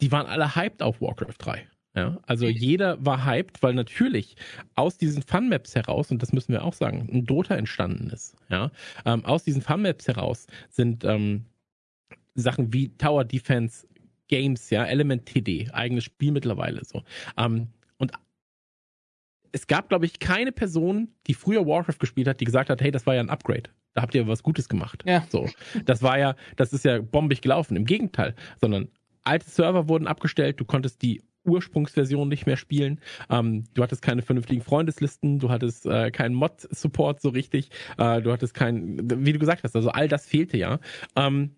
die 0.00 0.12
waren 0.12 0.26
alle 0.26 0.54
hyped 0.54 0.82
auf 0.82 1.00
Warcraft 1.00 1.36
3. 1.38 1.66
Ja, 1.94 2.18
also 2.26 2.46
jeder 2.46 3.04
war 3.04 3.24
hyped, 3.24 3.62
weil 3.62 3.72
natürlich 3.72 4.36
aus 4.74 4.98
diesen 4.98 5.22
Fun-Maps 5.22 5.74
heraus, 5.74 6.10
und 6.10 6.20
das 6.20 6.34
müssen 6.34 6.52
wir 6.52 6.62
auch 6.62 6.74
sagen, 6.74 7.08
ein 7.10 7.24
Dota 7.24 7.56
entstanden 7.56 8.10
ist. 8.10 8.36
Ja, 8.50 8.70
ähm, 9.06 9.24
aus 9.24 9.44
diesen 9.44 9.62
Fun-Maps 9.62 10.06
heraus 10.06 10.46
sind 10.68 11.04
ähm, 11.04 11.46
Sachen 12.34 12.74
wie 12.74 12.90
Tower 12.98 13.24
Defense 13.24 13.86
Games, 14.28 14.70
ja, 14.70 14.84
Element 14.84 15.26
TD, 15.26 15.70
eigenes 15.72 16.04
Spiel 16.04 16.32
mittlerweile 16.32 16.84
so. 16.84 17.02
Ähm, 17.36 17.68
und 17.98 18.12
es 19.52 19.66
gab, 19.66 19.88
glaube 19.88 20.06
ich, 20.06 20.18
keine 20.18 20.52
Person, 20.52 21.08
die 21.26 21.34
früher 21.34 21.66
Warcraft 21.66 21.98
gespielt 21.98 22.28
hat, 22.28 22.40
die 22.40 22.44
gesagt 22.44 22.68
hat, 22.70 22.80
hey, 22.80 22.90
das 22.90 23.06
war 23.06 23.14
ja 23.14 23.20
ein 23.20 23.30
Upgrade. 23.30 23.70
Da 23.94 24.02
habt 24.02 24.14
ihr 24.14 24.26
was 24.28 24.42
Gutes 24.42 24.68
gemacht. 24.68 25.02
Ja. 25.06 25.26
So. 25.30 25.48
Das 25.86 26.02
war 26.02 26.18
ja, 26.18 26.36
das 26.56 26.74
ist 26.74 26.84
ja 26.84 27.00
bombig 27.00 27.40
gelaufen. 27.40 27.76
Im 27.76 27.86
Gegenteil. 27.86 28.34
Sondern 28.60 28.88
alte 29.24 29.48
Server 29.48 29.88
wurden 29.88 30.06
abgestellt, 30.06 30.60
du 30.60 30.66
konntest 30.66 31.00
die 31.00 31.22
Ursprungsversion 31.46 32.28
nicht 32.28 32.44
mehr 32.46 32.56
spielen. 32.56 33.00
Ähm, 33.30 33.64
du 33.72 33.82
hattest 33.82 34.02
keine 34.02 34.22
vernünftigen 34.22 34.60
Freundeslisten, 34.60 35.38
du 35.38 35.48
hattest 35.48 35.86
äh, 35.86 36.10
keinen 36.10 36.34
Mod-Support 36.34 37.22
so 37.22 37.30
richtig, 37.30 37.70
äh, 37.98 38.20
du 38.20 38.32
hattest 38.32 38.52
keinen, 38.52 39.24
wie 39.24 39.32
du 39.32 39.38
gesagt 39.38 39.64
hast, 39.64 39.74
also 39.74 39.90
all 39.90 40.08
das 40.08 40.26
fehlte 40.26 40.58
ja. 40.58 40.80
Ähm, 41.14 41.56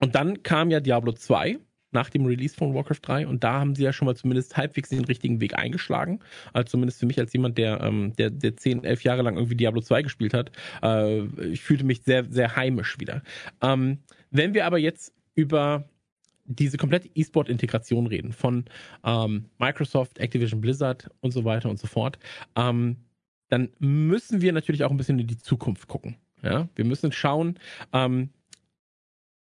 und 0.00 0.14
dann 0.16 0.42
kam 0.42 0.70
ja 0.70 0.80
Diablo 0.80 1.12
2 1.12 1.58
nach 1.92 2.10
dem 2.10 2.26
Release 2.26 2.54
von 2.54 2.74
Warcraft 2.74 3.00
3 3.02 3.26
und 3.26 3.44
da 3.44 3.60
haben 3.60 3.74
sie 3.74 3.84
ja 3.84 3.92
schon 3.92 4.06
mal 4.06 4.16
zumindest 4.16 4.56
halbwegs 4.56 4.88
den 4.88 5.04
richtigen 5.04 5.40
Weg 5.40 5.58
eingeschlagen. 5.58 6.20
Also 6.52 6.70
zumindest 6.70 7.00
für 7.00 7.06
mich 7.06 7.18
als 7.18 7.32
jemand, 7.32 7.58
der, 7.58 7.80
ähm, 7.80 8.14
der, 8.16 8.30
der 8.30 8.56
10, 8.56 8.84
11 8.84 9.04
Jahre 9.04 9.22
lang 9.22 9.36
irgendwie 9.36 9.56
Diablo 9.56 9.80
2 9.80 10.02
gespielt 10.02 10.34
hat. 10.34 10.50
Äh, 10.82 11.24
ich 11.46 11.60
fühlte 11.62 11.84
mich 11.84 12.02
sehr, 12.02 12.24
sehr 12.30 12.56
heimisch 12.56 12.98
wieder. 12.98 13.22
Ähm, 13.60 13.98
wenn 14.30 14.54
wir 14.54 14.66
aber 14.66 14.78
jetzt 14.78 15.12
über 15.34 15.84
diese 16.44 16.76
komplette 16.76 17.08
E-Sport-Integration 17.14 18.06
reden 18.06 18.32
von 18.32 18.64
ähm, 19.04 19.46
Microsoft, 19.58 20.18
Activision 20.18 20.60
Blizzard 20.60 21.10
und 21.20 21.30
so 21.30 21.44
weiter 21.44 21.70
und 21.70 21.78
so 21.78 21.86
fort, 21.86 22.18
ähm, 22.56 22.96
dann 23.48 23.68
müssen 23.78 24.40
wir 24.40 24.52
natürlich 24.52 24.82
auch 24.84 24.90
ein 24.90 24.96
bisschen 24.96 25.18
in 25.18 25.26
die 25.26 25.38
Zukunft 25.38 25.86
gucken. 25.88 26.16
Ja, 26.42 26.68
wir 26.74 26.84
müssen 26.84 27.12
schauen, 27.12 27.58
ähm, 27.92 28.30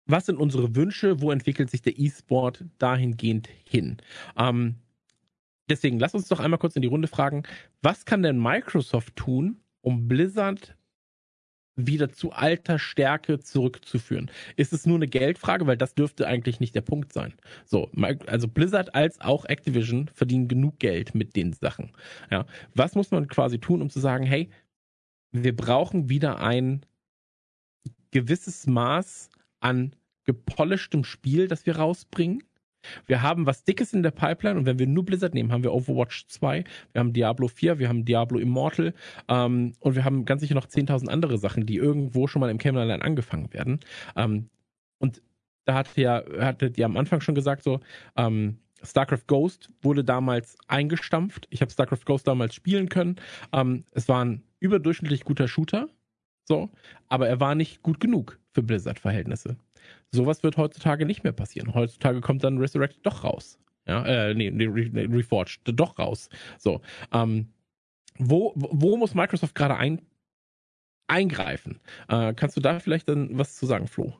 was 0.05 0.25
sind 0.25 0.37
unsere 0.37 0.75
Wünsche, 0.75 1.21
wo 1.21 1.31
entwickelt 1.31 1.69
sich 1.69 1.81
der 1.81 1.97
E-Sport 1.97 2.65
dahingehend 2.79 3.49
hin. 3.67 3.97
Ähm, 4.37 4.75
deswegen 5.69 5.99
lass 5.99 6.15
uns 6.15 6.27
doch 6.27 6.39
einmal 6.39 6.59
kurz 6.59 6.75
in 6.75 6.81
die 6.81 6.87
Runde 6.87 7.07
fragen, 7.07 7.43
was 7.81 8.05
kann 8.05 8.23
denn 8.23 8.41
Microsoft 8.41 9.15
tun, 9.15 9.61
um 9.81 10.07
Blizzard 10.07 10.75
wieder 11.75 12.11
zu 12.11 12.31
alter 12.31 12.79
Stärke 12.79 13.39
zurückzuführen. 13.39 14.29
Ist 14.55 14.73
es 14.73 14.85
nur 14.85 14.97
eine 14.97 15.07
Geldfrage, 15.07 15.67
weil 15.67 15.77
das 15.77 15.95
dürfte 15.95 16.27
eigentlich 16.27 16.59
nicht 16.59 16.75
der 16.75 16.81
Punkt 16.81 17.13
sein. 17.13 17.33
So, 17.65 17.89
also 18.27 18.47
Blizzard 18.47 18.93
als 18.93 19.21
auch 19.21 19.45
Activision 19.45 20.09
verdienen 20.13 20.47
genug 20.47 20.79
Geld 20.79 21.15
mit 21.15 21.35
den 21.35 21.53
Sachen. 21.53 21.91
Ja, 22.29 22.45
was 22.75 22.95
muss 22.95 23.11
man 23.11 23.27
quasi 23.27 23.59
tun, 23.59 23.81
um 23.81 23.89
zu 23.89 23.99
sagen, 23.99 24.25
hey, 24.25 24.49
wir 25.31 25.55
brauchen 25.55 26.09
wieder 26.09 26.41
ein 26.41 26.85
gewisses 28.11 28.67
Maß 28.67 29.29
an 29.62 29.95
gepolischtem 30.26 31.03
Spiel, 31.03 31.47
das 31.47 31.66
wir 31.66 31.78
rausbringen. 31.78 32.43
Wir 33.05 33.22
haben 33.22 33.45
was 33.45 33.64
Dickes 33.64 33.93
in 33.93 34.03
der 34.03 34.12
Pipeline 34.12 34.57
und 34.57 34.66
wenn 34.66 34.80
wir 34.80 34.88
nur 34.88 35.05
Blizzard 35.05 35.34
nehmen, 35.34 35.51
haben 35.51 35.64
wir 35.64 35.74
Overwatch 35.74 36.28
2, 36.28 36.64
wir 36.93 36.99
haben 36.99 37.14
Diablo 37.14 37.47
4, 37.47 37.80
wir 37.80 37.88
haben 37.88 38.05
Diablo 38.05 38.39
Immortal 38.39 38.93
ähm, 39.28 39.74
und 39.80 39.95
wir 39.95 40.03
haben 40.03 40.26
ganz 40.26 40.41
sicher 40.41 40.55
noch 40.55 40.66
10.000 40.66 41.07
andere 41.07 41.38
Sachen, 41.38 41.66
die 41.66 41.76
irgendwo 41.76 42.28
schon 42.28 42.39
mal 42.39 42.49
im 42.49 42.57
Kämmerlein 42.57 43.01
angefangen 43.01 43.53
werden. 43.53 43.80
Ähm, 44.16 44.49
und 44.97 45.22
da 45.66 45.76
hatte 45.76 46.01
ja, 46.01 46.24
hattet 46.39 46.78
ihr 46.78 46.86
am 46.86 46.97
Anfang 46.97 47.22
schon 47.22 47.36
gesagt, 47.36 47.64
so, 47.64 47.80
ähm, 48.18 48.57
StarCraft 48.84 49.28
Ghost 49.28 49.70
wurde 49.84 50.03
damals 50.03 50.57
eingestampft. 50.68 51.47
Ich 51.51 51.62
habe 51.62 51.72
StarCraft 51.72 52.05
Ghost 52.05 52.28
damals 52.28 52.55
spielen 52.55 52.89
können. 52.89 53.18
Ähm, 53.53 53.86
es 53.91 54.09
war 54.09 54.26
ein 54.26 54.43
überdurchschnittlich 54.59 55.24
guter 55.24 55.47
Shooter, 55.47 55.88
so, 56.45 56.72
aber 57.09 57.28
er 57.28 57.39
war 57.39 57.53
nicht 57.53 57.84
gut 57.84 57.99
genug 57.99 58.40
für 58.53 58.63
Blizzard-Verhältnisse. 58.63 59.57
Sowas 60.11 60.43
wird 60.43 60.57
heutzutage 60.57 61.05
nicht 61.05 61.23
mehr 61.23 61.33
passieren. 61.33 61.73
Heutzutage 61.73 62.21
kommt 62.21 62.43
dann 62.43 62.57
Resurrected 62.57 63.05
doch 63.05 63.23
raus. 63.23 63.57
Ja, 63.87 64.05
äh, 64.05 64.33
nee, 64.33 64.51
nee, 64.51 64.65
Reforged 64.65 65.61
doch 65.65 65.97
raus. 65.97 66.29
So, 66.57 66.81
ähm, 67.11 67.47
wo, 68.17 68.53
wo 68.55 68.97
muss 68.97 69.15
Microsoft 69.15 69.55
gerade 69.55 69.75
ein, 69.75 70.01
eingreifen? 71.07 71.79
Äh, 72.07 72.33
kannst 72.33 72.57
du 72.57 72.61
da 72.61 72.79
vielleicht 72.79 73.09
dann 73.09 73.37
was 73.37 73.55
zu 73.55 73.65
sagen, 73.65 73.87
Flo? 73.87 74.13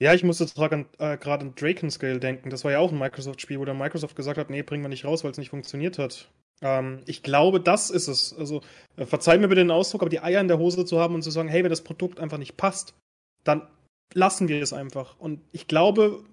Ja, 0.00 0.14
ich 0.14 0.22
musste 0.22 0.46
gerade 0.46 0.86
äh, 0.98 1.18
an 1.18 1.54
Draken 1.56 1.90
Scale 1.90 2.20
denken. 2.20 2.50
Das 2.50 2.64
war 2.64 2.72
ja 2.72 2.78
auch 2.78 2.92
ein 2.92 2.98
Microsoft-Spiel, 2.98 3.58
wo 3.58 3.64
dann 3.64 3.78
Microsoft 3.78 4.14
gesagt 4.14 4.38
hat, 4.38 4.48
nee, 4.48 4.62
bringen 4.62 4.84
wir 4.84 4.88
nicht 4.88 5.04
raus, 5.04 5.24
weil 5.24 5.32
es 5.32 5.38
nicht 5.38 5.50
funktioniert 5.50 5.98
hat. 5.98 6.30
Ähm, 6.62 7.02
ich 7.06 7.22
glaube, 7.22 7.60
das 7.60 7.90
ist 7.90 8.08
es. 8.08 8.34
Also, 8.36 8.62
äh, 8.96 9.06
verzeih 9.06 9.38
mir 9.38 9.48
bitte 9.48 9.62
den 9.62 9.70
Ausdruck, 9.70 10.02
aber 10.02 10.10
die 10.10 10.20
Eier 10.20 10.40
in 10.40 10.48
der 10.48 10.58
Hose 10.58 10.84
zu 10.84 10.98
haben 10.98 11.14
und 11.14 11.22
zu 11.22 11.30
sagen, 11.30 11.48
hey, 11.48 11.62
wenn 11.62 11.70
das 11.70 11.84
Produkt 11.84 12.20
einfach 12.20 12.38
nicht 12.38 12.56
passt, 12.56 12.94
dann 13.44 13.62
lassen 14.14 14.48
wir 14.48 14.62
es 14.62 14.72
einfach. 14.72 15.18
Und 15.18 15.40
ich 15.52 15.68
glaube, 15.68 16.24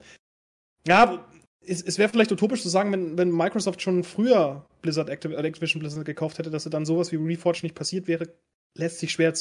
ja, 0.88 1.26
es, 1.68 1.82
es 1.82 1.98
wäre 1.98 2.10
vielleicht 2.10 2.32
utopisch 2.32 2.62
zu 2.62 2.70
sagen, 2.70 2.92
wenn, 2.92 3.18
wenn 3.18 3.32
Microsoft 3.32 3.82
schon 3.82 4.04
früher 4.04 4.66
Blizzard 4.82 5.10
Activ 5.10 5.32
Activision 5.32 5.80
Blizzard 5.80 6.06
gekauft 6.06 6.38
hätte, 6.38 6.52
dass 6.52 6.64
dann 6.66 6.86
sowas 6.86 7.12
wie 7.12 7.18
Reforge 7.18 7.60
nicht 7.64 7.76
passiert 7.76 8.08
wäre, 8.08 8.28
lässt 8.78 9.00
sich 9.00 9.12
schwer, 9.12 9.34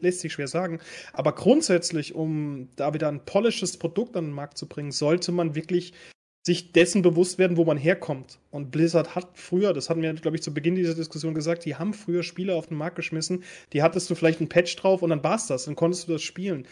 lässt 0.00 0.20
sich 0.20 0.32
schwer 0.32 0.48
sagen. 0.48 0.80
Aber 1.12 1.34
grundsätzlich, 1.34 2.14
um 2.14 2.68
da 2.76 2.94
wieder 2.94 3.08
ein 3.08 3.24
polishes 3.24 3.78
Produkt 3.78 4.16
an 4.16 4.26
den 4.26 4.34
Markt 4.34 4.58
zu 4.58 4.68
bringen, 4.68 4.92
sollte 4.92 5.32
man 5.32 5.54
wirklich 5.54 5.94
sich 6.46 6.72
dessen 6.72 7.02
bewusst 7.02 7.38
werden, 7.38 7.56
wo 7.56 7.64
man 7.64 7.78
herkommt. 7.78 8.38
Und 8.50 8.70
Blizzard 8.70 9.14
hat 9.14 9.28
früher, 9.34 9.72
das 9.72 9.88
hatten 9.88 10.02
wir, 10.02 10.12
glaube 10.14 10.36
ich, 10.36 10.42
zu 10.42 10.52
Beginn 10.52 10.74
dieser 10.74 10.94
Diskussion 10.94 11.34
gesagt, 11.34 11.64
die 11.64 11.76
haben 11.76 11.94
früher 11.94 12.22
Spiele 12.22 12.54
auf 12.54 12.66
den 12.66 12.76
Markt 12.76 12.96
geschmissen, 12.96 13.44
die 13.72 13.82
hattest 13.82 14.10
du 14.10 14.14
vielleicht 14.14 14.40
ein 14.40 14.48
Patch 14.48 14.76
drauf 14.76 15.02
und 15.02 15.10
dann 15.10 15.24
war's 15.24 15.46
das, 15.46 15.64
dann 15.64 15.74
konntest 15.74 16.08
du 16.08 16.12
das 16.12 16.22
spielen 16.22 16.66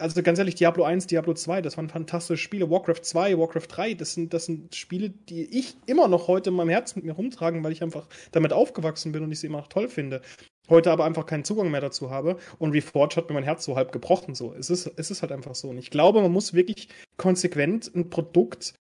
also 0.00 0.22
ganz 0.22 0.38
ehrlich, 0.38 0.54
Diablo 0.54 0.84
1, 0.84 1.06
Diablo 1.06 1.34
2, 1.34 1.62
das 1.62 1.76
waren 1.76 1.88
fantastische 1.88 2.42
Spiele. 2.42 2.70
Warcraft 2.70 3.02
2, 3.02 3.38
Warcraft 3.38 3.66
3, 3.68 3.94
das 3.94 4.14
sind, 4.14 4.32
das 4.32 4.46
sind 4.46 4.74
Spiele, 4.74 5.10
die 5.10 5.44
ich 5.56 5.76
immer 5.86 6.08
noch 6.08 6.26
heute 6.26 6.50
in 6.50 6.56
meinem 6.56 6.70
Herzen 6.70 6.98
mit 6.98 7.06
mir 7.06 7.12
rumtragen, 7.12 7.62
weil 7.62 7.72
ich 7.72 7.82
einfach 7.82 8.06
damit 8.32 8.52
aufgewachsen 8.52 9.12
bin 9.12 9.22
und 9.22 9.30
ich 9.30 9.40
sie 9.40 9.46
immer 9.46 9.58
noch 9.58 9.68
toll 9.68 9.88
finde. 9.88 10.22
Heute 10.70 10.90
aber 10.90 11.04
einfach 11.04 11.26
keinen 11.26 11.44
Zugang 11.44 11.70
mehr 11.70 11.80
dazu 11.80 12.10
habe. 12.10 12.38
Und 12.58 12.72
Reforged 12.72 13.16
hat 13.16 13.28
mir 13.28 13.34
mein 13.34 13.44
Herz 13.44 13.64
so 13.64 13.76
halb 13.76 13.92
gebrochen. 13.92 14.34
So. 14.34 14.54
Es 14.54 14.70
ist, 14.70 14.90
es 14.96 15.10
ist 15.10 15.22
halt 15.22 15.32
einfach 15.32 15.54
so. 15.54 15.68
Und 15.68 15.78
ich 15.78 15.90
glaube, 15.90 16.22
man 16.22 16.32
muss 16.32 16.54
wirklich 16.54 16.88
konsequent 17.16 17.94
ein 17.94 18.08
Produkt 18.08 18.74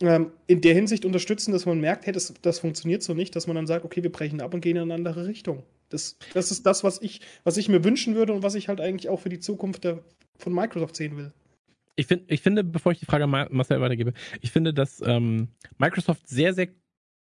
ähm, 0.00 0.32
in 0.46 0.60
der 0.60 0.74
Hinsicht 0.74 1.04
unterstützen, 1.04 1.52
dass 1.52 1.64
man 1.64 1.80
merkt, 1.80 2.06
hey, 2.06 2.12
das, 2.12 2.34
das 2.42 2.58
funktioniert 2.58 3.02
so 3.02 3.14
nicht, 3.14 3.34
dass 3.34 3.46
man 3.46 3.56
dann 3.56 3.66
sagt, 3.66 3.84
okay, 3.84 4.02
wir 4.02 4.12
brechen 4.12 4.40
ab 4.40 4.52
und 4.52 4.60
gehen 4.60 4.76
in 4.76 4.82
eine 4.82 4.94
andere 4.94 5.26
Richtung. 5.26 5.62
Das, 5.88 6.16
das 6.34 6.50
ist 6.50 6.66
das, 6.66 6.84
was 6.84 7.00
ich, 7.00 7.20
was 7.44 7.56
ich 7.56 7.68
mir 7.68 7.84
wünschen 7.84 8.14
würde 8.14 8.32
und 8.32 8.42
was 8.42 8.54
ich 8.54 8.68
halt 8.68 8.80
eigentlich 8.80 9.08
auch 9.08 9.20
für 9.20 9.28
die 9.28 9.40
Zukunft 9.40 9.84
der, 9.84 10.00
von 10.38 10.52
Microsoft 10.52 10.96
sehen 10.96 11.16
will. 11.16 11.32
Ich, 11.94 12.06
find, 12.06 12.24
ich 12.30 12.40
finde, 12.40 12.64
bevor 12.64 12.92
ich 12.92 12.98
die 12.98 13.04
Frage 13.04 13.24
an 13.24 13.48
Marcel 13.50 13.80
weitergebe, 13.80 14.14
ich 14.40 14.50
finde, 14.50 14.72
dass 14.72 15.02
ähm, 15.04 15.48
Microsoft 15.78 16.26
sehr, 16.26 16.54
sehr 16.54 16.68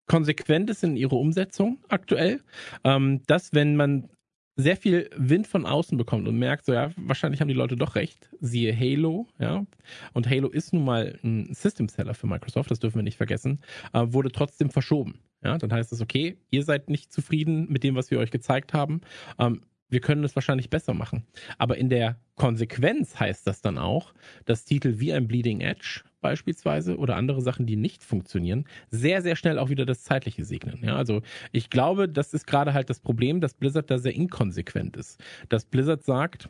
konsequent 0.07 0.69
ist 0.69 0.83
in 0.83 0.95
ihrer 0.95 1.13
Umsetzung 1.13 1.79
aktuell. 1.89 2.41
Ähm, 2.83 3.21
dass, 3.27 3.53
wenn 3.53 3.75
man 3.75 4.09
sehr 4.55 4.77
viel 4.77 5.09
Wind 5.15 5.47
von 5.47 5.65
außen 5.65 5.97
bekommt 5.97 6.27
und 6.27 6.37
merkt, 6.37 6.65
so 6.65 6.73
ja, 6.73 6.91
wahrscheinlich 6.95 7.41
haben 7.41 7.47
die 7.47 7.53
Leute 7.53 7.75
doch 7.75 7.95
recht. 7.95 8.29
Siehe 8.39 8.77
Halo, 8.77 9.27
ja. 9.39 9.65
Und 10.13 10.29
Halo 10.29 10.49
ist 10.49 10.73
nun 10.73 10.85
mal 10.85 11.17
ein 11.23 11.53
System 11.53 11.89
Seller 11.89 12.13
für 12.13 12.27
Microsoft, 12.27 12.69
das 12.69 12.79
dürfen 12.79 12.97
wir 12.97 13.03
nicht 13.03 13.17
vergessen, 13.17 13.61
äh, 13.93 14.05
wurde 14.05 14.31
trotzdem 14.31 14.69
verschoben. 14.69 15.19
Ja, 15.43 15.57
dann 15.57 15.73
heißt 15.73 15.91
es, 15.91 16.01
okay, 16.01 16.37
ihr 16.51 16.63
seid 16.63 16.89
nicht 16.89 17.11
zufrieden 17.11 17.67
mit 17.69 17.83
dem, 17.83 17.95
was 17.95 18.11
wir 18.11 18.19
euch 18.19 18.31
gezeigt 18.31 18.73
haben. 18.73 19.01
Ähm, 19.39 19.61
wir 19.89 19.99
können 19.99 20.23
es 20.23 20.35
wahrscheinlich 20.35 20.69
besser 20.69 20.93
machen. 20.93 21.25
Aber 21.57 21.77
in 21.77 21.89
der 21.89 22.17
Konsequenz 22.35 23.19
heißt 23.19 23.45
das 23.45 23.61
dann 23.61 23.77
auch, 23.77 24.13
dass 24.45 24.65
Titel 24.65 24.99
wie 24.99 25.13
ein 25.13 25.27
Bleeding 25.27 25.61
Edge 25.61 26.01
beispielsweise 26.23 26.97
oder 26.97 27.15
andere 27.15 27.41
Sachen, 27.41 27.67
die 27.67 27.75
nicht 27.75 28.03
funktionieren, 28.03 28.65
sehr, 28.89 29.21
sehr 29.21 29.35
schnell 29.35 29.59
auch 29.59 29.69
wieder 29.69 29.85
das 29.85 30.03
Zeitliche 30.03 30.43
segnen. 30.43 30.83
Ja, 30.83 30.95
also 30.95 31.21
ich 31.51 31.69
glaube, 31.69 32.09
das 32.09 32.33
ist 32.33 32.47
gerade 32.47 32.73
halt 32.73 32.89
das 32.89 32.99
Problem, 32.99 33.41
dass 33.41 33.53
Blizzard 33.53 33.91
da 33.91 33.99
sehr 33.99 34.15
inkonsequent 34.15 34.97
ist. 34.97 35.23
Dass 35.49 35.65
Blizzard 35.65 36.03
sagt, 36.03 36.49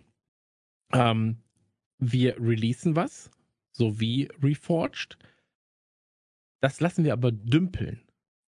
ähm, 0.93 1.37
wir 1.99 2.39
releasen 2.39 2.95
was, 2.95 3.29
so 3.71 3.99
wie 3.99 4.29
Reforged. 4.41 5.17
Das 6.61 6.79
lassen 6.79 7.03
wir 7.03 7.11
aber 7.11 7.31
dümpeln. 7.31 8.01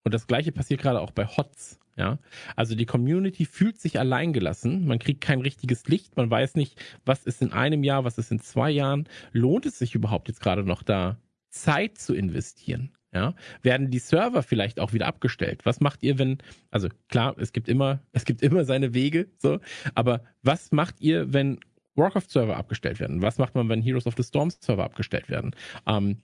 Und 0.05 0.13
das 0.13 0.27
gleiche 0.27 0.53
passiert 0.53 0.81
gerade 0.81 1.01
auch 1.01 1.11
bei 1.11 1.25
HOTS. 1.25 1.79
Ja, 1.97 2.19
also 2.57 2.75
die 2.75 2.85
Community 2.85 3.45
fühlt 3.45 3.79
sich 3.79 3.99
alleingelassen. 3.99 4.85
Man 4.85 4.99
kriegt 4.99 5.21
kein 5.21 5.39
richtiges 5.39 5.87
Licht. 5.87 6.17
Man 6.17 6.29
weiß 6.29 6.55
nicht, 6.55 6.77
was 7.05 7.23
ist 7.23 7.41
in 7.41 7.53
einem 7.53 7.83
Jahr, 7.83 8.03
was 8.03 8.17
ist 8.17 8.31
in 8.31 8.41
zwei 8.41 8.69
Jahren. 8.69 9.07
Lohnt 9.31 9.65
es 9.65 9.79
sich 9.79 9.95
überhaupt 9.95 10.27
jetzt 10.27 10.41
gerade 10.41 10.63
noch 10.63 10.83
da 10.83 11.17
Zeit 11.49 11.97
zu 11.97 12.13
investieren? 12.13 12.91
Ja, 13.13 13.33
werden 13.61 13.91
die 13.91 13.99
Server 13.99 14.43
vielleicht 14.43 14.77
auch 14.77 14.91
wieder 14.91 15.07
abgestellt? 15.07 15.65
Was 15.65 15.79
macht 15.79 16.03
ihr, 16.03 16.19
wenn, 16.19 16.39
also 16.69 16.89
klar, 17.07 17.33
es 17.39 17.53
gibt 17.53 17.69
immer, 17.69 18.01
es 18.11 18.25
gibt 18.25 18.41
immer 18.41 18.65
seine 18.65 18.93
Wege, 18.93 19.29
so, 19.37 19.59
aber 19.93 20.21
was 20.41 20.73
macht 20.73 20.99
ihr, 20.99 21.31
wenn 21.31 21.61
Warcraft 21.95 22.29
Server 22.29 22.57
abgestellt 22.57 22.99
werden? 22.99 23.21
Was 23.21 23.37
macht 23.37 23.55
man, 23.55 23.69
wenn 23.69 23.81
Heroes 23.81 24.05
of 24.05 24.15
the 24.17 24.23
Storm 24.23 24.49
Server 24.49 24.83
abgestellt 24.83 25.29
werden? 25.29 25.55
Ähm, 25.87 26.17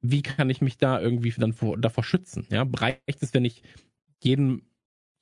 wie 0.00 0.22
kann 0.22 0.48
ich 0.48 0.62
mich 0.62 0.78
da 0.78 0.98
irgendwie 0.98 1.30
dann 1.36 1.52
vor, 1.52 1.76
davor 1.76 2.04
schützen? 2.04 2.46
Ja, 2.50 2.66
reicht 2.74 3.22
es, 3.22 3.34
wenn 3.34 3.44
ich 3.44 3.62
jeden 4.20 4.62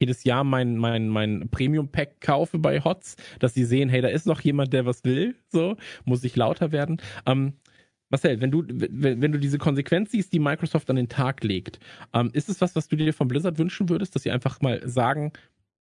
jedes 0.00 0.24
Jahr 0.24 0.44
mein, 0.44 0.76
mein, 0.76 1.08
mein 1.08 1.48
Premium-Pack 1.50 2.20
kaufe 2.20 2.58
bei 2.58 2.80
HOTS, 2.80 3.16
dass 3.38 3.54
sie 3.54 3.64
sehen, 3.64 3.88
hey, 3.88 4.00
da 4.00 4.08
ist 4.08 4.26
noch 4.26 4.40
jemand, 4.40 4.72
der 4.72 4.86
was 4.86 5.04
will, 5.04 5.34
so, 5.48 5.76
muss 6.04 6.24
ich 6.24 6.36
lauter 6.36 6.72
werden. 6.72 7.00
Ähm, 7.26 7.54
Marcel, 8.10 8.40
wenn 8.40 8.50
du, 8.50 8.64
wenn, 8.66 9.20
wenn 9.20 9.32
du 9.32 9.38
diese 9.38 9.58
Konsequenz 9.58 10.12
siehst, 10.12 10.32
die 10.32 10.38
Microsoft 10.38 10.88
an 10.88 10.96
den 10.96 11.08
Tag 11.08 11.44
legt, 11.44 11.78
ähm, 12.14 12.30
ist 12.32 12.48
es 12.48 12.60
was, 12.60 12.74
was 12.74 12.88
du 12.88 12.96
dir 12.96 13.12
von 13.12 13.28
Blizzard 13.28 13.58
wünschen 13.58 13.88
würdest, 13.88 14.14
dass 14.14 14.22
sie 14.22 14.30
einfach 14.30 14.60
mal 14.62 14.80
sagen, 14.88 15.32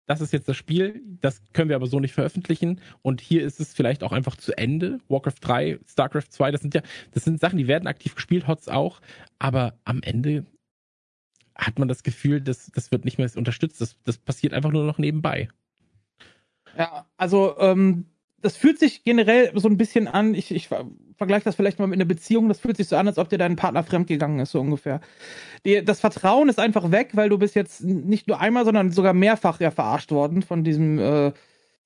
das 0.06 0.20
ist 0.20 0.32
jetzt 0.32 0.48
das 0.48 0.56
Spiel, 0.56 1.00
das 1.20 1.42
können 1.54 1.70
wir 1.70 1.76
aber 1.76 1.86
so 1.86 1.98
nicht 1.98 2.12
veröffentlichen 2.12 2.80
und 3.02 3.20
hier 3.20 3.42
ist 3.42 3.58
es 3.58 3.72
vielleicht 3.72 4.02
auch 4.04 4.12
einfach 4.12 4.36
zu 4.36 4.56
Ende. 4.56 4.98
Warcraft 5.08 5.40
3, 5.40 5.78
StarCraft 5.86 6.28
2, 6.28 6.50
das 6.50 6.60
sind 6.60 6.74
ja, 6.74 6.82
das 7.12 7.24
sind 7.24 7.40
Sachen, 7.40 7.58
die 7.58 7.66
werden 7.66 7.86
aktiv 7.86 8.14
gespielt, 8.14 8.46
HOTS 8.46 8.68
auch, 8.68 9.00
aber 9.38 9.78
am 9.84 10.02
Ende 10.02 10.44
hat 11.56 11.78
man 11.78 11.88
das 11.88 12.02
Gefühl, 12.02 12.40
dass 12.40 12.70
das 12.72 12.90
wird 12.90 13.04
nicht 13.04 13.18
mehr 13.18 13.30
unterstützt. 13.36 13.80
Das, 13.80 13.96
das 14.04 14.18
passiert 14.18 14.52
einfach 14.52 14.72
nur 14.72 14.84
noch 14.84 14.98
nebenbei. 14.98 15.48
Ja, 16.76 17.06
also 17.16 17.56
ähm, 17.58 18.06
das 18.44 18.58
fühlt 18.58 18.78
sich 18.78 19.04
generell 19.04 19.52
so 19.54 19.68
ein 19.68 19.78
bisschen 19.78 20.06
an, 20.06 20.34
ich, 20.34 20.50
ich 20.50 20.68
vergleiche 21.16 21.44
das 21.44 21.54
vielleicht 21.54 21.78
mal 21.78 21.86
mit 21.86 21.96
einer 21.96 22.04
Beziehung, 22.04 22.48
das 22.48 22.60
fühlt 22.60 22.76
sich 22.76 22.88
so 22.88 22.96
an, 22.96 23.06
als 23.06 23.16
ob 23.16 23.30
dir 23.30 23.38
dein 23.38 23.56
Partner 23.56 23.82
fremdgegangen 23.82 24.38
ist, 24.40 24.50
so 24.50 24.60
ungefähr. 24.60 25.00
Die, 25.64 25.82
das 25.82 26.00
Vertrauen 26.00 26.50
ist 26.50 26.60
einfach 26.60 26.90
weg, 26.90 27.12
weil 27.14 27.30
du 27.30 27.38
bist 27.38 27.54
jetzt 27.54 27.82
nicht 27.82 28.28
nur 28.28 28.40
einmal, 28.40 28.66
sondern 28.66 28.90
sogar 28.90 29.14
mehrfach 29.14 29.60
ja 29.60 29.70
verarscht 29.70 30.10
worden 30.10 30.42
von 30.42 30.62
diesem, 30.62 30.98
äh, 30.98 31.32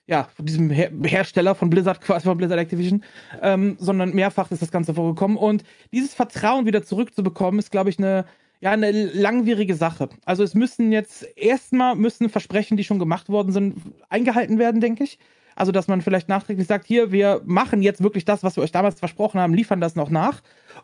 ja, 0.06 0.28
von 0.34 0.46
diesem 0.46 0.70
Her 0.70 0.90
Hersteller 1.04 1.54
von 1.54 1.70
Blizzard, 1.70 2.00
quasi 2.00 2.24
von 2.24 2.38
Blizzard 2.38 2.58
Activision, 2.58 3.04
ähm, 3.40 3.76
sondern 3.78 4.12
mehrfach 4.12 4.50
ist 4.50 4.62
das 4.62 4.72
Ganze 4.72 4.94
vorgekommen. 4.94 5.36
Und 5.36 5.62
dieses 5.92 6.14
Vertrauen 6.14 6.66
wieder 6.66 6.82
zurückzubekommen, 6.82 7.60
ist, 7.60 7.70
glaube 7.70 7.90
ich, 7.90 7.98
eine 7.98 8.24
ja, 8.60 8.72
eine 8.72 8.90
langwierige 8.90 9.74
Sache. 9.74 10.08
Also 10.24 10.42
es 10.42 10.54
müssen 10.54 10.92
jetzt 10.92 11.26
erstmal 11.36 11.94
müssen 11.94 12.28
Versprechen, 12.28 12.76
die 12.76 12.84
schon 12.84 12.98
gemacht 12.98 13.28
worden 13.28 13.52
sind, 13.52 13.76
eingehalten 14.08 14.58
werden, 14.58 14.80
denke 14.80 15.04
ich. 15.04 15.18
Also, 15.54 15.72
dass 15.72 15.88
man 15.88 16.02
vielleicht 16.02 16.28
nachträglich 16.28 16.68
sagt, 16.68 16.86
hier, 16.86 17.10
wir 17.10 17.42
machen 17.44 17.82
jetzt 17.82 18.00
wirklich 18.00 18.24
das, 18.24 18.44
was 18.44 18.56
wir 18.56 18.62
euch 18.62 18.70
damals 18.70 19.00
versprochen 19.00 19.40
haben, 19.40 19.54
liefern 19.54 19.80
das 19.80 19.96
noch 19.96 20.08
nach. 20.08 20.40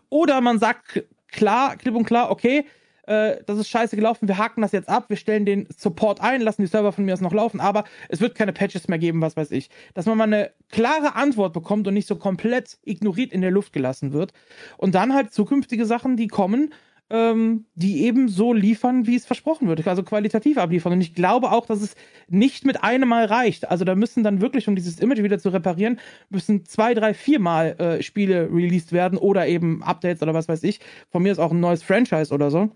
Oder 0.08 0.40
man 0.40 0.58
sagt 0.58 1.04
klar, 1.28 1.76
klipp 1.76 1.94
und 1.94 2.04
klar, 2.04 2.30
okay, 2.30 2.64
äh, 3.06 3.36
das 3.46 3.58
ist 3.58 3.68
scheiße 3.68 3.94
gelaufen, 3.94 4.26
wir 4.28 4.38
haken 4.38 4.62
das 4.62 4.72
jetzt 4.72 4.88
ab, 4.88 5.04
wir 5.08 5.16
stellen 5.16 5.44
den 5.44 5.68
Support 5.76 6.20
ein, 6.20 6.40
lassen 6.40 6.62
die 6.62 6.68
Server 6.68 6.90
von 6.90 7.04
mir 7.04 7.12
aus 7.12 7.20
noch 7.20 7.32
laufen, 7.32 7.60
aber 7.60 7.84
es 8.08 8.20
wird 8.20 8.34
keine 8.34 8.52
Patches 8.52 8.88
mehr 8.88 8.98
geben, 8.98 9.20
was 9.20 9.36
weiß 9.36 9.50
ich. 9.52 9.70
Dass 9.94 10.06
man 10.06 10.18
mal 10.18 10.24
eine 10.24 10.50
klare 10.70 11.14
Antwort 11.14 11.52
bekommt 11.52 11.86
und 11.86 11.94
nicht 11.94 12.08
so 12.08 12.16
komplett 12.16 12.78
ignoriert 12.82 13.32
in 13.32 13.42
der 13.42 13.50
Luft 13.50 13.72
gelassen 13.72 14.12
wird. 14.12 14.32
Und 14.76 14.94
dann 14.94 15.14
halt 15.14 15.32
zukünftige 15.32 15.86
Sachen, 15.86 16.16
die 16.16 16.28
kommen, 16.28 16.72
ähm, 17.10 17.66
die 17.74 18.02
eben 18.02 18.28
so 18.28 18.52
liefern, 18.52 19.06
wie 19.06 19.16
es 19.16 19.26
versprochen 19.26 19.68
wird, 19.68 19.86
also 19.86 20.02
qualitativ 20.02 20.58
abliefern. 20.58 20.92
Und 20.92 21.00
ich 21.00 21.14
glaube 21.14 21.52
auch, 21.52 21.66
dass 21.66 21.82
es 21.82 21.94
nicht 22.28 22.64
mit 22.64 22.82
einem 22.82 23.08
Mal 23.08 23.26
reicht. 23.26 23.70
Also 23.70 23.84
da 23.84 23.94
müssen 23.94 24.24
dann 24.24 24.40
wirklich, 24.40 24.68
um 24.68 24.76
dieses 24.76 24.98
Image 25.00 25.22
wieder 25.22 25.38
zu 25.38 25.50
reparieren, 25.50 26.00
müssen 26.30 26.64
zwei, 26.64 26.94
drei, 26.94 27.14
vier 27.14 27.40
Mal 27.40 27.78
äh, 27.78 28.02
Spiele 28.02 28.48
released 28.50 28.92
werden 28.92 29.18
oder 29.18 29.46
eben 29.46 29.82
Updates 29.82 30.22
oder 30.22 30.34
was 30.34 30.48
weiß 30.48 30.62
ich. 30.62 30.80
Von 31.10 31.22
mir 31.22 31.32
ist 31.32 31.38
auch 31.38 31.52
ein 31.52 31.60
neues 31.60 31.82
Franchise 31.82 32.32
oder 32.32 32.50
so 32.50 32.70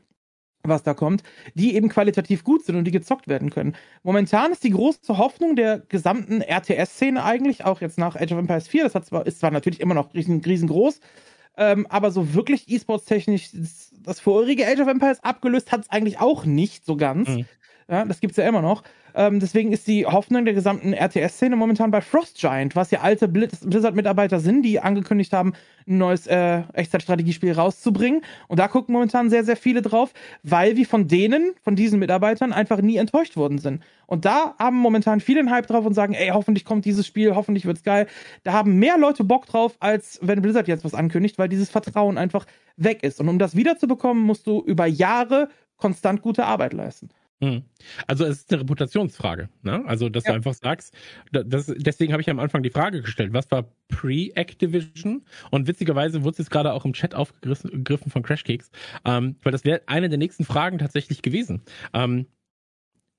was 0.64 0.82
da 0.82 0.94
kommt, 0.94 1.22
die 1.54 1.74
eben 1.74 1.88
qualitativ 1.88 2.44
gut 2.44 2.64
sind 2.64 2.76
und 2.76 2.84
die 2.84 2.90
gezockt 2.90 3.28
werden 3.28 3.50
können. 3.50 3.74
Momentan 4.02 4.52
ist 4.52 4.64
die 4.64 4.70
große 4.70 5.16
Hoffnung 5.18 5.56
der 5.56 5.78
gesamten 5.78 6.42
RTS-Szene 6.42 7.22
eigentlich, 7.24 7.64
auch 7.64 7.80
jetzt 7.80 7.98
nach 7.98 8.16
Age 8.16 8.32
of 8.32 8.38
Empires 8.38 8.68
4, 8.68 8.88
das 8.88 9.06
zwar, 9.06 9.26
ist 9.26 9.40
zwar 9.40 9.50
natürlich 9.50 9.80
immer 9.80 9.94
noch 9.94 10.12
riesen, 10.14 10.42
riesengroß, 10.44 11.00
ähm, 11.58 11.86
aber 11.90 12.10
so 12.10 12.34
wirklich 12.34 12.68
E-Sports-technisch 12.68 13.50
das 14.04 14.20
vorherige 14.20 14.66
Age 14.66 14.80
of 14.80 14.88
Empires 14.88 15.22
abgelöst 15.22 15.72
hat 15.72 15.82
es 15.82 15.90
eigentlich 15.90 16.20
auch 16.20 16.44
nicht 16.44 16.86
so 16.86 16.96
ganz. 16.96 17.28
Mhm. 17.28 17.46
Ja, 17.90 18.04
das 18.04 18.20
gibt's 18.20 18.36
ja 18.36 18.46
immer 18.46 18.62
noch. 18.62 18.82
Ähm, 19.14 19.40
deswegen 19.40 19.72
ist 19.72 19.86
die 19.86 20.06
Hoffnung 20.06 20.44
der 20.44 20.54
gesamten 20.54 20.92
RTS-Szene 20.92 21.56
momentan 21.56 21.90
bei 21.90 22.00
Frost 22.00 22.38
Giant, 22.38 22.76
was 22.76 22.90
ja 22.90 23.00
alte 23.00 23.28
Blizzard-Mitarbeiter 23.28 24.40
sind, 24.40 24.62
die 24.62 24.80
angekündigt 24.80 25.32
haben, 25.32 25.54
ein 25.86 25.98
neues 25.98 26.26
äh, 26.26 26.62
Echtzeitstrategiespiel 26.74 27.52
rauszubringen. 27.52 28.22
Und 28.46 28.58
da 28.58 28.68
gucken 28.68 28.92
momentan 28.92 29.30
sehr, 29.30 29.44
sehr 29.44 29.56
viele 29.56 29.82
drauf, 29.82 30.12
weil 30.42 30.76
wir 30.76 30.86
von 30.86 31.08
denen, 31.08 31.54
von 31.62 31.76
diesen 31.76 31.98
Mitarbeitern, 31.98 32.52
einfach 32.52 32.80
nie 32.80 32.96
enttäuscht 32.96 33.36
worden 33.36 33.58
sind. 33.58 33.82
Und 34.06 34.24
da 34.24 34.54
haben 34.58 34.76
momentan 34.76 35.20
viele 35.20 35.40
einen 35.40 35.50
Hype 35.50 35.66
drauf 35.66 35.86
und 35.86 35.94
sagen, 35.94 36.14
ey, 36.14 36.28
hoffentlich 36.28 36.64
kommt 36.64 36.84
dieses 36.84 37.06
Spiel, 37.06 37.34
hoffentlich 37.34 37.66
wird's 37.66 37.82
geil. 37.82 38.06
Da 38.42 38.52
haben 38.52 38.78
mehr 38.78 38.98
Leute 38.98 39.24
Bock 39.24 39.46
drauf, 39.46 39.76
als 39.80 40.18
wenn 40.22 40.42
Blizzard 40.42 40.68
jetzt 40.68 40.84
was 40.84 40.94
ankündigt, 40.94 41.38
weil 41.38 41.48
dieses 41.48 41.70
Vertrauen 41.70 42.18
einfach 42.18 42.46
weg 42.76 43.02
ist. 43.02 43.20
Und 43.20 43.28
um 43.28 43.38
das 43.38 43.56
wiederzubekommen, 43.56 44.22
musst 44.22 44.46
du 44.46 44.62
über 44.62 44.86
Jahre 44.86 45.48
konstant 45.76 46.22
gute 46.22 46.44
Arbeit 46.44 46.72
leisten. 46.72 47.08
Hm. 47.40 47.62
Also 48.08 48.24
es 48.24 48.38
ist 48.38 48.52
eine 48.52 48.62
Reputationsfrage, 48.62 49.48
ne? 49.62 49.84
Also 49.86 50.08
dass 50.08 50.24
ja. 50.24 50.32
du 50.32 50.36
einfach 50.36 50.54
sagst, 50.54 50.92
das, 51.30 51.72
deswegen 51.76 52.12
habe 52.12 52.20
ich 52.20 52.28
am 52.28 52.40
Anfang 52.40 52.64
die 52.64 52.70
Frage 52.70 53.00
gestellt, 53.00 53.32
was 53.32 53.48
war 53.52 53.72
Pre-Activision? 53.88 55.24
Und 55.52 55.68
witzigerweise 55.68 56.24
wurde 56.24 56.32
es 56.32 56.38
jetzt 56.38 56.50
gerade 56.50 56.72
auch 56.72 56.84
im 56.84 56.94
Chat 56.94 57.14
aufgegriffen 57.14 58.10
von 58.10 58.22
Crashcakes, 58.22 58.70
ähm, 59.04 59.36
weil 59.42 59.52
das 59.52 59.64
wäre 59.64 59.82
eine 59.86 60.08
der 60.08 60.18
nächsten 60.18 60.44
Fragen 60.44 60.78
tatsächlich 60.78 61.22
gewesen. 61.22 61.62
Ähm, 61.94 62.26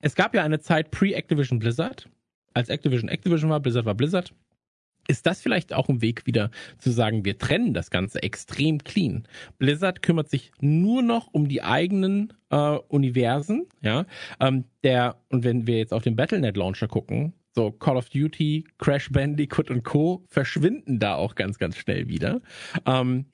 es 0.00 0.14
gab 0.14 0.34
ja 0.34 0.44
eine 0.44 0.60
Zeit 0.60 0.90
Pre-Activision 0.90 1.58
Blizzard, 1.58 2.08
als 2.52 2.68
Activision 2.68 3.08
Activision 3.08 3.50
war, 3.50 3.60
Blizzard 3.60 3.86
war 3.86 3.94
Blizzard. 3.94 4.34
Ist 5.10 5.26
das 5.26 5.42
vielleicht 5.42 5.72
auch 5.72 5.88
ein 5.88 6.02
Weg 6.02 6.24
wieder 6.24 6.52
zu 6.78 6.92
sagen, 6.92 7.24
wir 7.24 7.36
trennen 7.36 7.74
das 7.74 7.90
Ganze 7.90 8.22
extrem 8.22 8.78
clean? 8.78 9.26
Blizzard 9.58 10.02
kümmert 10.02 10.30
sich 10.30 10.52
nur 10.60 11.02
noch 11.02 11.26
um 11.32 11.48
die 11.48 11.62
eigenen 11.62 12.32
äh, 12.50 12.76
Universen, 12.86 13.66
ja. 13.82 14.06
Ähm, 14.38 14.66
der, 14.84 15.16
und 15.28 15.42
wenn 15.42 15.66
wir 15.66 15.78
jetzt 15.78 15.92
auf 15.92 16.04
den 16.04 16.14
Battlenet 16.14 16.56
Launcher 16.56 16.86
gucken, 16.86 17.32
so 17.56 17.72
Call 17.72 17.96
of 17.96 18.08
Duty, 18.08 18.64
Crash 18.78 19.10
Bandicoot 19.10 19.68
und 19.68 19.82
Co. 19.82 20.22
verschwinden 20.28 21.00
da 21.00 21.16
auch 21.16 21.34
ganz, 21.34 21.58
ganz 21.58 21.76
schnell 21.76 22.06
wieder. 22.06 22.40
Ähm, 22.86 23.24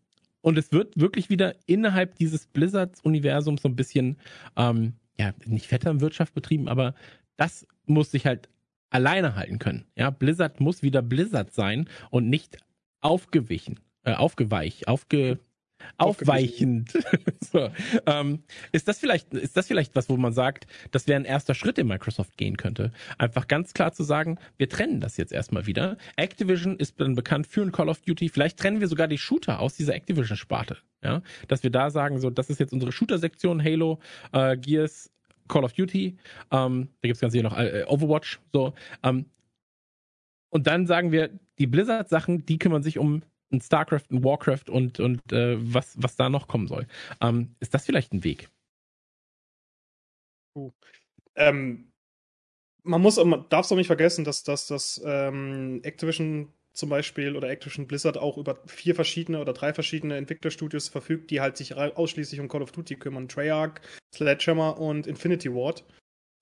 und 0.40 0.56
es 0.56 0.72
wird 0.72 0.98
wirklich 0.98 1.28
wieder 1.28 1.56
innerhalb 1.66 2.14
dieses 2.14 2.46
Blizzards-Universums 2.46 3.60
so 3.60 3.68
ein 3.68 3.76
bisschen, 3.76 4.16
ähm, 4.56 4.94
ja, 5.20 5.34
nicht 5.44 5.66
Vetternwirtschaft 5.66 6.32
betrieben, 6.32 6.68
aber 6.68 6.94
das 7.36 7.66
muss 7.84 8.10
sich 8.12 8.24
halt 8.24 8.48
alleine 8.90 9.34
halten 9.34 9.58
können. 9.58 9.86
Ja, 9.96 10.10
Blizzard 10.10 10.60
muss 10.60 10.82
wieder 10.82 11.02
Blizzard 11.02 11.52
sein 11.52 11.88
und 12.10 12.28
nicht 12.28 12.58
aufgewichen, 13.00 13.80
äh, 14.04 14.14
aufgeweich, 14.14 14.88
aufge, 14.88 15.38
aufweichend. 15.98 16.92
so, 17.40 17.70
ähm, 18.06 18.42
ist 18.72 18.88
das 18.88 18.98
vielleicht, 18.98 19.34
ist 19.34 19.56
das 19.56 19.66
vielleicht 19.66 19.94
was, 19.94 20.08
wo 20.08 20.16
man 20.16 20.32
sagt, 20.32 20.66
das 20.90 21.06
wäre 21.06 21.20
ein 21.20 21.24
erster 21.24 21.54
Schritt, 21.54 21.78
den 21.78 21.86
Microsoft 21.86 22.36
gehen 22.36 22.56
könnte? 22.56 22.92
Einfach 23.18 23.48
ganz 23.48 23.74
klar 23.74 23.92
zu 23.92 24.02
sagen, 24.02 24.38
wir 24.56 24.68
trennen 24.68 25.00
das 25.00 25.16
jetzt 25.16 25.32
erstmal 25.32 25.66
wieder. 25.66 25.96
Activision 26.16 26.76
ist 26.76 27.00
dann 27.00 27.14
bekannt 27.14 27.46
für 27.46 27.62
ein 27.62 27.72
Call 27.72 27.88
of 27.88 28.02
Duty. 28.02 28.28
Vielleicht 28.28 28.58
trennen 28.58 28.80
wir 28.80 28.88
sogar 28.88 29.08
die 29.08 29.18
Shooter 29.18 29.60
aus 29.60 29.74
dieser 29.74 29.94
Activision-Sparte. 29.94 30.78
Ja, 31.04 31.22
dass 31.46 31.62
wir 31.62 31.70
da 31.70 31.90
sagen, 31.90 32.18
so, 32.18 32.30
das 32.30 32.50
ist 32.50 32.58
jetzt 32.58 32.72
unsere 32.72 32.90
Shooter-Sektion, 32.90 33.62
Halo, 33.62 34.00
äh, 34.32 34.56
Gears, 34.56 35.12
Call 35.48 35.64
of 35.64 35.72
Duty, 35.72 36.16
ähm, 36.50 36.88
da 37.00 37.08
gibt's 37.08 37.20
ganz 37.20 37.32
sicher 37.32 37.44
noch 37.44 37.56
äh, 37.56 37.84
Overwatch, 37.88 38.40
so. 38.52 38.74
Ähm, 39.02 39.26
und 40.50 40.66
dann 40.66 40.86
sagen 40.86 41.12
wir, 41.12 41.30
die 41.58 41.66
Blizzard-Sachen, 41.66 42.46
die 42.46 42.58
kümmern 42.58 42.82
sich 42.82 42.98
um 42.98 43.22
ein 43.52 43.60
StarCraft, 43.60 44.04
ein 44.10 44.24
Warcraft 44.24 44.70
und, 44.70 45.00
und 45.00 45.32
äh, 45.32 45.56
was, 45.58 45.96
was 46.00 46.16
da 46.16 46.28
noch 46.28 46.48
kommen 46.48 46.66
soll. 46.66 46.86
Ähm, 47.20 47.54
ist 47.60 47.74
das 47.74 47.84
vielleicht 47.84 48.12
ein 48.12 48.24
Weg? 48.24 48.48
Uh. 50.56 50.72
Man 52.88 53.02
muss, 53.02 53.22
man 53.22 53.46
darf 53.48 53.66
es 53.66 53.72
auch 53.72 53.76
nicht 53.76 53.88
vergessen, 53.88 54.24
dass, 54.24 54.44
dass, 54.44 54.68
dass 54.68 55.02
ähm, 55.04 55.80
Activision 55.82 56.52
zum 56.76 56.90
Beispiel 56.90 57.36
oder 57.36 57.48
Activision 57.48 57.86
Blizzard 57.86 58.18
auch 58.18 58.36
über 58.36 58.58
vier 58.66 58.94
verschiedene 58.94 59.40
oder 59.40 59.54
drei 59.54 59.72
verschiedene 59.72 60.16
Entwicklerstudios 60.16 60.88
verfügt, 60.88 61.30
die 61.30 61.40
halt 61.40 61.56
sich 61.56 61.74
ausschließlich 61.74 62.38
um 62.38 62.48
Call 62.48 62.62
of 62.62 62.72
Duty 62.72 62.96
kümmern. 62.96 63.28
Treyarch, 63.28 63.80
Sledgehammer 64.14 64.78
und 64.78 65.06
Infinity 65.06 65.52
Ward. 65.52 65.84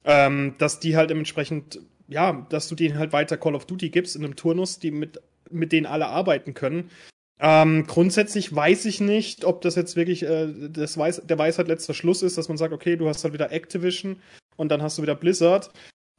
Ähm, 0.04 0.56
dass 0.58 0.80
die 0.80 0.96
halt 0.96 1.10
dementsprechend, 1.10 1.80
ja, 2.08 2.46
dass 2.50 2.68
du 2.68 2.74
denen 2.74 2.98
halt 2.98 3.12
weiter 3.12 3.36
Call 3.36 3.54
of 3.54 3.66
Duty 3.66 3.90
gibst 3.90 4.16
in 4.16 4.24
einem 4.24 4.36
Turnus, 4.36 4.80
die 4.80 4.90
mit, 4.90 5.20
mit 5.50 5.72
denen 5.72 5.86
alle 5.86 6.08
arbeiten 6.08 6.52
können. 6.52 6.90
Ähm, 7.40 7.86
grundsätzlich 7.86 8.54
weiß 8.54 8.84
ich 8.86 9.00
nicht, 9.00 9.44
ob 9.44 9.62
das 9.62 9.76
jetzt 9.76 9.94
wirklich 9.94 10.24
äh, 10.24 10.52
das 10.68 10.98
Weiß, 10.98 11.22
der 11.24 11.38
Weisheit 11.38 11.68
letzter 11.68 11.94
Schluss 11.94 12.22
ist, 12.22 12.36
dass 12.38 12.48
man 12.48 12.58
sagt, 12.58 12.72
okay, 12.72 12.96
du 12.96 13.08
hast 13.08 13.22
halt 13.22 13.34
wieder 13.34 13.52
Activision 13.52 14.20
und 14.56 14.68
dann 14.70 14.82
hast 14.82 14.98
du 14.98 15.02
wieder 15.02 15.14
Blizzard. 15.14 15.70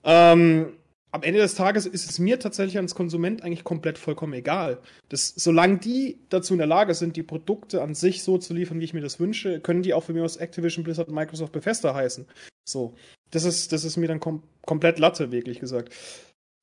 Ähm, 0.06 0.74
am 1.16 1.24
Ende 1.24 1.40
des 1.40 1.56
Tages 1.56 1.86
ist 1.86 2.10
es 2.10 2.20
mir 2.20 2.40
tatsächlich 2.40 2.78
als 2.78 2.94
Konsument 2.94 3.42
eigentlich 3.42 3.64
komplett 3.64 3.98
vollkommen 3.98 4.34
egal. 4.34 4.80
Das, 5.08 5.34
solange 5.34 5.78
die 5.78 6.20
dazu 6.28 6.54
in 6.54 6.58
der 6.58 6.68
Lage 6.68 6.94
sind, 6.94 7.16
die 7.16 7.24
Produkte 7.24 7.82
an 7.82 7.96
sich 7.96 8.22
so 8.22 8.38
zu 8.38 8.54
liefern, 8.54 8.82
wie 8.82 8.84
ich 8.84 8.94
mir 8.94 9.00
das 9.00 9.18
wünsche, 9.18 9.62
können 9.62 9.82
die 9.82 9.94
auch 9.94 10.04
für 10.04 10.12
mich 10.12 10.24
aus 10.24 10.36
Activision, 10.36 10.84
Blizzard, 10.84 11.10
Microsoft, 11.10 11.54
Bethesda 11.54 11.96
heißen. 11.96 12.26
So. 12.66 12.96
Das 13.32 13.46
ist, 13.46 13.72
das 13.72 13.86
ist 13.86 13.96
mir 13.96 14.10
dann 14.10 14.20
kom 14.20 14.44
komplett 14.66 15.00
Latte, 15.00 15.32
wirklich 15.32 15.62
gesagt. 15.62 15.94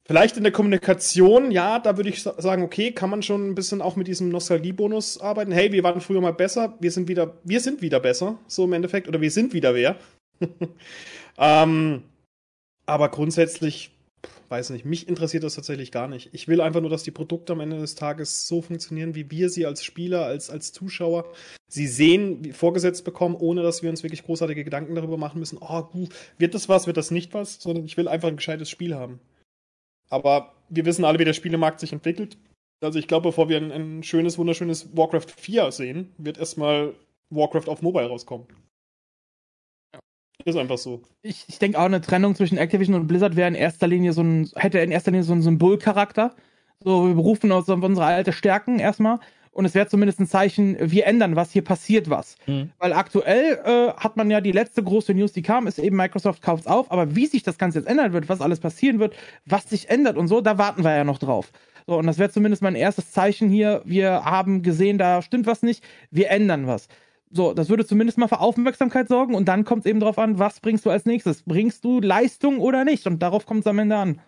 Vielleicht 0.04 0.36
in 0.36 0.42
der 0.42 0.52
Kommunikation, 0.52 1.50
ja, 1.50 1.78
da 1.78 1.96
würde 1.96 2.10
ich 2.10 2.22
sagen, 2.22 2.62
okay, 2.62 2.92
kann 2.92 3.08
man 3.08 3.22
schon 3.22 3.48
ein 3.48 3.54
bisschen 3.54 3.80
auch 3.80 3.96
mit 3.96 4.06
diesem 4.06 4.28
Nostalgiebonus 4.28 5.18
arbeiten. 5.18 5.52
Hey, 5.52 5.72
wir 5.72 5.82
waren 5.82 6.02
früher 6.02 6.20
mal 6.20 6.34
besser, 6.34 6.76
wir 6.78 6.90
sind 6.90 7.08
wieder, 7.08 7.38
wir 7.42 7.60
sind 7.60 7.80
wieder 7.80 8.00
besser, 8.00 8.38
so 8.48 8.64
im 8.64 8.74
Endeffekt, 8.74 9.08
oder 9.08 9.22
wir 9.22 9.30
sind 9.30 9.54
wieder 9.54 9.74
wer. 9.74 9.96
ähm, 11.38 12.02
aber 12.84 13.08
grundsätzlich, 13.08 13.92
weiß 14.52 14.70
nicht, 14.70 14.84
mich 14.84 15.08
interessiert 15.08 15.42
das 15.42 15.54
tatsächlich 15.54 15.90
gar 15.90 16.06
nicht. 16.06 16.28
Ich 16.32 16.46
will 16.46 16.60
einfach 16.60 16.82
nur, 16.82 16.90
dass 16.90 17.02
die 17.02 17.10
Produkte 17.10 17.54
am 17.54 17.60
Ende 17.60 17.80
des 17.80 17.94
Tages 17.94 18.46
so 18.46 18.60
funktionieren, 18.60 19.14
wie 19.14 19.30
wir 19.30 19.48
sie 19.48 19.64
als 19.64 19.82
Spieler, 19.82 20.26
als, 20.26 20.50
als 20.50 20.72
Zuschauer 20.72 21.32
sie 21.68 21.86
sehen, 21.86 22.52
vorgesetzt 22.52 23.04
bekommen, 23.04 23.34
ohne 23.34 23.62
dass 23.62 23.82
wir 23.82 23.88
uns 23.88 24.02
wirklich 24.02 24.24
großartige 24.24 24.62
Gedanken 24.62 24.94
darüber 24.94 25.16
machen 25.16 25.40
müssen, 25.40 25.58
oh, 25.58 25.82
gut, 25.82 26.10
wird 26.36 26.54
das 26.54 26.68
was, 26.68 26.86
wird 26.86 26.98
das 26.98 27.10
nicht 27.10 27.32
was, 27.32 27.60
sondern 27.60 27.86
ich 27.86 27.96
will 27.96 28.08
einfach 28.08 28.28
ein 28.28 28.36
gescheites 28.36 28.68
Spiel 28.68 28.94
haben. 28.94 29.20
Aber 30.10 30.54
wir 30.68 30.84
wissen 30.84 31.06
alle, 31.06 31.18
wie 31.18 31.24
der 31.24 31.32
Spielemarkt 31.32 31.80
sich 31.80 31.94
entwickelt. 31.94 32.36
Also 32.82 32.98
ich 32.98 33.08
glaube, 33.08 33.30
bevor 33.30 33.48
wir 33.48 33.56
ein, 33.56 33.72
ein 33.72 34.02
schönes, 34.02 34.36
wunderschönes 34.36 34.94
Warcraft 34.94 35.28
4 35.34 35.72
sehen, 35.72 36.12
wird 36.18 36.36
erstmal 36.36 36.94
Warcraft 37.30 37.68
auf 37.68 37.80
Mobile 37.80 38.08
rauskommen. 38.08 38.46
Ist 40.44 40.56
einfach 40.56 40.78
so. 40.78 41.02
Ich, 41.22 41.44
ich 41.48 41.58
denke 41.58 41.78
auch, 41.78 41.84
eine 41.84 42.00
Trennung 42.00 42.34
zwischen 42.34 42.58
Activision 42.58 42.96
und 42.96 43.06
Blizzard 43.06 43.36
wäre 43.36 43.48
in 43.48 43.54
erster 43.54 43.86
Linie 43.86 44.12
so 44.12 44.22
ein, 44.22 44.50
hätte 44.56 44.78
in 44.78 44.90
erster 44.90 45.10
Linie 45.10 45.24
so 45.24 45.32
einen 45.32 45.42
Symbolcharakter. 45.42 46.34
So, 46.80 47.06
wir 47.06 47.14
berufen 47.14 47.52
uns 47.52 47.68
auf 47.68 47.82
unsere 47.82 48.06
alte 48.06 48.32
Stärken 48.32 48.78
erstmal. 48.78 49.20
Und 49.52 49.66
es 49.66 49.74
wäre 49.74 49.86
zumindest 49.86 50.18
ein 50.18 50.26
Zeichen, 50.26 50.76
wir 50.80 51.06
ändern 51.06 51.36
was, 51.36 51.52
hier 51.52 51.62
passiert 51.62 52.08
was. 52.08 52.36
Mhm. 52.46 52.70
Weil 52.78 52.94
aktuell 52.94 53.60
äh, 53.64 53.92
hat 53.98 54.16
man 54.16 54.30
ja 54.30 54.40
die 54.40 54.50
letzte 54.50 54.82
große 54.82 55.12
News, 55.12 55.32
die 55.32 55.42
kam, 55.42 55.66
ist 55.66 55.78
eben 55.78 55.96
Microsoft 55.96 56.40
kauft 56.40 56.66
auf. 56.66 56.90
Aber 56.90 57.14
wie 57.14 57.26
sich 57.26 57.42
das 57.42 57.58
Ganze 57.58 57.78
jetzt 57.78 57.88
ändern 57.88 58.14
wird, 58.14 58.30
was 58.30 58.40
alles 58.40 58.60
passieren 58.60 58.98
wird, 58.98 59.14
was 59.44 59.68
sich 59.68 59.90
ändert 59.90 60.16
und 60.16 60.28
so, 60.28 60.40
da 60.40 60.56
warten 60.56 60.84
wir 60.84 60.96
ja 60.96 61.04
noch 61.04 61.18
drauf. 61.18 61.52
So, 61.86 61.98
und 61.98 62.06
das 62.06 62.18
wäre 62.18 62.30
zumindest 62.30 62.62
mein 62.62 62.76
erstes 62.76 63.10
Zeichen 63.12 63.50
hier. 63.50 63.82
Wir 63.84 64.24
haben 64.24 64.62
gesehen, 64.62 64.96
da 64.96 65.20
stimmt 65.20 65.46
was 65.46 65.62
nicht, 65.62 65.84
wir 66.10 66.30
ändern 66.30 66.66
was. 66.66 66.88
So, 67.34 67.54
das 67.54 67.70
würde 67.70 67.86
zumindest 67.86 68.18
mal 68.18 68.28
für 68.28 68.40
Aufmerksamkeit 68.40 69.08
sorgen 69.08 69.34
und 69.34 69.46
dann 69.46 69.64
kommt 69.64 69.80
es 69.80 69.90
eben 69.90 70.00
darauf 70.00 70.18
an, 70.18 70.38
was 70.38 70.60
bringst 70.60 70.84
du 70.84 70.90
als 70.90 71.06
nächstes? 71.06 71.42
Bringst 71.42 71.82
du 71.82 72.00
Leistung 72.00 72.58
oder 72.58 72.84
nicht? 72.84 73.06
Und 73.06 73.20
darauf 73.20 73.46
kommt 73.46 73.60
es 73.60 73.66
am 73.66 73.78
Ende 73.78 73.96
an. 73.96 74.20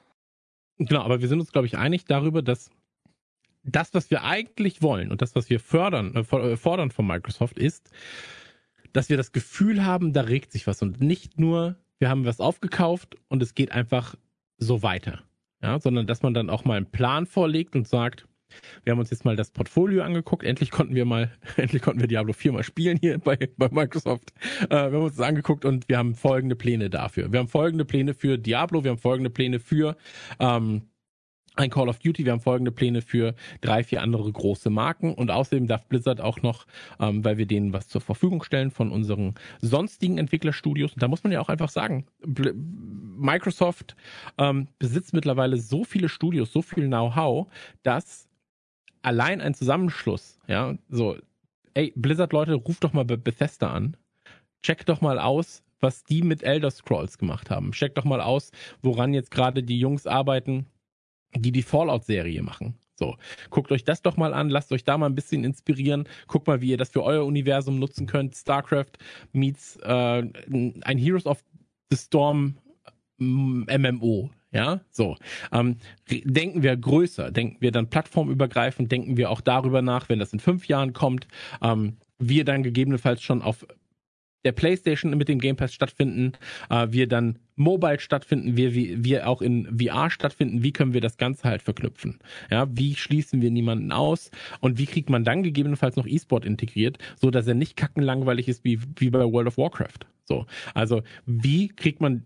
Genau, 0.79 1.03
aber 1.03 1.21
wir 1.21 1.29
sind 1.29 1.39
uns, 1.39 1.53
glaube 1.53 1.67
ich, 1.67 1.77
einig 1.77 2.07
darüber, 2.07 2.41
dass 2.41 2.71
das, 3.63 3.93
was 3.93 4.11
wir 4.11 4.25
eigentlich 4.25 4.81
wollen 4.81 5.11
und 5.11 5.21
das, 5.21 5.35
was 5.35 5.51
wir 5.51 5.61
fördern, 5.61 6.15
äh, 6.15 6.21
äh, 6.21 6.57
fordern 6.57 6.91
von 6.91 7.07
Microsoft, 7.07 7.59
ist, 7.59 7.91
dass 8.95 9.11
wir 9.11 9.19
das 9.19 9.33
Gefühl 9.33 9.85
haben, 9.85 10.15
da 10.15 10.23
regt 10.23 10.53
sich 10.53 10.67
was 10.67 10.81
und 10.81 11.01
nicht 11.01 11.39
nur, 11.39 11.77
wir 11.99 12.09
haben 12.09 12.25
was 12.25 12.41
aufgekauft 12.41 13.17
und 13.29 13.43
es 13.43 13.55
geht 13.55 13.71
einfach 13.73 14.15
so 14.57 14.83
weiter. 14.83 15.23
Ja, 15.63 15.79
sondern 15.79 16.07
dass 16.07 16.23
man 16.23 16.35
dann 16.35 16.51
auch 16.51 16.65
mal 16.65 16.77
einen 16.77 16.91
Plan 16.91 17.27
vorlegt 17.27 17.75
und 17.77 17.87
sagt, 17.89 18.27
wir 18.85 18.93
haben 18.93 18.99
uns 18.99 19.11
jetzt 19.11 19.25
mal 19.25 19.37
das 19.37 19.51
Portfolio 19.51 20.03
angeguckt. 20.03 20.45
Endlich 20.45 20.71
konnten 20.71 20.95
wir 20.95 21.05
mal, 21.05 21.31
endlich 21.57 21.83
konnten 21.83 22.01
wir 22.01 22.09
Diablo 22.09 22.33
4 22.33 22.53
mal 22.53 22.63
spielen 22.63 22.99
hier 23.01 23.19
bei, 23.19 23.37
bei 23.57 23.69
Microsoft. 23.71 24.33
Äh, 24.65 24.69
wir 24.69 24.79
haben 24.79 25.05
uns 25.05 25.17
das 25.17 25.27
angeguckt 25.27 25.65
und 25.65 25.89
wir 25.89 25.99
haben 25.99 26.15
folgende 26.15 26.57
Pläne 26.57 26.91
dafür. 26.91 27.33
Wir 27.33 27.41
haben 27.41 27.49
folgende 27.49 27.85
Pläne 27.85 28.15
für 28.15 28.39
Diablo, 28.39 28.85
wir 28.85 28.93
haben 28.93 28.99
folgende 28.99 29.31
Pläne 29.31 29.61
für 29.61 29.97
ähm, 30.39 30.83
ein 31.57 31.71
Call 31.71 31.89
of 31.89 31.99
Duty. 32.01 32.25
Wir 32.25 32.33
haben 32.33 32.41
folgende 32.41 32.73
Pläne 32.73 33.01
für 33.01 33.35
drei, 33.61 33.85
vier 33.85 34.03
andere 34.03 34.31
große 34.31 34.71
Marken 34.71 35.15
und 35.15 35.31
außerdem 35.31 35.67
darf 35.67 35.87
Blizzard 35.87 36.21
auch 36.21 36.43
noch, 36.43 36.67
ähm, 37.01 37.25
weil 37.25 37.39
wir 37.39 37.47
denen 37.47 37.73
was 37.73 37.89
zur 37.89 38.01
Verfügung 38.01 38.43
stellen 38.43 38.71
von 38.71 38.91
unseren 38.91 39.35
sonstigen 39.61 40.19
Entwicklerstudios. 40.19 40.95
Und 40.95 41.03
da 41.03 41.09
muss 41.09 41.23
man 41.23 41.33
ja 41.33 41.41
auch 41.41 41.49
einfach 41.49 41.71
sagen, 41.71 42.07
Microsoft 42.25 43.97
ähm, 44.37 44.69
besitzt 44.79 45.15
mittlerweile 45.15 45.57
so 45.57 45.85
viele 45.85 46.09
Studios, 46.09 46.53
so 46.53 46.61
viel 46.61 46.89
Know-how, 46.89 47.47
dass 47.83 48.29
allein 49.05 49.41
ein 49.41 49.55
Zusammenschluss, 49.55 50.39
ja, 50.47 50.77
so, 50.89 51.17
ey, 51.75 51.93
Blizzard-Leute, 51.97 52.55
ruft 52.55 52.85
doch 52.85 52.93
mal 52.93 53.05
Bethesda 53.05 53.71
an. 53.71 53.97
Check 54.63 54.87
doch 54.87 55.01
mal 55.01 55.19
aus, 55.19 55.63
was 55.81 56.05
die 56.05 56.23
mit 56.23 56.43
Elder 56.43 56.71
Scrolls 56.71 57.19
gemacht 57.19 57.51
haben. 57.51 57.73
Check 57.73 57.95
doch 57.95 58.05
mal 58.05 58.21
aus, 58.21 58.51
woran 58.83 59.13
jetzt 59.13 59.31
gerade 59.31 59.63
die 59.63 59.79
Jungs 59.79 60.07
arbeiten, 60.07 60.67
die 61.37 61.53
die 61.53 61.63
Fallout-Serie 61.63 62.43
machen. 62.43 62.75
So, 62.97 63.17
guckt 63.51 63.73
euch 63.73 63.85
das 63.85 64.03
doch 64.03 64.17
mal 64.17 64.33
an, 64.33 64.49
lasst 64.49 64.73
euch 64.73 64.85
da 64.85 64.97
mal 64.97 65.07
ein 65.07 65.17
bisschen 65.17 65.45
inspirieren, 65.45 66.09
guckt 66.29 66.47
mal, 66.47 66.61
wie 66.61 66.71
ihr 66.71 66.77
das 66.77 66.91
für 66.91 67.03
euer 67.03 67.25
Universum 67.25 67.79
nutzen 67.79 68.07
könnt. 68.07 68.37
StarCraft 68.37 68.93
meets 69.33 69.77
äh, 69.83 70.23
ein 70.23 70.99
Heroes 70.99 71.27
of 71.27 71.45
the 71.91 71.97
Storm 71.97 72.57
MMO. 73.19 74.31
Ja, 74.55 74.81
so. 74.91 75.17
Ähm, 75.53 75.79
denken 76.09 76.63
wir 76.63 76.77
größer, 76.77 77.33
denken 77.33 77.57
wir 77.59 77.73
dann 77.73 77.91
plattformübergreifend, 77.91 78.91
denken 78.91 79.17
wir 79.17 79.31
auch 79.31 79.41
darüber 79.41 79.83
nach, 79.83 80.09
wenn 80.09 80.21
das 80.21 80.33
in 80.33 80.39
fünf 80.39 80.69
Jahren 80.69 80.93
kommt, 80.93 81.27
ähm, 81.61 81.97
wir 82.19 82.45
dann 82.45 82.63
gegebenenfalls 82.63 83.21
schon 83.21 83.43
auf 83.43 83.67
der 84.45 84.53
PlayStation 84.53 85.17
mit 85.17 85.29
dem 85.29 85.41
Game 85.41 85.57
Pass 85.57 85.75
stattfinden, 85.75 86.35
äh, 86.71 86.87
wir 86.91 87.09
dann 87.09 87.39
Mobile 87.57 87.99
stattfinden, 87.99 88.57
wir, 88.57 88.75
wir, 88.75 89.05
wir 89.05 89.29
auch 89.29 89.43
in 89.43 89.79
VR 89.79 90.11
stattfinden, 90.11 90.63
wie 90.63 90.73
können 90.73 90.93
wir 90.93 91.01
das 91.01 91.17
Ganze 91.17 91.49
halt 91.49 91.63
verknüpfen? 91.63 92.21
Ja, 92.49 92.69
wie 92.71 92.95
schließen 92.95 93.43
wir 93.43 93.51
niemanden 93.51 93.91
aus 93.91 94.31
und 94.61 94.79
wie 94.79 94.87
kriegt 94.87 95.11
man 95.11 95.25
dann 95.25 95.43
gegebenenfalls 95.43 95.97
noch 95.97 96.07
E-Sport 96.07 96.45
integriert, 96.45 96.99
so 97.21 97.33
dass 97.33 97.49
er 97.49 97.55
nicht 97.55 97.77
kackenlangweilig 97.77 98.47
ist 98.47 98.63
wie, 98.63 98.79
wie 98.97 99.11
bei 99.11 99.21
World 99.21 99.49
of 99.49 99.59
Warcraft? 99.59 100.07
So. 100.27 100.47
Also, 100.75 101.03
wie 101.27 101.69
kriegt 101.69 102.01
man 102.01 102.25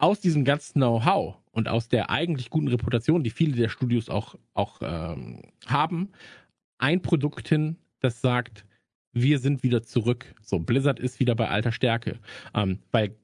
aus 0.00 0.20
diesem 0.20 0.44
ganzen 0.44 0.80
Know-how 0.80 1.36
und 1.52 1.68
aus 1.68 1.88
der 1.88 2.10
eigentlich 2.10 2.50
guten 2.50 2.68
Reputation, 2.68 3.22
die 3.22 3.30
viele 3.30 3.54
der 3.54 3.68
Studios 3.68 4.08
auch, 4.08 4.34
auch 4.54 4.80
ähm, 4.82 5.42
haben, 5.66 6.10
ein 6.78 7.02
Produkt 7.02 7.48
hin, 7.48 7.76
das 8.00 8.20
sagt, 8.20 8.64
wir 9.12 9.38
sind 9.38 9.62
wieder 9.62 9.82
zurück. 9.82 10.34
So, 10.42 10.58
Blizzard 10.58 10.98
ist 11.00 11.20
wieder 11.20 11.34
bei 11.34 11.48
alter 11.48 11.72
Stärke. 11.72 12.18
Ähm, 12.54 12.78
weil, 12.92 13.14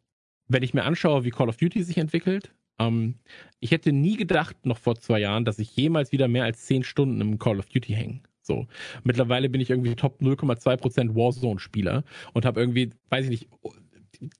wenn 0.48 0.62
ich 0.62 0.74
mir 0.74 0.84
anschaue, 0.84 1.24
wie 1.24 1.30
Call 1.30 1.48
of 1.48 1.56
Duty 1.56 1.82
sich 1.82 1.96
entwickelt, 1.96 2.52
ähm, 2.78 3.14
ich 3.60 3.70
hätte 3.70 3.92
nie 3.92 4.16
gedacht, 4.16 4.66
noch 4.66 4.78
vor 4.78 4.96
zwei 4.96 5.20
Jahren, 5.20 5.46
dass 5.46 5.58
ich 5.58 5.74
jemals 5.76 6.12
wieder 6.12 6.28
mehr 6.28 6.44
als 6.44 6.66
zehn 6.66 6.84
Stunden 6.84 7.20
im 7.20 7.38
Call 7.38 7.58
of 7.58 7.66
Duty 7.66 7.94
hänge. 7.94 8.20
So. 8.42 8.66
Mittlerweile 9.02 9.48
bin 9.48 9.60
ich 9.60 9.70
irgendwie 9.70 9.94
Top 9.94 10.20
0,2% 10.20 11.14
Warzone-Spieler 11.14 12.04
und 12.34 12.44
habe 12.44 12.60
irgendwie, 12.60 12.90
weiß 13.08 13.24
ich 13.24 13.30
nicht, 13.30 13.48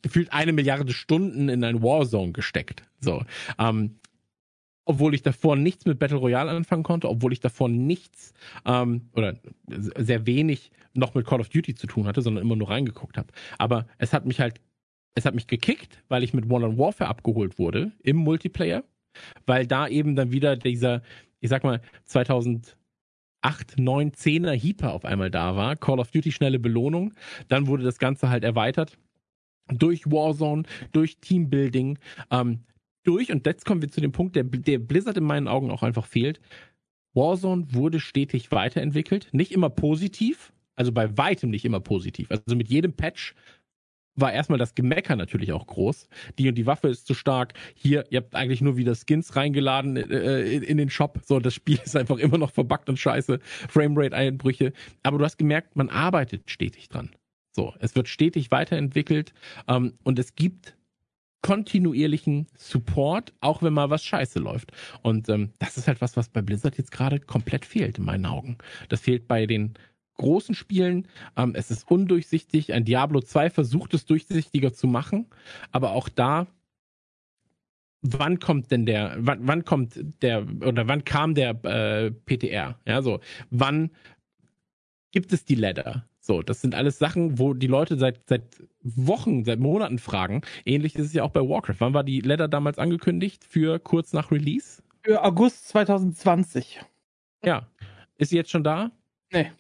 gefühlt 0.02 0.32
eine 0.32 0.52
Milliarde 0.52 0.92
Stunden 0.92 1.48
in 1.48 1.64
ein 1.64 1.82
Warzone 1.82 2.32
gesteckt. 2.32 2.82
So. 3.00 3.24
Ähm, 3.58 3.96
obwohl 4.86 5.14
ich 5.14 5.22
davor 5.22 5.56
nichts 5.56 5.84
mit 5.84 5.98
Battle 5.98 6.16
Royale 6.16 6.50
anfangen 6.50 6.84
konnte, 6.84 7.08
obwohl 7.08 7.32
ich 7.32 7.40
davor 7.40 7.68
nichts 7.68 8.32
ähm, 8.64 9.10
oder 9.14 9.34
sehr 9.68 10.26
wenig 10.26 10.70
noch 10.94 11.14
mit 11.14 11.26
Call 11.26 11.40
of 11.40 11.48
Duty 11.48 11.74
zu 11.74 11.86
tun 11.86 12.06
hatte, 12.06 12.22
sondern 12.22 12.42
immer 12.42 12.56
nur 12.56 12.70
reingeguckt 12.70 13.18
habe. 13.18 13.28
Aber 13.58 13.86
es 13.98 14.12
hat 14.12 14.24
mich 14.24 14.40
halt, 14.40 14.60
es 15.14 15.26
hat 15.26 15.34
mich 15.34 15.48
gekickt, 15.48 16.02
weil 16.08 16.22
ich 16.22 16.32
mit 16.32 16.46
Modern 16.46 16.78
Warfare 16.78 17.10
abgeholt 17.10 17.58
wurde 17.58 17.92
im 18.02 18.16
Multiplayer, 18.16 18.84
weil 19.44 19.66
da 19.66 19.88
eben 19.88 20.14
dann 20.14 20.30
wieder 20.30 20.56
dieser, 20.56 21.02
ich 21.40 21.50
sag 21.50 21.64
mal, 21.64 21.80
2008, 22.04 22.76
9, 23.76 24.12
10er 24.12 24.52
Heaper 24.52 24.92
auf 24.92 25.04
einmal 25.04 25.32
da 25.32 25.56
war. 25.56 25.74
Call 25.74 25.98
of 25.98 26.12
Duty 26.12 26.30
schnelle 26.30 26.60
Belohnung. 26.60 27.12
Dann 27.48 27.66
wurde 27.66 27.82
das 27.82 27.98
Ganze 27.98 28.30
halt 28.30 28.44
erweitert 28.44 28.96
durch 29.68 30.06
Warzone, 30.06 30.64
durch 30.92 31.18
Teambuilding. 31.18 31.98
Ähm, 32.30 32.60
durch, 33.02 33.30
und 33.30 33.46
jetzt 33.46 33.64
kommen 33.64 33.82
wir 33.82 33.90
zu 33.90 34.00
dem 34.00 34.12
Punkt, 34.12 34.36
der, 34.36 34.44
der 34.44 34.78
Blizzard 34.78 35.16
in 35.16 35.24
meinen 35.24 35.48
Augen 35.48 35.70
auch 35.70 35.82
einfach 35.82 36.06
fehlt. 36.06 36.40
Warzone 37.14 37.66
wurde 37.72 38.00
stetig 38.00 38.50
weiterentwickelt, 38.52 39.28
nicht 39.32 39.52
immer 39.52 39.70
positiv, 39.70 40.52
also 40.74 40.92
bei 40.92 41.16
weitem 41.16 41.50
nicht 41.50 41.64
immer 41.64 41.80
positiv. 41.80 42.30
Also 42.30 42.56
mit 42.56 42.68
jedem 42.68 42.92
Patch 42.92 43.34
war 44.16 44.32
erstmal 44.32 44.58
das 44.58 44.74
Gemecker 44.74 45.14
natürlich 45.14 45.52
auch 45.52 45.66
groß. 45.66 46.08
Die 46.38 46.48
und 46.48 46.56
die 46.56 46.66
Waffe 46.66 46.88
ist 46.88 47.06
zu 47.06 47.14
stark. 47.14 47.54
Hier, 47.74 48.04
ihr 48.10 48.20
habt 48.20 48.34
eigentlich 48.34 48.62
nur 48.62 48.76
wieder 48.76 48.94
Skins 48.94 49.36
reingeladen 49.36 49.96
äh, 49.96 50.42
in, 50.50 50.62
in, 50.62 50.78
den 50.78 50.90
Shop. 50.90 51.20
So, 51.24 51.38
das 51.38 51.54
Spiel 51.54 51.78
ist 51.84 51.96
einfach 51.96 52.18
immer 52.18 52.38
noch 52.38 52.50
verbuggt 52.50 52.88
und 52.88 52.98
scheiße. 52.98 53.38
Framerate-Einbrüche. 53.68 54.72
Aber 55.02 55.18
du 55.18 55.24
hast 55.24 55.36
gemerkt, 55.36 55.76
man 55.76 55.90
arbeitet 55.90 56.50
stetig 56.50 56.88
dran. 56.88 57.10
So, 57.56 57.72
es 57.80 57.96
wird 57.96 58.06
stetig 58.06 58.50
weiterentwickelt 58.50 59.32
ähm, 59.66 59.94
und 60.04 60.18
es 60.18 60.34
gibt 60.34 60.76
kontinuierlichen 61.40 62.48
Support, 62.58 63.32
auch 63.40 63.62
wenn 63.62 63.72
mal 63.72 63.88
was 63.88 64.04
scheiße 64.04 64.40
läuft. 64.40 64.72
Und 65.00 65.30
ähm, 65.30 65.52
das 65.58 65.78
ist 65.78 65.88
halt 65.88 66.02
was, 66.02 66.18
was 66.18 66.28
bei 66.28 66.42
Blizzard 66.42 66.76
jetzt 66.76 66.90
gerade 66.90 67.18
komplett 67.18 67.64
fehlt, 67.64 67.96
in 67.96 68.04
meinen 68.04 68.26
Augen. 68.26 68.58
Das 68.90 69.00
fehlt 69.00 69.26
bei 69.26 69.46
den 69.46 69.72
großen 70.18 70.54
Spielen. 70.54 71.08
Ähm, 71.34 71.54
es 71.54 71.70
ist 71.70 71.90
undurchsichtig. 71.90 72.74
Ein 72.74 72.84
Diablo 72.84 73.22
2 73.22 73.48
versucht 73.48 73.94
es 73.94 74.04
durchsichtiger 74.04 74.74
zu 74.74 74.86
machen, 74.86 75.26
aber 75.72 75.92
auch 75.92 76.10
da 76.10 76.46
wann 78.02 78.38
kommt 78.38 78.70
denn 78.70 78.84
der, 78.84 79.16
wann, 79.18 79.48
wann 79.48 79.64
kommt 79.64 79.98
der, 80.20 80.46
oder 80.60 80.86
wann 80.86 81.04
kam 81.04 81.34
der 81.34 81.64
äh, 81.64 82.10
PTR? 82.10 82.78
Ja, 82.86 83.02
so, 83.02 83.20
wann 83.50 83.90
gibt 85.10 85.32
es 85.32 85.46
die 85.46 85.54
Ladder? 85.54 86.06
So, 86.26 86.42
das 86.42 86.60
sind 86.60 86.74
alles 86.74 86.98
Sachen, 86.98 87.38
wo 87.38 87.54
die 87.54 87.68
Leute 87.68 87.96
seit, 87.96 88.28
seit 88.28 88.42
Wochen, 88.82 89.44
seit 89.44 89.60
Monaten 89.60 90.00
fragen. 90.00 90.42
Ähnlich 90.64 90.96
ist 90.96 91.06
es 91.06 91.12
ja 91.12 91.22
auch 91.22 91.30
bei 91.30 91.40
Warcraft. 91.40 91.76
Wann 91.78 91.94
war 91.94 92.02
die 92.02 92.20
Letter 92.20 92.48
damals 92.48 92.80
angekündigt? 92.80 93.44
Für 93.48 93.78
kurz 93.78 94.12
nach 94.12 94.32
Release? 94.32 94.82
Für 95.04 95.22
August 95.22 95.68
2020. 95.68 96.80
Ja. 97.44 97.68
Ist 98.18 98.30
sie 98.30 98.36
jetzt 98.36 98.50
schon 98.50 98.64
da? 98.64 98.90
Nee. 99.32 99.52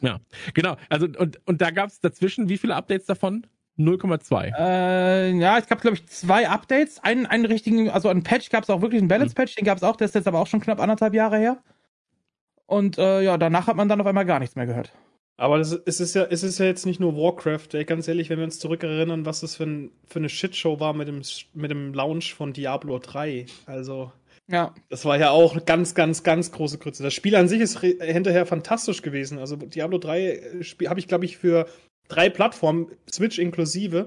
Ja, 0.00 0.20
genau. 0.54 0.76
Also, 0.88 1.06
und, 1.18 1.40
und 1.44 1.60
da 1.60 1.72
gab 1.72 1.90
es 1.90 1.98
dazwischen 1.98 2.48
wie 2.48 2.56
viele 2.56 2.76
Updates 2.76 3.06
davon? 3.06 3.44
0,2. 3.76 4.52
Äh, 4.56 5.30
ja, 5.32 5.58
es 5.58 5.66
gab, 5.66 5.80
glaube 5.80 5.96
ich, 5.96 6.06
zwei 6.06 6.48
Updates. 6.48 7.02
Einen, 7.02 7.26
einen 7.26 7.46
richtigen, 7.46 7.90
also 7.90 8.08
einen 8.08 8.22
Patch 8.22 8.48
gab 8.50 8.62
es 8.62 8.70
auch 8.70 8.80
wirklich, 8.80 9.00
einen 9.00 9.08
Balance-Patch, 9.08 9.56
den 9.56 9.64
gab 9.64 9.76
es 9.76 9.82
auch, 9.82 9.96
der 9.96 10.04
ist 10.04 10.14
jetzt 10.14 10.28
aber 10.28 10.38
auch 10.38 10.46
schon 10.46 10.60
knapp 10.60 10.78
anderthalb 10.78 11.14
Jahre 11.14 11.38
her. 11.38 11.58
Und 12.66 12.96
äh, 12.96 13.22
ja, 13.22 13.36
danach 13.38 13.66
hat 13.66 13.74
man 13.74 13.88
dann 13.88 14.00
auf 14.00 14.06
einmal 14.06 14.24
gar 14.24 14.38
nichts 14.38 14.54
mehr 14.54 14.66
gehört. 14.66 14.92
Aber 15.36 15.58
das, 15.58 15.72
es, 15.72 16.00
ist 16.00 16.14
ja, 16.14 16.24
es 16.24 16.42
ist 16.42 16.58
ja 16.58 16.66
jetzt 16.66 16.86
nicht 16.86 17.00
nur 17.00 17.16
Warcraft. 17.16 17.68
Ey, 17.72 17.84
ganz 17.84 18.06
ehrlich, 18.06 18.30
wenn 18.30 18.38
wir 18.38 18.44
uns 18.44 18.58
zurückerinnern, 18.58 19.26
was 19.26 19.40
das 19.40 19.56
für, 19.56 19.64
ein, 19.64 19.90
für 20.06 20.18
eine 20.18 20.28
Shitshow 20.28 20.78
war 20.78 20.92
mit 20.92 21.08
dem, 21.08 21.22
mit 21.54 21.70
dem 21.70 21.94
Launch 21.94 22.34
von 22.34 22.52
Diablo 22.52 22.98
3. 22.98 23.46
Also, 23.66 24.12
Ja. 24.48 24.74
das 24.88 25.04
war 25.04 25.18
ja 25.18 25.30
auch 25.30 25.52
eine 25.52 25.62
ganz, 25.62 25.94
ganz, 25.94 26.22
ganz 26.22 26.52
große 26.52 26.78
Krütze. 26.78 27.02
Das 27.02 27.14
Spiel 27.14 27.34
an 27.34 27.48
sich 27.48 27.60
ist 27.60 27.80
hinterher 27.80 28.46
fantastisch 28.46 29.02
gewesen. 29.02 29.38
Also, 29.38 29.56
Diablo 29.56 29.98
3 29.98 30.62
habe 30.86 31.00
ich, 31.00 31.08
glaube 31.08 31.24
ich, 31.24 31.38
für 31.38 31.66
drei 32.08 32.28
Plattformen, 32.28 32.88
Switch 33.10 33.38
inklusive. 33.38 34.06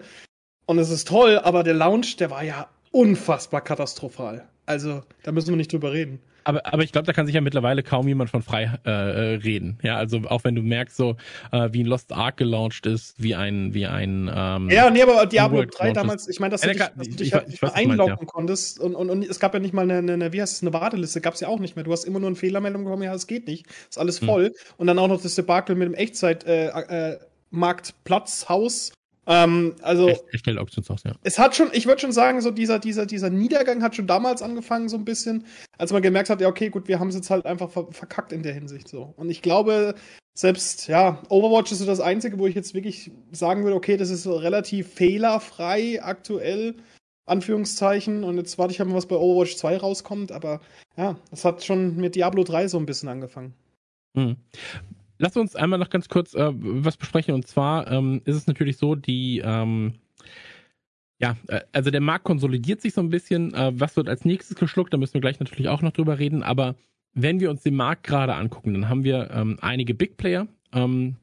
Und 0.67 0.79
es 0.79 0.89
ist 0.89 1.07
toll, 1.07 1.39
aber 1.39 1.63
der 1.63 1.73
Launch, 1.73 2.17
der 2.17 2.31
war 2.31 2.43
ja 2.43 2.69
unfassbar 2.91 3.61
katastrophal. 3.61 4.47
Also, 4.65 5.03
da 5.23 5.31
müssen 5.31 5.49
wir 5.49 5.57
nicht 5.57 5.71
drüber 5.71 5.91
reden. 5.93 6.19
Aber, 6.47 6.63
aber 6.71 6.83
ich 6.83 6.91
glaube, 6.91 7.07
da 7.07 7.13
kann 7.13 7.25
sich 7.25 7.33
ja 7.33 7.41
mittlerweile 7.41 7.81
kaum 7.81 8.07
jemand 8.07 8.29
von 8.29 8.43
frei 8.43 8.71
äh, 8.85 8.89
äh, 8.91 9.35
reden. 9.37 9.79
Ja, 9.81 9.97
also 9.97 10.21
auch 10.27 10.43
wenn 10.43 10.53
du 10.53 10.61
merkst, 10.61 10.95
so 10.95 11.17
äh, 11.51 11.69
wie 11.71 11.83
ein 11.83 11.87
Lost 11.87 12.13
Ark 12.13 12.37
gelauncht 12.37 12.85
ist, 12.85 13.15
wie 13.21 13.33
ein, 13.33 13.73
wie 13.73 13.87
ein 13.87 14.29
ähm, 14.31 14.69
Ja, 14.69 14.91
nee, 14.91 15.01
aber 15.01 15.25
Diablo 15.25 15.57
World 15.57 15.73
3 15.75 15.85
Launches. 15.85 16.01
damals, 16.03 16.27
ich 16.27 16.39
meine, 16.39 16.51
dass 16.51 16.61
du 16.61 16.67
Ja, 16.67 16.73
dich, 16.73 16.81
der 16.83 16.89
dass 16.95 17.07
du 17.07 17.09
ich- 17.09 17.15
dich 17.17 17.27
ich 17.29 17.33
halt 17.33 17.47
ich 17.49 17.61
weiß, 17.63 17.73
du 17.73 17.87
meinst, 17.87 17.99
einloggen 18.01 18.27
konntest 18.27 18.79
und, 18.79 18.93
und, 18.93 19.09
und 19.09 19.23
es 19.27 19.39
gab 19.39 19.55
ja 19.55 19.59
nicht 19.59 19.73
mal 19.73 19.89
eine, 19.89 20.13
eine, 20.13 20.33
wie 20.33 20.41
heißt 20.41 20.53
es, 20.57 20.61
eine 20.61 20.71
Warteliste, 20.71 21.19
gab 21.19 21.33
es 21.33 21.39
ja 21.39 21.47
auch 21.47 21.59
nicht 21.59 21.75
mehr. 21.75 21.83
Du 21.83 21.91
hast 21.91 22.03
immer 22.03 22.19
nur 22.19 22.27
eine 22.27 22.35
Fehlermeldung 22.35 22.83
bekommen, 22.83 23.01
ja, 23.01 23.15
es 23.15 23.25
geht 23.25 23.47
nicht, 23.47 23.65
ist 23.89 23.97
alles 23.97 24.21
Hm. 24.21 24.27
voll. 24.27 24.51
Und 24.77 24.85
dann 24.85 24.99
auch 24.99 25.07
noch 25.07 25.21
das 25.21 25.33
Debakel 25.33 25.75
mit 25.75 25.87
dem 25.87 25.95
Echtzeit 25.95 26.43
äh, 26.45 26.67
äh, 26.67 27.17
Marktplatz, 27.49 28.47
Haus. 28.49 28.91
Ähm, 29.27 29.75
also 29.81 30.09
Echt, 30.09 30.23
Echtgeld 30.31 30.59
Auktionshaus, 30.59 31.03
ja. 31.03 31.13
es 31.23 31.39
hat 31.39 31.55
schon, 31.55 31.69
ich 31.73 31.87
würde 31.87 32.01
schon 32.01 32.11
sagen, 32.11 32.41
so 32.41 32.51
dieser, 32.51 32.77
dieser, 32.77 33.05
dieser 33.05 33.29
Niedergang 33.29 33.81
hat 33.81 33.95
schon 33.95 34.05
damals 34.05 34.41
angefangen, 34.41 34.87
so 34.87 34.97
ein 34.97 35.05
bisschen, 35.05 35.45
als 35.77 35.91
man 35.91 36.03
gemerkt 36.03 36.29
hat, 36.29 36.41
ja, 36.41 36.47
okay, 36.47 36.69
gut, 36.69 36.87
wir 36.87 36.99
haben 36.99 37.07
es 37.07 37.15
jetzt 37.15 37.29
halt 37.29 37.45
einfach 37.45 37.71
ver 37.71 37.87
verkackt 37.91 38.31
in 38.31 38.43
der 38.43 38.53
Hinsicht 38.53 38.87
so. 38.87 39.13
Und 39.17 39.29
ich 39.29 39.41
glaube, 39.41 39.95
selbst, 40.37 40.87
ja, 40.87 41.23
Overwatch 41.29 41.71
ist 41.71 41.79
so 41.79 41.85
das 41.85 42.01
Einzige, 42.01 42.37
wo 42.37 42.45
ich 42.45 42.55
jetzt 42.55 42.73
wirklich 42.73 43.11
sagen 43.31 43.63
würde, 43.63 43.75
okay, 43.75 43.97
das 43.97 44.09
ist 44.09 44.23
so 44.23 44.35
relativ 44.35 44.93
fehlerfrei 44.93 46.03
aktuell, 46.03 46.75
Anführungszeichen. 47.25 48.23
Und 48.23 48.37
jetzt 48.37 48.57
warte 48.57 48.73
ich 48.73 48.79
halt 48.79 48.89
mal, 48.89 48.95
was 48.95 49.07
bei 49.07 49.15
Overwatch 49.15 49.55
2 49.55 49.77
rauskommt, 49.77 50.31
aber 50.31 50.61
ja, 50.97 51.15
das 51.31 51.45
hat 51.45 51.63
schon 51.63 51.95
mit 51.95 52.15
Diablo 52.15 52.43
3 52.43 52.67
so 52.67 52.77
ein 52.77 52.85
bisschen 52.85 53.09
angefangen. 53.09 53.53
Hm. 54.15 54.35
Lass 55.17 55.37
uns 55.37 55.55
einmal 55.55 55.79
noch 55.79 55.89
ganz 55.89 56.09
kurz 56.09 56.33
äh, 56.33 56.51
was 56.53 56.97
besprechen. 56.97 57.33
Und 57.33 57.47
zwar 57.47 57.91
ähm, 57.91 58.21
ist 58.25 58.35
es 58.35 58.47
natürlich 58.47 58.77
so, 58.77 58.95
die 58.95 59.41
ähm, 59.43 59.93
ja, 61.19 61.37
äh, 61.47 61.61
also 61.71 61.91
der 61.91 62.01
Markt 62.01 62.25
konsolidiert 62.25 62.81
sich 62.81 62.93
so 62.93 63.01
ein 63.01 63.09
bisschen. 63.09 63.53
Äh, 63.53 63.71
was 63.75 63.95
wird 63.95 64.09
als 64.09 64.25
nächstes 64.25 64.55
geschluckt? 64.57 64.93
Da 64.93 64.97
müssen 64.97 65.13
wir 65.13 65.21
gleich 65.21 65.39
natürlich 65.39 65.69
auch 65.69 65.81
noch 65.81 65.91
drüber 65.91 66.19
reden. 66.19 66.43
Aber 66.43 66.75
wenn 67.13 67.39
wir 67.39 67.49
uns 67.49 67.63
den 67.63 67.75
Markt 67.75 68.03
gerade 68.03 68.35
angucken, 68.35 68.73
dann 68.73 68.89
haben 68.89 69.03
wir 69.03 69.31
ähm, 69.31 69.57
einige 69.61 69.93
Big 69.93 70.17
Player, 70.17 70.47
ähm, 70.73 71.15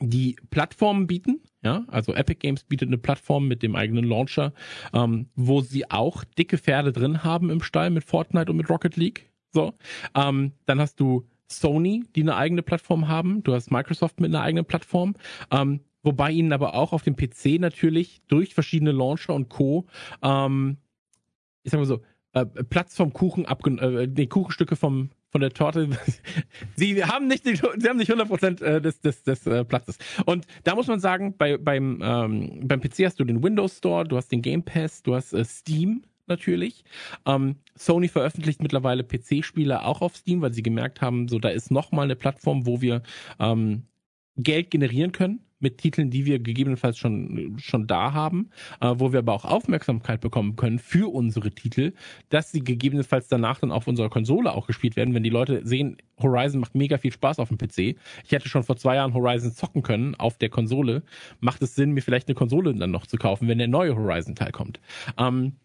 die 0.00 0.36
Plattformen 0.50 1.06
bieten. 1.06 1.40
Ja, 1.62 1.84
also 1.88 2.14
Epic 2.14 2.38
Games 2.40 2.64
bietet 2.64 2.88
eine 2.88 2.96
Plattform 2.96 3.46
mit 3.46 3.62
dem 3.62 3.76
eigenen 3.76 4.04
Launcher, 4.04 4.54
ähm, 4.94 5.28
wo 5.34 5.60
sie 5.60 5.90
auch 5.90 6.24
dicke 6.24 6.56
Pferde 6.56 6.90
drin 6.90 7.22
haben 7.22 7.50
im 7.50 7.62
Stall 7.62 7.90
mit 7.90 8.02
Fortnite 8.02 8.50
und 8.50 8.56
mit 8.56 8.70
Rocket 8.70 8.96
League. 8.96 9.30
So, 9.52 9.74
ähm, 10.14 10.52
dann 10.64 10.80
hast 10.80 10.98
du 11.00 11.26
Sony, 11.50 12.04
die 12.14 12.22
eine 12.22 12.36
eigene 12.36 12.62
Plattform 12.62 13.08
haben. 13.08 13.42
Du 13.42 13.54
hast 13.54 13.70
Microsoft 13.70 14.20
mit 14.20 14.34
einer 14.34 14.42
eigenen 14.42 14.64
Plattform. 14.64 15.14
Ähm, 15.50 15.80
wobei 16.02 16.30
ihnen 16.30 16.52
aber 16.52 16.74
auch 16.74 16.92
auf 16.92 17.02
dem 17.02 17.16
PC 17.16 17.60
natürlich 17.60 18.22
durch 18.28 18.54
verschiedene 18.54 18.92
Launcher 18.92 19.34
und 19.34 19.48
Co. 19.48 19.86
Ähm, 20.22 20.78
ich 21.62 21.72
sag 21.72 21.78
mal 21.78 21.86
so, 21.86 22.00
äh, 22.32 22.46
Platz 22.46 22.96
vom 22.96 23.12
Kuchen 23.12 23.46
abgen 23.46 23.78
äh, 23.78 24.08
die 24.08 24.28
Kuchenstücke 24.28 24.76
vom 24.76 25.10
von 25.30 25.40
der 25.40 25.50
Torte. 25.50 25.88
sie 26.76 27.04
haben 27.04 27.28
nicht 27.28 27.46
die, 27.46 27.56
sie 27.56 27.88
haben 27.88 27.98
nicht 27.98 28.10
100% 28.10 28.62
äh, 28.62 28.80
des 28.80 29.00
des 29.00 29.22
des 29.22 29.46
äh, 29.46 29.64
Platzes. 29.64 29.98
Und 30.26 30.46
da 30.64 30.74
muss 30.74 30.86
man 30.86 31.00
sagen, 31.00 31.36
bei 31.36 31.56
beim 31.56 32.00
ähm, 32.02 32.60
beim 32.66 32.80
PC 32.80 33.04
hast 33.04 33.20
du 33.20 33.24
den 33.24 33.42
Windows 33.42 33.78
Store, 33.78 34.04
du 34.06 34.16
hast 34.16 34.32
den 34.32 34.42
Game 34.42 34.64
Pass, 34.64 35.02
du 35.02 35.14
hast 35.14 35.32
äh, 35.32 35.44
Steam 35.44 36.02
natürlich. 36.30 36.84
Ähm, 37.26 37.56
Sony 37.74 38.08
veröffentlicht 38.08 38.62
mittlerweile 38.62 39.04
PC-Spiele 39.04 39.84
auch 39.84 40.00
auf 40.00 40.16
Steam, 40.16 40.40
weil 40.40 40.54
sie 40.54 40.62
gemerkt 40.62 41.02
haben, 41.02 41.28
so 41.28 41.38
da 41.38 41.50
ist 41.50 41.70
noch 41.70 41.92
mal 41.92 42.02
eine 42.02 42.16
Plattform, 42.16 42.66
wo 42.66 42.80
wir 42.80 43.02
ähm, 43.38 43.82
Geld 44.36 44.70
generieren 44.70 45.12
können 45.12 45.40
mit 45.60 45.78
Titeln, 45.78 46.10
die 46.10 46.24
wir 46.26 46.38
gegebenenfalls 46.38 46.98
schon 46.98 47.56
schon 47.58 47.86
da 47.86 48.12
haben, 48.12 48.50
äh, 48.80 48.94
wo 48.96 49.12
wir 49.12 49.20
aber 49.20 49.34
auch 49.34 49.44
Aufmerksamkeit 49.44 50.20
bekommen 50.20 50.56
können 50.56 50.78
für 50.78 51.12
unsere 51.12 51.50
Titel, 51.50 51.92
dass 52.30 52.50
sie 52.50 52.64
gegebenenfalls 52.64 53.28
danach 53.28 53.60
dann 53.60 53.70
auf 53.70 53.86
unserer 53.86 54.08
Konsole 54.08 54.52
auch 54.52 54.66
gespielt 54.66 54.96
werden, 54.96 55.14
wenn 55.14 55.22
die 55.22 55.30
Leute 55.30 55.60
sehen, 55.64 55.98
Horizon 56.20 56.60
macht 56.60 56.74
mega 56.74 56.98
viel 56.98 57.12
Spaß 57.12 57.38
auf 57.38 57.48
dem 57.48 57.58
PC. 57.58 57.96
Ich 58.24 58.32
hätte 58.32 58.48
schon 58.48 58.64
vor 58.64 58.76
zwei 58.76 58.96
Jahren 58.96 59.14
Horizon 59.14 59.52
zocken 59.52 59.82
können 59.82 60.14
auf 60.14 60.38
der 60.38 60.48
Konsole. 60.48 61.02
Macht 61.40 61.62
es 61.62 61.74
Sinn, 61.74 61.92
mir 61.92 62.02
vielleicht 62.02 62.28
eine 62.28 62.34
Konsole 62.34 62.74
dann 62.74 62.90
noch 62.90 63.06
zu 63.06 63.16
kaufen, 63.16 63.48
wenn 63.48 63.58
der 63.58 63.68
neue 63.68 63.94
Horizon-Teil 63.94 64.52
kommt? 64.52 64.80
Ähm, 65.18 65.56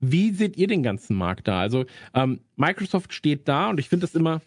wie 0.00 0.32
seht 0.32 0.56
ihr 0.56 0.66
den 0.66 0.82
ganzen 0.82 1.16
Markt 1.16 1.48
da? 1.48 1.60
Also 1.60 1.86
ähm, 2.14 2.40
Microsoft 2.56 3.12
steht 3.12 3.48
da 3.48 3.70
und 3.70 3.80
ich 3.80 3.88
finde 3.88 4.06
das 4.06 4.14
immer 4.14 4.40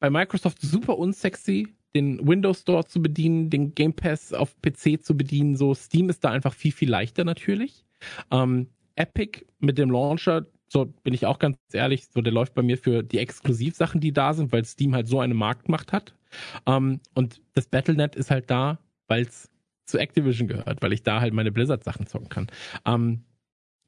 bei 0.00 0.10
Microsoft 0.10 0.60
super 0.60 0.98
unsexy, 0.98 1.68
den 1.94 2.26
Windows 2.26 2.60
Store 2.60 2.84
zu 2.84 3.00
bedienen, 3.00 3.48
den 3.48 3.74
Game 3.74 3.94
Pass 3.94 4.32
auf 4.32 4.54
PC 4.60 5.02
zu 5.02 5.16
bedienen. 5.16 5.56
So 5.56 5.74
Steam 5.74 6.10
ist 6.10 6.24
da 6.24 6.30
einfach 6.30 6.52
viel 6.52 6.72
viel 6.72 6.90
leichter 6.90 7.24
natürlich. 7.24 7.84
Ähm, 8.30 8.68
Epic 8.96 9.44
mit 9.58 9.78
dem 9.78 9.90
Launcher, 9.90 10.46
so 10.68 10.86
bin 10.86 11.14
ich 11.14 11.26
auch 11.26 11.38
ganz 11.38 11.56
ehrlich, 11.72 12.06
so 12.08 12.20
der 12.20 12.32
läuft 12.32 12.54
bei 12.54 12.62
mir 12.62 12.76
für 12.76 13.02
die 13.02 13.18
Exklusivsachen, 13.18 14.00
die 14.00 14.12
da 14.12 14.34
sind, 14.34 14.52
weil 14.52 14.64
Steam 14.64 14.94
halt 14.94 15.08
so 15.08 15.20
eine 15.20 15.34
Marktmacht 15.34 15.92
hat. 15.92 16.14
Ähm, 16.66 17.00
und 17.14 17.40
das 17.54 17.66
Battle.net 17.66 18.16
ist 18.16 18.30
halt 18.30 18.50
da, 18.50 18.78
weil 19.06 19.22
es 19.22 19.50
zu 19.84 19.98
Activision 19.98 20.48
gehört, 20.48 20.82
weil 20.82 20.92
ich 20.92 21.02
da 21.02 21.20
halt 21.20 21.32
meine 21.32 21.52
Blizzard-Sachen 21.52 22.06
zocken 22.06 22.28
kann. 22.28 22.48
Ähm, 22.84 23.22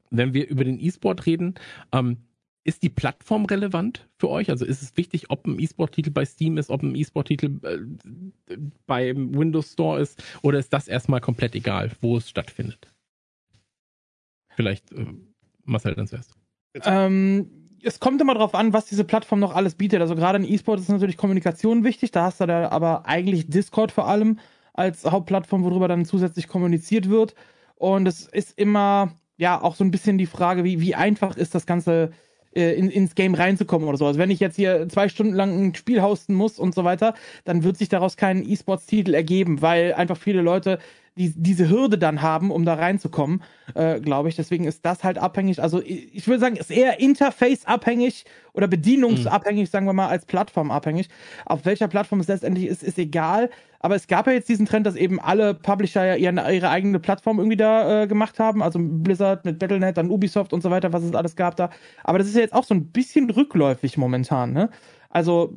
wenn 0.09 0.33
wir 0.33 0.47
über 0.47 0.63
den 0.63 0.79
E-Sport 0.79 1.25
reden, 1.25 1.55
ähm, 1.91 2.17
ist 2.63 2.83
die 2.83 2.89
Plattform 2.89 3.45
relevant 3.45 4.07
für 4.17 4.29
euch? 4.29 4.49
Also 4.49 4.65
ist 4.65 4.81
es 4.81 4.95
wichtig, 4.97 5.29
ob 5.29 5.47
ein 5.47 5.59
E-Sport-Titel 5.59 6.11
bei 6.11 6.25
Steam 6.25 6.57
ist, 6.57 6.69
ob 6.69 6.83
ein 6.83 6.95
E-Sport-Titel 6.95 7.59
äh, 7.63 8.57
beim 8.85 9.35
Windows 9.35 9.73
Store 9.73 9.99
ist, 9.99 10.23
oder 10.41 10.59
ist 10.59 10.73
das 10.73 10.87
erstmal 10.87 11.21
komplett 11.21 11.55
egal, 11.55 11.91
wo 12.01 12.17
es 12.17 12.29
stattfindet? 12.29 12.93
Vielleicht 14.55 14.91
äh, 14.91 15.05
Marcel 15.63 15.95
dann 15.95 16.07
zuerst. 16.07 16.35
Ähm, 16.83 17.49
es 17.81 17.99
kommt 17.99 18.21
immer 18.21 18.35
drauf 18.35 18.53
an, 18.55 18.73
was 18.73 18.85
diese 18.85 19.03
Plattform 19.05 19.39
noch 19.39 19.55
alles 19.55 19.75
bietet. 19.75 20.01
Also 20.01 20.15
gerade 20.15 20.37
in 20.37 20.43
E-Sport 20.43 20.79
ist 20.79 20.89
natürlich 20.89 21.17
Kommunikation 21.17 21.83
wichtig. 21.83 22.11
Da 22.11 22.23
hast 22.23 22.41
du 22.41 22.45
da 22.45 22.69
aber 22.69 23.05
eigentlich 23.05 23.47
Discord 23.47 23.91
vor 23.91 24.07
allem 24.07 24.39
als 24.73 25.05
Hauptplattform, 25.05 25.63
worüber 25.63 25.87
dann 25.87 26.05
zusätzlich 26.05 26.47
kommuniziert 26.47 27.09
wird. 27.09 27.35
Und 27.75 28.07
es 28.07 28.27
ist 28.27 28.57
immer, 28.59 29.13
ja, 29.39 29.59
auch 29.59 29.75
so 29.75 29.83
ein 29.85 29.89
bisschen 29.89 30.17
die 30.17 30.25
Frage, 30.25 30.63
wie, 30.65 30.81
wie 30.81 30.95
einfach 30.95 31.37
ist 31.37 31.55
das 31.55 31.65
Ganze 31.65 32.11
äh, 32.53 32.73
in, 32.73 32.89
ins 32.89 33.15
Game 33.15 33.35
reinzukommen 33.35 33.87
oder 33.87 33.97
so. 33.97 34.05
Also 34.05 34.19
wenn 34.19 34.29
ich 34.29 34.41
jetzt 34.41 34.57
hier 34.57 34.89
zwei 34.89 35.07
Stunden 35.07 35.33
lang 35.33 35.67
ein 35.67 35.75
Spiel 35.75 36.01
hosten 36.01 36.33
muss 36.33 36.59
und 36.59 36.75
so 36.75 36.83
weiter, 36.83 37.15
dann 37.45 37.63
wird 37.63 37.77
sich 37.77 37.87
daraus 37.87 38.17
kein 38.17 38.47
E-Sports-Titel 38.47 39.13
ergeben, 39.13 39.61
weil 39.61 39.93
einfach 39.93 40.17
viele 40.17 40.41
Leute 40.41 40.77
die, 41.17 41.33
diese 41.35 41.69
Hürde 41.69 41.97
dann 41.97 42.21
haben, 42.21 42.51
um 42.51 42.65
da 42.65 42.75
reinzukommen, 42.75 43.43
äh, 43.75 43.99
glaube 43.99 44.29
ich. 44.29 44.35
Deswegen 44.35 44.65
ist 44.65 44.85
das 44.85 45.03
halt 45.03 45.17
abhängig. 45.17 45.61
Also 45.61 45.81
ich, 45.81 46.15
ich 46.15 46.27
würde 46.27 46.39
sagen, 46.39 46.55
ist 46.55 46.71
eher 46.71 46.99
Interface-abhängig 46.99 48.25
oder 48.53 48.67
bedienungsabhängig, 48.67 49.69
sagen 49.69 49.85
wir 49.85 49.93
mal, 49.93 50.07
als 50.07 50.25
plattformabhängig. 50.25 51.09
Auf 51.45 51.65
welcher 51.65 51.87
Plattform 51.87 52.19
es 52.19 52.27
letztendlich 52.27 52.67
ist, 52.67 52.83
ist 52.83 52.97
egal. 52.97 53.49
Aber 53.79 53.95
es 53.95 54.07
gab 54.07 54.27
ja 54.27 54.33
jetzt 54.33 54.49
diesen 54.49 54.65
Trend, 54.65 54.85
dass 54.85 54.95
eben 54.95 55.19
alle 55.19 55.53
Publisher 55.53 56.05
ja 56.05 56.15
ihre, 56.15 56.53
ihre 56.53 56.69
eigene 56.69 56.99
Plattform 56.99 57.37
irgendwie 57.39 57.57
da 57.57 58.03
äh, 58.03 58.07
gemacht 58.07 58.39
haben. 58.39 58.61
Also 58.61 58.79
Blizzard 58.81 59.45
mit 59.45 59.59
Battle.net, 59.59 59.97
dann 59.97 60.11
Ubisoft 60.11 60.53
und 60.53 60.61
so 60.61 60.69
weiter, 60.69 60.91
was 60.93 61.03
es 61.03 61.15
alles 61.15 61.35
gab 61.35 61.55
da. 61.55 61.69
Aber 62.03 62.17
das 62.17 62.27
ist 62.27 62.35
ja 62.35 62.41
jetzt 62.41 62.53
auch 62.53 62.65
so 62.65 62.73
ein 62.73 62.87
bisschen 62.87 63.29
rückläufig 63.29 63.97
momentan, 63.97 64.51
ne? 64.51 64.69
Also 65.09 65.53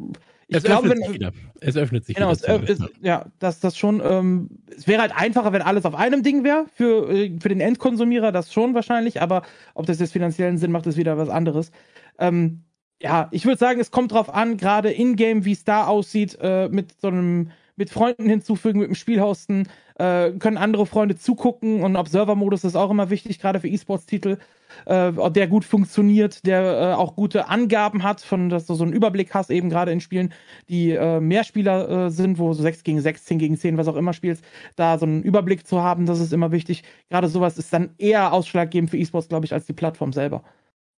ich 0.48 0.56
es 0.56 0.64
glaube, 0.64 0.88
öffnet 0.88 0.98
wenn, 0.98 1.06
sich 1.06 1.14
wieder. 1.14 1.32
Es 1.60 1.76
öffnet 1.76 2.04
sich 2.04 2.16
Genau, 2.16 2.30
wieder. 2.32 2.62
es, 2.68 2.78
ja, 3.00 3.26
das, 3.38 3.60
das 3.60 3.76
schon. 3.76 4.02
Ähm, 4.04 4.50
es 4.76 4.86
wäre 4.86 5.02
halt 5.02 5.12
einfacher, 5.14 5.52
wenn 5.52 5.62
alles 5.62 5.84
auf 5.84 5.94
einem 5.94 6.22
Ding 6.22 6.44
wäre 6.44 6.66
für, 6.74 7.10
äh, 7.10 7.38
für 7.40 7.48
den 7.48 7.60
Endkonsumierer, 7.60 8.32
das 8.32 8.52
schon 8.52 8.74
wahrscheinlich, 8.74 9.22
aber 9.22 9.42
ob 9.74 9.86
das 9.86 10.00
jetzt 10.00 10.12
finanziellen 10.12 10.58
Sinn 10.58 10.72
macht, 10.72 10.86
ist 10.86 10.96
wieder 10.96 11.16
was 11.18 11.28
anderes. 11.28 11.70
Ähm, 12.18 12.64
ja, 13.00 13.28
ich 13.32 13.44
würde 13.44 13.58
sagen, 13.58 13.80
es 13.80 13.90
kommt 13.90 14.12
drauf 14.12 14.32
an, 14.32 14.56
gerade 14.56 14.90
in-game, 14.90 15.44
wie 15.44 15.52
es 15.52 15.64
da 15.64 15.86
aussieht, 15.86 16.38
äh, 16.40 16.68
mit 16.68 17.00
so 17.00 17.08
einem 17.08 17.50
mit 17.82 17.90
Freunden 17.90 18.28
hinzufügen, 18.28 18.78
mit 18.78 18.86
dem 18.86 18.94
Spiel 18.94 19.20
hosten, 19.20 19.66
äh, 19.98 20.30
können 20.38 20.56
andere 20.56 20.86
Freunde 20.86 21.16
zugucken 21.16 21.82
und 21.82 21.96
Observer-Modus 21.96 22.62
ist 22.62 22.76
auch 22.76 22.92
immer 22.92 23.10
wichtig, 23.10 23.40
gerade 23.40 23.58
für 23.58 23.66
E-Sports-Titel, 23.66 24.38
äh, 24.86 25.30
der 25.32 25.48
gut 25.48 25.64
funktioniert, 25.64 26.46
der 26.46 26.62
äh, 26.62 26.94
auch 26.94 27.16
gute 27.16 27.48
Angaben 27.48 28.04
hat, 28.04 28.20
von 28.20 28.50
dass 28.50 28.66
du 28.66 28.74
so 28.74 28.84
einen 28.84 28.92
Überblick 28.92 29.34
hast, 29.34 29.50
eben 29.50 29.68
gerade 29.68 29.90
in 29.90 30.00
Spielen, 30.00 30.32
die 30.68 30.92
äh, 30.92 31.18
mehr 31.18 31.42
Spieler 31.42 32.06
äh, 32.06 32.10
sind, 32.10 32.38
wo 32.38 32.52
du 32.52 32.54
6 32.54 32.84
gegen 32.84 33.00
6, 33.00 33.24
10 33.24 33.38
gegen 33.38 33.56
10, 33.56 33.76
was 33.76 33.88
auch 33.88 33.96
immer 33.96 34.12
spielst, 34.12 34.44
da 34.76 34.96
so 34.96 35.04
einen 35.04 35.24
Überblick 35.24 35.66
zu 35.66 35.82
haben, 35.82 36.06
das 36.06 36.20
ist 36.20 36.32
immer 36.32 36.52
wichtig. 36.52 36.84
Gerade 37.10 37.26
sowas 37.26 37.58
ist 37.58 37.72
dann 37.72 37.94
eher 37.98 38.32
ausschlaggebend 38.32 38.90
für 38.90 38.98
E-Sports, 38.98 39.28
glaube 39.28 39.44
ich, 39.44 39.52
als 39.52 39.66
die 39.66 39.72
Plattform 39.72 40.12
selber. 40.12 40.44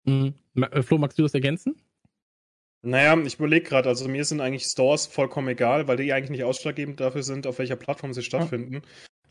Mhm. 0.03 0.35
Äh, 0.55 0.83
Flo, 0.83 0.99
magst 0.99 1.17
du 1.17 1.23
das 1.23 1.33
ergänzen? 1.33 1.77
Naja, 2.85 3.17
ich 3.25 3.35
überlege 3.39 3.67
gerade, 3.67 3.89
also 3.89 4.07
mir 4.07 4.23
sind 4.25 4.41
eigentlich 4.41 4.65
Stores 4.65 5.07
vollkommen 5.07 5.47
egal, 5.47 5.87
weil 5.87 5.97
die 5.97 6.13
eigentlich 6.13 6.29
nicht 6.29 6.43
ausschlaggebend 6.43 6.99
dafür 6.99 7.23
sind, 7.23 7.47
auf 7.47 7.57
welcher 7.57 7.75
Plattform 7.75 8.13
sie 8.13 8.21
stattfinden. 8.21 8.75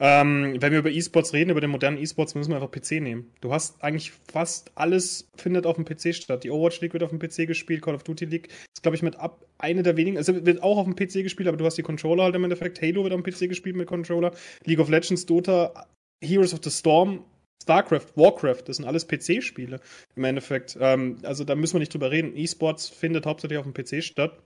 Ja. 0.01 0.23
Ähm, 0.23 0.57
wenn 0.61 0.73
wir 0.73 0.81
über 0.81 0.91
E-Sports 0.91 1.33
reden, 1.33 1.51
über 1.51 1.61
den 1.61 1.71
modernen 1.71 1.99
E-Sports, 1.99 2.35
müssen 2.35 2.51
wir 2.51 2.57
einfach 2.57 2.73
PC 2.73 3.01
nehmen. 3.01 3.31
Du 3.41 3.53
hast 3.53 3.81
eigentlich 3.81 4.11
fast 4.11 4.73
alles 4.75 5.29
findet 5.37 5.67
auf 5.67 5.77
dem 5.77 5.85
PC 5.85 6.17
statt. 6.17 6.43
Die 6.43 6.51
Overwatch 6.51 6.81
League 6.81 6.95
wird 6.95 7.05
auf 7.05 7.11
dem 7.11 7.21
PC 7.21 7.47
gespielt, 7.47 7.81
Call 7.81 7.95
of 7.95 8.03
Duty 8.03 8.25
League 8.25 8.49
ist, 8.49 8.83
glaube 8.83 8.97
ich, 8.97 9.03
mit 9.03 9.15
ab 9.17 9.47
eine 9.59 9.85
der 9.85 9.97
wenigen, 9.97 10.17
also 10.17 10.45
wird 10.45 10.61
auch 10.61 10.79
auf 10.79 10.85
dem 10.87 10.97
PC 10.97 11.23
gespielt, 11.23 11.49
aber 11.49 11.57
du 11.57 11.65
hast 11.65 11.79
die 11.79 11.83
Controller 11.83 12.25
halt 12.25 12.35
im 12.35 12.43
Endeffekt. 12.43 12.83
Halo 12.83 13.05
wird 13.05 13.13
auf 13.13 13.23
dem 13.23 13.33
PC 13.33 13.49
gespielt 13.49 13.77
mit 13.77 13.87
Controller. 13.87 14.33
League 14.65 14.81
of 14.81 14.89
Legends, 14.89 15.27
Dota, 15.27 15.87
Heroes 16.25 16.53
of 16.53 16.61
the 16.65 16.71
Storm 16.71 17.25
StarCraft, 17.63 18.09
Warcraft, 18.17 18.63
das 18.67 18.77
sind 18.77 18.85
alles 18.85 19.07
PC-Spiele 19.07 19.81
im 20.17 20.25
Endeffekt. 20.25 20.77
Ähm, 20.81 21.19
also 21.23 21.45
da 21.45 21.55
müssen 21.55 21.75
wir 21.75 21.81
nicht 21.81 21.93
drüber 21.93 22.11
reden. 22.11 22.37
E-Sports 22.37 22.89
findet 22.89 23.27
hauptsächlich 23.27 23.59
auf 23.59 23.65
dem 23.65 23.75
PC 23.75 24.03
statt. 24.03 24.43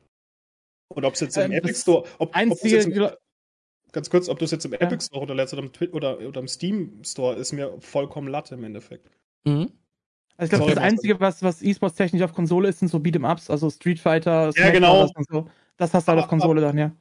Und 0.94 1.04
ob 1.04 1.14
es 1.14 1.20
jetzt 1.20 1.36
im 1.36 1.50
ähm, 1.50 1.52
Epic 1.52 1.80
Store, 1.80 2.04
ob, 2.18 2.34
einzige, 2.34 2.78
ob 2.78 3.12
im, 3.12 3.16
ganz 3.92 4.08
kurz, 4.08 4.28
ob 4.28 4.38
du 4.38 4.44
es 4.44 4.50
jetzt 4.50 4.64
im 4.64 4.72
ja. 4.72 4.80
Epic 4.80 5.04
Store 5.04 5.22
oder 5.22 5.34
oder 5.34 5.58
im, 5.58 5.70
oder, 5.92 6.18
oder 6.20 6.40
im 6.40 6.48
Steam 6.48 7.02
Store, 7.04 7.36
ist 7.36 7.52
mir 7.52 7.76
vollkommen 7.80 8.28
latte 8.28 8.54
im 8.54 8.64
Endeffekt. 8.64 9.10
Mhm. 9.44 9.72
Also 10.36 10.52
ich 10.52 10.58
glaube, 10.58 10.74
das 10.74 10.82
Einzige, 10.82 11.18
was, 11.18 11.42
was 11.42 11.62
E-Sports 11.62 11.96
technisch 11.96 12.22
auf 12.22 12.32
Konsole 12.32 12.68
ist, 12.68 12.78
sind 12.78 12.88
so 12.88 12.98
Beat'em-Ups, 12.98 13.50
also 13.50 13.68
Street 13.70 13.98
Fighter, 13.98 14.52
ja, 14.54 14.70
genau. 14.70 15.02
und 15.02 15.28
so. 15.28 15.50
Das 15.76 15.92
hast 15.92 16.06
du 16.06 16.12
halt 16.12 16.22
auf 16.22 16.28
Konsole 16.28 16.60
dann, 16.60 16.78
ja 16.78 16.92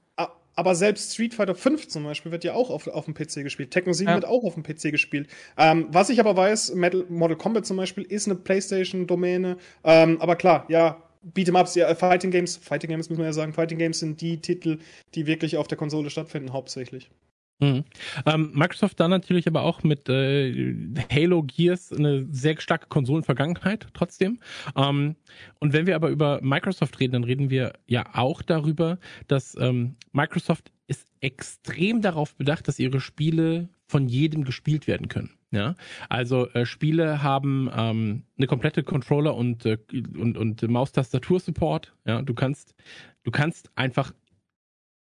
aber 0.58 0.74
selbst 0.74 1.14
Street 1.14 1.36
Fighter 1.36 1.54
5 1.54 1.88
zum 1.88 2.04
Beispiel 2.04 2.32
wird 2.32 2.44
ja 2.44 2.54
auch 2.54 2.72
auf, 2.72 2.88
auf 2.88 3.06
dem 3.06 3.14
PC 3.14 3.44
gespielt. 3.44 3.70
Tekken 3.70 3.94
7 3.94 4.10
ja. 4.10 4.16
wird 4.16 4.26
auch 4.26 4.44
auf 4.44 4.56
dem 4.56 4.64
PC 4.64 4.92
gespielt. 4.92 5.30
Ähm, 5.56 5.86
was 5.92 6.10
ich 6.10 6.20
aber 6.20 6.36
weiß, 6.36 6.74
Metal, 6.74 7.06
Model 7.10 7.38
Combat 7.38 7.64
zum 7.66 7.78
Beispiel 7.78 8.04
ist 8.04 8.28
eine 8.28 8.36
PlayStation-Domäne. 8.36 9.58
Ähm, 9.84 10.20
aber 10.20 10.36
klar, 10.36 10.66
ja, 10.68 11.04
Beat'em-Ups, 11.24 11.76
ja, 11.76 11.94
Fighting 11.94 12.32
Games, 12.32 12.58
Fighting 12.58 12.90
Games 12.90 13.08
muss 13.08 13.20
man 13.20 13.28
ja 13.28 13.34
sagen, 13.34 13.54
Fighting 13.54 13.78
Games 13.78 14.00
sind 14.00 14.20
die 14.20 14.42
Titel, 14.42 14.80
die 15.14 15.28
wirklich 15.28 15.58
auf 15.58 15.68
der 15.68 15.78
Konsole 15.78 16.10
stattfinden, 16.10 16.52
hauptsächlich. 16.54 17.12
Mhm. 17.60 17.86
Ähm, 18.26 18.52
Microsoft 18.54 19.00
dann 19.00 19.10
natürlich 19.10 19.48
aber 19.48 19.64
auch 19.64 19.82
mit 19.84 20.08
äh, 20.10 20.76
Halo 21.12 21.42
Gears 21.44 21.92
eine 21.92 22.28
sehr 22.30 22.60
starke 22.62 22.88
Konsolenvergangenheit 22.88 23.88
trotzdem. 23.94 24.40
Ähm, 24.76 25.16
und 25.60 25.74
wenn 25.74 25.88
wir 25.88 25.96
aber 25.96 26.10
über 26.10 26.40
Microsoft 26.44 27.00
reden, 27.00 27.14
dann 27.14 27.24
reden 27.24 27.50
wir 27.50 27.74
ja 27.88 28.06
auch 28.14 28.44
darüber, 28.44 29.00
dass 29.28 29.58
ähm, 29.60 29.96
Microsoft 30.12 30.72
ist 30.88 31.08
extrem 31.20 32.02
darauf 32.02 32.36
bedacht, 32.36 32.68
dass 32.68 32.80
ihre 32.80 33.02
Spiele 33.02 33.70
von 33.88 34.08
jedem 34.08 34.44
gespielt 34.44 34.88
werden 34.88 35.08
können. 35.08 35.32
Ja, 35.50 35.76
also 36.10 36.50
äh, 36.50 36.66
Spiele 36.66 37.24
haben 37.24 37.70
ähm, 37.74 38.24
eine 38.38 38.48
komplette 38.48 38.84
Controller 38.84 39.34
und 39.34 39.66
äh, 39.66 39.78
und 40.18 40.38
und 40.38 40.62
Maustastatur-Support. 40.62 41.96
Ja, 42.06 42.22
du 42.22 42.34
kannst 42.34 42.76
du 43.24 43.32
kannst 43.32 43.72
einfach 43.76 44.14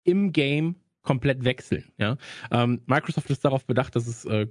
im 0.03 0.33
Game 0.33 0.75
komplett 1.05 1.43
wechseln. 1.43 1.91
Ja? 1.97 2.17
Ähm, 2.51 2.81
Microsoft 2.85 3.29
ist 3.29 3.45
darauf 3.45 3.65
bedacht, 3.65 3.95
dass 3.95 4.07
es 4.07 4.25
äh, 4.25 4.47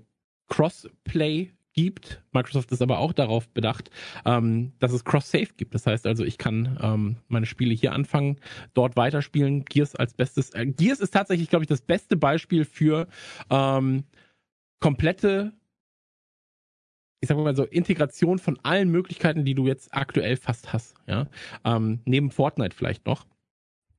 Crossplay 0.48 1.50
gibt. 1.74 2.22
Microsoft 2.32 2.72
ist 2.72 2.80
aber 2.80 2.98
auch 2.98 3.12
darauf 3.12 3.48
bedacht, 3.48 3.90
ähm, 4.24 4.72
dass 4.78 4.92
es 4.92 5.04
Cross-Save 5.04 5.48
gibt. 5.56 5.74
Das 5.74 5.86
heißt 5.86 6.06
also, 6.06 6.24
ich 6.24 6.38
kann 6.38 6.78
ähm, 6.80 7.16
meine 7.28 7.46
Spiele 7.46 7.74
hier 7.74 7.92
anfangen, 7.92 8.40
dort 8.72 8.96
weiterspielen. 8.96 9.64
Gears 9.64 9.94
als 9.96 10.14
bestes. 10.14 10.50
Äh, 10.54 10.66
Gears 10.66 11.00
ist 11.00 11.12
tatsächlich, 11.12 11.50
glaube 11.50 11.64
ich, 11.64 11.68
das 11.68 11.82
beste 11.82 12.16
Beispiel 12.16 12.64
für 12.64 13.08
ähm, 13.50 14.04
komplette 14.80 15.52
ich 17.20 17.28
sag 17.28 17.38
mal 17.38 17.56
so, 17.56 17.64
Integration 17.64 18.38
von 18.38 18.60
allen 18.64 18.90
Möglichkeiten, 18.90 19.46
die 19.46 19.54
du 19.54 19.66
jetzt 19.66 19.94
aktuell 19.94 20.36
fast 20.36 20.74
hast, 20.74 20.94
ja. 21.06 21.26
Ähm, 21.64 22.00
neben 22.04 22.30
Fortnite 22.30 22.76
vielleicht 22.76 23.06
noch. 23.06 23.26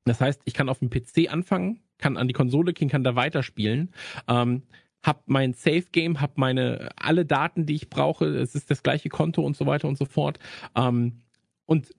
Das 0.04 0.20
heißt, 0.20 0.42
ich 0.44 0.54
kann 0.54 0.68
auf 0.68 0.78
dem 0.78 0.90
PC 0.90 1.32
anfangen, 1.32 1.80
kann 1.98 2.16
an 2.16 2.28
die 2.28 2.34
Konsole 2.34 2.72
gehen, 2.72 2.88
kann 2.88 3.04
da 3.04 3.16
weiterspielen. 3.16 3.90
Ähm, 4.28 4.62
hab 5.02 5.22
mein 5.26 5.52
Safe 5.54 5.84
Game, 5.92 6.20
hab 6.20 6.36
meine 6.36 6.90
alle 6.96 7.24
Daten, 7.24 7.66
die 7.66 7.74
ich 7.74 7.88
brauche. 7.88 8.26
Es 8.26 8.54
ist 8.54 8.70
das 8.70 8.82
gleiche 8.82 9.08
Konto 9.08 9.42
und 9.42 9.56
so 9.56 9.66
weiter 9.66 9.88
und 9.88 9.96
so 9.96 10.04
fort. 10.04 10.38
Ähm, 10.74 11.20
und 11.64 11.90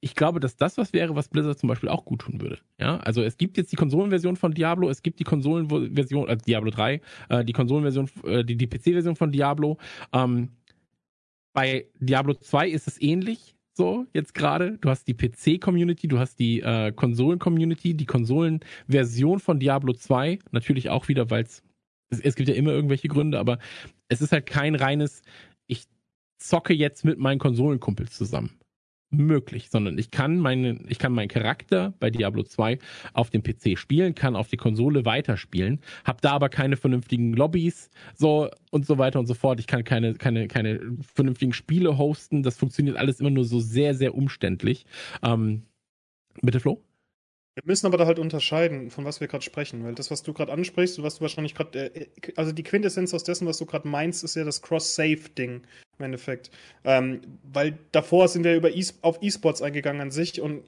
ich 0.00 0.16
glaube, 0.16 0.40
dass 0.40 0.56
das 0.56 0.78
was 0.78 0.92
wäre, 0.92 1.14
was 1.14 1.28
Blizzard 1.28 1.58
zum 1.58 1.68
Beispiel 1.68 1.88
auch 1.88 2.04
gut 2.04 2.22
tun 2.22 2.40
würde. 2.40 2.58
Ja, 2.78 2.96
also 2.98 3.22
es 3.22 3.36
gibt 3.36 3.56
jetzt 3.56 3.70
die 3.70 3.76
Konsolenversion 3.76 4.36
von 4.36 4.52
Diablo, 4.52 4.90
es 4.90 5.02
gibt 5.02 5.20
die 5.20 5.24
Konsolenversion, 5.24 6.28
äh, 6.28 6.36
Diablo 6.36 6.70
3, 6.70 7.00
äh, 7.28 7.44
die 7.44 7.52
Konsolenversion, 7.52 8.10
äh, 8.24 8.44
die, 8.44 8.56
die 8.56 8.66
PC-Version 8.66 9.14
von 9.14 9.30
Diablo. 9.30 9.78
Ähm, 10.12 10.50
bei 11.52 11.86
Diablo 12.00 12.34
2 12.34 12.68
ist 12.68 12.88
es 12.88 13.00
ähnlich 13.00 13.54
so 13.74 14.06
jetzt 14.12 14.34
gerade. 14.34 14.78
Du 14.78 14.90
hast 14.90 15.06
die 15.08 15.14
PC-Community, 15.14 16.08
du 16.08 16.18
hast 16.18 16.38
die 16.38 16.60
äh, 16.60 16.92
Konsolen-Community, 16.92 17.94
die 17.94 18.06
Konsolenversion 18.06 19.40
von 19.40 19.60
Diablo 19.60 19.92
2, 19.92 20.38
natürlich 20.50 20.90
auch 20.90 21.08
wieder, 21.08 21.30
weil 21.30 21.44
es, 21.44 21.62
es 22.10 22.34
gibt 22.34 22.48
ja 22.48 22.54
immer 22.54 22.72
irgendwelche 22.72 23.08
Gründe, 23.08 23.38
aber 23.38 23.58
es 24.08 24.20
ist 24.20 24.32
halt 24.32 24.46
kein 24.46 24.74
reines, 24.74 25.22
ich 25.66 25.84
zocke 26.38 26.74
jetzt 26.74 27.04
mit 27.04 27.18
meinen 27.18 27.38
Konsolenkumpels 27.38 28.16
zusammen 28.16 28.61
möglich, 29.12 29.68
sondern 29.70 29.98
ich 29.98 30.10
kann 30.10 30.38
meinen, 30.38 30.84
ich 30.88 30.98
kann 30.98 31.12
meinen 31.12 31.28
Charakter 31.28 31.94
bei 32.00 32.10
Diablo 32.10 32.42
2 32.42 32.78
auf 33.12 33.30
dem 33.30 33.42
PC 33.42 33.78
spielen, 33.78 34.14
kann 34.14 34.36
auf 34.36 34.48
die 34.48 34.56
Konsole 34.56 35.04
weiterspielen, 35.04 35.80
habe 36.04 36.18
da 36.22 36.32
aber 36.32 36.48
keine 36.48 36.76
vernünftigen 36.76 37.34
Lobbys, 37.34 37.90
so 38.14 38.48
und 38.70 38.86
so 38.86 38.98
weiter 38.98 39.20
und 39.20 39.26
so 39.26 39.34
fort. 39.34 39.60
Ich 39.60 39.66
kann 39.66 39.84
keine, 39.84 40.14
keine, 40.14 40.48
keine 40.48 40.80
vernünftigen 41.14 41.52
Spiele 41.52 41.98
hosten. 41.98 42.42
Das 42.42 42.56
funktioniert 42.56 42.96
alles 42.96 43.20
immer 43.20 43.30
nur 43.30 43.44
so 43.44 43.60
sehr, 43.60 43.94
sehr 43.94 44.14
umständlich. 44.14 44.86
Ähm, 45.22 45.62
bitte, 46.40 46.60
Flo? 46.60 46.82
Wir 47.54 47.64
müssen 47.66 47.86
aber 47.86 47.98
da 47.98 48.06
halt 48.06 48.18
unterscheiden, 48.18 48.90
von 48.90 49.04
was 49.04 49.20
wir 49.20 49.28
gerade 49.28 49.44
sprechen, 49.44 49.84
weil 49.84 49.94
das, 49.94 50.10
was 50.10 50.22
du 50.22 50.32
gerade 50.32 50.52
ansprichst, 50.52 51.02
was 51.02 51.16
du 51.16 51.20
wahrscheinlich 51.20 51.54
gerade, 51.54 51.94
äh, 51.94 52.08
also 52.36 52.52
die 52.52 52.62
Quintessenz 52.62 53.12
aus 53.12 53.24
dessen, 53.24 53.46
was 53.46 53.58
du 53.58 53.66
gerade 53.66 53.86
meinst, 53.86 54.24
ist 54.24 54.36
ja 54.36 54.44
das 54.44 54.62
Cross-Save-Ding 54.62 55.62
im 55.98 56.04
Endeffekt. 56.04 56.50
Ähm, 56.84 57.20
weil 57.42 57.78
davor 57.92 58.28
sind 58.28 58.44
wir 58.44 58.56
über 58.56 58.70
e 58.70 58.82
auf 59.02 59.22
E-Sports 59.22 59.60
eingegangen 59.60 60.00
an 60.00 60.10
sich 60.10 60.40
und 60.40 60.64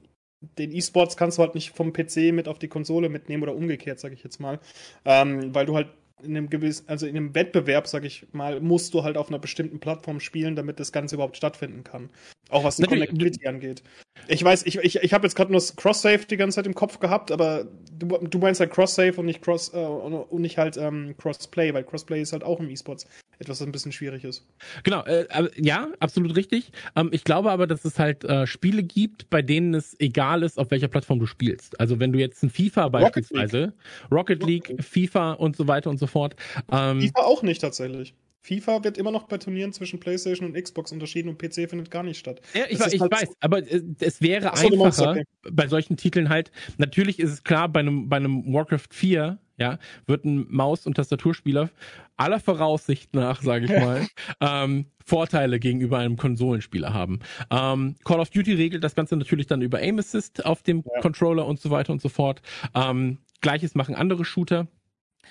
den 0.59 0.73
E-Sports 0.73 1.17
kannst 1.17 1.39
du 1.39 1.43
halt 1.43 1.55
nicht 1.55 1.71
vom 1.71 1.95
PC 1.95 2.33
mit 2.33 2.49
auf 2.49 2.59
die 2.59 2.69
Konsole 2.69 3.09
mitnehmen 3.09 3.43
oder 3.43 3.55
umgekehrt, 3.55 3.99
sage 3.99 4.15
ich 4.15 4.23
jetzt 4.23 4.39
mal. 4.41 4.61
Ähm, 5.07 5.55
weil 5.55 5.65
du 5.65 5.75
halt 5.75 5.89
in 6.23 6.37
einem 6.37 6.49
gewissen, 6.49 6.89
also 6.89 7.07
in 7.07 7.17
einem 7.17 7.35
Wettbewerb, 7.35 7.87
sag 7.87 8.05
ich 8.05 8.27
mal, 8.33 8.61
musst 8.61 8.95
du 8.95 9.03
halt 9.03 9.17
auf 9.17 9.29
einer 9.29 9.39
bestimmten 9.39 9.81
Plattform 9.81 10.21
spielen, 10.21 10.57
damit 10.57 10.79
das 10.79 10.93
Ganze 10.93 11.17
überhaupt 11.17 11.37
stattfinden 11.37 11.85
kann. 11.85 12.11
Auch 12.51 12.65
was 12.65 12.77
die 12.77 12.85
Connectivity 12.85 13.47
angeht. 13.47 13.83
Ich 14.29 14.43
weiß, 14.43 14.65
ich, 14.67 14.79
ich, 14.79 14.97
ich 14.97 15.13
habe 15.13 15.27
jetzt 15.27 15.35
gerade 15.35 15.51
nur 15.53 15.61
Cross-Save 15.61 16.27
die 16.27 16.37
ganze 16.37 16.57
Zeit 16.57 16.67
im 16.67 16.75
Kopf 16.75 16.99
gehabt, 17.01 17.31
aber 17.33 17.67
du, 17.99 18.19
du 18.19 18.39
meinst 18.39 18.61
halt 18.61 18.71
Cross-Save 18.71 19.15
und 19.17 19.27
nicht 19.27 19.43
Cross 19.43 19.73
äh, 19.75 19.79
und 19.79 20.41
nicht 20.41 20.59
halt 20.59 20.77
ähm, 20.77 21.15
Cross-Play, 21.19 21.75
weil 21.75 21.85
Cross-Play 21.85 22.21
ist 22.21 22.33
halt 22.33 22.45
auch 22.45 22.61
im 22.61 22.71
E-Sports 22.71 23.07
etwas, 23.39 23.61
was 23.61 23.67
ein 23.67 23.73
bisschen 23.73 23.93
schwierig 23.93 24.25
ist. 24.25 24.47
Genau, 24.85 25.03
äh, 25.05 25.27
ja, 25.57 25.89
absolut 26.01 26.37
richtig. 26.37 26.71
Ähm, 26.97 27.09
ich 27.13 27.25
glaube 27.25 27.51
aber, 27.51 27.67
dass 27.67 27.85
es 27.85 27.99
halt 27.99 28.25
äh, 28.25 28.47
Spiele 28.47 28.83
gibt, 28.83 29.29
bei 29.31 29.43
denen 29.43 29.75
es 29.75 29.99
egal 29.99 30.43
ist, 30.43 30.59
auf 30.59 30.71
welcher 30.71 30.89
Plattform 30.89 31.19
du 31.19 31.27
spielst. 31.27 31.79
Also 31.81 32.01
wenn 32.01 32.13
du 32.13 32.19
jetzt 32.19 32.43
ein 32.43 32.51
FIFA 32.51 32.89
beispielsweise, 32.89 33.73
Rocket 34.11 34.43
League, 34.45 34.69
Rocket 34.71 34.77
League 34.79 34.85
FIFA 34.85 35.33
und 35.33 35.57
so 35.57 35.67
weiter 35.69 35.91
und 35.91 35.99
so 35.99 36.07
fort. 36.07 36.37
Ähm, 36.71 37.01
FIFA 37.01 37.21
auch 37.21 37.43
nicht 37.43 37.61
tatsächlich. 37.61 38.15
FIFA 38.45 38.85
wird 38.85 38.99
immer 38.99 39.11
noch 39.11 39.25
bei 39.25 39.39
Turnieren 39.39 39.73
zwischen 39.73 39.99
PlayStation 39.99 40.47
und 40.47 40.63
Xbox 40.63 40.93
unterschieden 40.93 41.31
und 41.31 41.39
PC 41.39 41.69
findet 41.69 41.91
gar 41.91 42.03
nicht 42.03 42.19
statt. 42.19 42.43
Ja, 42.53 42.65
ich, 42.69 42.79
ich 42.79 43.01
halt 43.01 43.11
weiß, 43.11 43.29
so 43.29 43.35
aber 43.41 43.63
es 44.01 44.21
wäre 44.21 44.53
so, 44.55 44.67
einfacher 44.69 45.23
bei 45.51 45.67
solchen 45.67 45.97
Titeln 45.97 46.29
halt. 46.29 46.51
Natürlich 46.77 47.19
ist 47.19 47.31
es 47.31 47.43
klar, 47.43 47.71
bei 47.71 47.81
einem, 47.81 48.11
bei 48.11 48.17
einem 48.17 48.53
Warcraft 48.53 48.89
4 48.91 49.39
ja, 49.57 49.79
wird 50.07 50.25
ein 50.25 50.47
Maus- 50.51 50.87
und 50.87 50.95
Tastaturspieler 50.95 51.71
aller 52.17 52.41
Voraussicht 52.41 53.15
nach, 53.15 53.41
sage 53.41 53.65
ich 53.67 53.71
mal, 53.71 54.07
ähm, 54.41 54.87
Vorteile 55.05 55.59
gegenüber 55.59 55.99
einem 55.99 56.17
Konsolenspieler 56.17 56.93
haben. 56.93 57.21
Ähm, 57.51 57.95
Call 58.05 58.21
of 58.21 58.31
Duty 58.31 58.55
regelt 58.55 58.85
das 58.85 58.95
Ganze 58.95 59.17
natürlich 59.17 59.47
dann 59.47 59.63
über 59.63 59.81
Aim 59.81 59.99
Assist 59.99 60.45
auf 60.45 60.63
dem 60.63 60.83
ja. 60.85 61.01
Controller 61.01 61.47
und 61.47 61.61
so 61.61 61.71
weiter 61.71 61.93
und 61.93 62.03
so 62.03 62.09
fort. 62.09 62.43
Ähm, 62.75 63.19
Gleiches 63.41 63.75
machen 63.75 63.95
andere 63.95 64.25
Shooter. 64.25 64.67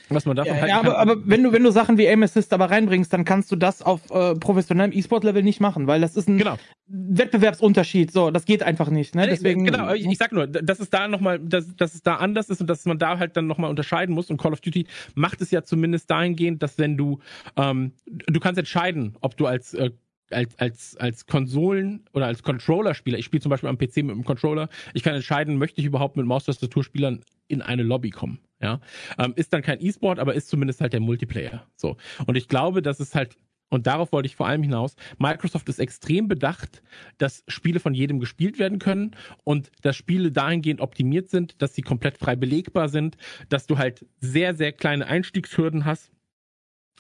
Was 0.10 0.26
man 0.26 0.36
davon 0.36 0.56
Ja, 0.58 0.68
ja 0.68 0.80
aber, 0.80 0.98
aber 0.98 1.16
wenn 1.26 1.44
du, 1.44 1.52
wenn 1.52 1.64
du 1.64 1.72
Sachen 1.72 1.98
wie 1.98 2.08
Aim 2.08 2.24
Assist 2.24 2.54
aber 2.54 2.70
reinbringst, 2.70 3.12
dann 3.12 3.26
kannst 3.26 3.52
du 3.52 3.56
das 3.56 3.82
auf 3.82 4.02
äh, 4.12 4.36
professionellem 4.36 4.92
E-Sport-Level 4.92 5.44
nicht 5.44 5.60
machen, 5.60 5.88
weil 5.88 6.02
das 6.02 6.16
ist 6.16 6.28
ein 6.28 6.38
genau. 6.38 6.58
Wettbewerbsunterschied. 6.88 8.12
So, 8.12 8.32
das 8.32 8.46
geht 8.46 8.64
einfach 8.64 8.90
nicht. 8.90 9.16
Ne? 9.16 9.28
Deswegen, 9.28 9.66
genau, 9.66 9.94
ich, 9.94 10.06
ich 10.06 10.18
sag 10.18 10.32
nur, 10.32 10.48
dass 10.48 10.80
es 10.80 10.90
da 10.90 11.08
nochmal, 11.08 11.40
dass, 11.40 11.76
dass 11.76 11.96
es 11.96 12.04
da 12.04 12.16
anders 12.16 12.50
ist 12.50 12.62
und 12.62 12.68
dass 12.68 12.86
man 12.86 12.98
da 12.98 13.20
halt 13.20 13.38
dann 13.38 13.48
nochmal 13.48 13.70
unterscheiden 13.70 14.14
muss. 14.14 14.30
Und 14.30 14.38
Call 14.38 14.54
of 14.54 14.62
Duty 14.62 14.86
macht 15.16 15.42
es 15.42 15.52
ja 15.52 15.64
zumindest 15.64 16.10
dahingehend, 16.10 16.62
dass 16.62 16.78
wenn 16.78 16.98
du, 16.98 17.20
ähm, 17.56 17.94
du 18.06 18.40
kannst 18.40 18.60
entscheiden, 18.60 19.16
ob 19.22 19.38
du 19.38 19.48
als 19.48 19.74
äh, 19.74 19.92
als, 20.34 20.58
als, 20.60 20.98
als 20.98 21.26
Konsolen- 21.26 22.06
oder 22.14 22.28
als 22.28 22.44
Controller-Spieler, 22.44 23.18
ich 23.18 23.26
spiele 23.26 23.42
zum 23.42 23.50
Beispiel 23.50 23.70
am 23.70 23.78
PC 23.78 23.98
mit 23.98 24.12
einem 24.12 24.24
Controller, 24.24 24.70
ich 24.94 25.04
kann 25.04 25.16
entscheiden, 25.16 25.58
möchte 25.58 25.82
ich 25.82 25.88
überhaupt 25.88 26.18
mit 26.18 26.26
Maustastaturspielern 26.26 27.22
in 27.48 27.62
eine 27.62 27.84
Lobby 27.84 28.10
kommen. 28.10 28.40
Ja? 28.62 28.80
Ähm, 29.18 29.34
ist 29.36 29.54
dann 29.54 29.62
kein 29.62 29.82
E-Sport, 29.82 30.20
aber 30.20 30.34
ist 30.34 30.48
zumindest 30.48 30.82
halt 30.82 30.94
der 30.94 31.00
Multiplayer. 31.00 31.68
So. 31.76 31.98
Und 32.26 32.36
ich 32.36 32.48
glaube, 32.48 32.82
dass 32.82 33.00
es 33.00 33.14
halt, 33.16 33.38
und 33.70 33.88
darauf 33.88 34.12
wollte 34.12 34.28
ich 34.28 34.36
vor 34.36 34.48
allem 34.48 34.64
hinaus, 34.64 34.96
Microsoft 35.18 35.68
ist 35.70 35.80
extrem 35.80 36.28
bedacht, 36.28 36.82
dass 37.18 37.44
Spiele 37.48 37.80
von 37.80 37.94
jedem 37.94 38.20
gespielt 38.20 38.60
werden 38.60 38.80
können 38.80 39.12
und 39.44 39.72
dass 39.82 39.96
Spiele 39.96 40.32
dahingehend 40.32 40.82
optimiert 40.82 41.30
sind, 41.30 41.62
dass 41.62 41.76
sie 41.76 41.82
komplett 41.82 42.18
frei 42.18 42.36
belegbar 42.36 42.90
sind, 42.90 43.18
dass 43.50 43.68
du 43.68 43.78
halt 43.78 44.06
sehr, 44.20 44.56
sehr 44.56 44.72
kleine 44.72 45.08
Einstiegshürden 45.08 45.86
hast. 45.86 46.12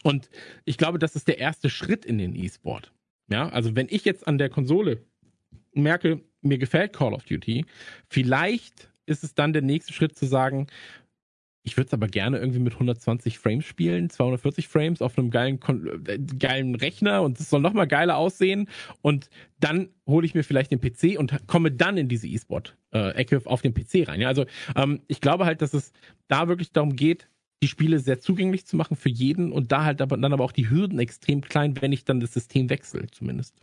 Und 0.03 0.29
ich 0.65 0.77
glaube, 0.77 0.99
das 0.99 1.15
ist 1.15 1.27
der 1.27 1.37
erste 1.37 1.69
Schritt 1.69 2.05
in 2.05 2.17
den 2.17 2.35
E-Sport. 2.35 2.91
Ja, 3.29 3.49
also 3.49 3.75
wenn 3.75 3.87
ich 3.89 4.05
jetzt 4.05 4.27
an 4.27 4.37
der 4.37 4.49
Konsole 4.49 5.05
merke, 5.73 6.21
mir 6.41 6.57
gefällt 6.57 6.93
Call 6.93 7.13
of 7.13 7.23
Duty, 7.23 7.65
vielleicht 8.09 8.89
ist 9.05 9.23
es 9.23 9.33
dann 9.33 9.53
der 9.53 9.61
nächste 9.61 9.93
Schritt 9.93 10.17
zu 10.17 10.25
sagen, 10.25 10.67
ich 11.65 11.77
würde 11.77 11.87
es 11.87 11.93
aber 11.93 12.07
gerne 12.07 12.37
irgendwie 12.39 12.59
mit 12.59 12.73
120 12.73 13.39
Frames 13.39 13.65
spielen, 13.65 14.09
240 14.09 14.67
Frames 14.67 15.01
auf 15.01 15.17
einem 15.17 15.31
geilen, 15.31 15.59
äh, 16.05 16.19
geilen 16.37 16.75
Rechner 16.75 17.21
und 17.21 17.39
es 17.39 17.49
soll 17.49 17.61
nochmal 17.61 17.87
geiler 17.87 18.17
aussehen. 18.17 18.67
Und 19.01 19.29
dann 19.61 19.89
hole 20.05 20.25
ich 20.25 20.35
mir 20.35 20.43
vielleicht 20.43 20.71
den 20.71 20.81
PC 20.81 21.17
und 21.17 21.47
komme 21.47 21.71
dann 21.71 21.97
in 21.97 22.09
diese 22.09 22.27
E-Sport-Ecke 22.27 23.43
auf 23.45 23.61
den 23.61 23.73
PC 23.73 24.09
rein. 24.09 24.19
Ja, 24.19 24.27
also 24.27 24.45
ähm, 24.75 25.01
ich 25.07 25.21
glaube 25.21 25.45
halt, 25.45 25.61
dass 25.61 25.73
es 25.73 25.93
da 26.27 26.49
wirklich 26.49 26.73
darum 26.73 26.97
geht, 26.97 27.29
die 27.63 27.69
Spiele 27.69 27.99
sehr 27.99 28.19
zugänglich 28.19 28.65
zu 28.65 28.75
machen 28.75 28.97
für 28.97 29.09
jeden 29.09 29.53
und 29.53 29.71
da 29.71 29.85
halt 29.85 30.01
aber 30.01 30.17
dann 30.17 30.33
aber 30.33 30.43
auch 30.43 30.51
die 30.51 30.69
Hürden 30.69 30.99
extrem 30.99 31.39
klein, 31.39 31.81
wenn 31.81 31.93
ich 31.93 32.03
dann 32.03 32.19
das 32.19 32.33
System 32.33 32.69
wechsle, 32.69 33.07
zumindest. 33.09 33.55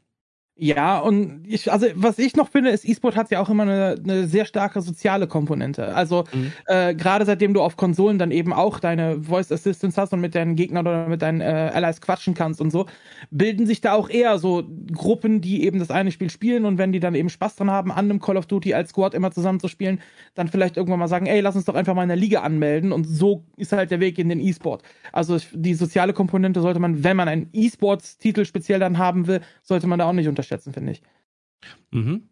Ja, 0.62 0.98
und 0.98 1.46
ich, 1.48 1.72
also 1.72 1.86
was 1.94 2.18
ich 2.18 2.36
noch 2.36 2.50
finde, 2.50 2.68
ist, 2.68 2.86
E-Sport 2.86 3.16
hat 3.16 3.30
ja 3.30 3.40
auch 3.40 3.48
immer 3.48 3.62
eine, 3.62 3.96
eine 4.04 4.26
sehr 4.26 4.44
starke 4.44 4.82
soziale 4.82 5.26
Komponente. 5.26 5.94
Also 5.94 6.24
Mhm. 6.34 6.52
äh, 6.66 6.94
gerade 6.94 7.24
seitdem 7.24 7.54
du 7.54 7.62
auf 7.62 7.78
Konsolen 7.78 8.18
dann 8.18 8.30
eben 8.30 8.52
auch 8.52 8.78
deine 8.78 9.22
Voice 9.22 9.50
Assistance 9.50 9.98
hast 9.98 10.12
und 10.12 10.20
mit 10.20 10.34
deinen 10.34 10.56
Gegnern 10.56 10.86
oder 10.86 11.08
mit 11.08 11.22
deinen 11.22 11.40
äh, 11.40 11.70
Allies 11.72 12.02
quatschen 12.02 12.34
kannst 12.34 12.60
und 12.60 12.70
so, 12.70 12.84
bilden 13.30 13.66
sich 13.66 13.80
da 13.80 13.94
auch 13.94 14.10
eher 14.10 14.38
so 14.38 14.62
Gruppen, 14.92 15.40
die 15.40 15.64
eben 15.64 15.78
das 15.78 15.90
eine 15.90 16.12
Spiel 16.12 16.28
spielen 16.28 16.66
und 16.66 16.76
wenn 16.76 16.92
die 16.92 17.00
dann 17.00 17.14
eben 17.14 17.30
Spaß 17.30 17.56
dran 17.56 17.70
haben, 17.70 17.90
an 17.90 18.10
einem 18.10 18.20
Call 18.20 18.36
of 18.36 18.44
Duty 18.44 18.74
als 18.74 18.90
Squad 18.90 19.14
immer 19.14 19.30
zusammen 19.32 19.60
zu 19.60 19.68
spielen, 19.68 20.00
dann 20.34 20.48
vielleicht 20.48 20.76
irgendwann 20.76 20.98
mal 20.98 21.08
sagen, 21.08 21.24
ey, 21.24 21.40
lass 21.40 21.56
uns 21.56 21.64
doch 21.64 21.74
einfach 21.74 21.94
mal 21.94 22.02
in 22.02 22.10
der 22.10 22.18
Liga 22.18 22.42
anmelden 22.42 22.92
und 22.92 23.04
so 23.04 23.44
ist 23.56 23.72
halt 23.72 23.90
der 23.90 24.00
Weg 24.00 24.18
in 24.18 24.28
den 24.28 24.40
E-Sport. 24.40 24.82
Also 25.10 25.38
die 25.54 25.72
soziale 25.72 26.12
Komponente 26.12 26.60
sollte 26.60 26.80
man, 26.80 27.02
wenn 27.02 27.16
man 27.16 27.28
einen 27.28 27.48
E-Sports-Titel 27.54 28.44
speziell 28.44 28.78
dann 28.78 28.98
haben 28.98 29.26
will, 29.26 29.40
sollte 29.62 29.86
man 29.86 29.98
da 29.98 30.04
auch 30.06 30.12
nicht 30.12 30.28
unterschätzen, 30.50 30.72
finde 30.72 30.92
ich. 30.92 31.02
Mhm. 31.90 32.28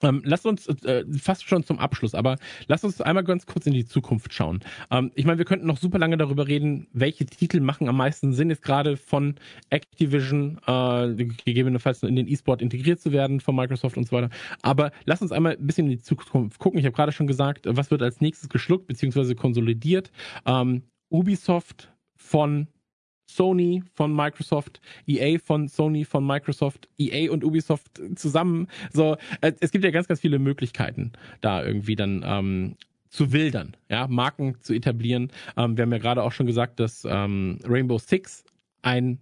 Ähm, 0.00 0.22
lass 0.24 0.46
uns 0.46 0.68
äh, 0.68 1.04
fast 1.18 1.48
schon 1.48 1.64
zum 1.64 1.80
Abschluss, 1.80 2.14
aber 2.14 2.36
lass 2.68 2.84
uns 2.84 3.00
einmal 3.00 3.24
ganz 3.24 3.46
kurz 3.46 3.66
in 3.66 3.72
die 3.72 3.84
Zukunft 3.84 4.32
schauen. 4.32 4.60
Ähm, 4.92 5.10
ich 5.16 5.24
meine, 5.24 5.38
wir 5.38 5.44
könnten 5.44 5.66
noch 5.66 5.76
super 5.76 5.98
lange 5.98 6.16
darüber 6.16 6.46
reden, 6.46 6.86
welche 6.92 7.26
Titel 7.26 7.58
machen 7.58 7.88
am 7.88 7.96
meisten 7.96 8.32
Sinn, 8.32 8.48
jetzt 8.48 8.62
gerade 8.62 8.96
von 8.96 9.34
Activision 9.70 10.60
äh, 10.66 11.14
gegebenenfalls 11.16 12.04
in 12.04 12.14
den 12.14 12.28
E-Sport 12.28 12.62
integriert 12.62 13.00
zu 13.00 13.10
werden 13.10 13.40
von 13.40 13.56
Microsoft 13.56 13.96
und 13.96 14.06
so 14.06 14.14
weiter. 14.14 14.30
Aber 14.62 14.92
lass 15.04 15.20
uns 15.20 15.32
einmal 15.32 15.56
ein 15.56 15.66
bisschen 15.66 15.86
in 15.86 15.96
die 15.96 16.02
Zukunft 16.02 16.60
gucken. 16.60 16.78
Ich 16.78 16.86
habe 16.86 16.94
gerade 16.94 17.10
schon 17.10 17.26
gesagt, 17.26 17.66
was 17.68 17.90
wird 17.90 18.02
als 18.02 18.20
nächstes 18.20 18.48
geschluckt 18.48 18.86
bzw. 18.86 19.34
konsolidiert. 19.34 20.12
Ähm, 20.46 20.84
Ubisoft 21.10 21.92
von 22.14 22.68
Sony 23.28 23.82
von 23.94 24.14
Microsoft, 24.14 24.80
EA 25.06 25.38
von 25.38 25.68
Sony 25.68 26.04
von 26.04 26.26
Microsoft, 26.26 26.88
EA 26.98 27.30
und 27.30 27.44
Ubisoft 27.44 28.00
zusammen. 28.16 28.68
So, 28.92 29.16
äh, 29.40 29.52
es 29.60 29.70
gibt 29.70 29.84
ja 29.84 29.90
ganz, 29.90 30.08
ganz 30.08 30.20
viele 30.20 30.38
Möglichkeiten, 30.38 31.12
da 31.40 31.64
irgendwie 31.64 31.94
dann 31.94 32.24
ähm, 32.26 32.76
zu 33.10 33.32
wildern, 33.32 33.76
ja, 33.88 34.06
Marken 34.08 34.60
zu 34.60 34.74
etablieren. 34.74 35.30
Ähm, 35.56 35.76
wir 35.76 35.82
haben 35.82 35.92
ja 35.92 35.98
gerade 35.98 36.22
auch 36.22 36.32
schon 36.32 36.46
gesagt, 36.46 36.80
dass 36.80 37.06
ähm, 37.08 37.58
Rainbow 37.64 37.98
Six 37.98 38.44
ein 38.82 39.18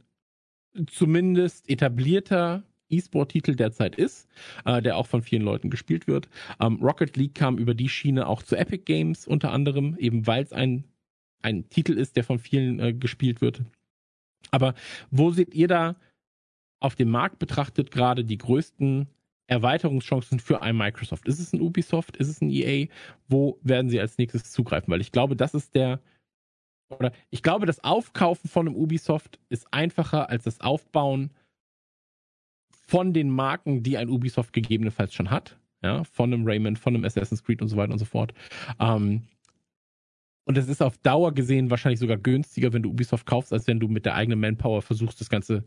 zumindest 0.87 1.69
etablierter 1.69 2.63
E-Sport-Titel 2.89 3.55
derzeit 3.55 3.97
ist, 3.97 4.29
äh, 4.65 4.81
der 4.81 4.97
auch 4.97 5.07
von 5.07 5.23
vielen 5.23 5.43
Leuten 5.43 5.71
gespielt 5.71 6.07
wird. 6.07 6.29
Ähm, 6.61 6.77
Rocket 6.81 7.17
League 7.17 7.35
kam 7.35 7.59
über 7.59 7.75
die 7.75 7.89
Schiene 7.89 8.27
auch 8.27 8.43
zu 8.43 8.57
Epic 8.57 8.85
Games 8.85 9.27
unter 9.27 9.53
anderem, 9.53 9.97
eben 9.99 10.27
weil 10.27 10.45
es 10.45 10.53
ein, 10.53 10.85
ein 11.43 11.69
Titel 11.69 11.93
ist, 11.93 12.17
der 12.17 12.25
von 12.25 12.39
vielen 12.39 12.79
äh, 12.79 12.93
gespielt 12.93 13.41
wird. 13.41 13.63
Aber 14.51 14.75
wo 15.11 15.31
seht 15.31 15.55
ihr 15.55 15.69
da 15.69 15.97
auf 16.81 16.95
dem 16.95 17.11
Markt 17.11 17.39
betrachtet 17.39 17.91
gerade 17.91 18.25
die 18.25 18.39
größten 18.39 19.09
Erweiterungschancen 19.47 20.41
für 20.41 20.63
ein 20.63 20.77
Microsoft? 20.77 21.27
Ist 21.29 21.39
es 21.39 21.53
ein 21.53 21.61
Ubisoft? 21.61 22.17
Ist 22.17 22.29
es 22.29 22.41
ein 22.41 22.51
EA? 22.51 22.89
Wo 23.29 23.59
werden 23.63 23.91
sie 23.91 24.01
als 24.01 24.19
nächstes 24.19 24.51
zugreifen? 24.51 24.93
Weil 24.93 25.01
ich 25.01 25.13
glaube, 25.13 25.37
das 25.37 25.55
ist 25.55 25.75
der, 25.75 26.01
oder 26.89 27.13
ich 27.31 27.43
glaube, 27.43 27.67
das 27.67 27.83
Aufkaufen 27.83 28.49
von 28.49 28.67
einem 28.67 28.77
Ubisoft 28.77 29.39
ist 29.49 29.73
einfacher 29.73 30.29
als 30.31 30.45
das 30.45 30.61
Aufbauen 30.61 31.31
von 32.87 33.13
den 33.13 33.31
Marken, 33.31 33.83
die 33.83 33.97
ein 33.97 34.09
Ubisoft 34.09 34.53
gegebenenfalls 34.53 35.15
schon 35.15 35.31
hat. 35.31 35.59
Ja, 35.83 36.05
von 36.05 36.33
einem 36.33 36.47
Rayman, 36.47 36.77
von 36.77 36.95
einem 36.95 37.05
Assassin's 37.05 37.45
Creed 37.45 37.61
und 37.63 37.69
so 37.69 37.77
weiter 37.77 37.93
und 37.93 37.99
so 37.99 38.05
fort. 38.05 38.33
Ähm, 38.81 39.23
und 40.47 40.57
es 40.57 40.69
ist 40.69 40.81
auf 40.83 40.97
Dauer 40.99 41.35
gesehen 41.35 41.71
wahrscheinlich 41.71 42.01
sogar 42.01 42.17
günstiger, 42.17 42.73
wenn 42.73 42.83
du 42.83 42.91
Ubisoft 42.91 43.27
kaufst, 43.27 43.53
als 43.53 43.67
wenn 43.67 43.81
du 43.81 43.89
mit 43.89 44.07
der 44.07 44.15
eigenen 44.15 44.41
Manpower 44.41 44.81
versuchst, 44.81 45.21
das 45.21 45.29
Ganze 45.29 45.65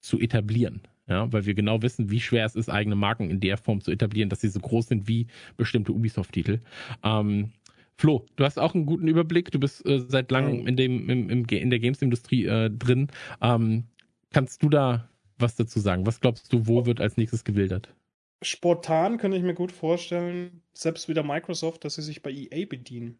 zu 0.00 0.18
etablieren. 0.18 0.82
Ja, 1.08 1.32
weil 1.32 1.46
wir 1.46 1.54
genau 1.54 1.80
wissen, 1.82 2.10
wie 2.10 2.20
schwer 2.20 2.44
es 2.44 2.54
ist, 2.54 2.68
eigene 2.68 2.96
Marken 2.96 3.30
in 3.30 3.40
der 3.40 3.56
Form 3.56 3.80
zu 3.80 3.90
etablieren, 3.90 4.28
dass 4.28 4.40
sie 4.40 4.48
so 4.48 4.60
groß 4.60 4.88
sind 4.88 5.08
wie 5.08 5.26
bestimmte 5.56 5.92
Ubisoft-Titel. 5.92 6.60
Ähm, 7.02 7.52
Flo, 7.96 8.26
du 8.36 8.44
hast 8.44 8.58
auch 8.58 8.74
einen 8.74 8.86
guten 8.86 9.08
Überblick. 9.08 9.50
Du 9.50 9.58
bist 9.58 9.84
äh, 9.86 10.00
seit 10.06 10.30
langem 10.30 10.66
in 10.66 10.76
dem 10.76 11.08
im, 11.08 11.30
im, 11.30 11.44
in 11.46 11.70
der 11.70 11.78
Games-Industrie 11.78 12.46
äh, 12.46 12.70
drin. 12.70 13.08
Ähm, 13.40 13.84
kannst 14.30 14.62
du 14.62 14.68
da 14.68 15.08
was 15.38 15.56
dazu 15.56 15.80
sagen? 15.80 16.06
Was 16.06 16.20
glaubst 16.20 16.52
du, 16.52 16.66
wo 16.66 16.86
wird 16.86 17.00
als 17.00 17.16
nächstes 17.16 17.44
gewildert? 17.44 17.94
Spontan 18.42 19.18
könnte 19.18 19.36
ich 19.36 19.42
mir 19.42 19.54
gut 19.54 19.72
vorstellen, 19.72 20.62
selbst 20.72 21.08
wieder 21.08 21.22
Microsoft, 21.22 21.84
dass 21.84 21.96
sie 21.96 22.02
sich 22.02 22.22
bei 22.22 22.30
EA 22.30 22.66
bedienen. 22.66 23.18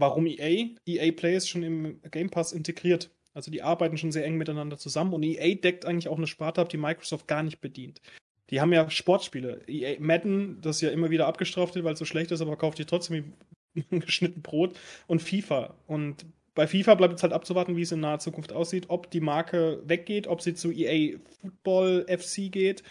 Warum 0.00 0.26
EA? 0.26 0.70
EA 0.86 1.12
Play 1.12 1.36
ist 1.36 1.48
schon 1.48 1.62
im 1.62 2.00
Game 2.10 2.30
Pass 2.30 2.52
integriert. 2.52 3.10
Also 3.34 3.50
die 3.50 3.62
arbeiten 3.62 3.98
schon 3.98 4.12
sehr 4.12 4.24
eng 4.24 4.36
miteinander 4.36 4.78
zusammen 4.78 5.12
und 5.12 5.22
EA 5.22 5.54
deckt 5.54 5.84
eigentlich 5.84 6.08
auch 6.08 6.16
eine 6.16 6.26
Sparte 6.26 6.60
ab, 6.60 6.68
die 6.70 6.78
Microsoft 6.78 7.28
gar 7.28 7.42
nicht 7.42 7.60
bedient. 7.60 8.00
Die 8.48 8.60
haben 8.60 8.72
ja 8.72 8.90
Sportspiele. 8.90 9.62
EA 9.68 9.96
Madden, 10.00 10.60
das 10.62 10.80
ja 10.80 10.90
immer 10.90 11.10
wieder 11.10 11.26
abgestraft 11.26 11.74
wird, 11.74 11.84
weil 11.84 11.92
es 11.92 11.98
so 11.98 12.04
schlecht 12.04 12.32
ist, 12.32 12.40
aber 12.40 12.56
kauft 12.56 12.78
ihr 12.78 12.86
trotzdem 12.86 13.34
geschnitten 13.90 14.42
Brot 14.42 14.76
und 15.06 15.22
FIFA. 15.22 15.74
Und 15.86 16.26
bei 16.54 16.66
FIFA 16.66 16.94
bleibt 16.96 17.12
jetzt 17.12 17.22
halt 17.22 17.32
abzuwarten, 17.32 17.76
wie 17.76 17.82
es 17.82 17.92
in 17.92 18.00
naher 18.00 18.18
Zukunft 18.18 18.52
aussieht, 18.52 18.86
ob 18.88 19.10
die 19.10 19.20
Marke 19.20 19.82
weggeht, 19.84 20.26
ob 20.26 20.40
sie 20.40 20.54
zu 20.54 20.72
EA 20.72 21.18
Football 21.40 22.06
FC 22.08 22.50
geht 22.50 22.82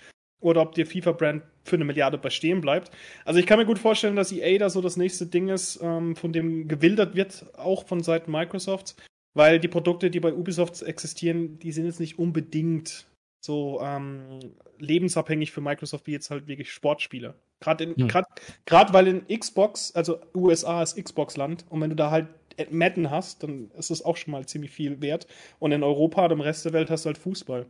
oder 0.41 0.61
ob 0.61 0.73
die 0.73 0.85
FIFA-Brand 0.85 1.43
für 1.63 1.75
eine 1.75 1.85
Milliarde 1.85 2.17
bestehen 2.17 2.61
bleibt. 2.61 2.91
Also 3.25 3.39
ich 3.39 3.45
kann 3.45 3.59
mir 3.59 3.65
gut 3.65 3.79
vorstellen, 3.79 4.15
dass 4.15 4.31
EA 4.31 4.57
da 4.57 4.69
so 4.69 4.81
das 4.81 4.97
nächste 4.97 5.25
Ding 5.25 5.49
ist, 5.49 5.79
ähm, 5.81 6.15
von 6.15 6.33
dem 6.33 6.67
gewildert 6.67 7.15
wird, 7.15 7.45
auch 7.57 7.85
von 7.85 8.01
Seiten 8.01 8.31
Microsofts, 8.31 8.95
weil 9.33 9.59
die 9.59 9.67
Produkte, 9.67 10.09
die 10.09 10.19
bei 10.19 10.33
Ubisoft 10.33 10.81
existieren, 10.81 11.59
die 11.59 11.71
sind 11.71 11.85
jetzt 11.85 11.99
nicht 11.99 12.17
unbedingt 12.17 13.05
so 13.41 13.79
ähm, 13.81 14.39
lebensabhängig 14.79 15.51
für 15.51 15.61
Microsoft 15.61 16.07
wie 16.07 16.11
jetzt 16.11 16.29
halt 16.29 16.47
wirklich 16.47 16.71
Sportspiele. 16.71 17.35
Gerade 17.59 17.93
Ja. 17.97 18.23
gerade 18.65 18.93
weil 18.93 19.07
in 19.07 19.27
Xbox, 19.39 19.93
also 19.93 20.19
USA 20.33 20.81
ist 20.81 21.01
Xbox-Land 21.01 21.65
und 21.69 21.81
wenn 21.81 21.89
du 21.89 21.95
da 21.95 22.11
halt 22.11 22.27
Madden 22.71 23.09
hast, 23.09 23.43
dann 23.43 23.71
ist 23.77 23.89
das 23.89 24.03
auch 24.03 24.17
schon 24.17 24.31
mal 24.31 24.45
ziemlich 24.45 24.71
viel 24.71 25.01
wert. 25.01 25.27
Und 25.59 25.71
in 25.71 25.83
Europa 25.83 26.25
und 26.25 26.31
im 26.31 26.41
Rest 26.41 26.65
der 26.65 26.73
Welt 26.73 26.89
hast 26.89 27.05
du 27.05 27.07
halt 27.07 27.17
Fußball. 27.17 27.65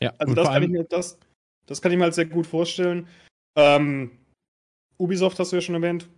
Ja, 0.00 0.12
Also 0.18 0.34
das 0.34 0.44
vor 0.44 0.54
kann, 0.54 0.62
ich 0.62 0.68
allem, 0.68 0.72
mir, 0.72 0.84
das, 0.84 1.18
das 1.68 1.80
kann 1.80 1.92
ich 1.92 1.98
mir 1.98 2.04
halt 2.04 2.14
sehr 2.14 2.26
gut 2.26 2.46
vorstellen. 2.46 3.06
Ähm, 3.56 4.10
Ubisoft 4.98 5.38
hast 5.38 5.52
du 5.52 5.56
ja 5.56 5.62
schon 5.62 5.76
erwähnt. 5.76 6.08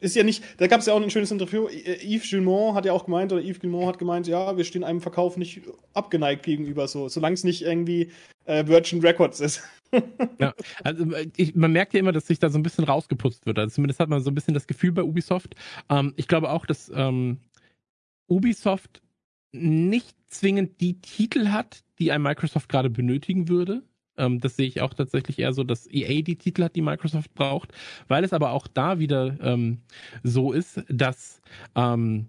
Ist 0.00 0.16
ja 0.16 0.22
nicht, 0.22 0.42
da 0.56 0.66
gab 0.66 0.80
es 0.80 0.86
ja 0.86 0.94
auch 0.94 1.02
ein 1.02 1.10
schönes 1.10 1.30
Interview. 1.30 1.68
Yves 1.68 2.30
Gilmont 2.30 2.74
hat 2.74 2.86
ja 2.86 2.92
auch 2.92 3.04
gemeint, 3.04 3.32
oder 3.32 3.42
Yves 3.42 3.60
Gilmont 3.60 3.86
hat 3.86 3.98
gemeint, 3.98 4.26
ja, 4.26 4.56
wir 4.56 4.64
stehen 4.64 4.82
einem 4.82 5.00
Verkauf 5.00 5.36
nicht 5.36 5.62
abgeneigt 5.94 6.44
gegenüber, 6.44 6.88
so, 6.88 7.08
solange 7.08 7.34
es 7.34 7.44
nicht 7.44 7.62
irgendwie 7.62 8.10
äh, 8.46 8.66
Virgin 8.66 9.00
Records 9.00 9.40
ist. 9.40 9.62
Ja, 10.38 10.52
also 10.84 11.06
ich, 11.38 11.54
man 11.54 11.72
merkt 11.72 11.94
ja 11.94 12.00
immer, 12.00 12.12
dass 12.12 12.26
sich 12.26 12.38
da 12.38 12.50
so 12.50 12.58
ein 12.58 12.62
bisschen 12.62 12.84
rausgeputzt 12.84 13.46
wird. 13.46 13.58
Also 13.58 13.76
zumindest 13.76 14.00
hat 14.00 14.10
man 14.10 14.20
so 14.20 14.30
ein 14.30 14.34
bisschen 14.34 14.52
das 14.52 14.66
Gefühl 14.66 14.92
bei 14.92 15.02
Ubisoft. 15.02 15.54
Ähm, 15.88 16.12
ich 16.16 16.28
glaube 16.28 16.50
auch, 16.50 16.66
dass 16.66 16.92
ähm, 16.94 17.38
Ubisoft 18.26 19.00
nicht 19.52 20.14
zwingend 20.28 20.82
die 20.82 21.00
Titel 21.00 21.48
hat, 21.48 21.84
die 21.98 22.12
ein 22.12 22.20
Microsoft 22.20 22.68
gerade 22.68 22.90
benötigen 22.90 23.48
würde. 23.48 23.82
Ähm, 24.18 24.40
das 24.40 24.56
sehe 24.56 24.66
ich 24.66 24.80
auch 24.80 24.94
tatsächlich 24.94 25.38
eher 25.38 25.52
so, 25.52 25.64
dass 25.64 25.86
EA 25.90 26.22
die 26.22 26.36
Titel 26.36 26.64
hat, 26.64 26.76
die 26.76 26.82
Microsoft 26.82 27.34
braucht, 27.34 27.72
weil 28.08 28.24
es 28.24 28.32
aber 28.32 28.52
auch 28.52 28.66
da 28.66 28.98
wieder 28.98 29.36
ähm, 29.40 29.78
so 30.22 30.52
ist, 30.52 30.82
dass 30.88 31.40
ähm, 31.74 32.28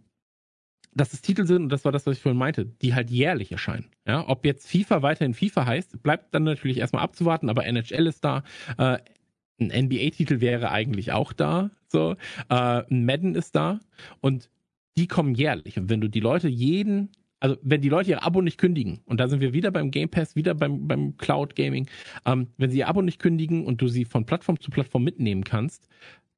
dass 0.93 1.13
es 1.13 1.21
Titel 1.21 1.45
sind, 1.45 1.63
und 1.63 1.69
das 1.69 1.85
war 1.85 1.91
das, 1.91 2.05
was 2.05 2.17
ich 2.17 2.23
vorhin 2.23 2.39
meinte, 2.39 2.65
die 2.65 2.93
halt 2.95 3.09
jährlich 3.09 3.51
erscheinen. 3.51 3.85
Ja, 4.07 4.27
ob 4.27 4.45
jetzt 4.45 4.67
FIFA 4.67 5.01
weiterhin 5.01 5.33
FIFA 5.33 5.65
heißt, 5.65 6.01
bleibt 6.03 6.33
dann 6.33 6.43
natürlich 6.43 6.77
erstmal 6.77 7.03
abzuwarten, 7.03 7.49
aber 7.49 7.65
NHL 7.65 8.07
ist 8.07 8.25
da. 8.25 8.43
Äh, 8.77 8.97
ein 9.61 9.85
NBA-Titel 9.85 10.41
wäre 10.41 10.71
eigentlich 10.71 11.11
auch 11.11 11.33
da. 11.33 11.69
So, 11.87 12.15
äh, 12.49 12.81
Madden 12.93 13.35
ist 13.35 13.55
da 13.55 13.79
und 14.21 14.49
die 14.97 15.07
kommen 15.07 15.35
jährlich. 15.35 15.77
Und 15.77 15.89
wenn 15.89 16.01
du 16.01 16.09
die 16.09 16.19
Leute 16.19 16.47
jeden, 16.47 17.11
also 17.39 17.57
wenn 17.61 17.81
die 17.81 17.89
Leute 17.89 18.09
ihr 18.11 18.23
Abo 18.23 18.41
nicht 18.41 18.57
kündigen, 18.57 19.01
und 19.05 19.19
da 19.19 19.27
sind 19.27 19.39
wir 19.39 19.53
wieder 19.53 19.71
beim 19.71 19.91
Game 19.91 20.09
Pass, 20.09 20.35
wieder 20.35 20.53
beim, 20.53 20.87
beim 20.87 21.17
Cloud 21.17 21.55
Gaming, 21.55 21.87
ähm, 22.25 22.47
wenn 22.57 22.69
sie 22.69 22.79
ihr 22.79 22.87
Abo 22.87 23.01
nicht 23.01 23.19
kündigen 23.19 23.65
und 23.65 23.81
du 23.81 23.87
sie 23.87 24.05
von 24.05 24.25
Plattform 24.25 24.59
zu 24.59 24.71
Plattform 24.71 25.03
mitnehmen 25.03 25.43
kannst, 25.43 25.87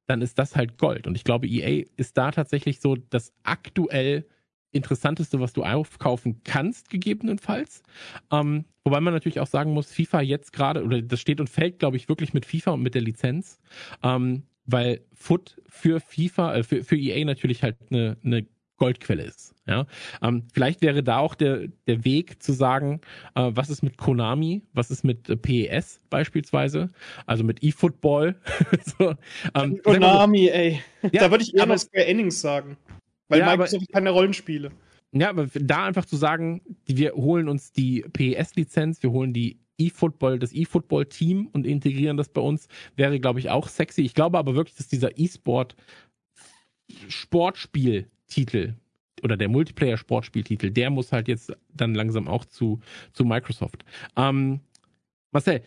dann 0.06 0.22
ist 0.22 0.38
das 0.38 0.56
halt 0.56 0.78
Gold. 0.78 1.06
Und 1.06 1.16
ich 1.16 1.24
glaube, 1.24 1.46
EA 1.46 1.84
ist 1.96 2.16
da 2.18 2.30
tatsächlich 2.30 2.80
so 2.80 2.96
das 2.96 3.32
aktuell 3.42 4.26
interessanteste, 4.72 5.38
was 5.38 5.52
du 5.52 5.64
aufkaufen 5.64 6.42
kannst, 6.44 6.88
gegebenenfalls. 6.90 7.82
Ähm, 8.30 8.64
wobei 8.84 9.00
man 9.00 9.12
natürlich 9.12 9.40
auch 9.40 9.46
sagen 9.46 9.72
muss, 9.72 9.92
FIFA 9.92 10.22
jetzt 10.22 10.52
gerade, 10.52 10.82
oder 10.82 11.02
das 11.02 11.20
steht 11.20 11.40
und 11.40 11.50
fällt, 11.50 11.78
glaube 11.78 11.96
ich, 11.96 12.08
wirklich 12.08 12.32
mit 12.32 12.46
FIFA 12.46 12.72
und 12.72 12.82
mit 12.82 12.94
der 12.94 13.02
Lizenz. 13.02 13.60
Ähm, 14.02 14.44
weil 14.64 15.04
Foot 15.12 15.60
für 15.66 16.00
FIFA, 16.00 16.56
äh, 16.56 16.62
für, 16.62 16.84
für 16.84 16.96
EA 16.96 17.24
natürlich 17.24 17.62
halt 17.62 17.76
eine, 17.90 18.16
eine 18.24 18.46
Goldquelle 18.76 19.22
ist. 19.22 19.54
Ja, 19.66 19.86
ähm, 20.22 20.44
vielleicht 20.52 20.82
wäre 20.82 21.02
da 21.02 21.18
auch 21.18 21.34
der, 21.34 21.68
der 21.86 22.04
Weg 22.04 22.42
zu 22.42 22.52
sagen, 22.52 23.00
äh, 23.34 23.50
was 23.54 23.70
ist 23.70 23.82
mit 23.82 23.96
Konami, 23.96 24.62
was 24.72 24.90
ist 24.90 25.04
mit 25.04 25.28
äh, 25.28 25.36
PES 25.36 26.00
beispielsweise, 26.10 26.90
also 27.26 27.44
mit 27.44 27.62
eFootball. 27.62 28.34
so, 28.98 29.14
ähm, 29.54 29.80
Konami, 29.82 30.48
ey. 30.48 30.80
Ja, 31.02 31.22
da 31.22 31.30
würde 31.30 31.44
ich 31.44 31.54
eher 31.54 31.66
noch 31.66 31.78
Square 31.78 32.06
Enix 32.06 32.40
sagen. 32.40 32.76
Weil 33.28 33.40
ja, 33.40 33.46
Microsoft 33.46 33.84
aber, 33.88 33.92
keine 33.92 34.10
Rollenspiele. 34.10 34.72
Ja, 35.12 35.30
aber 35.30 35.46
da 35.54 35.84
einfach 35.84 36.06
zu 36.06 36.16
sagen, 36.16 36.62
wir 36.86 37.12
holen 37.12 37.48
uns 37.48 37.72
die 37.72 38.02
PES-Lizenz, 38.12 39.02
wir 39.02 39.10
holen 39.10 39.32
die 39.32 39.60
E-Football, 39.78 40.38
das 40.38 40.52
E-Football-Team 40.52 41.48
und 41.52 41.66
integrieren 41.66 42.16
das 42.16 42.28
bei 42.30 42.40
uns, 42.40 42.68
wäre, 42.96 43.20
glaube 43.20 43.38
ich, 43.38 43.50
auch 43.50 43.68
sexy. 43.68 44.02
Ich 44.02 44.14
glaube 44.14 44.38
aber 44.38 44.54
wirklich, 44.54 44.76
dass 44.76 44.88
dieser 44.88 45.18
E-Sport 45.18 45.76
Sportspieltitel 48.32 48.74
oder 49.22 49.36
der 49.36 49.48
Multiplayer-Sportspieltitel, 49.48 50.70
der 50.70 50.90
muss 50.90 51.12
halt 51.12 51.28
jetzt 51.28 51.52
dann 51.74 51.94
langsam 51.94 52.26
auch 52.26 52.44
zu, 52.44 52.80
zu 53.12 53.24
Microsoft. 53.24 53.84
Ähm, 54.16 54.60
Marcel, 55.30 55.62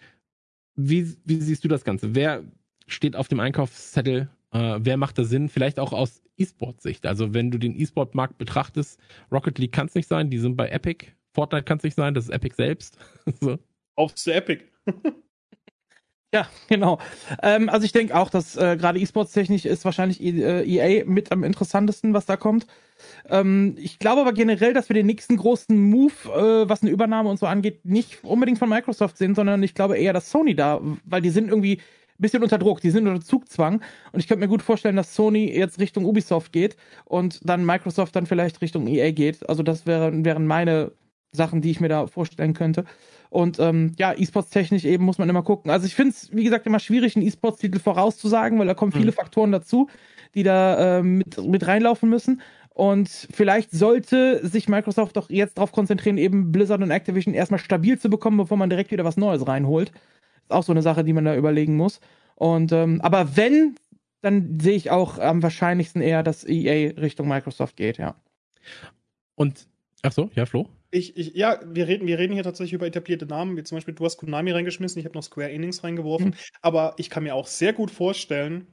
wie, 0.76 1.16
wie 1.24 1.42
siehst 1.42 1.64
du 1.64 1.68
das 1.68 1.84
Ganze? 1.84 2.16
Wer 2.16 2.44
steht 2.88 3.16
auf 3.16 3.28
dem 3.28 3.40
Einkaufszettel 3.40 4.30
äh, 4.56 4.80
wer 4.80 4.96
macht 4.96 5.18
da 5.18 5.26
Sinn? 5.26 5.50
Vielleicht 5.50 5.80
auch 5.80 5.92
aus 5.92 6.22
E-Sport-Sicht. 6.38 7.06
Also 7.06 7.34
wenn 7.34 7.52
du 7.52 7.58
den 7.58 7.78
E-Sport-Markt 7.78 8.38
betrachtest, 8.38 9.00
Rocket 9.32 9.60
League 9.60 9.74
kann 9.74 9.88
es 9.88 9.96
nicht 9.96 10.08
sein, 10.08 10.30
die 10.30 10.38
sind 10.38 10.56
bei 10.56 10.70
Epic. 10.70 11.08
Fortnite 11.34 11.64
kann 11.64 11.78
es 11.78 11.84
nicht 11.84 11.96
sein, 11.96 12.14
das 12.14 12.26
ist 12.26 12.30
Epic 12.30 12.56
selbst. 12.56 12.98
so. 13.42 13.60
Auf 13.96 14.16
zu 14.16 14.34
Epic. 14.34 14.64
Ja, 16.36 16.50
genau. 16.68 17.00
Ähm, 17.42 17.70
also 17.70 17.86
ich 17.86 17.94
denke 17.94 18.14
auch, 18.14 18.30
dass 18.30 18.58
äh, 18.58 18.76
gerade 18.76 19.00
E-Sports-technisch 19.00 19.64
ist 19.64 19.86
wahrscheinlich 19.86 20.22
EA 20.22 20.60
äh, 20.60 21.00
e 21.00 21.04
mit 21.06 21.32
am 21.32 21.46
interessantesten, 21.46 22.14
was 22.14 22.26
da 22.26 22.36
kommt. 22.36 22.68
Ähm, 23.30 23.76
ich 23.80 24.00
glaube 24.00 24.20
aber 24.20 24.34
generell, 24.34 24.74
dass 24.74 24.90
wir 24.90 24.96
den 24.96 25.06
nächsten 25.06 25.38
großen 25.38 25.80
Move, 25.80 26.12
äh, 26.26 26.68
was 26.70 26.82
eine 26.82 26.92
Übernahme 26.92 27.30
und 27.30 27.40
so 27.40 27.46
angeht, 27.46 27.86
nicht 27.86 28.22
unbedingt 28.26 28.60
von 28.60 28.68
Microsoft 28.68 29.18
sehen, 29.18 29.34
sondern 29.34 29.64
ich 29.64 29.76
glaube 29.76 29.98
eher, 29.98 30.12
dass 30.12 30.30
Sony 30.30 30.56
da, 30.56 30.82
weil 31.06 31.22
die 31.22 31.30
sind 31.30 31.48
irgendwie 31.48 31.80
bisschen 32.18 32.44
unter 32.44 32.58
Druck, 32.58 32.82
die 32.82 32.92
sind 32.92 33.08
unter 33.08 33.24
Zugzwang 33.24 33.82
und 34.12 34.20
ich 34.20 34.28
könnte 34.28 34.42
mir 34.42 34.50
gut 34.50 34.62
vorstellen, 34.62 34.96
dass 34.98 35.16
Sony 35.16 35.50
jetzt 35.54 35.80
Richtung 35.80 36.06
Ubisoft 36.06 36.52
geht 36.52 36.76
und 37.06 37.40
dann 37.48 37.66
Microsoft 37.66 38.16
dann 38.16 38.26
vielleicht 38.26 38.62
Richtung 38.62 38.88
EA 38.88 39.12
geht. 39.12 39.48
Also 39.50 39.64
das 39.64 39.86
wären, 39.86 40.24
wären 40.26 40.48
meine 40.48 40.92
Sachen, 41.32 41.62
die 41.62 41.72
ich 41.72 41.80
mir 41.82 41.90
da 41.90 42.08
vorstellen 42.08 42.54
könnte. 42.54 42.86
Und 43.30 43.60
ähm, 43.60 43.94
ja, 43.98 44.14
E-Sports 44.14 44.50
technisch 44.50 44.86
eben 44.86 45.04
muss 45.04 45.18
man 45.18 45.30
immer 45.30 45.44
gucken. 45.44 45.72
Also 45.72 45.86
ich 45.86 45.96
finde 45.96 46.12
es, 46.12 46.34
wie 46.34 46.44
gesagt, 46.44 46.66
immer 46.66 46.80
schwierig, 46.80 47.16
einen 47.16 47.26
E-Sports-Titel 47.26 47.80
vorauszusagen, 47.80 48.60
weil 48.60 48.68
da 48.68 48.74
kommen 48.74 48.92
viele 48.92 49.12
mhm. 49.12 49.16
Faktoren 49.16 49.52
dazu, 49.52 49.90
die 50.36 50.44
da 50.44 51.00
äh, 51.00 51.04
mit, 51.04 51.38
mit 51.46 51.68
reinlaufen 51.68 52.10
müssen. 52.10 52.42
Und 52.76 53.08
vielleicht 53.08 53.72
sollte 53.72 54.46
sich 54.46 54.68
Microsoft 54.68 55.16
doch 55.16 55.30
jetzt 55.30 55.58
darauf 55.58 55.72
konzentrieren, 55.72 56.18
eben 56.18 56.52
Blizzard 56.52 56.82
und 56.82 56.92
Activision 56.92 57.34
erstmal 57.34 57.60
stabil 57.60 57.98
zu 57.98 58.10
bekommen, 58.10 58.36
bevor 58.36 58.58
man 58.58 58.70
direkt 58.70 58.92
wieder 58.92 59.06
was 59.06 59.16
Neues 59.16 59.48
reinholt. 59.48 59.92
Ist 59.92 60.52
auch 60.52 60.64
so 60.64 60.74
eine 60.74 60.82
Sache, 60.82 61.06
die 61.06 61.14
man 61.14 61.24
da 61.24 61.38
überlegen 61.38 61.78
muss. 61.78 62.02
Und 62.36 62.74
ähm, 62.74 63.00
aber 63.00 63.38
wenn, 63.38 63.76
dann 64.22 64.60
sehe 64.60 64.76
ich 64.76 64.92
auch 64.92 65.20
am 65.20 65.42
wahrscheinlichsten 65.42 66.02
eher, 66.02 66.22
dass 66.22 66.46
EA 66.46 66.92
Richtung 67.00 67.30
Microsoft 67.30 67.78
geht, 67.78 67.98
ja. 67.98 68.16
Und 69.36 69.68
ach 70.02 70.12
so, 70.12 70.30
ja, 70.36 70.46
Flo? 70.46 70.68
Ich, 70.96 71.18
ich, 71.18 71.34
ja, 71.36 71.60
wir 71.66 71.88
reden, 71.88 72.08
wir 72.08 72.18
reden 72.18 72.34
hier 72.34 72.44
tatsächlich 72.44 72.74
über 72.74 72.88
etablierte 72.88 73.26
Namen, 73.26 73.58
wie 73.58 73.64
zum 73.64 73.76
Beispiel, 73.76 73.94
du 73.94 74.06
hast 74.06 74.16
Konami 74.16 74.52
reingeschmissen, 74.52 74.98
ich 75.00 75.06
habe 75.06 75.16
noch 75.16 75.24
Square 75.24 75.52
Enix 75.52 75.84
reingeworfen, 75.84 76.28
mhm. 76.28 76.34
aber 76.62 76.94
ich 76.98 77.10
kann 77.10 77.24
mir 77.24 77.36
auch 77.36 77.48
sehr 77.48 77.74
gut 77.74 77.92
vorstellen, 77.92 78.66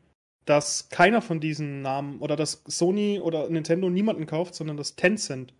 dass 0.44 0.88
keiner 0.88 1.20
von 1.20 1.40
diesen 1.40 1.82
Namen 1.82 2.20
oder 2.20 2.36
dass 2.36 2.62
Sony 2.66 3.18
oder 3.18 3.50
Nintendo 3.50 3.90
niemanden 3.90 4.26
kauft, 4.26 4.54
sondern 4.54 4.76
dass 4.76 4.94
Tencent 4.94 5.52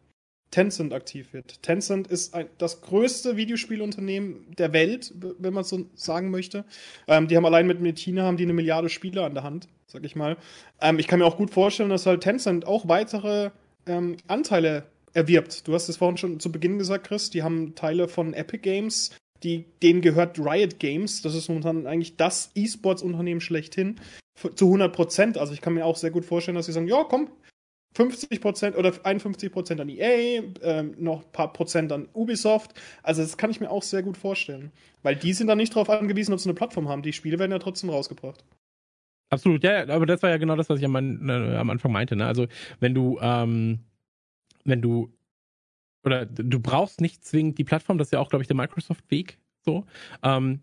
Tencent 0.53 0.93
aktiv 0.93 1.33
wird. 1.33 1.63
Tencent 1.63 2.07
ist 2.07 2.35
ein, 2.35 2.47
das 2.59 2.83
größte 2.83 3.37
Videospielunternehmen 3.37 4.55
der 4.57 4.73
Welt, 4.73 5.13
wenn 5.17 5.55
man 5.55 5.65
so 5.65 5.87
sagen 5.95 6.31
möchte. 6.31 6.65
Ähm, 7.09 7.27
die 7.27 7.37
haben 7.37 7.47
allein 7.47 7.67
mit, 7.67 7.81
mit 7.81 7.99
China 7.99 8.25
haben 8.25 8.37
die 8.37 8.45
eine 8.45 8.53
Milliarde 8.53 8.89
Spieler 8.89 9.25
an 9.25 9.35
der 9.35 9.43
Hand, 9.43 9.69
sag 9.87 10.05
ich 10.05 10.15
mal. 10.15 10.37
Ähm, 10.81 10.99
ich 10.99 11.09
kann 11.09 11.19
mir 11.19 11.25
auch 11.25 11.39
gut 11.39 11.51
vorstellen, 11.51 11.89
dass 11.89 12.07
halt 12.07 12.21
Tencent 12.21 12.67
auch 12.67 12.87
weitere 12.87 13.51
ähm, 13.87 14.19
Anteile 14.29 14.85
erwirbt. 15.13 15.67
Du 15.67 15.75
hast 15.75 15.89
es 15.89 15.97
vorhin 15.97 16.17
schon 16.17 16.41
zu 16.41 16.51
Beginn 16.51 16.79
gesagt, 16.79 17.07
Chris, 17.07 17.31
die 17.31 17.43
haben 17.43 17.75
Teile 17.75 18.09
von 18.09 18.35
Epic 18.35 18.63
Games, 18.63 19.11
die, 19.43 19.65
denen 19.83 20.01
gehört 20.01 20.39
Riot 20.39 20.79
Games, 20.79 21.23
das 21.23 21.35
ist 21.35 21.49
momentan 21.49 21.87
eigentlich 21.87 22.17
das 22.17 22.51
E-Sports-Unternehmen 22.55 23.41
schlechthin, 23.41 23.97
zu 24.55 24.67
100 24.67 24.95
Prozent. 24.95 25.39
Also 25.39 25.53
ich 25.53 25.61
kann 25.61 25.75
mir 25.75 25.85
auch 25.85 25.97
sehr 25.97 26.11
gut 26.11 26.25
vorstellen, 26.25 26.55
dass 26.55 26.67
sie 26.67 26.73
sagen, 26.73 26.89
ja, 26.89 27.05
komm, 27.05 27.29
50% 27.97 28.77
oder 28.77 28.91
51% 28.91 29.81
an 29.81 29.89
EA, 29.89 30.43
ähm, 30.63 30.95
noch 30.99 31.25
ein 31.25 31.33
paar 31.33 31.53
Prozent 31.53 31.93
an 31.93 32.09
Ubisoft. 32.15 32.73
Also 33.03 33.23
das 33.23 33.37
kann 33.37 33.51
ich 33.51 33.61
mir 33.61 33.71
auch 33.71 33.83
sehr 33.83 34.03
gut 34.03 34.17
vorstellen. 34.17 34.73
Weil 35.03 35.17
die 35.17 35.33
sind 35.35 35.49
dann 35.49 35.59
nicht 35.59 35.75
darauf 35.75 35.91
angewiesen, 35.91 36.33
ob 36.33 36.41
sie 36.41 36.49
eine 36.49 36.55
Plattform 36.55 36.89
haben. 36.89 37.03
Die 37.03 37.13
Spiele 37.13 37.39
werden 37.39 37.53
ja 37.53 37.59
trotzdem 37.59 37.91
rausgebracht. 37.91 38.45
Absolut, 39.29 39.65
ja, 39.65 39.89
aber 39.89 40.07
das 40.07 40.23
war 40.23 40.31
ja 40.31 40.37
genau 40.37 40.57
das, 40.57 40.69
was 40.69 40.79
ich 40.79 40.85
am, 40.85 40.95
äh, 41.29 41.57
am 41.57 41.71
Anfang 41.71 41.93
meinte. 41.93 42.17
Ne? 42.17 42.27
Also 42.27 42.47
wenn 42.81 42.95
du, 42.95 43.19
ähm, 43.21 43.81
wenn 44.65 44.83
du, 44.83 45.13
oder 46.05 46.27
du 46.27 46.61
brauchst 46.61 47.01
nicht 47.01 47.25
zwingend 47.25 47.59
die 47.59 47.65
Plattform, 47.65 47.99
das 47.99 48.09
ist 48.09 48.13
ja 48.13 48.21
auch, 48.21 48.29
glaube 48.29 48.43
ich, 48.43 48.49
der 48.49 48.57
Microsoft-Weg 48.57 49.39
so. 49.61 49.85
Ähm, 50.23 50.61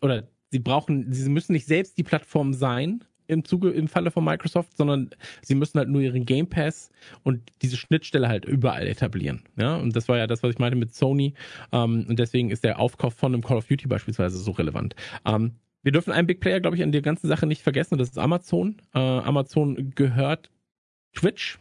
oder 0.00 0.28
sie 0.50 0.58
brauchen, 0.58 1.12
sie 1.12 1.28
müssen 1.30 1.52
nicht 1.52 1.66
selbst 1.66 1.98
die 1.98 2.02
Plattform 2.02 2.52
sein, 2.52 3.04
im 3.30 3.44
Zuge, 3.44 3.70
im 3.70 3.86
Falle 3.88 4.10
von 4.10 4.24
Microsoft, 4.24 4.76
sondern 4.76 5.10
sie 5.40 5.54
müssen 5.54 5.78
halt 5.78 5.88
nur 5.88 6.02
ihren 6.02 6.26
Game 6.26 6.48
Pass 6.48 6.90
und 7.22 7.40
diese 7.62 7.76
Schnittstelle 7.76 8.28
halt 8.28 8.44
überall 8.44 8.86
etablieren. 8.88 9.44
Ja, 9.56 9.76
und 9.76 9.94
das 9.94 10.08
war 10.08 10.18
ja 10.18 10.26
das, 10.26 10.42
was 10.42 10.50
ich 10.50 10.58
meinte 10.58 10.76
mit 10.76 10.92
Sony. 10.92 11.34
Ähm, 11.72 12.06
und 12.08 12.18
deswegen 12.18 12.50
ist 12.50 12.64
der 12.64 12.80
Aufkauf 12.80 13.14
von 13.14 13.32
einem 13.32 13.42
Call 13.42 13.56
of 13.56 13.66
Duty 13.66 13.86
beispielsweise 13.86 14.36
so 14.36 14.50
relevant. 14.50 14.96
Ähm, 15.24 15.52
wir 15.82 15.92
dürfen 15.92 16.12
einen 16.12 16.26
Big 16.26 16.40
Player, 16.40 16.60
glaube 16.60 16.76
ich, 16.76 16.82
an 16.82 16.92
der 16.92 17.02
ganzen 17.02 17.28
Sache 17.28 17.46
nicht 17.46 17.62
vergessen, 17.62 17.94
und 17.94 17.98
das 17.98 18.10
ist 18.10 18.18
Amazon. 18.18 18.82
Äh, 18.94 18.98
Amazon 18.98 19.92
gehört 19.94 20.50
Twitch. 21.14 21.58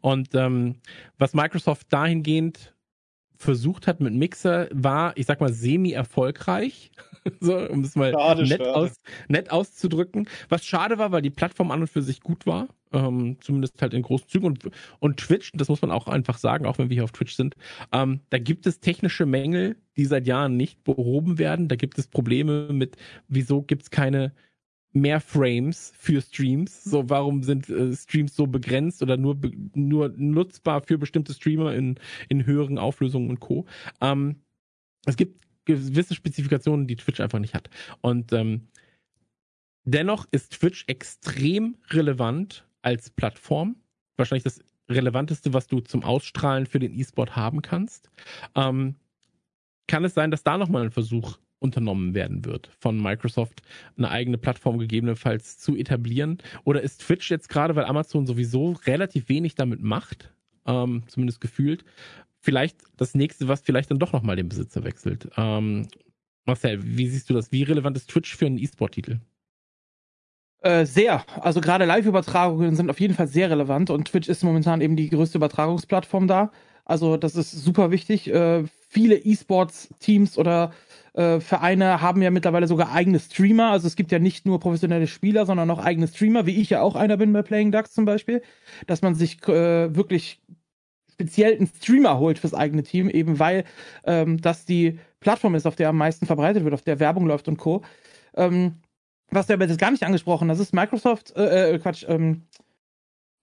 Und 0.00 0.34
ähm, 0.34 0.76
was 1.18 1.34
Microsoft 1.34 1.92
dahingehend 1.92 2.74
versucht 3.42 3.86
hat 3.86 4.00
mit 4.00 4.14
Mixer, 4.14 4.68
war, 4.72 5.16
ich 5.16 5.26
sag 5.26 5.40
mal, 5.40 5.52
semi-erfolgreich. 5.52 6.90
so, 7.40 7.58
um 7.68 7.82
es 7.82 7.96
mal 7.96 8.12
schade, 8.12 8.42
nett, 8.42 8.58
schade. 8.58 8.74
Aus, 8.74 8.92
nett 9.28 9.50
auszudrücken. 9.50 10.28
Was 10.48 10.64
schade 10.64 10.98
war, 10.98 11.12
weil 11.12 11.22
die 11.22 11.30
Plattform 11.30 11.70
an 11.70 11.82
und 11.82 11.88
für 11.88 12.02
sich 12.02 12.20
gut 12.20 12.46
war. 12.46 12.68
Ähm, 12.92 13.38
zumindest 13.40 13.80
halt 13.80 13.94
in 13.94 14.02
großen 14.02 14.28
Zügen. 14.28 14.46
Und, 14.46 14.70
und 15.00 15.16
Twitch, 15.18 15.50
das 15.54 15.68
muss 15.68 15.82
man 15.82 15.90
auch 15.90 16.08
einfach 16.08 16.38
sagen, 16.38 16.66
auch 16.66 16.78
wenn 16.78 16.90
wir 16.90 16.94
hier 16.94 17.04
auf 17.04 17.12
Twitch 17.12 17.34
sind, 17.34 17.56
ähm, 17.92 18.20
da 18.30 18.38
gibt 18.38 18.66
es 18.66 18.80
technische 18.80 19.26
Mängel, 19.26 19.76
die 19.96 20.04
seit 20.04 20.26
Jahren 20.26 20.56
nicht 20.56 20.84
behoben 20.84 21.38
werden. 21.38 21.68
Da 21.68 21.76
gibt 21.76 21.98
es 21.98 22.06
Probleme 22.06 22.72
mit, 22.72 22.96
wieso 23.28 23.62
gibt 23.62 23.82
es 23.82 23.90
keine 23.90 24.32
mehr 24.92 25.20
Frames 25.20 25.92
für 25.96 26.20
Streams. 26.20 26.84
So, 26.84 27.08
warum 27.08 27.42
sind 27.42 27.68
äh, 27.68 27.94
Streams 27.94 28.36
so 28.36 28.46
begrenzt 28.46 29.02
oder 29.02 29.16
nur, 29.16 29.38
nur 29.74 30.12
nutzbar 30.16 30.82
für 30.82 30.98
bestimmte 30.98 31.34
Streamer 31.34 31.74
in, 31.74 31.96
in 32.28 32.46
höheren 32.46 32.78
Auflösungen 32.78 33.30
und 33.30 33.40
Co. 33.40 33.66
Ähm, 34.00 34.36
es 35.06 35.16
gibt 35.16 35.42
gewisse 35.64 36.14
Spezifikationen, 36.14 36.86
die 36.86 36.96
Twitch 36.96 37.20
einfach 37.20 37.38
nicht 37.38 37.54
hat. 37.54 37.70
Und 38.00 38.32
ähm, 38.32 38.68
dennoch 39.84 40.26
ist 40.30 40.52
Twitch 40.52 40.84
extrem 40.88 41.76
relevant 41.90 42.66
als 42.82 43.10
Plattform. 43.10 43.76
Wahrscheinlich 44.16 44.44
das 44.44 44.60
relevanteste, 44.88 45.52
was 45.52 45.66
du 45.66 45.80
zum 45.80 46.04
Ausstrahlen 46.04 46.66
für 46.66 46.78
den 46.78 46.98
E-Sport 46.98 47.36
haben 47.36 47.62
kannst. 47.62 48.10
Ähm, 48.54 48.96
kann 49.86 50.04
es 50.04 50.14
sein, 50.14 50.30
dass 50.30 50.42
da 50.42 50.58
nochmal 50.58 50.82
ein 50.82 50.90
Versuch 50.90 51.38
unternommen 51.62 52.14
werden 52.14 52.44
wird, 52.44 52.70
von 52.78 53.00
Microsoft 53.00 53.62
eine 53.96 54.10
eigene 54.10 54.38
Plattform 54.38 54.78
gegebenenfalls 54.78 55.58
zu 55.58 55.76
etablieren? 55.76 56.38
Oder 56.64 56.82
ist 56.82 57.02
Twitch 57.02 57.30
jetzt 57.30 57.48
gerade, 57.48 57.76
weil 57.76 57.84
Amazon 57.84 58.26
sowieso 58.26 58.72
relativ 58.86 59.28
wenig 59.28 59.54
damit 59.54 59.82
macht, 59.82 60.32
ähm, 60.66 61.04
zumindest 61.06 61.40
gefühlt, 61.40 61.84
vielleicht 62.40 62.78
das 62.96 63.14
nächste, 63.14 63.48
was 63.48 63.62
vielleicht 63.62 63.90
dann 63.90 63.98
doch 63.98 64.12
nochmal 64.12 64.36
den 64.36 64.48
Besitzer 64.48 64.84
wechselt? 64.84 65.28
Ähm, 65.36 65.88
Marcel, 66.44 66.80
wie 66.82 67.06
siehst 67.06 67.30
du 67.30 67.34
das? 67.34 67.52
Wie 67.52 67.62
relevant 67.62 67.96
ist 67.96 68.10
Twitch 68.10 68.36
für 68.36 68.46
einen 68.46 68.58
E-Sport-Titel? 68.58 69.20
Äh, 70.62 70.86
sehr. 70.86 71.24
Also 71.40 71.60
gerade 71.60 71.84
Live-Übertragungen 71.84 72.76
sind 72.76 72.90
auf 72.90 73.00
jeden 73.00 73.14
Fall 73.14 73.26
sehr 73.26 73.50
relevant 73.50 73.90
und 73.90 74.08
Twitch 74.08 74.28
ist 74.28 74.44
momentan 74.44 74.80
eben 74.80 74.96
die 74.96 75.10
größte 75.10 75.38
Übertragungsplattform 75.38 76.28
da. 76.28 76.52
Also 76.84 77.16
das 77.16 77.36
ist 77.36 77.50
super 77.50 77.90
wichtig. 77.90 78.32
Äh, 78.32 78.64
viele 78.88 79.16
E-Sports-Teams 79.16 80.38
oder 80.38 80.72
äh, 81.14 81.40
Vereine 81.40 82.00
haben 82.00 82.22
ja 82.22 82.30
mittlerweile 82.30 82.66
sogar 82.66 82.92
eigene 82.92 83.20
Streamer. 83.20 83.70
Also 83.70 83.86
es 83.86 83.96
gibt 83.96 84.12
ja 84.12 84.18
nicht 84.18 84.46
nur 84.46 84.60
professionelle 84.60 85.06
Spieler, 85.06 85.46
sondern 85.46 85.70
auch 85.70 85.78
eigene 85.78 86.08
Streamer, 86.08 86.46
wie 86.46 86.60
ich 86.60 86.70
ja 86.70 86.80
auch 86.82 86.96
einer 86.96 87.16
bin 87.16 87.32
bei 87.32 87.42
Playing 87.42 87.72
Ducks 87.72 87.92
zum 87.92 88.04
Beispiel, 88.04 88.42
dass 88.86 89.02
man 89.02 89.14
sich 89.14 89.46
äh, 89.48 89.94
wirklich 89.94 90.40
speziell 91.12 91.54
einen 91.54 91.66
Streamer 91.66 92.18
holt 92.18 92.38
fürs 92.38 92.54
eigene 92.54 92.82
Team, 92.82 93.08
eben 93.10 93.38
weil 93.38 93.64
ähm, 94.04 94.40
das 94.40 94.64
die 94.64 94.98
Plattform 95.20 95.54
ist, 95.54 95.66
auf 95.66 95.76
der 95.76 95.90
am 95.90 95.96
meisten 95.96 96.26
verbreitet 96.26 96.64
wird, 96.64 96.74
auf 96.74 96.82
der 96.82 96.98
Werbung 96.98 97.26
läuft 97.26 97.48
und 97.48 97.58
Co. 97.58 97.82
Ähm, 98.34 98.76
was 99.30 99.46
du 99.46 99.54
aber 99.54 99.66
jetzt 99.66 99.78
gar 99.78 99.90
nicht 99.90 100.02
angesprochen, 100.02 100.48
das 100.48 100.58
ist 100.58 100.74
Microsoft, 100.74 101.34
äh, 101.36 101.74
äh, 101.74 101.78
Quatsch, 101.78 102.04
ähm, 102.08 102.42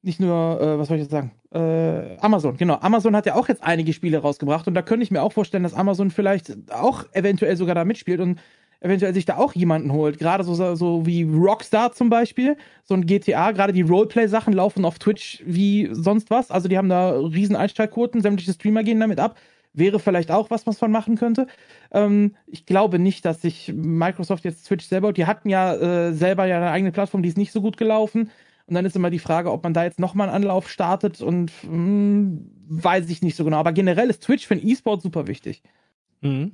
nicht 0.02 0.20
nur, 0.20 0.62
äh, 0.62 0.80
was 0.80 0.88
soll 0.88 0.98
ich 0.98 1.04
jetzt 1.04 1.12
sagen? 1.12 1.32
Äh, 1.54 2.18
Amazon, 2.20 2.58
genau. 2.58 2.78
Amazon 2.82 3.16
hat 3.16 3.26
ja 3.26 3.36
auch 3.36 3.48
jetzt 3.48 3.64
einige 3.64 3.94
Spiele 3.94 4.20
rausgebracht 4.20 4.68
und 4.68 4.74
da 4.74 4.82
könnte 4.82 5.04
ich 5.04 5.12
mir 5.12 5.22
auch 5.22 5.34
vorstellen, 5.34 5.64
dass 5.64 5.74
Amazon 5.74 6.12
vielleicht 6.12 6.72
auch 6.72 7.06
eventuell 7.12 7.56
sogar 7.58 7.76
da 7.76 7.86
mitspielt 7.86 8.20
und 8.20 8.40
eventuell 8.82 9.14
sich 9.14 9.26
da 9.26 9.38
auch 9.38 9.54
jemanden 9.54 9.92
holt. 9.92 10.20
Gerade 10.20 10.44
so, 10.44 10.54
so 10.76 11.06
wie 11.06 11.24
Rockstar 11.24 11.92
zum 11.92 12.10
Beispiel, 12.10 12.56
so 12.84 12.94
ein 12.94 13.06
GTA, 13.06 13.52
gerade 13.52 13.74
die 13.74 13.82
Roleplay-Sachen 13.82 14.54
laufen 14.54 14.86
auf 14.86 15.00
Twitch 15.00 15.44
wie 15.46 15.90
sonst 15.92 16.30
was. 16.30 16.52
Also 16.52 16.70
die 16.70 16.78
haben 16.78 16.90
da 16.90 17.12
riesen 17.12 17.56
Einsteigquoten, 17.56 18.22
sämtliche 18.22 18.54
Streamer 18.54 18.84
gehen 18.84 19.00
damit 19.00 19.20
ab. 19.20 19.38
Wäre 19.74 20.00
vielleicht 20.00 20.32
auch 20.32 20.50
was, 20.50 20.66
was 20.66 20.82
man 20.82 20.92
machen 20.92 21.16
könnte. 21.16 21.48
Ähm, 21.92 22.36
ich 22.48 22.66
glaube 22.66 23.00
nicht, 23.00 23.26
dass 23.26 23.42
sich 23.42 23.72
Microsoft 23.76 24.46
jetzt 24.46 24.66
Twitch 24.66 24.86
selber, 24.86 25.14
die 25.14 25.26
hatten 25.26 25.50
ja 25.50 25.76
äh, 25.76 26.14
selber 26.14 26.46
ja 26.46 26.58
eine 26.58 26.72
eigene 26.72 26.92
Plattform, 26.92 27.22
die 27.22 27.30
ist 27.30 27.38
nicht 27.38 27.52
so 27.52 27.62
gut 27.62 27.78
gelaufen. 27.78 28.32
Und 28.70 28.76
dann 28.76 28.86
ist 28.86 28.96
immer 28.96 29.10
die 29.10 29.20
Frage, 29.20 29.52
ob 29.52 29.64
man 29.64 29.74
da 29.74 29.84
jetzt 29.84 30.00
nochmal 30.00 30.28
einen 30.28 30.44
Anlauf 30.44 30.70
startet 30.70 31.22
und 31.22 31.52
mh, 31.64 31.72
hm, 31.72 32.52
weiß 32.68 33.10
ich 33.10 33.24
nicht 33.24 33.36
so 33.36 33.44
genau. 33.44 33.58
Aber 33.58 33.74
generell 33.74 34.12
ist 34.12 34.22
Twitch 34.22 34.46
für 34.46 34.56
den 34.56 34.68
E-Sport 34.68 35.02
super 35.02 35.26
wichtig. 35.26 35.64
Mhm. 36.22 36.54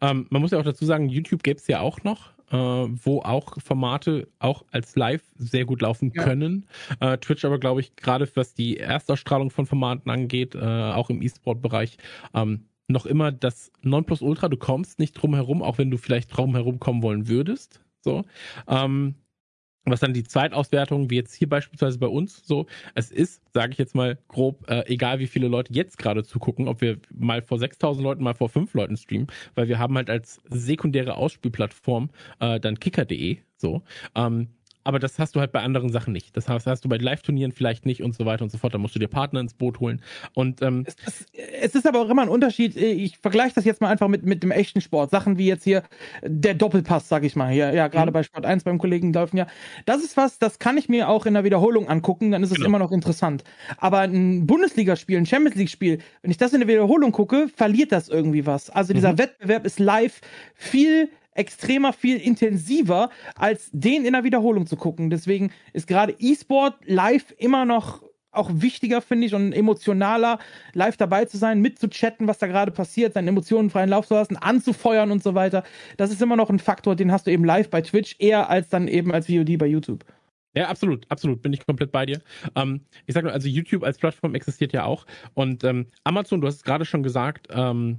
Ähm, 0.00 0.26
man 0.30 0.42
muss 0.42 0.50
ja 0.50 0.58
auch 0.58 0.64
dazu 0.64 0.84
sagen, 0.84 1.08
YouTube 1.08 1.44
gäbe 1.44 1.60
es 1.60 1.68
ja 1.68 1.78
auch 1.78 2.02
noch, 2.02 2.32
äh, 2.50 2.56
wo 2.56 3.20
auch 3.20 3.60
Formate 3.60 4.26
auch 4.40 4.64
als 4.72 4.96
Live 4.96 5.22
sehr 5.36 5.64
gut 5.64 5.82
laufen 5.82 6.10
ja. 6.12 6.24
können. 6.24 6.66
Äh, 6.98 7.18
Twitch 7.18 7.44
aber, 7.44 7.60
glaube 7.60 7.80
ich, 7.80 7.94
gerade 7.94 8.28
was 8.34 8.54
die 8.54 8.78
Erstausstrahlung 8.78 9.50
von 9.50 9.66
Formaten 9.66 10.10
angeht, 10.10 10.56
äh, 10.56 10.58
auch 10.58 11.10
im 11.10 11.22
E-Sport-Bereich, 11.22 11.96
ähm, 12.34 12.64
noch 12.88 13.06
immer 13.06 13.30
das 13.30 13.70
Nonplusultra. 13.82 14.48
Du 14.48 14.56
kommst 14.56 14.98
nicht 14.98 15.12
drum 15.12 15.36
herum, 15.36 15.62
auch 15.62 15.78
wenn 15.78 15.92
du 15.92 15.96
vielleicht 15.96 16.36
drum 16.36 16.56
herum 16.56 16.80
kommen 16.80 17.04
wollen 17.04 17.28
würdest. 17.28 17.80
So. 18.00 18.24
Ähm, 18.66 19.14
was 19.84 20.00
dann 20.00 20.12
die 20.12 20.24
Zweitauswertung, 20.24 21.10
wie 21.10 21.16
jetzt 21.16 21.34
hier 21.34 21.48
beispielsweise 21.48 21.98
bei 21.98 22.06
uns 22.06 22.46
so, 22.46 22.66
es 22.94 23.10
ist, 23.10 23.42
sage 23.52 23.72
ich 23.72 23.78
jetzt 23.78 23.94
mal 23.94 24.18
grob, 24.28 24.68
äh, 24.70 24.84
egal 24.86 25.18
wie 25.18 25.26
viele 25.26 25.48
Leute 25.48 25.72
jetzt 25.72 25.98
gerade 25.98 26.24
zugucken, 26.24 26.68
ob 26.68 26.80
wir 26.80 26.98
mal 27.12 27.42
vor 27.42 27.58
6000 27.58 28.02
Leuten, 28.02 28.22
mal 28.22 28.34
vor 28.34 28.48
5 28.48 28.72
Leuten 28.74 28.96
streamen, 28.96 29.26
weil 29.54 29.68
wir 29.68 29.78
haben 29.78 29.96
halt 29.96 30.10
als 30.10 30.40
sekundäre 30.48 31.16
Ausspielplattform 31.16 32.10
äh, 32.40 32.60
dann 32.60 32.78
kicker.de 32.78 33.38
so. 33.56 33.82
Ähm, 34.14 34.48
aber 34.84 34.98
das 34.98 35.18
hast 35.18 35.36
du 35.36 35.40
halt 35.40 35.52
bei 35.52 35.60
anderen 35.60 35.90
Sachen 35.90 36.12
nicht. 36.12 36.36
Das 36.36 36.48
hast, 36.48 36.66
hast 36.66 36.84
du 36.84 36.88
bei 36.88 36.96
Live-Turnieren 36.96 37.52
vielleicht 37.52 37.86
nicht 37.86 38.02
und 38.02 38.14
so 38.14 38.26
weiter 38.26 38.44
und 38.44 38.50
so 38.50 38.58
fort. 38.58 38.74
Da 38.74 38.78
musst 38.78 38.94
du 38.94 38.98
dir 38.98 39.08
Partner 39.08 39.40
ins 39.40 39.54
Boot 39.54 39.80
holen. 39.80 40.02
Und 40.34 40.62
ähm, 40.62 40.84
es, 40.86 40.96
es, 41.06 41.26
es 41.60 41.74
ist 41.74 41.86
aber 41.86 42.00
auch 42.00 42.08
immer 42.08 42.22
ein 42.22 42.28
Unterschied. 42.28 42.76
Ich 42.76 43.18
vergleiche 43.18 43.54
das 43.54 43.64
jetzt 43.64 43.80
mal 43.80 43.88
einfach 43.88 44.08
mit, 44.08 44.24
mit 44.24 44.42
dem 44.42 44.50
echten 44.50 44.80
Sport. 44.80 45.10
Sachen 45.10 45.38
wie 45.38 45.46
jetzt 45.46 45.64
hier 45.64 45.82
der 46.22 46.54
Doppelpass, 46.54 47.08
sag 47.08 47.24
ich 47.24 47.36
mal. 47.36 47.52
Hier, 47.52 47.72
ja, 47.74 47.88
gerade 47.88 48.10
mhm. 48.10 48.14
bei 48.14 48.22
Sport 48.22 48.46
1 48.46 48.64
beim 48.64 48.78
Kollegen 48.78 49.12
laufen 49.12 49.36
ja. 49.36 49.46
Das 49.84 50.02
ist 50.02 50.16
was, 50.16 50.38
das 50.38 50.58
kann 50.58 50.76
ich 50.76 50.88
mir 50.88 51.08
auch 51.08 51.26
in 51.26 51.34
der 51.34 51.44
Wiederholung 51.44 51.88
angucken, 51.88 52.30
dann 52.30 52.42
ist 52.42 52.50
es 52.50 52.56
genau. 52.56 52.68
immer 52.68 52.78
noch 52.78 52.92
interessant. 52.92 53.44
Aber 53.76 54.00
ein 54.00 54.46
Bundesligaspiel, 54.46 55.18
ein 55.18 55.26
Champions 55.26 55.56
League-Spiel, 55.56 55.98
wenn 56.22 56.30
ich 56.30 56.36
das 56.38 56.52
in 56.52 56.60
der 56.60 56.68
Wiederholung 56.68 57.12
gucke, 57.12 57.48
verliert 57.48 57.92
das 57.92 58.08
irgendwie 58.08 58.46
was. 58.46 58.70
Also 58.70 58.92
dieser 58.92 59.12
mhm. 59.12 59.18
Wettbewerb 59.18 59.66
ist 59.66 59.78
live 59.78 60.20
viel 60.54 61.08
extremer 61.34 61.92
viel 61.92 62.18
intensiver, 62.18 63.10
als 63.34 63.70
den 63.72 64.04
in 64.04 64.12
der 64.12 64.24
Wiederholung 64.24 64.66
zu 64.66 64.76
gucken. 64.76 65.10
Deswegen 65.10 65.52
ist 65.72 65.86
gerade 65.86 66.14
E-Sport 66.18 66.76
live 66.86 67.34
immer 67.38 67.64
noch 67.64 68.02
auch 68.32 68.50
wichtiger, 68.52 69.02
finde 69.02 69.26
ich, 69.26 69.34
und 69.34 69.52
emotionaler, 69.52 70.38
live 70.72 70.96
dabei 70.96 71.26
zu 71.26 71.36
sein, 71.36 71.60
mitzuchatten, 71.60 72.26
was 72.26 72.38
da 72.38 72.46
gerade 72.46 72.72
passiert, 72.72 73.12
seinen 73.12 73.28
Emotionen 73.28 73.70
freien 73.70 73.90
Lauf 73.90 74.06
zu 74.06 74.14
lassen, 74.14 74.36
anzufeuern 74.36 75.10
und 75.10 75.22
so 75.22 75.34
weiter. 75.34 75.64
Das 75.98 76.10
ist 76.10 76.22
immer 76.22 76.36
noch 76.36 76.48
ein 76.48 76.58
Faktor, 76.58 76.96
den 76.96 77.12
hast 77.12 77.26
du 77.26 77.30
eben 77.30 77.44
live 77.44 77.68
bei 77.68 77.82
Twitch, 77.82 78.16
eher 78.18 78.48
als 78.48 78.70
dann 78.70 78.88
eben 78.88 79.12
als 79.12 79.26
VOD 79.26 79.58
bei 79.58 79.66
YouTube. 79.66 80.04
Ja, 80.54 80.68
absolut, 80.68 81.06
absolut, 81.10 81.40
bin 81.40 81.52
ich 81.52 81.64
komplett 81.64 81.92
bei 81.92 82.04
dir. 82.04 82.20
Ähm, 82.56 82.82
ich 83.06 83.14
sag 83.14 83.24
nur, 83.24 83.32
also 83.32 83.48
YouTube 83.48 83.84
als 83.84 83.98
Plattform 83.98 84.34
existiert 84.34 84.72
ja 84.72 84.84
auch. 84.84 85.06
Und 85.34 85.64
ähm, 85.64 85.86
Amazon, 86.04 86.40
du 86.40 86.46
hast 86.46 86.56
es 86.56 86.62
gerade 86.62 86.84
schon 86.84 87.02
gesagt, 87.02 87.48
ähm, 87.50 87.98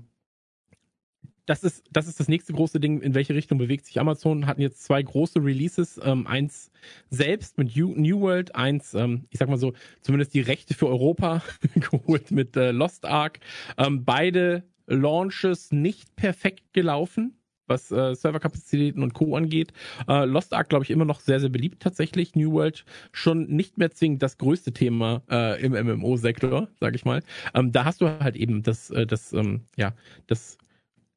das 1.45 1.63
ist, 1.63 1.83
das 1.91 2.07
ist 2.07 2.19
das 2.19 2.27
nächste 2.27 2.53
große 2.53 2.79
Ding, 2.79 3.01
in 3.01 3.15
welche 3.15 3.35
Richtung 3.35 3.57
bewegt 3.57 3.85
sich 3.85 3.99
Amazon. 3.99 4.47
Hatten 4.47 4.61
jetzt 4.61 4.83
zwei 4.83 5.01
große 5.01 5.43
Releases, 5.43 5.99
ähm, 6.03 6.25
eins 6.25 6.71
selbst 7.09 7.57
mit 7.57 7.75
New 7.75 8.21
World, 8.21 8.55
eins, 8.55 8.93
ähm, 8.93 9.25
ich 9.29 9.39
sag 9.39 9.49
mal 9.49 9.57
so, 9.57 9.73
zumindest 10.01 10.33
die 10.33 10.41
Rechte 10.41 10.73
für 10.73 10.87
Europa 10.87 11.41
geholt 11.75 12.31
mit 12.31 12.55
äh, 12.55 12.71
Lost 12.71 13.05
Ark. 13.05 13.39
Ähm, 13.77 14.05
beide 14.05 14.63
Launches 14.87 15.71
nicht 15.71 16.15
perfekt 16.15 16.73
gelaufen, 16.73 17.37
was 17.67 17.91
äh, 17.91 18.15
Serverkapazitäten 18.15 19.03
und 19.03 19.13
Co. 19.13 19.35
angeht. 19.35 19.73
Äh, 20.07 20.25
Lost 20.25 20.53
Ark, 20.53 20.69
glaube 20.69 20.85
ich, 20.85 20.91
immer 20.91 21.05
noch 21.05 21.19
sehr, 21.19 21.39
sehr 21.39 21.49
beliebt 21.49 21.81
tatsächlich. 21.81 22.35
New 22.35 22.53
World 22.53 22.85
schon 23.11 23.47
nicht 23.47 23.77
mehr 23.77 23.91
zwingend 23.91 24.21
das 24.21 24.37
größte 24.37 24.73
Thema 24.73 25.23
äh, 25.29 25.61
im 25.61 25.73
MMO-Sektor, 25.73 26.67
sage 26.79 26.95
ich 26.95 27.05
mal. 27.05 27.21
Ähm, 27.53 27.71
da 27.71 27.85
hast 27.85 28.01
du 28.01 28.07
halt 28.07 28.35
eben 28.35 28.63
das, 28.63 28.89
äh, 28.91 29.05
das, 29.05 29.33
ähm, 29.33 29.61
ja, 29.75 29.93
das 30.27 30.57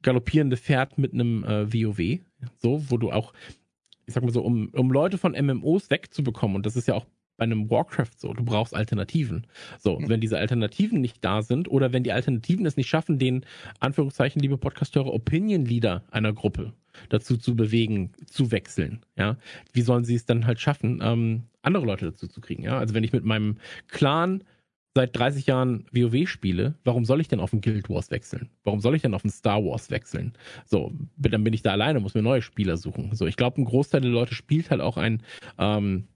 galoppierende 0.07 0.57
Pferd 0.57 0.99
mit 0.99 1.13
einem 1.13 1.43
äh, 1.43 1.73
WoW, 1.73 2.21
so, 2.59 2.81
wo 2.89 2.97
du 2.97 3.11
auch, 3.11 3.33
ich 4.07 4.15
sag 4.15 4.23
mal 4.23 4.33
so, 4.33 4.41
um, 4.41 4.69
um 4.69 4.93
Leute 4.93 5.19
von 5.19 5.33
MMOs 5.33 5.91
wegzubekommen, 5.91 6.57
und 6.57 6.65
das 6.65 6.77
ist 6.77 6.87
ja 6.87 6.95
auch 6.95 7.07
bei 7.37 7.43
einem 7.43 7.69
Warcraft 7.69 8.13
so, 8.17 8.33
du 8.33 8.45
brauchst 8.45 8.73
Alternativen. 8.73 9.49
So, 9.81 9.99
mhm. 9.99 10.09
wenn 10.09 10.21
diese 10.21 10.39
Alternativen 10.39 11.01
nicht 11.01 11.25
da 11.25 11.43
sind 11.43 11.69
oder 11.69 11.93
wenn 11.93 12.05
die 12.05 12.13
Alternativen 12.13 12.65
es 12.67 12.77
nicht 12.77 12.89
schaffen, 12.89 13.19
den, 13.19 13.45
Anführungszeichen, 13.81 14.41
liebe 14.41 14.59
Podcastöre, 14.59 15.13
Opinion 15.13 15.65
Leader 15.65 16.05
einer 16.13 16.33
Gruppe 16.33 16.73
dazu 17.09 17.37
zu 17.37 17.57
bewegen, 17.57 18.13
zu 18.27 18.53
wechseln, 18.53 19.05
ja, 19.17 19.37
wie 19.73 19.83
sollen 19.83 20.05
sie 20.05 20.15
es 20.15 20.25
dann 20.25 20.47
halt 20.47 20.61
schaffen, 20.61 21.01
ähm, 21.03 21.43
andere 21.63 21.85
Leute 21.85 22.07
dazu 22.07 22.29
zu 22.29 22.41
kriegen, 22.41 22.63
ja? 22.63 22.79
Also 22.79 22.95
wenn 22.95 23.05
ich 23.05 23.13
mit 23.13 23.25
meinem 23.25 23.57
Clan 23.89 24.45
seit 24.97 25.15
30 25.15 25.47
Jahren 25.47 25.85
WoW 25.93 26.27
spiele, 26.27 26.75
warum 26.83 27.05
soll 27.05 27.21
ich 27.21 27.29
denn 27.29 27.39
auf 27.39 27.51
den 27.51 27.61
Guild 27.61 27.91
Wars 27.91 28.11
wechseln? 28.11 28.49
Warum 28.65 28.81
soll 28.81 28.97
ich 28.97 29.03
denn 29.03 29.13
auf 29.13 29.21
den 29.21 29.31
Star 29.31 29.63
Wars 29.63 29.91
wechseln? 29.91 30.33
So, 30.65 30.91
dann 31.19 31.45
bin 31.45 31.53
ich 31.53 31.61
da 31.61 31.73
alleine, 31.73 32.01
muss 32.01 32.15
mir 32.15 32.23
neue 32.23 32.41
Spieler 32.41 32.79
suchen. 32.79 33.15
So, 33.15 33.27
ich 33.27 33.37
glaube, 33.37 33.61
ein 33.61 33.67
Großteil 33.67 34.01
der 34.01 34.11
Leute 34.11 34.35
spielt 34.35 34.71
halt 34.71 34.81
auch 34.81 34.97
ein, 34.97 35.23
ähm, 35.59 36.09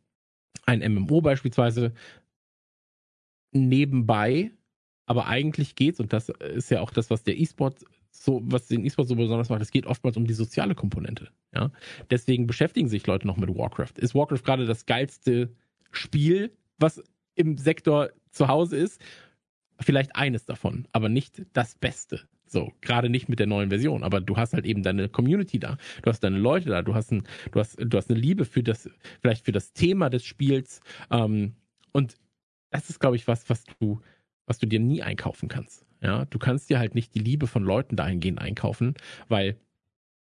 ein 0.65 0.81
MMO 0.95 1.21
beispielsweise 1.21 1.93
nebenbei, 3.53 4.51
aber 5.05 5.27
eigentlich 5.27 5.75
geht's, 5.75 6.01
und 6.01 6.15
das 6.15 6.31
ist 6.31 6.71
ja 6.71 6.81
auch 6.81 6.91
das, 6.91 7.11
was 7.11 7.23
der 7.23 7.39
E-Sport 7.39 7.85
so, 8.13 8.41
was 8.45 8.67
den 8.67 8.85
E-Sport 8.85 9.09
so 9.09 9.15
besonders 9.15 9.51
macht, 9.51 9.61
es 9.61 9.71
geht 9.71 9.87
oftmals 9.87 10.17
um 10.17 10.27
die 10.27 10.35
soziale 10.35 10.75
Komponente. 10.75 11.29
Ja? 11.55 11.71
Deswegen 12.11 12.47
beschäftigen 12.47 12.89
sich 12.89 13.07
Leute 13.07 13.27
noch 13.27 13.37
mit 13.37 13.55
Warcraft. 13.55 13.93
Ist 13.99 14.15
Warcraft 14.15 14.43
gerade 14.43 14.67
das 14.67 14.87
geilste 14.87 15.51
Spiel, 15.93 16.51
was 16.79 17.03
im 17.41 17.59
Sektor 17.59 18.11
zu 18.31 18.49
Hause 18.49 18.77
ist, 18.77 19.01
vielleicht 19.81 20.15
eines 20.15 20.45
davon, 20.45 20.87
aber 20.93 21.09
nicht 21.09 21.43
das 21.53 21.75
Beste. 21.75 22.21
So, 22.47 22.73
gerade 22.81 23.09
nicht 23.11 23.29
mit 23.29 23.39
der 23.39 23.47
neuen 23.47 23.71
Version, 23.71 24.03
aber 24.03 24.21
du 24.21 24.37
hast 24.37 24.55
halt 24.55 24.67
eben 24.67 24.83
deine 24.83 25.09
Community 25.09 25.61
da, 25.61 25.79
du 26.03 26.11
hast 26.11 26.21
deine 26.21 26.39
Leute 26.39 26.69
da, 26.69 26.83
du 26.83 26.95
hast, 26.95 27.13
ein, 27.13 27.23
du 27.53 27.61
hast, 27.61 27.77
du 27.79 27.97
hast 27.97 28.11
eine 28.11 28.19
Liebe 28.19 28.45
für 28.45 28.63
das, 28.63 28.91
vielleicht 29.21 29.45
für 29.45 29.53
das 29.53 29.73
Thema 29.73 30.11
des 30.11 30.25
Spiels. 30.25 30.81
Ähm, 31.13 31.55
und 31.93 32.17
das 32.71 32.91
ist, 32.91 32.99
glaube 32.99 33.17
ich, 33.17 33.29
was, 33.29 33.49
was 33.49 33.65
du, 33.79 34.01
was 34.47 34.59
du 34.59 34.67
dir 34.67 34.81
nie 34.81 35.01
einkaufen 35.01 35.49
kannst. 35.49 35.87
Ja, 36.03 36.25
du 36.25 36.39
kannst 36.39 36.71
dir 36.71 36.79
halt 36.81 36.95
nicht 36.95 37.15
die 37.15 37.21
Liebe 37.21 37.47
von 37.47 37.63
Leuten 37.63 37.95
dahingehend 37.95 38.41
einkaufen, 38.41 38.95
weil 39.29 39.57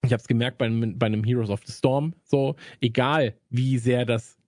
ich 0.04 0.12
habe 0.12 0.22
es 0.22 0.28
gemerkt 0.28 0.58
bei, 0.58 0.70
bei 0.70 1.06
einem 1.06 1.24
Heroes 1.24 1.50
of 1.50 1.62
the 1.66 1.72
Storm, 1.72 2.16
so 2.24 2.56
egal 2.82 3.36
wie 3.50 3.78
sehr 3.78 4.06
das 4.06 4.39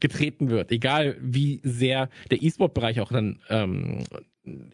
getreten 0.00 0.50
wird, 0.50 0.70
egal 0.70 1.16
wie 1.20 1.60
sehr 1.62 2.08
der 2.30 2.42
E-Sport-Bereich 2.42 3.00
auch 3.00 3.12
dann 3.12 3.38
ähm, 3.48 4.04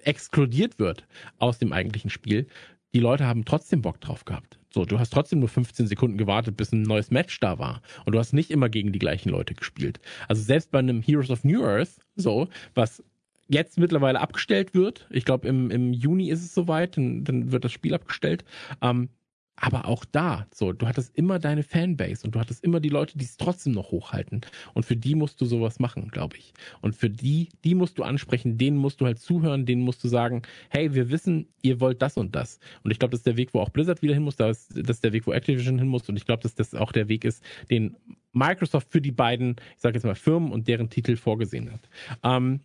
exkludiert 0.05 0.78
wird 0.78 1.07
aus 1.39 1.59
dem 1.59 1.73
eigentlichen 1.73 2.11
Spiel, 2.11 2.47
die 2.94 3.01
Leute 3.01 3.27
haben 3.27 3.44
trotzdem 3.44 3.82
Bock 3.82 4.01
drauf 4.01 4.24
gehabt. 4.24 4.59
So, 4.70 4.85
du 4.85 4.99
hast 4.99 5.12
trotzdem 5.12 5.40
nur 5.40 5.49
15 5.49 5.86
Sekunden 5.86 6.19
gewartet, 6.19 6.57
bis 6.57 6.73
ein 6.73 6.82
neues 6.82 7.11
Match 7.11 7.40
da 7.40 7.59
war. 7.59 7.82
Und 8.05 8.15
du 8.15 8.19
hast 8.19 8.32
nicht 8.32 8.51
immer 8.51 8.69
gegen 8.69 8.93
die 8.93 8.99
gleichen 8.99 9.31
Leute 9.31 9.55
gespielt. 9.55 10.01
Also 10.28 10.43
selbst 10.43 10.70
bei 10.70 10.78
einem 10.78 11.03
Heroes 11.03 11.31
of 11.31 11.44
New 11.44 11.65
Earth, 11.65 12.01
so, 12.16 12.49
was 12.74 13.03
jetzt 13.49 13.78
mittlerweile 13.78 14.20
abgestellt 14.20 14.74
wird, 14.74 15.07
ich 15.11 15.24
glaube 15.24 15.49
im, 15.49 15.70
im 15.70 15.93
Juni 15.93 16.31
ist 16.31 16.43
es 16.43 16.55
soweit, 16.55 16.97
dann, 16.97 17.24
dann 17.24 17.53
wird 17.53 17.65
das 17.65 17.73
Spiel 17.73 17.94
abgestellt, 17.94 18.44
ähm, 18.81 19.09
aber 19.57 19.87
auch 19.87 20.05
da, 20.05 20.47
so, 20.53 20.73
du 20.73 20.87
hattest 20.89 21.16
immer 21.16 21.39
deine 21.39 21.62
Fanbase 21.62 22.27
und 22.27 22.35
du 22.35 22.41
hattest 22.41 22.65
immer 22.65 22.81
die 22.81 22.89
Leute, 22.89 23.19
die 23.19 23.24
es 23.24 23.37
trotzdem 23.37 23.74
noch 23.74 23.91
hochhalten. 23.91 24.41
Und 24.74 24.85
für 24.85 24.97
die 24.97 25.15
musst 25.15 25.41
du 25.41 25.45
sowas 25.45 25.79
machen, 25.79 26.09
glaube 26.09 26.37
ich. 26.37 26.55
Und 26.81 26.97
für 26.97 27.11
die, 27.11 27.49
die 27.62 27.74
musst 27.74 27.99
du 27.99 28.03
ansprechen, 28.03 28.59
denen 28.59 28.77
musst 28.77 29.01
du 29.01 29.07
halt 29.07 29.19
zuhören, 29.19 29.66
denen 29.66 29.83
musst 29.83 30.03
du 30.03 30.09
sagen, 30.09 30.43
hey, 30.70 30.95
wir 30.95 31.11
wissen, 31.11 31.49
ihr 31.61 31.81
wollt 31.81 32.03
das 32.03 32.16
und 32.16 32.35
das. 32.35 32.59
Und 32.83 32.91
ich 32.91 32.99
glaube, 32.99 33.12
das 33.12 33.20
ist 33.20 33.27
der 33.27 33.37
Weg, 33.37 33.53
wo 33.53 33.61
auch 33.61 33.70
Blizzard 33.70 34.03
wieder 34.03 34.15
hin 34.15 34.23
muss, 34.23 34.37
das 34.37 34.69
ist 34.70 35.05
der 35.05 35.12
Weg, 35.12 35.27
wo 35.27 35.33
Activision 35.33 35.79
hin 35.79 35.89
muss. 35.89 36.09
Und 36.09 36.16
ich 36.16 36.24
glaube, 36.24 36.43
dass 36.43 36.55
das 36.55 36.74
auch 36.74 36.93
der 36.93 37.09
Weg 37.09 37.24
ist, 37.24 37.45
den 37.70 37.97
Microsoft 38.33 38.91
für 38.91 39.01
die 39.01 39.12
beiden, 39.12 39.57
ich 39.77 39.83
sage 39.83 39.95
jetzt 39.95 40.05
mal, 40.05 40.15
Firmen 40.15 40.51
und 40.51 40.66
deren 40.66 40.89
Titel 40.89 41.16
vorgesehen 41.16 41.70
hat. 41.70 41.89
Ähm, 42.23 42.61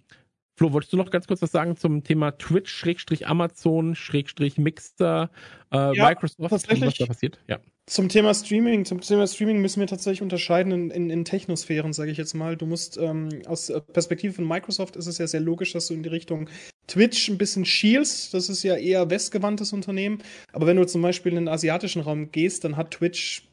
Flo, 0.58 0.74
wolltest 0.74 0.92
du 0.92 0.98
noch 0.98 1.12
ganz 1.12 1.28
kurz 1.28 1.40
was 1.44 1.52
sagen 1.52 1.78
zum 1.78 2.04
Thema 2.04 2.32
Twitch, 2.32 2.74
Schrägstrich 2.74 3.28
Amazon, 3.28 3.94
Schrägstrich 3.94 4.58
Mixer, 4.58 5.30
äh, 5.72 5.96
ja, 5.96 6.10
Microsoft, 6.10 6.52
was 6.52 6.64
da 6.64 7.06
passiert? 7.06 7.40
Ja. 7.48 7.60
Zum 7.86 8.10
Thema 8.10 8.34
Streaming, 8.34 8.84
zum 8.84 9.00
Thema 9.00 9.28
Streaming 9.28 9.62
müssen 9.62 9.80
wir 9.80 9.88
tatsächlich 9.88 10.24
unterscheiden 10.24 10.72
in, 10.72 10.90
in, 10.90 11.10
in 11.12 11.26
Technosphären, 11.26 11.94
sage 11.94 12.10
ich 12.10 12.18
jetzt 12.18 12.34
mal. 12.34 12.58
Du 12.58 12.66
musst 12.66 12.98
ähm, 12.98 13.30
aus 13.46 13.72
Perspektive 13.94 14.34
von 14.34 14.48
Microsoft 14.48 14.96
ist 14.96 15.06
es 15.06 15.20
ja 15.20 15.28
sehr 15.28 15.42
logisch, 15.42 15.74
dass 15.74 15.88
du 15.88 15.94
in 15.94 16.02
die 16.02 16.10
Richtung 16.10 16.50
Twitch 16.88 17.30
ein 17.30 17.38
bisschen 17.38 17.64
schielst. 17.64 18.34
Das 18.34 18.50
ist 18.50 18.64
ja 18.64 18.76
eher 18.76 19.12
westgewandtes 19.12 19.74
Unternehmen. 19.74 20.24
Aber 20.54 20.66
wenn 20.66 20.78
du 20.78 20.88
zum 20.88 21.04
Beispiel 21.04 21.34
in 21.34 21.38
den 21.38 21.48
asiatischen 21.50 22.02
Raum 22.02 22.32
gehst, 22.32 22.64
dann 22.64 22.78
hat 22.78 22.92
Twitch 22.92 23.48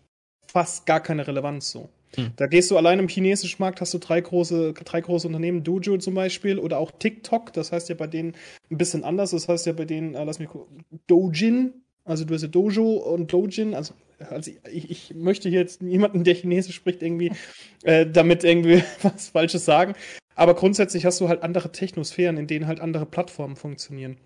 fast 0.47 0.87
gar 0.87 1.01
keine 1.01 1.27
Relevanz 1.27 1.71
so. 1.71 1.91
Hm. 2.17 2.33
Da 2.37 2.47
gehst 2.47 2.71
du 2.71 2.77
allein 2.77 2.99
im 2.99 3.09
chinesischen 3.09 3.61
Markt, 3.61 3.81
hast 3.81 3.95
du 3.95 3.99
drei 3.99 4.21
große, 4.21 4.73
drei 4.73 5.01
große 5.01 5.27
Unternehmen, 5.27 5.65
Dojo 5.65 5.99
zum 5.99 6.15
Beispiel 6.15 6.59
oder 6.59 6.79
auch 6.79 6.91
TikTok, 6.93 7.53
das 7.53 7.73
heißt 7.73 7.89
ja 7.89 7.95
bei 7.95 8.07
denen 8.07 8.35
ein 8.71 8.79
bisschen 8.79 9.05
anders, 9.05 9.31
das 9.31 9.49
heißt 9.49 9.67
ja 9.67 9.73
bei 9.73 9.85
denen, 9.85 10.15
äh, 10.15 10.25
lass 10.25 10.39
mich 10.39 10.49
gucken, 10.49 10.85
Dojin, 11.07 11.73
also 12.05 12.25
du 12.25 12.35
hast 12.35 12.43
ja 12.43 12.49
Dojo 12.49 12.97
und 12.97 13.33
Dojin, 13.33 13.75
also, 13.75 13.95
also 14.31 14.51
ich, 14.71 14.91
ich 14.91 15.15
möchte 15.15 15.49
hier 15.49 15.61
jetzt 15.61 15.83
niemanden, 15.83 16.25
der 16.25 16.35
Chinesisch 16.35 16.77
spricht, 16.77 17.03
irgendwie 17.03 17.33
äh, 17.85 18.07
damit 18.07 18.45
irgendwie 18.45 18.83
was 19.03 19.29
Falsches 19.29 19.65
sagen, 19.65 19.95
aber 20.35 20.55
grundsätzlich 20.55 21.05
hast 21.05 21.21
du 21.21 21.29
halt 21.29 21.43
andere 21.43 21.73
Technosphären, 21.73 22.37
in 22.37 22.47
denen 22.47 22.67
halt 22.67 22.81
andere 22.81 23.07
Plattformen 23.07 23.57
funktionieren. 23.57 24.17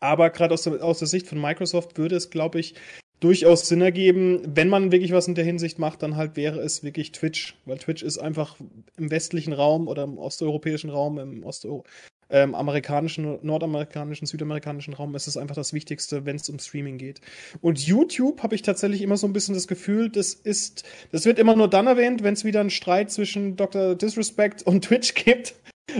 Aber 0.00 0.30
gerade 0.30 0.54
aus, 0.54 0.66
aus 0.66 0.98
der 0.98 1.08
Sicht 1.08 1.26
von 1.26 1.40
Microsoft 1.40 1.98
würde 1.98 2.16
es, 2.16 2.30
glaube 2.30 2.58
ich, 2.58 2.74
durchaus 3.20 3.68
Sinn 3.68 3.82
ergeben. 3.82 4.42
Wenn 4.46 4.68
man 4.68 4.92
wirklich 4.92 5.12
was 5.12 5.28
in 5.28 5.34
der 5.34 5.44
Hinsicht 5.44 5.78
macht, 5.78 6.02
dann 6.02 6.16
halt 6.16 6.36
wäre 6.36 6.60
es 6.60 6.82
wirklich 6.82 7.12
Twitch, 7.12 7.56
weil 7.66 7.78
Twitch 7.78 8.02
ist 8.02 8.18
einfach 8.18 8.56
im 8.96 9.10
westlichen 9.10 9.52
Raum 9.52 9.88
oder 9.88 10.04
im 10.04 10.18
osteuropäischen 10.18 10.90
Raum, 10.90 11.18
im 11.18 11.44
Osto 11.44 11.84
ähm, 12.30 12.54
amerikanischen, 12.54 13.38
nordamerikanischen, 13.42 14.26
südamerikanischen 14.26 14.94
Raum 14.94 15.14
ist 15.14 15.26
es 15.26 15.36
einfach 15.36 15.56
das 15.56 15.72
Wichtigste, 15.72 16.24
wenn 16.24 16.36
es 16.36 16.48
um 16.48 16.58
Streaming 16.58 16.96
geht. 16.96 17.20
Und 17.60 17.84
YouTube 17.84 18.42
habe 18.42 18.54
ich 18.54 18.62
tatsächlich 18.62 19.02
immer 19.02 19.16
so 19.16 19.26
ein 19.26 19.32
bisschen 19.32 19.54
das 19.54 19.66
Gefühl, 19.66 20.08
das 20.08 20.34
ist, 20.34 20.84
das 21.10 21.24
wird 21.24 21.38
immer 21.38 21.56
nur 21.56 21.68
dann 21.68 21.86
erwähnt, 21.86 22.22
wenn 22.22 22.34
es 22.34 22.44
wieder 22.44 22.60
einen 22.60 22.70
Streit 22.70 23.10
zwischen 23.10 23.56
Dr. 23.56 23.96
Disrespect 23.96 24.62
und 24.62 24.84
Twitch 24.84 25.14
gibt. 25.14 25.54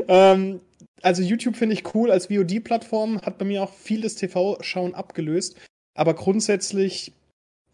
Ähm, 0.07 0.61
also 1.03 1.23
YouTube 1.23 1.57
finde 1.57 1.75
ich 1.75 1.95
cool 1.95 2.11
als 2.11 2.27
VOD-Plattform, 2.27 3.23
hat 3.23 3.39
bei 3.39 3.45
mir 3.45 3.63
auch 3.63 3.73
viel 3.73 4.03
des 4.03 4.15
TV-Schauen 4.17 4.95
abgelöst. 4.95 5.57
Aber 6.01 6.15
grundsätzlich 6.15 7.13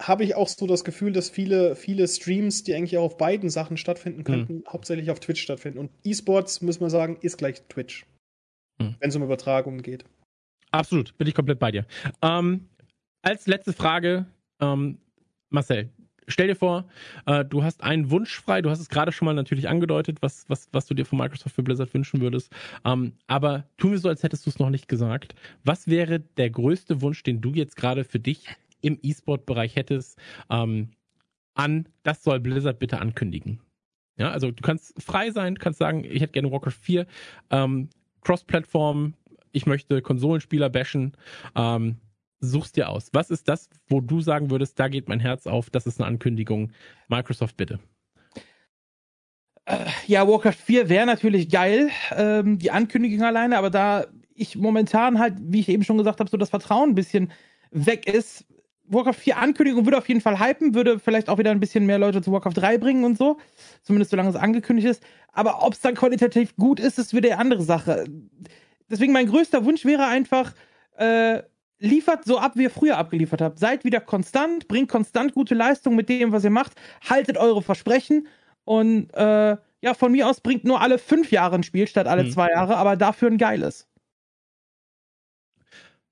habe 0.03 0.24
ich 0.24 0.35
auch 0.35 0.48
so 0.48 0.66
das 0.66 0.82
Gefühl, 0.82 1.12
dass 1.12 1.31
viele, 1.31 1.77
viele 1.77 2.09
Streams, 2.09 2.65
die 2.65 2.74
eigentlich 2.74 2.98
auch 2.98 3.05
auf 3.05 3.16
beiden 3.19 3.51
Sachen 3.51 3.77
stattfinden 3.77 4.24
könnten, 4.24 4.55
mhm. 4.57 4.65
hauptsächlich 4.69 5.12
auf 5.12 5.20
Twitch 5.20 5.40
stattfinden. 5.40 5.78
Und 5.78 5.93
E-Sports, 6.03 6.61
muss 6.61 6.81
man 6.81 6.90
sagen, 6.90 7.19
ist 7.20 7.39
gleich 7.39 7.62
Twitch. 7.69 8.05
Mhm. 8.81 8.97
Wenn 8.98 9.11
es 9.11 9.15
um 9.15 9.23
Übertragungen 9.23 9.81
geht. 9.81 10.05
Absolut, 10.73 11.16
bin 11.19 11.28
ich 11.28 11.35
komplett 11.35 11.61
bei 11.61 11.70
dir. 11.70 11.86
Ähm, 12.20 12.69
als 13.23 13.47
letzte 13.47 13.73
Frage, 13.73 14.27
ähm, 14.61 14.98
Marcel, 15.51 15.89
stell 16.28 16.48
dir 16.48 16.57
vor, 16.57 16.86
äh, 17.27 17.44
du 17.44 17.62
hast 17.62 17.82
einen 17.82 18.11
Wunsch 18.11 18.40
frei, 18.40 18.62
du 18.62 18.70
hast 18.70 18.81
es 18.81 18.89
gerade 18.89 19.12
schon 19.12 19.27
mal 19.27 19.35
natürlich 19.35 19.69
angedeutet, 19.69 20.19
was, 20.20 20.44
was, 20.48 20.69
was 20.73 20.86
du 20.86 20.94
dir 20.94 21.05
von 21.05 21.19
Microsoft 21.19 21.55
für 21.55 21.62
Blizzard 21.62 21.93
wünschen 21.94 22.20
würdest. 22.20 22.53
Ähm, 22.85 23.12
aber 23.27 23.65
tun 23.77 23.93
wir 23.93 23.98
so, 23.98 24.09
als 24.09 24.23
hättest 24.23 24.47
du 24.47 24.51
es 24.51 24.59
noch 24.59 24.70
nicht 24.70 24.89
gesagt. 24.89 25.35
Was 25.65 25.89
wäre 25.89 26.20
der 26.20 26.51
größte 26.51 27.01
Wunsch, 27.01 27.23
den 27.23 27.40
du 27.40 27.53
jetzt 27.53 27.77
gerade 27.77 28.05
für 28.05 28.19
dich 28.20 28.48
im 28.82 28.98
E-Sport-Bereich 29.03 29.77
hättest, 29.77 30.19
ähm, 30.51 30.90
an, 31.55 31.89
das 32.03 32.23
soll 32.23 32.40
Blizzard 32.40 32.78
bitte 32.78 33.01
ankündigen? 33.01 33.61
Ja, 34.19 34.31
also 34.31 34.51
du 34.51 34.62
kannst 34.62 35.01
frei 35.03 35.31
sein, 35.31 35.59
kannst 35.59 35.78
sagen, 35.78 36.05
ich 36.05 36.23
hätte 36.23 36.32
gerne 36.32 36.51
Warcraft 36.51 36.78
4, 36.81 37.07
ähm, 37.51 37.90
Cross-Plattform, 38.23 39.15
ich 39.53 39.66
möchte 39.66 40.03
Konsolenspieler 40.03 40.70
bashen, 40.70 41.12
ähm, 41.55 41.97
suchst 42.40 42.76
dir 42.76 42.88
aus. 42.88 43.08
Was 43.12 43.30
ist 43.30 43.48
das, 43.48 43.68
wo 43.88 44.00
du 44.00 44.20
sagen 44.20 44.50
würdest, 44.50 44.78
da 44.78 44.88
geht 44.88 45.08
mein 45.08 45.20
Herz 45.20 45.46
auf, 45.46 45.70
das 45.70 45.86
ist 45.86 46.00
eine 46.00 46.08
Ankündigung. 46.08 46.72
Microsoft, 47.08 47.56
bitte. 47.56 47.78
Äh, 49.64 49.86
ja, 50.06 50.28
Warcraft 50.28 50.52
4 50.52 50.88
wäre 50.88 51.06
natürlich 51.06 51.48
geil, 51.48 51.90
ähm, 52.14 52.58
die 52.58 52.70
Ankündigung 52.70 53.24
alleine, 53.24 53.58
aber 53.58 53.70
da 53.70 54.06
ich 54.34 54.56
momentan 54.56 55.18
halt, 55.18 55.34
wie 55.40 55.60
ich 55.60 55.68
eben 55.68 55.82
schon 55.82 55.98
gesagt 55.98 56.20
habe, 56.20 56.30
so 56.30 56.36
das 56.36 56.50
Vertrauen 56.50 56.90
ein 56.90 56.94
bisschen 56.94 57.32
weg 57.70 58.06
ist, 58.06 58.46
Warcraft 58.88 59.14
4 59.14 59.38
Ankündigung 59.38 59.84
würde 59.84 59.98
auf 59.98 60.08
jeden 60.08 60.20
Fall 60.20 60.38
hypen, 60.38 60.74
würde 60.74 60.98
vielleicht 60.98 61.28
auch 61.28 61.38
wieder 61.38 61.50
ein 61.50 61.60
bisschen 61.60 61.86
mehr 61.86 61.98
Leute 61.98 62.22
zu 62.22 62.30
Warcraft 62.32 62.54
3 62.54 62.78
bringen 62.78 63.04
und 63.04 63.18
so. 63.18 63.38
Zumindest 63.82 64.10
solange 64.10 64.28
es 64.28 64.36
angekündigt 64.36 64.88
ist. 64.88 65.02
Aber 65.32 65.64
ob 65.64 65.72
es 65.72 65.80
dann 65.80 65.94
qualitativ 65.94 66.54
gut 66.56 66.78
ist, 66.78 66.98
ist 66.98 67.12
wieder 67.12 67.30
eine 67.30 67.38
andere 67.38 67.62
Sache. 67.62 68.04
Deswegen 68.88 69.12
mein 69.12 69.26
größter 69.26 69.64
Wunsch 69.64 69.84
wäre 69.84 70.06
einfach, 70.06 70.54
äh, 70.96 71.42
liefert 71.78 72.24
so 72.24 72.39
ab, 72.39 72.53
wie 72.55 72.65
ihr 72.65 72.70
früher 72.70 72.97
abgeliefert 72.97 73.40
habt. 73.40 73.59
Seid 73.59 73.85
wieder 73.85 74.01
konstant, 74.01 74.69
bringt 74.69 74.89
konstant 74.89 75.35
gute 75.35 75.55
Leistung 75.55 75.94
mit 75.94 76.09
dem, 76.09 76.32
was 76.32 76.44
ihr 76.44 76.51
macht, 76.51 76.73
haltet 77.09 77.36
eure 77.36 77.62
Versprechen 77.62 78.27
und 78.65 79.12
äh, 79.15 79.57
ja, 79.82 79.94
von 79.94 80.11
mir 80.11 80.27
aus 80.28 80.40
bringt 80.40 80.65
nur 80.65 80.81
alle 80.81 80.98
fünf 80.98 81.31
Jahre 81.31 81.57
ein 81.57 81.62
Spiel 81.62 81.86
statt 81.86 82.07
alle 82.07 82.24
mhm. 82.24 82.31
zwei 82.31 82.51
Jahre, 82.51 82.77
aber 82.77 82.97
dafür 82.97 83.31
ein 83.31 83.39
geiles. 83.39 83.86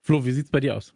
Flo, 0.00 0.24
wie 0.24 0.32
sieht's 0.32 0.50
bei 0.50 0.60
dir 0.60 0.76
aus? 0.76 0.94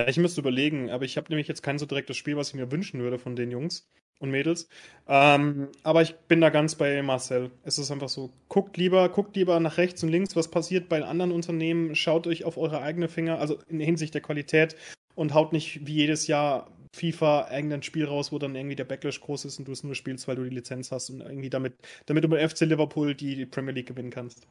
Ja, 0.00 0.08
ich 0.08 0.16
müsste 0.16 0.40
überlegen, 0.40 0.88
aber 0.88 1.04
ich 1.04 1.18
habe 1.18 1.28
nämlich 1.28 1.46
jetzt 1.46 1.62
kein 1.62 1.78
so 1.78 1.84
direktes 1.84 2.16
Spiel, 2.16 2.34
was 2.34 2.48
ich 2.48 2.54
mir 2.54 2.72
wünschen 2.72 3.00
würde 3.02 3.18
von 3.18 3.36
den 3.36 3.50
Jungs 3.50 3.86
und 4.18 4.30
Mädels. 4.30 4.66
Ähm, 5.06 5.68
aber 5.82 6.00
ich 6.00 6.14
bin 6.26 6.40
da 6.40 6.48
ganz 6.48 6.74
bei 6.74 7.02
Marcel. 7.02 7.50
Es 7.64 7.78
ist 7.78 7.90
einfach 7.90 8.08
so, 8.08 8.30
guckt 8.48 8.78
lieber, 8.78 9.10
guckt 9.10 9.36
lieber 9.36 9.60
nach 9.60 9.76
rechts 9.76 10.02
und 10.02 10.08
links, 10.08 10.34
was 10.36 10.48
passiert 10.48 10.88
bei 10.88 11.04
anderen 11.04 11.32
Unternehmen, 11.32 11.94
schaut 11.94 12.26
euch 12.26 12.44
auf 12.44 12.56
eure 12.56 12.80
eigene 12.80 13.08
Finger, 13.08 13.40
also 13.40 13.58
in 13.68 13.78
Hinsicht 13.78 14.14
der 14.14 14.22
Qualität 14.22 14.74
und 15.16 15.34
haut 15.34 15.52
nicht 15.52 15.86
wie 15.86 15.96
jedes 15.96 16.28
Jahr 16.28 16.70
FIFA 16.96 17.50
irgendein 17.54 17.82
Spiel 17.82 18.06
raus, 18.06 18.32
wo 18.32 18.38
dann 18.38 18.54
irgendwie 18.54 18.76
der 18.76 18.84
Backlash 18.84 19.20
groß 19.20 19.44
ist 19.44 19.58
und 19.58 19.68
du 19.68 19.72
es 19.72 19.84
nur 19.84 19.94
spielst, 19.94 20.28
weil 20.28 20.36
du 20.36 20.44
die 20.44 20.56
Lizenz 20.56 20.92
hast 20.92 21.10
und 21.10 21.20
irgendwie 21.20 21.50
damit, 21.50 21.74
damit 22.06 22.24
du 22.24 22.28
mit 22.28 22.40
FC 22.40 22.60
Liverpool 22.60 23.14
die, 23.14 23.36
die 23.36 23.44
Premier 23.44 23.74
League 23.74 23.88
gewinnen 23.88 24.10
kannst. 24.10 24.46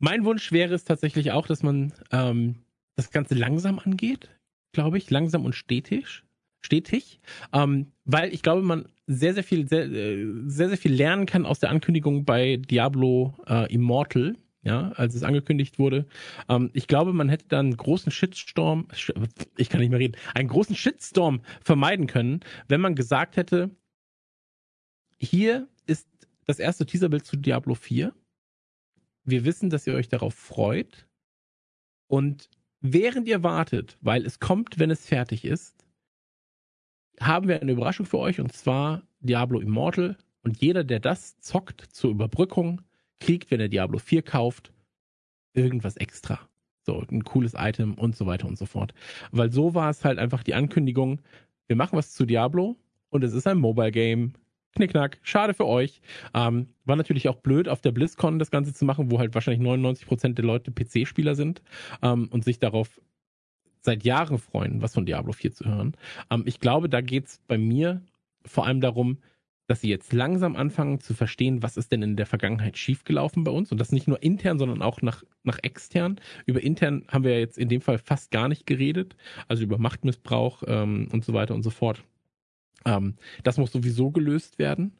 Mein 0.00 0.24
Wunsch 0.24 0.50
wäre 0.50 0.74
es 0.74 0.82
tatsächlich 0.82 1.30
auch, 1.30 1.46
dass 1.46 1.62
man 1.62 1.92
ähm, 2.10 2.56
das 2.96 3.10
Ganze 3.10 3.34
langsam 3.34 3.78
angeht, 3.78 4.28
glaube 4.72 4.98
ich, 4.98 5.10
langsam 5.10 5.44
und 5.44 5.54
stetig 5.54 6.22
stetig, 6.62 7.20
ähm, 7.52 7.92
weil 8.04 8.32
ich 8.32 8.42
glaube, 8.42 8.62
man 8.62 8.86
sehr, 9.06 9.34
sehr 9.34 9.44
viel, 9.44 9.68
sehr, 9.68 9.84
äh, 9.90 10.26
sehr, 10.46 10.68
sehr 10.68 10.78
viel 10.78 10.94
lernen 10.94 11.26
kann 11.26 11.44
aus 11.44 11.58
der 11.58 11.70
Ankündigung 11.70 12.24
bei 12.24 12.56
Diablo 12.56 13.34
äh, 13.46 13.72
Immortal, 13.72 14.36
ja, 14.62 14.92
als 14.92 15.14
es 15.14 15.24
angekündigt 15.24 15.78
wurde. 15.78 16.06
Ähm, 16.48 16.70
ich 16.72 16.86
glaube, 16.86 17.12
man 17.12 17.28
hätte 17.28 17.48
dann 17.48 17.66
einen 17.66 17.76
großen 17.76 18.12
Shitstorm, 18.12 18.88
ich 19.56 19.68
kann 19.68 19.80
nicht 19.80 19.90
mehr 19.90 19.98
reden, 19.98 20.16
einen 20.34 20.48
großen 20.48 20.76
Shitstorm 20.76 21.42
vermeiden 21.62 22.06
können, 22.06 22.40
wenn 22.68 22.80
man 22.80 22.94
gesagt 22.94 23.36
hätte, 23.36 23.70
hier 25.18 25.68
ist 25.86 26.08
das 26.46 26.58
erste 26.58 26.86
Teaserbild 26.86 27.24
zu 27.24 27.36
Diablo 27.36 27.74
4. 27.74 28.12
Wir 29.24 29.44
wissen, 29.44 29.70
dass 29.70 29.86
ihr 29.86 29.94
euch 29.94 30.08
darauf 30.08 30.34
freut. 30.34 31.06
Und 32.08 32.50
während 32.82 33.26
ihr 33.26 33.42
wartet, 33.42 33.96
weil 34.00 34.26
es 34.26 34.40
kommt, 34.40 34.78
wenn 34.78 34.90
es 34.90 35.06
fertig 35.06 35.44
ist, 35.44 35.86
haben 37.20 37.48
wir 37.48 37.62
eine 37.62 37.72
Überraschung 37.72 38.06
für 38.06 38.18
euch 38.18 38.40
und 38.40 38.52
zwar 38.52 39.02
Diablo 39.20 39.60
Immortal. 39.60 40.16
Und 40.42 40.60
jeder, 40.60 40.82
der 40.82 40.98
das 40.98 41.38
zockt 41.38 41.80
zur 41.80 42.10
Überbrückung, 42.10 42.82
kriegt, 43.20 43.50
wenn 43.50 43.60
er 43.60 43.68
Diablo 43.68 43.98
4 43.98 44.22
kauft, 44.22 44.72
irgendwas 45.54 45.96
extra. 45.96 46.40
So, 46.84 47.04
ein 47.10 47.22
cooles 47.22 47.54
Item 47.56 47.94
und 47.94 48.16
so 48.16 48.26
weiter 48.26 48.48
und 48.48 48.58
so 48.58 48.66
fort. 48.66 48.92
Weil 49.30 49.52
so 49.52 49.74
war 49.74 49.88
es 49.88 50.04
halt 50.04 50.18
einfach 50.18 50.42
die 50.42 50.54
Ankündigung, 50.54 51.20
wir 51.68 51.76
machen 51.76 51.96
was 51.96 52.12
zu 52.12 52.26
Diablo 52.26 52.76
und 53.10 53.22
es 53.22 53.32
ist 53.32 53.46
ein 53.46 53.58
Mobile 53.58 53.92
Game. 53.92 54.32
Knickknack, 54.74 55.18
schade 55.22 55.54
für 55.54 55.66
euch. 55.66 56.00
Ähm, 56.34 56.68
war 56.84 56.96
natürlich 56.96 57.28
auch 57.28 57.36
blöd, 57.36 57.68
auf 57.68 57.80
der 57.80 57.92
BlizzCon 57.92 58.38
das 58.38 58.50
Ganze 58.50 58.72
zu 58.72 58.84
machen, 58.84 59.10
wo 59.10 59.18
halt 59.18 59.34
wahrscheinlich 59.34 59.66
99% 59.66 60.34
der 60.34 60.44
Leute 60.44 60.72
PC-Spieler 60.72 61.34
sind 61.34 61.62
ähm, 62.02 62.28
und 62.30 62.44
sich 62.44 62.58
darauf 62.58 63.00
seit 63.82 64.04
Jahren 64.04 64.38
freuen, 64.38 64.80
was 64.80 64.94
von 64.94 65.06
Diablo 65.06 65.32
4 65.32 65.52
zu 65.52 65.64
hören. 65.66 65.96
Ähm, 66.30 66.44
ich 66.46 66.60
glaube, 66.60 66.88
da 66.88 67.00
geht's 67.00 67.40
bei 67.46 67.58
mir 67.58 68.02
vor 68.44 68.66
allem 68.66 68.80
darum, 68.80 69.18
dass 69.68 69.80
sie 69.80 69.88
jetzt 69.88 70.12
langsam 70.12 70.56
anfangen 70.56 71.00
zu 71.00 71.14
verstehen, 71.14 71.62
was 71.62 71.76
ist 71.76 71.92
denn 71.92 72.02
in 72.02 72.16
der 72.16 72.26
Vergangenheit 72.26 72.76
schiefgelaufen 72.76 73.44
bei 73.44 73.50
uns 73.50 73.72
und 73.72 73.78
das 73.78 73.92
nicht 73.92 74.08
nur 74.08 74.22
intern, 74.22 74.58
sondern 74.58 74.82
auch 74.82 75.02
nach, 75.02 75.22
nach 75.44 75.58
extern. 75.62 76.20
Über 76.46 76.62
intern 76.62 77.04
haben 77.08 77.24
wir 77.24 77.38
jetzt 77.38 77.58
in 77.58 77.68
dem 77.68 77.80
Fall 77.80 77.98
fast 77.98 78.30
gar 78.30 78.48
nicht 78.48 78.66
geredet, 78.66 79.16
also 79.48 79.62
über 79.62 79.78
Machtmissbrauch 79.78 80.62
ähm, 80.66 81.08
und 81.12 81.24
so 81.24 81.32
weiter 81.32 81.54
und 81.54 81.62
so 81.62 81.70
fort. 81.70 82.02
Ähm, 82.84 83.14
das 83.42 83.58
muss 83.58 83.72
sowieso 83.72 84.10
gelöst 84.10 84.58
werden. 84.58 84.92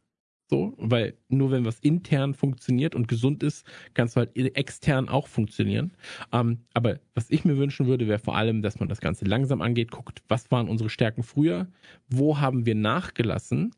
So, 0.53 0.75
weil 0.77 1.15
nur 1.29 1.51
wenn 1.51 1.65
was 1.65 1.79
intern 1.79 2.35
funktioniert 2.35 2.95
und 2.95 3.09
gesund 3.09 3.43
ist, 3.43 3.67
kannst 3.95 4.17
du 4.17 4.21
halt 4.21 4.37
extern 4.37 5.09
auch 5.09 5.27
funktionieren. 5.27 5.93
Ähm, 6.31 6.59
aber 6.75 7.01
was 7.15 7.31
ich 7.31 7.47
mir 7.47 7.57
wünschen 7.57 7.87
würde, 7.87 8.07
wäre 8.07 8.19
vor 8.19 8.37
allem, 8.37 8.61
dass 8.61 8.79
man 8.79 8.91
das 8.91 9.01
Ganze 9.01 9.25
langsam 9.25 9.63
angeht, 9.63 9.91
guckt, 9.91 10.23
was 10.29 10.51
waren 10.51 10.69
unsere 10.69 10.91
Stärken 10.91 11.23
früher, 11.23 11.69
wo 12.11 12.39
haben 12.39 12.67
wir 12.67 12.75
nachgelassen, 12.75 13.75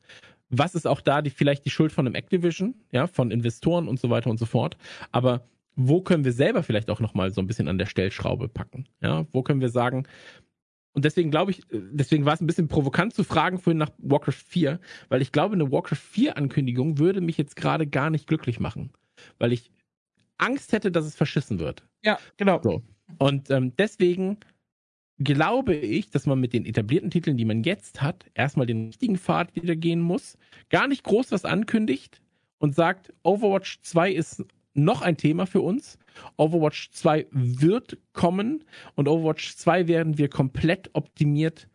was 0.48 0.74
ist 0.74 0.89
auch 0.89 1.01
da 1.01 1.22
die, 1.22 1.31
vielleicht 1.31 1.64
die 1.64 1.70
Schuld 1.70 1.93
von 1.93 2.06
einem 2.06 2.16
Activision, 2.16 2.74
ja, 2.90 3.06
von 3.06 3.31
Investoren 3.31 3.86
und 3.86 4.01
so 4.01 4.10
weiter 4.10 4.31
und 4.31 4.39
so 4.39 4.47
fort. 4.47 4.76
Aber 5.12 5.47
wo 5.76 6.01
können 6.01 6.24
wir 6.24 6.32
selber 6.32 6.62
vielleicht 6.62 6.90
auch 6.90 7.01
nochmal 7.01 7.31
so 7.32 7.40
ein 7.40 7.47
bisschen 7.47 7.68
an 7.68 7.78
der 7.78 7.86
Stellschraube 7.86 8.48
packen? 8.48 8.86
Ja, 9.01 9.26
wo 9.32 9.43
können 9.43 9.60
wir 9.60 9.68
sagen, 9.68 10.06
und 10.94 11.04
deswegen 11.04 11.30
glaube 11.30 11.50
ich, 11.50 11.62
deswegen 11.70 12.24
war 12.24 12.34
es 12.34 12.40
ein 12.40 12.46
bisschen 12.46 12.68
provokant 12.68 13.14
zu 13.14 13.24
fragen 13.24 13.58
vorhin 13.58 13.78
nach 13.78 13.90
Warcraft 13.98 14.32
4, 14.32 14.80
weil 15.08 15.22
ich 15.22 15.32
glaube, 15.32 15.54
eine 15.54 15.70
Warcraft 15.70 15.96
4 15.96 16.36
Ankündigung 16.36 16.98
würde 16.98 17.20
mich 17.20 17.36
jetzt 17.36 17.56
gerade 17.56 17.86
gar 17.86 18.10
nicht 18.10 18.28
glücklich 18.28 18.60
machen, 18.60 18.92
weil 19.38 19.52
ich 19.52 19.72
Angst 20.38 20.72
hätte, 20.72 20.92
dass 20.92 21.04
es 21.04 21.16
verschissen 21.16 21.58
wird. 21.58 21.84
Ja, 22.04 22.18
genau. 22.36 22.60
So. 22.62 22.82
Und 23.18 23.50
ähm, 23.50 23.72
deswegen 23.76 24.38
glaube 25.18 25.74
ich, 25.74 26.10
dass 26.10 26.26
man 26.26 26.40
mit 26.40 26.52
den 26.52 26.64
etablierten 26.64 27.10
Titeln, 27.10 27.36
die 27.36 27.44
man 27.44 27.64
jetzt 27.64 28.00
hat, 28.00 28.26
erstmal 28.34 28.66
den 28.66 28.86
richtigen 28.86 29.18
Pfad 29.18 29.54
wieder 29.56 29.76
gehen 29.76 30.00
muss, 30.00 30.38
gar 30.70 30.86
nicht 30.86 31.04
groß 31.04 31.32
was 31.32 31.44
ankündigt 31.44 32.20
und 32.58 32.74
sagt, 32.74 33.12
Overwatch 33.24 33.80
2 33.82 34.12
ist 34.12 34.44
noch 34.74 35.02
ein 35.02 35.16
Thema 35.16 35.46
für 35.46 35.60
uns. 35.60 35.98
Overwatch 36.36 36.90
2 36.90 37.26
wird 37.30 37.98
kommen 38.12 38.64
und 38.94 39.09
Overwatch 39.09 39.56
2 39.56 39.88
werden 39.88 40.18
wir 40.18 40.28
komplett 40.28 40.90
optimiert 40.92 41.68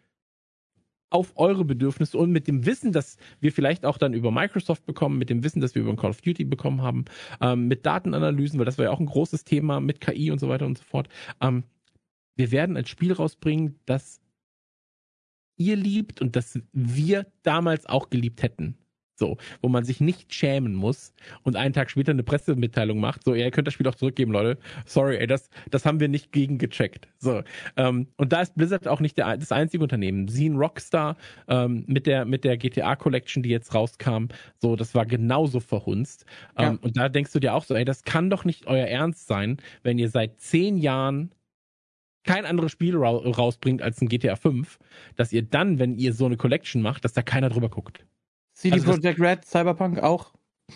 auf 1.10 1.34
eure 1.38 1.66
Bedürfnisse 1.66 2.18
und 2.18 2.32
mit 2.32 2.48
dem 2.48 2.66
Wissen, 2.66 2.92
dass 2.92 3.18
wir 3.40 3.52
vielleicht 3.52 3.86
auch 3.86 3.98
dann 3.98 4.14
über 4.14 4.32
Microsoft 4.32 4.86
bekommen, 4.86 5.18
mit 5.18 5.30
dem 5.30 5.44
Wissen, 5.44 5.60
dass 5.60 5.74
wir 5.74 5.82
über 5.82 5.96
Call 5.96 6.12
of 6.12 6.22
Duty 6.22 6.46
bekommen 6.46 6.82
haben, 6.82 7.06
ähm, 7.42 7.68
mit 7.68 7.86
Datenanalysen, 7.86 8.60
weil 8.60 8.66
das 8.66 8.78
war 8.78 8.86
ja 8.86 8.92
auch 8.92 9.00
ein 9.00 9.08
großes 9.08 9.44
Thema 9.44 9.80
mit 9.80 10.02
KI 10.02 10.30
und 10.32 10.40
so 10.40 10.50
weiter 10.50 10.66
und 10.66 10.78
so 10.78 10.84
fort. 10.84 11.10
Ähm, 11.42 11.64
wir 12.36 12.52
werden 12.52 12.78
ein 12.78 12.86
Spiel 12.86 13.12
rausbringen, 13.12 13.80
das 13.86 14.22
ihr 15.58 15.76
liebt 15.76 16.22
und 16.22 16.36
das 16.36 16.60
wir 16.72 17.26
damals 17.44 17.86
auch 17.86 18.10
geliebt 18.10 18.44
hätten. 18.44 18.78
So, 19.20 19.38
wo 19.62 19.68
man 19.68 19.84
sich 19.84 20.00
nicht 20.00 20.34
schämen 20.34 20.74
muss 20.74 21.14
und 21.44 21.58
einen 21.58 21.74
Tag 21.74 21.92
später 21.92 22.12
eine 22.14 22.24
Pressemitteilung 22.24 23.00
macht, 23.02 23.26
so, 23.26 23.36
ihr 23.36 23.52
könnt 23.52 23.68
das 23.68 23.74
Spiel 23.74 23.88
auch 23.88 23.96
zurückgeben, 23.96 24.32
Leute. 24.32 24.58
Sorry, 24.86 25.18
ey, 25.18 25.28
das, 25.28 25.50
das 25.70 25.86
haben 25.86 26.00
wir 26.00 26.08
nicht 26.08 26.32
gegen 26.32 26.58
gecheckt. 26.58 27.10
So, 27.18 27.44
ähm, 27.76 28.08
und 28.16 28.32
da 28.32 28.42
ist 28.42 28.56
Blizzard 28.56 28.88
auch 28.88 29.02
nicht 29.02 29.18
der, 29.18 29.36
das 29.36 29.52
einzige 29.52 29.84
Unternehmen. 29.84 30.30
Sie 30.30 30.48
ein 30.48 30.56
Rockstar 30.56 31.18
ähm, 31.50 31.84
mit 31.86 32.08
der, 32.08 32.24
mit 32.24 32.46
der 32.46 32.58
GTA 32.58 32.96
Collection, 32.96 33.44
die 33.44 33.50
jetzt 33.50 33.76
rauskam, 33.76 34.28
so, 34.58 34.78
das 34.78 34.96
war 34.96 35.06
genauso 35.06 35.60
verhunzt. 35.60 36.26
Ähm, 36.58 36.64
ja. 36.64 36.78
Und 36.82 36.96
da 36.96 37.10
denkst 37.10 37.34
du 37.34 37.40
dir 37.40 37.54
auch 37.54 37.66
so, 37.66 37.76
ey, 37.76 37.84
das 37.84 38.04
kann 38.04 38.30
doch 38.30 38.46
nicht 38.46 38.68
euer 38.68 38.88
Ernst 38.88 39.28
sein, 39.28 39.58
wenn 39.84 40.00
ihr 40.00 40.10
seit 40.10 40.40
zehn 40.40 40.78
Jahren 40.78 41.32
kein 42.24 42.46
anderes 42.46 42.72
Spiel 42.72 42.96
ra 42.96 43.10
rausbringt 43.10 43.82
als 43.82 44.02
ein 44.02 44.08
GTA 44.08 44.36
5, 44.36 44.80
dass 45.16 45.34
ihr 45.34 45.42
dann, 45.42 45.80
wenn 45.80 45.96
ihr 45.96 46.14
so 46.14 46.26
eine 46.26 46.38
Collection 46.38 46.82
macht, 46.82 47.04
dass 47.04 47.14
da 47.14 47.22
keiner 47.22 47.50
drüber 47.50 47.70
guckt. 47.70 48.06
CD 48.60 48.76
also 48.76 48.92
Projekt 48.92 49.20
Red, 49.20 49.46
Cyberpunk 49.46 50.00
auch. 50.00 50.34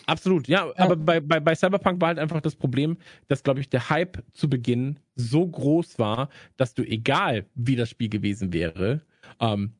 Absolut, 0.08 0.48
ja, 0.48 0.66
ja. 0.66 0.74
aber 0.78 0.96
bei, 0.96 1.20
bei, 1.20 1.40
bei 1.40 1.54
Cyberpunk 1.54 2.02
war 2.02 2.08
halt 2.08 2.20
einfach 2.20 2.42
das 2.42 2.56
Problem, 2.56 2.98
dass, 3.28 3.44
glaube 3.44 3.60
ich, 3.60 3.70
der 3.70 3.90
Hype 3.90 4.24
zu 4.32 4.50
Beginn 4.50 5.00
so 5.16 5.46
groß 5.46 6.00
war, 6.00 6.30
dass 6.58 6.74
du, 6.74 6.84
egal 6.84 7.46
wie 7.56 7.76
das 7.76 7.90
Spiel 7.90 8.10
gewesen 8.10 8.54
wäre, 8.54 9.02
ähm, 9.40 9.74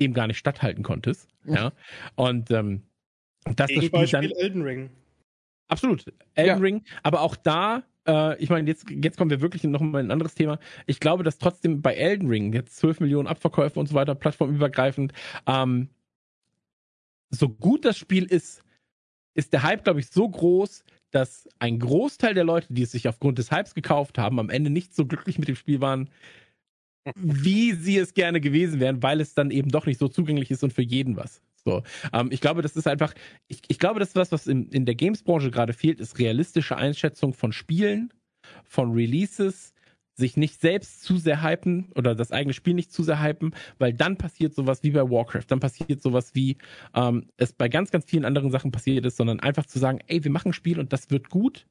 dem 0.00 0.12
gar 0.12 0.26
nicht 0.26 0.38
statthalten 0.38 0.84
konntest. 0.84 1.28
Ja. 1.44 1.54
ja. 1.54 1.72
Und 2.14 2.50
ähm, 2.50 2.82
das, 3.56 3.70
das 3.74 3.84
Spiel 3.84 4.06
dann. 4.06 4.24
Elden 4.24 4.62
Ring. 4.62 4.90
Absolut, 5.68 6.04
Elden 6.34 6.48
ja. 6.48 6.56
Ring, 6.56 6.84
aber 7.02 7.22
auch 7.22 7.34
da 7.34 7.82
äh, 8.06 8.38
ich 8.42 8.50
meine, 8.50 8.68
jetzt, 8.68 8.88
jetzt 8.90 9.18
kommen 9.18 9.30
wir 9.30 9.40
wirklich 9.40 9.64
noch 9.64 9.80
mal 9.80 9.98
ein 9.98 10.10
anderes 10.10 10.34
Thema. 10.34 10.58
Ich 10.86 11.00
glaube, 11.00 11.24
dass 11.24 11.38
trotzdem 11.38 11.82
bei 11.82 11.94
Elden 11.94 12.28
Ring 12.28 12.52
jetzt 12.52 12.76
12 12.76 13.00
Millionen 13.00 13.26
Abverkäufe 13.26 13.78
und 13.78 13.88
so 13.88 13.94
weiter, 13.94 14.14
plattformübergreifend, 14.14 15.12
ähm, 15.46 15.88
so 17.30 17.48
gut 17.48 17.84
das 17.84 17.98
Spiel 17.98 18.24
ist, 18.24 18.62
ist 19.34 19.52
der 19.52 19.62
Hype, 19.62 19.84
glaube 19.84 20.00
ich, 20.00 20.08
so 20.08 20.28
groß, 20.28 20.84
dass 21.10 21.48
ein 21.58 21.78
Großteil 21.78 22.34
der 22.34 22.44
Leute, 22.44 22.72
die 22.72 22.82
es 22.82 22.90
sich 22.90 23.08
aufgrund 23.08 23.38
des 23.38 23.50
Hypes 23.50 23.74
gekauft 23.74 24.18
haben, 24.18 24.38
am 24.38 24.50
Ende 24.50 24.70
nicht 24.70 24.94
so 24.94 25.06
glücklich 25.06 25.38
mit 25.38 25.48
dem 25.48 25.56
Spiel 25.56 25.80
waren, 25.80 26.10
wie 27.16 27.72
sie 27.72 27.96
es 27.96 28.14
gerne 28.14 28.40
gewesen 28.40 28.80
wären, 28.80 29.02
weil 29.02 29.20
es 29.20 29.34
dann 29.34 29.50
eben 29.50 29.70
doch 29.70 29.86
nicht 29.86 29.98
so 29.98 30.08
zugänglich 30.08 30.50
ist 30.50 30.62
und 30.64 30.72
für 30.72 30.82
jeden 30.82 31.16
was. 31.16 31.40
So, 31.64 31.82
ähm, 32.12 32.28
ich 32.30 32.40
glaube, 32.40 32.62
das 32.62 32.76
ist 32.76 32.86
einfach, 32.86 33.14
ich, 33.46 33.62
ich 33.68 33.78
glaube, 33.78 34.00
das 34.00 34.10
ist 34.10 34.16
was, 34.16 34.32
was 34.32 34.46
in, 34.46 34.68
in 34.70 34.86
der 34.86 34.94
Games-Branche 34.94 35.50
gerade 35.50 35.72
fehlt, 35.72 36.00
ist 36.00 36.18
realistische 36.18 36.76
Einschätzung 36.76 37.34
von 37.34 37.52
Spielen, 37.52 38.12
von 38.64 38.92
Releases, 38.92 39.72
sich 40.18 40.36
nicht 40.36 40.60
selbst 40.60 41.02
zu 41.02 41.16
sehr 41.16 41.42
hypen 41.42 41.90
oder 41.94 42.14
das 42.14 42.32
eigene 42.32 42.52
Spiel 42.52 42.74
nicht 42.74 42.92
zu 42.92 43.02
sehr 43.02 43.22
hypen, 43.22 43.54
weil 43.78 43.94
dann 43.94 44.18
passiert 44.18 44.54
sowas 44.54 44.82
wie 44.82 44.90
bei 44.90 45.08
Warcraft, 45.08 45.44
dann 45.48 45.60
passiert 45.60 46.02
sowas 46.02 46.34
wie 46.34 46.58
ähm, 46.94 47.28
es 47.38 47.52
bei 47.52 47.68
ganz, 47.68 47.90
ganz 47.90 48.04
vielen 48.04 48.26
anderen 48.26 48.50
Sachen 48.50 48.70
passiert 48.70 49.06
ist, 49.06 49.16
sondern 49.16 49.40
einfach 49.40 49.64
zu 49.64 49.78
sagen, 49.78 50.00
ey, 50.08 50.22
wir 50.22 50.30
machen 50.30 50.50
ein 50.50 50.52
Spiel 50.52 50.78
und 50.78 50.92
das 50.92 51.10
wird 51.10 51.30
gut. 51.30 51.66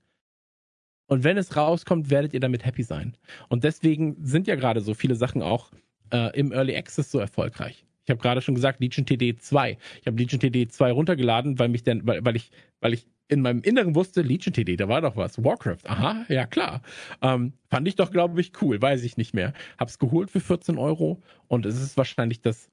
Und 1.07 1.23
wenn 1.23 1.37
es 1.37 1.55
rauskommt, 1.55 2.09
werdet 2.09 2.33
ihr 2.33 2.39
damit 2.39 2.65
happy 2.65 2.83
sein. 2.83 3.15
Und 3.47 3.63
deswegen 3.63 4.17
sind 4.25 4.47
ja 4.47 4.55
gerade 4.55 4.81
so 4.81 4.93
viele 4.93 5.15
Sachen 5.15 5.41
auch 5.41 5.71
äh, 6.11 6.37
im 6.37 6.51
Early 6.51 6.75
Access 6.75 7.11
so 7.11 7.19
erfolgreich. 7.19 7.85
Ich 8.03 8.09
habe 8.09 8.21
gerade 8.21 8.41
schon 8.41 8.55
gesagt, 8.55 8.79
Legion 8.79 9.05
TD 9.05 9.37
2. 9.37 9.77
Ich 9.99 10.07
habe 10.07 10.17
Legion 10.17 10.39
TD 10.39 10.71
2 10.71 10.91
runtergeladen, 10.91 11.59
weil 11.59 11.67
mich 11.67 11.83
denn, 11.83 12.07
weil, 12.07 12.23
weil 12.23 12.37
ich, 12.37 12.51
weil 12.79 12.93
ich 12.93 13.05
in 13.27 13.41
meinem 13.41 13.61
Inneren 13.61 13.95
wusste, 13.95 14.21
Legion 14.21 14.53
TD, 14.53 14.77
da 14.77 14.87
war 14.87 15.01
doch 15.01 15.15
was. 15.15 15.43
Warcraft, 15.43 15.85
aha, 15.85 16.25
ja 16.29 16.45
klar. 16.45 16.81
Ähm, 17.21 17.53
fand 17.69 17.87
ich 17.87 17.95
doch, 17.95 18.11
glaube 18.11 18.39
ich, 18.39 18.51
cool, 18.61 18.81
weiß 18.81 19.03
ich 19.03 19.17
nicht 19.17 19.33
mehr. 19.33 19.53
Hab's 19.77 19.99
geholt 19.99 20.31
für 20.31 20.39
14 20.39 20.77
Euro 20.77 21.21
und 21.47 21.65
es 21.65 21.81
ist 21.81 21.97
wahrscheinlich 21.97 22.41
das 22.41 22.69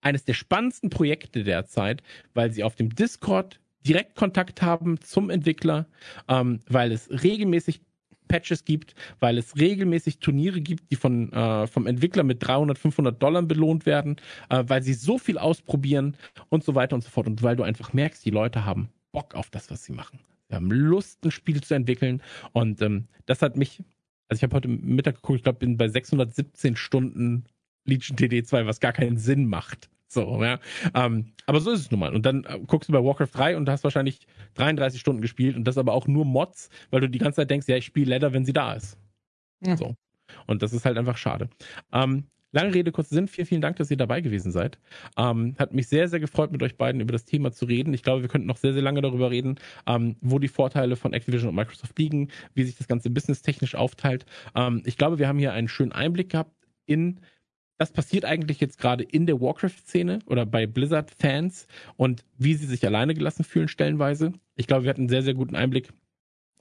eines 0.00 0.24
der 0.24 0.34
spannendsten 0.34 0.90
Projekte 0.90 1.44
derzeit, 1.44 2.02
weil 2.34 2.50
sie 2.52 2.64
auf 2.64 2.74
dem 2.74 2.94
Discord 2.94 3.60
direkt 3.86 4.16
Kontakt 4.16 4.62
haben 4.62 5.00
zum 5.00 5.30
Entwickler, 5.30 5.86
ähm, 6.28 6.60
weil 6.68 6.92
es 6.92 7.08
regelmäßig 7.22 7.82
Patches 8.28 8.64
gibt, 8.64 8.94
weil 9.20 9.36
es 9.36 9.56
regelmäßig 9.58 10.18
Turniere 10.18 10.60
gibt, 10.60 10.90
die 10.90 10.96
von 10.96 11.32
äh, 11.32 11.66
vom 11.66 11.86
Entwickler 11.86 12.22
mit 12.22 12.46
300, 12.46 12.78
500 12.78 13.22
Dollar 13.22 13.42
belohnt 13.42 13.84
werden, 13.84 14.16
äh, 14.48 14.64
weil 14.66 14.82
sie 14.82 14.94
so 14.94 15.18
viel 15.18 15.36
ausprobieren 15.36 16.16
und 16.48 16.64
so 16.64 16.74
weiter 16.74 16.94
und 16.94 17.02
so 17.02 17.10
fort 17.10 17.26
und 17.26 17.42
weil 17.42 17.56
du 17.56 17.62
einfach 17.62 17.92
merkst, 17.92 18.24
die 18.24 18.30
Leute 18.30 18.64
haben 18.64 18.88
Bock 19.12 19.34
auf 19.34 19.50
das, 19.50 19.70
was 19.70 19.84
sie 19.84 19.92
machen. 19.92 20.20
Wir 20.48 20.56
haben 20.56 20.70
Lust, 20.70 21.24
ein 21.24 21.30
Spiel 21.30 21.62
zu 21.62 21.74
entwickeln. 21.74 22.22
Und 22.52 22.82
ähm, 22.82 23.06
das 23.26 23.42
hat 23.42 23.56
mich, 23.56 23.82
also 24.28 24.38
ich 24.38 24.42
habe 24.42 24.56
heute 24.56 24.68
Mittag 24.68 25.16
geguckt, 25.16 25.38
ich 25.38 25.42
glaube, 25.44 25.60
bin 25.60 25.76
bei 25.76 25.88
617 25.88 26.76
Stunden 26.76 27.44
Legion 27.84 28.16
TD2, 28.16 28.66
was 28.66 28.80
gar 28.80 28.92
keinen 28.92 29.16
Sinn 29.16 29.46
macht. 29.46 29.88
So, 30.08 30.44
ja. 30.44 30.58
Ähm, 30.94 31.32
aber 31.46 31.60
so 31.60 31.70
ist 31.70 31.80
es 31.80 31.90
nun 31.90 32.00
mal. 32.00 32.14
Und 32.14 32.26
dann 32.26 32.44
äh, 32.44 32.60
guckst 32.66 32.88
du 32.88 32.92
bei 32.92 33.02
Warcraft 33.02 33.30
3 33.32 33.56
und 33.56 33.68
hast 33.70 33.82
wahrscheinlich 33.82 34.26
33 34.54 35.00
Stunden 35.00 35.22
gespielt 35.22 35.56
und 35.56 35.64
das 35.64 35.78
aber 35.78 35.94
auch 35.94 36.06
nur 36.06 36.26
Mods, 36.26 36.68
weil 36.90 37.00
du 37.00 37.08
die 37.08 37.18
ganze 37.18 37.36
Zeit 37.36 37.50
denkst, 37.50 37.66
ja, 37.66 37.76
ich 37.76 37.86
spiele 37.86 38.10
Ladder, 38.10 38.34
wenn 38.34 38.44
sie 38.44 38.52
da 38.52 38.74
ist. 38.74 38.98
Ja. 39.64 39.76
So. 39.76 39.96
Und 40.46 40.62
das 40.62 40.74
ist 40.74 40.84
halt 40.84 40.98
einfach 40.98 41.16
schade. 41.16 41.48
Ähm, 41.92 42.24
Lange 42.52 42.74
Rede, 42.74 42.92
kurzer 42.92 43.14
Sinn. 43.14 43.28
Vielen, 43.28 43.46
vielen 43.46 43.60
Dank, 43.62 43.76
dass 43.76 43.90
ihr 43.90 43.96
dabei 43.96 44.20
gewesen 44.20 44.52
seid. 44.52 44.78
Ähm, 45.16 45.56
hat 45.58 45.72
mich 45.72 45.88
sehr, 45.88 46.08
sehr 46.08 46.20
gefreut, 46.20 46.52
mit 46.52 46.62
euch 46.62 46.76
beiden 46.76 47.00
über 47.00 47.12
das 47.12 47.24
Thema 47.24 47.50
zu 47.50 47.64
reden. 47.64 47.94
Ich 47.94 48.02
glaube, 48.02 48.22
wir 48.22 48.28
könnten 48.28 48.46
noch 48.46 48.58
sehr, 48.58 48.74
sehr 48.74 48.82
lange 48.82 49.00
darüber 49.00 49.30
reden, 49.30 49.56
ähm, 49.86 50.16
wo 50.20 50.38
die 50.38 50.48
Vorteile 50.48 50.96
von 50.96 51.14
Activision 51.14 51.48
und 51.48 51.54
Microsoft 51.56 51.98
liegen, 51.98 52.28
wie 52.54 52.64
sich 52.64 52.76
das 52.76 52.88
ganze 52.88 53.10
Business 53.10 53.42
technisch 53.42 53.74
aufteilt. 53.74 54.26
Ähm, 54.54 54.82
ich 54.84 54.98
glaube, 54.98 55.18
wir 55.18 55.28
haben 55.28 55.38
hier 55.38 55.52
einen 55.52 55.68
schönen 55.68 55.92
Einblick 55.92 56.30
gehabt 56.30 56.52
in 56.84 57.20
was 57.78 57.90
passiert 57.90 58.24
eigentlich 58.24 58.60
jetzt 58.60 58.78
gerade 58.78 59.02
in 59.02 59.26
der 59.26 59.40
Warcraft-Szene 59.40 60.20
oder 60.26 60.46
bei 60.46 60.68
Blizzard-Fans 60.68 61.66
und 61.96 62.24
wie 62.38 62.54
sie 62.54 62.66
sich 62.66 62.86
alleine 62.86 63.12
gelassen 63.12 63.42
fühlen 63.42 63.66
stellenweise. 63.66 64.32
Ich 64.54 64.68
glaube, 64.68 64.84
wir 64.84 64.90
hatten 64.90 65.02
einen 65.02 65.08
sehr, 65.08 65.24
sehr 65.24 65.34
guten 65.34 65.56
Einblick 65.56 65.88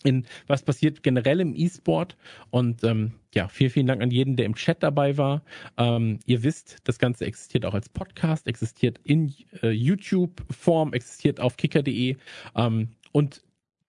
in 0.04 0.26
was 0.48 0.64
passiert 0.64 1.04
generell 1.04 1.40
im 1.40 1.54
E-Sport. 1.56 2.18
Und 2.50 2.84
ähm, 2.84 3.14
ja, 3.34 3.48
vielen, 3.48 3.72
vielen 3.72 3.88
Dank 3.88 4.02
an 4.02 4.12
jeden, 4.12 4.36
der 4.36 4.46
im 4.46 4.56
Chat 4.56 4.84
dabei 4.84 5.18
war. 5.18 5.44
Ähm, 5.78 6.20
ihr 6.26 6.44
wisst, 6.44 6.78
das 6.84 7.00
Ganze 7.00 7.26
existiert 7.26 7.66
auch 7.66 7.74
als 7.74 7.90
Podcast, 7.90 8.48
existiert 8.48 9.00
in 9.04 9.34
äh, 9.64 9.70
YouTube-Form, 9.70 10.94
existiert 10.94 11.40
auf 11.40 11.58
kicker.de. 11.58 12.18
Ähm, 12.56 12.90
und 13.12 13.42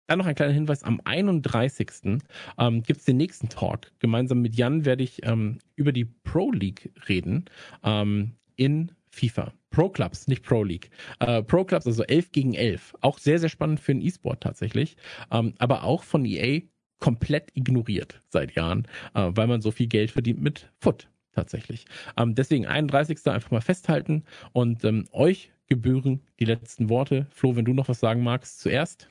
dann 0.06 0.18
noch 0.18 0.26
ein 0.26 0.34
kleiner 0.34 0.52
Hinweis, 0.52 0.82
am 0.82 1.00
31. 1.04 2.20
Ähm, 2.58 2.82
gibt 2.82 3.00
es 3.00 3.06
den 3.06 3.16
nächsten 3.16 3.48
Talk. 3.48 3.90
Gemeinsam 3.98 4.42
mit 4.42 4.56
Jan 4.56 4.84
werde 4.84 5.04
ich 5.04 5.24
ähm, 5.24 5.58
über 5.74 5.92
die 5.92 6.04
Pro 6.04 6.50
League 6.52 6.92
reden 7.08 7.46
ähm, 7.82 8.32
in 8.56 8.92
FIFA. 9.12 9.52
Pro 9.70 9.88
Clubs, 9.88 10.26
nicht 10.26 10.42
Pro 10.42 10.64
League. 10.64 10.90
Äh, 11.20 11.42
Pro 11.42 11.64
Clubs, 11.64 11.86
also 11.86 12.02
11 12.02 12.32
gegen 12.32 12.54
11. 12.54 12.94
Auch 13.00 13.18
sehr, 13.18 13.38
sehr 13.38 13.48
spannend 13.48 13.80
für 13.80 13.92
den 13.92 14.02
E-Sport 14.02 14.42
tatsächlich. 14.42 14.96
Ähm, 15.30 15.54
aber 15.58 15.84
auch 15.84 16.02
von 16.02 16.24
EA 16.24 16.62
komplett 16.98 17.50
ignoriert 17.54 18.20
seit 18.28 18.54
Jahren, 18.54 18.86
äh, 19.14 19.30
weil 19.34 19.46
man 19.46 19.60
so 19.60 19.70
viel 19.70 19.86
Geld 19.86 20.10
verdient 20.10 20.40
mit 20.40 20.70
Foot 20.78 21.08
tatsächlich. 21.32 21.86
Ähm, 22.16 22.34
deswegen 22.34 22.66
31. 22.66 23.26
einfach 23.26 23.50
mal 23.50 23.60
festhalten 23.60 24.24
und 24.52 24.84
ähm, 24.84 25.06
euch 25.12 25.52
gebühren 25.66 26.20
die 26.38 26.44
letzten 26.44 26.88
Worte. 26.88 27.26
Flo, 27.30 27.56
wenn 27.56 27.64
du 27.64 27.72
noch 27.72 27.88
was 27.88 28.00
sagen 28.00 28.22
magst, 28.22 28.60
zuerst. 28.60 29.08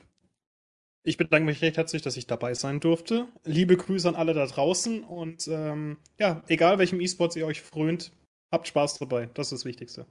Ich 1.04 1.16
bedanke 1.16 1.46
mich 1.46 1.60
recht 1.62 1.76
herzlich, 1.76 2.02
dass 2.02 2.16
ich 2.16 2.28
dabei 2.28 2.54
sein 2.54 2.78
durfte. 2.78 3.26
Liebe 3.44 3.76
Grüße 3.76 4.08
an 4.08 4.14
alle 4.14 4.34
da 4.34 4.46
draußen 4.46 5.02
und 5.02 5.48
ähm, 5.48 5.96
ja, 6.18 6.42
egal 6.46 6.78
welchem 6.78 7.00
E-Sports 7.00 7.34
ihr 7.34 7.46
euch 7.46 7.60
frönt, 7.60 8.12
habt 8.52 8.68
Spaß 8.68 8.98
dabei. 8.98 9.28
Das 9.34 9.46
ist 9.50 9.60
das 9.60 9.64
Wichtigste. 9.64 10.06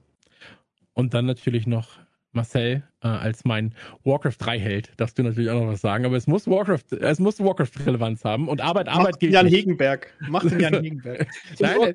Und 0.92 1.14
dann 1.14 1.24
natürlich 1.24 1.66
noch 1.66 1.98
Marcel 2.32 2.82
äh, 3.02 3.08
als 3.08 3.44
mein 3.44 3.74
Warcraft 4.04 4.36
3 4.38 4.58
Held, 4.58 4.92
darfst 4.96 5.18
du 5.18 5.22
natürlich 5.22 5.50
auch 5.50 5.60
noch 5.60 5.68
was 5.68 5.80
sagen, 5.80 6.04
aber 6.04 6.16
es 6.16 6.26
muss 6.26 6.46
Warcraft, 6.46 6.92
es 7.00 7.18
muss 7.18 7.40
Warcraft 7.40 7.70
Relevanz 7.86 8.24
haben 8.24 8.48
und 8.48 8.60
Arbeit, 8.60 8.88
Arbeit 8.88 9.12
Macht 9.12 9.20
gilt 9.20 9.32
Jan 9.32 9.46
nicht. 9.46 9.56
Hegenberg. 9.56 10.12
Macht 10.28 10.50
den 10.50 10.60
Jan 10.60 10.74
Hegenberg. 10.82 11.26
Nein, 11.58 11.94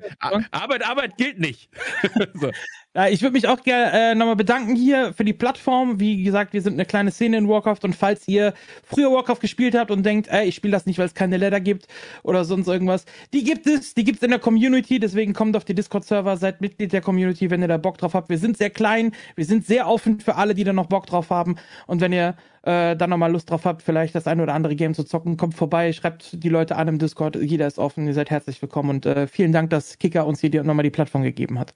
Arbeit, 0.50 0.88
Arbeit 0.88 1.16
gilt 1.16 1.38
nicht. 1.38 1.70
so. 2.34 2.50
Ja, 2.94 3.06
ich 3.06 3.22
würde 3.22 3.34
mich 3.34 3.46
auch 3.46 3.62
gerne 3.62 3.92
äh, 3.92 4.14
nochmal 4.14 4.34
bedanken 4.34 4.74
hier 4.74 5.12
für 5.12 5.24
die 5.24 5.32
Plattform. 5.32 6.00
Wie 6.00 6.24
gesagt, 6.24 6.52
wir 6.52 6.62
sind 6.62 6.72
eine 6.72 6.84
kleine 6.84 7.10
Szene 7.10 7.36
in 7.36 7.48
Warcraft 7.48 7.80
und 7.82 7.94
falls 7.94 8.26
ihr 8.26 8.54
früher 8.82 9.12
Warcraft 9.12 9.40
gespielt 9.40 9.76
habt 9.76 9.90
und 9.90 10.04
denkt, 10.04 10.28
ey, 10.28 10.48
ich 10.48 10.54
spiele 10.54 10.72
das 10.72 10.86
nicht, 10.86 10.98
weil 10.98 11.06
es 11.06 11.14
keine 11.14 11.36
Leather 11.36 11.60
gibt 11.60 11.86
oder 12.22 12.44
sonst 12.44 12.66
irgendwas, 12.66 13.04
die 13.32 13.44
gibt 13.44 13.66
es, 13.66 13.94
die 13.94 14.04
gibt 14.04 14.18
es 14.18 14.22
in 14.24 14.30
der 14.30 14.40
Community, 14.40 14.98
deswegen 14.98 15.32
kommt 15.32 15.56
auf 15.56 15.64
die 15.64 15.74
Discord-Server, 15.74 16.36
seid 16.38 16.60
Mitglied 16.60 16.92
der 16.92 17.00
Community, 17.00 17.50
wenn 17.50 17.62
ihr 17.62 17.68
da 17.68 17.76
Bock 17.76 17.98
drauf 17.98 18.14
habt. 18.14 18.30
Wir 18.30 18.38
sind 18.38 18.56
sehr 18.56 18.70
klein, 18.70 19.12
wir 19.36 19.44
sind 19.44 19.66
sehr 19.66 19.86
offen 19.86 20.18
für 20.18 20.34
alle, 20.34 20.54
die 20.54 20.64
da 20.64 20.72
noch 20.72 20.86
Bock 20.98 21.06
drauf 21.06 21.30
haben 21.30 21.54
und 21.86 22.00
wenn 22.00 22.12
ihr 22.12 22.34
äh, 22.62 22.96
dann 22.96 23.10
nochmal 23.10 23.30
Lust 23.30 23.50
drauf 23.50 23.64
habt, 23.64 23.82
vielleicht 23.82 24.16
das 24.16 24.26
ein 24.26 24.40
oder 24.40 24.52
andere 24.52 24.74
Game 24.74 24.94
zu 24.94 25.04
zocken, 25.04 25.36
kommt 25.36 25.54
vorbei, 25.54 25.92
schreibt 25.92 26.42
die 26.42 26.48
Leute 26.48 26.74
an 26.74 26.88
im 26.88 26.98
Discord, 26.98 27.36
jeder 27.36 27.68
ist 27.68 27.78
offen, 27.78 28.08
ihr 28.08 28.14
seid 28.14 28.30
herzlich 28.30 28.60
willkommen 28.60 28.90
und 28.90 29.06
äh, 29.06 29.28
vielen 29.28 29.52
Dank, 29.52 29.70
dass 29.70 29.98
Kicker 29.98 30.26
uns 30.26 30.40
hier 30.40 30.64
nochmal 30.64 30.82
die 30.82 30.90
Plattform 30.90 31.22
gegeben 31.22 31.60
hat. 31.60 31.72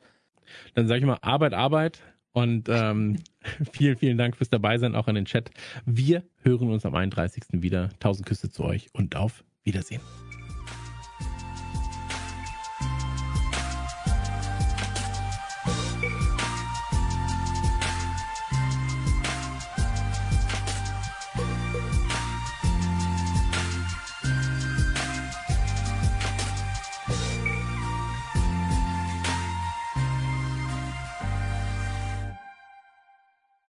Dann 0.75 0.89
sage 0.89 0.99
ich 1.01 1.07
mal 1.07 1.19
Arbeit, 1.23 1.55
Arbeit. 1.55 2.01
Und 2.33 2.69
ähm, 2.69 3.19
vielen, 3.73 3.97
vielen 3.97 4.19
Dank 4.19 4.37
fürs 4.37 4.51
Dabeisein, 4.51 4.95
auch 4.95 5.07
an 5.07 5.15
den 5.15 5.27
Chat. 5.27 5.51
Wir 5.85 6.25
hören 6.43 6.71
uns 6.71 6.85
am 6.85 6.95
31. 6.95 7.45
wieder. 7.53 7.91
Tausend 8.01 8.27
Küsse 8.27 8.51
zu 8.51 8.65
euch 8.65 8.89
und 8.93 9.17
auf 9.17 9.45
Wiedersehen. 9.65 10.01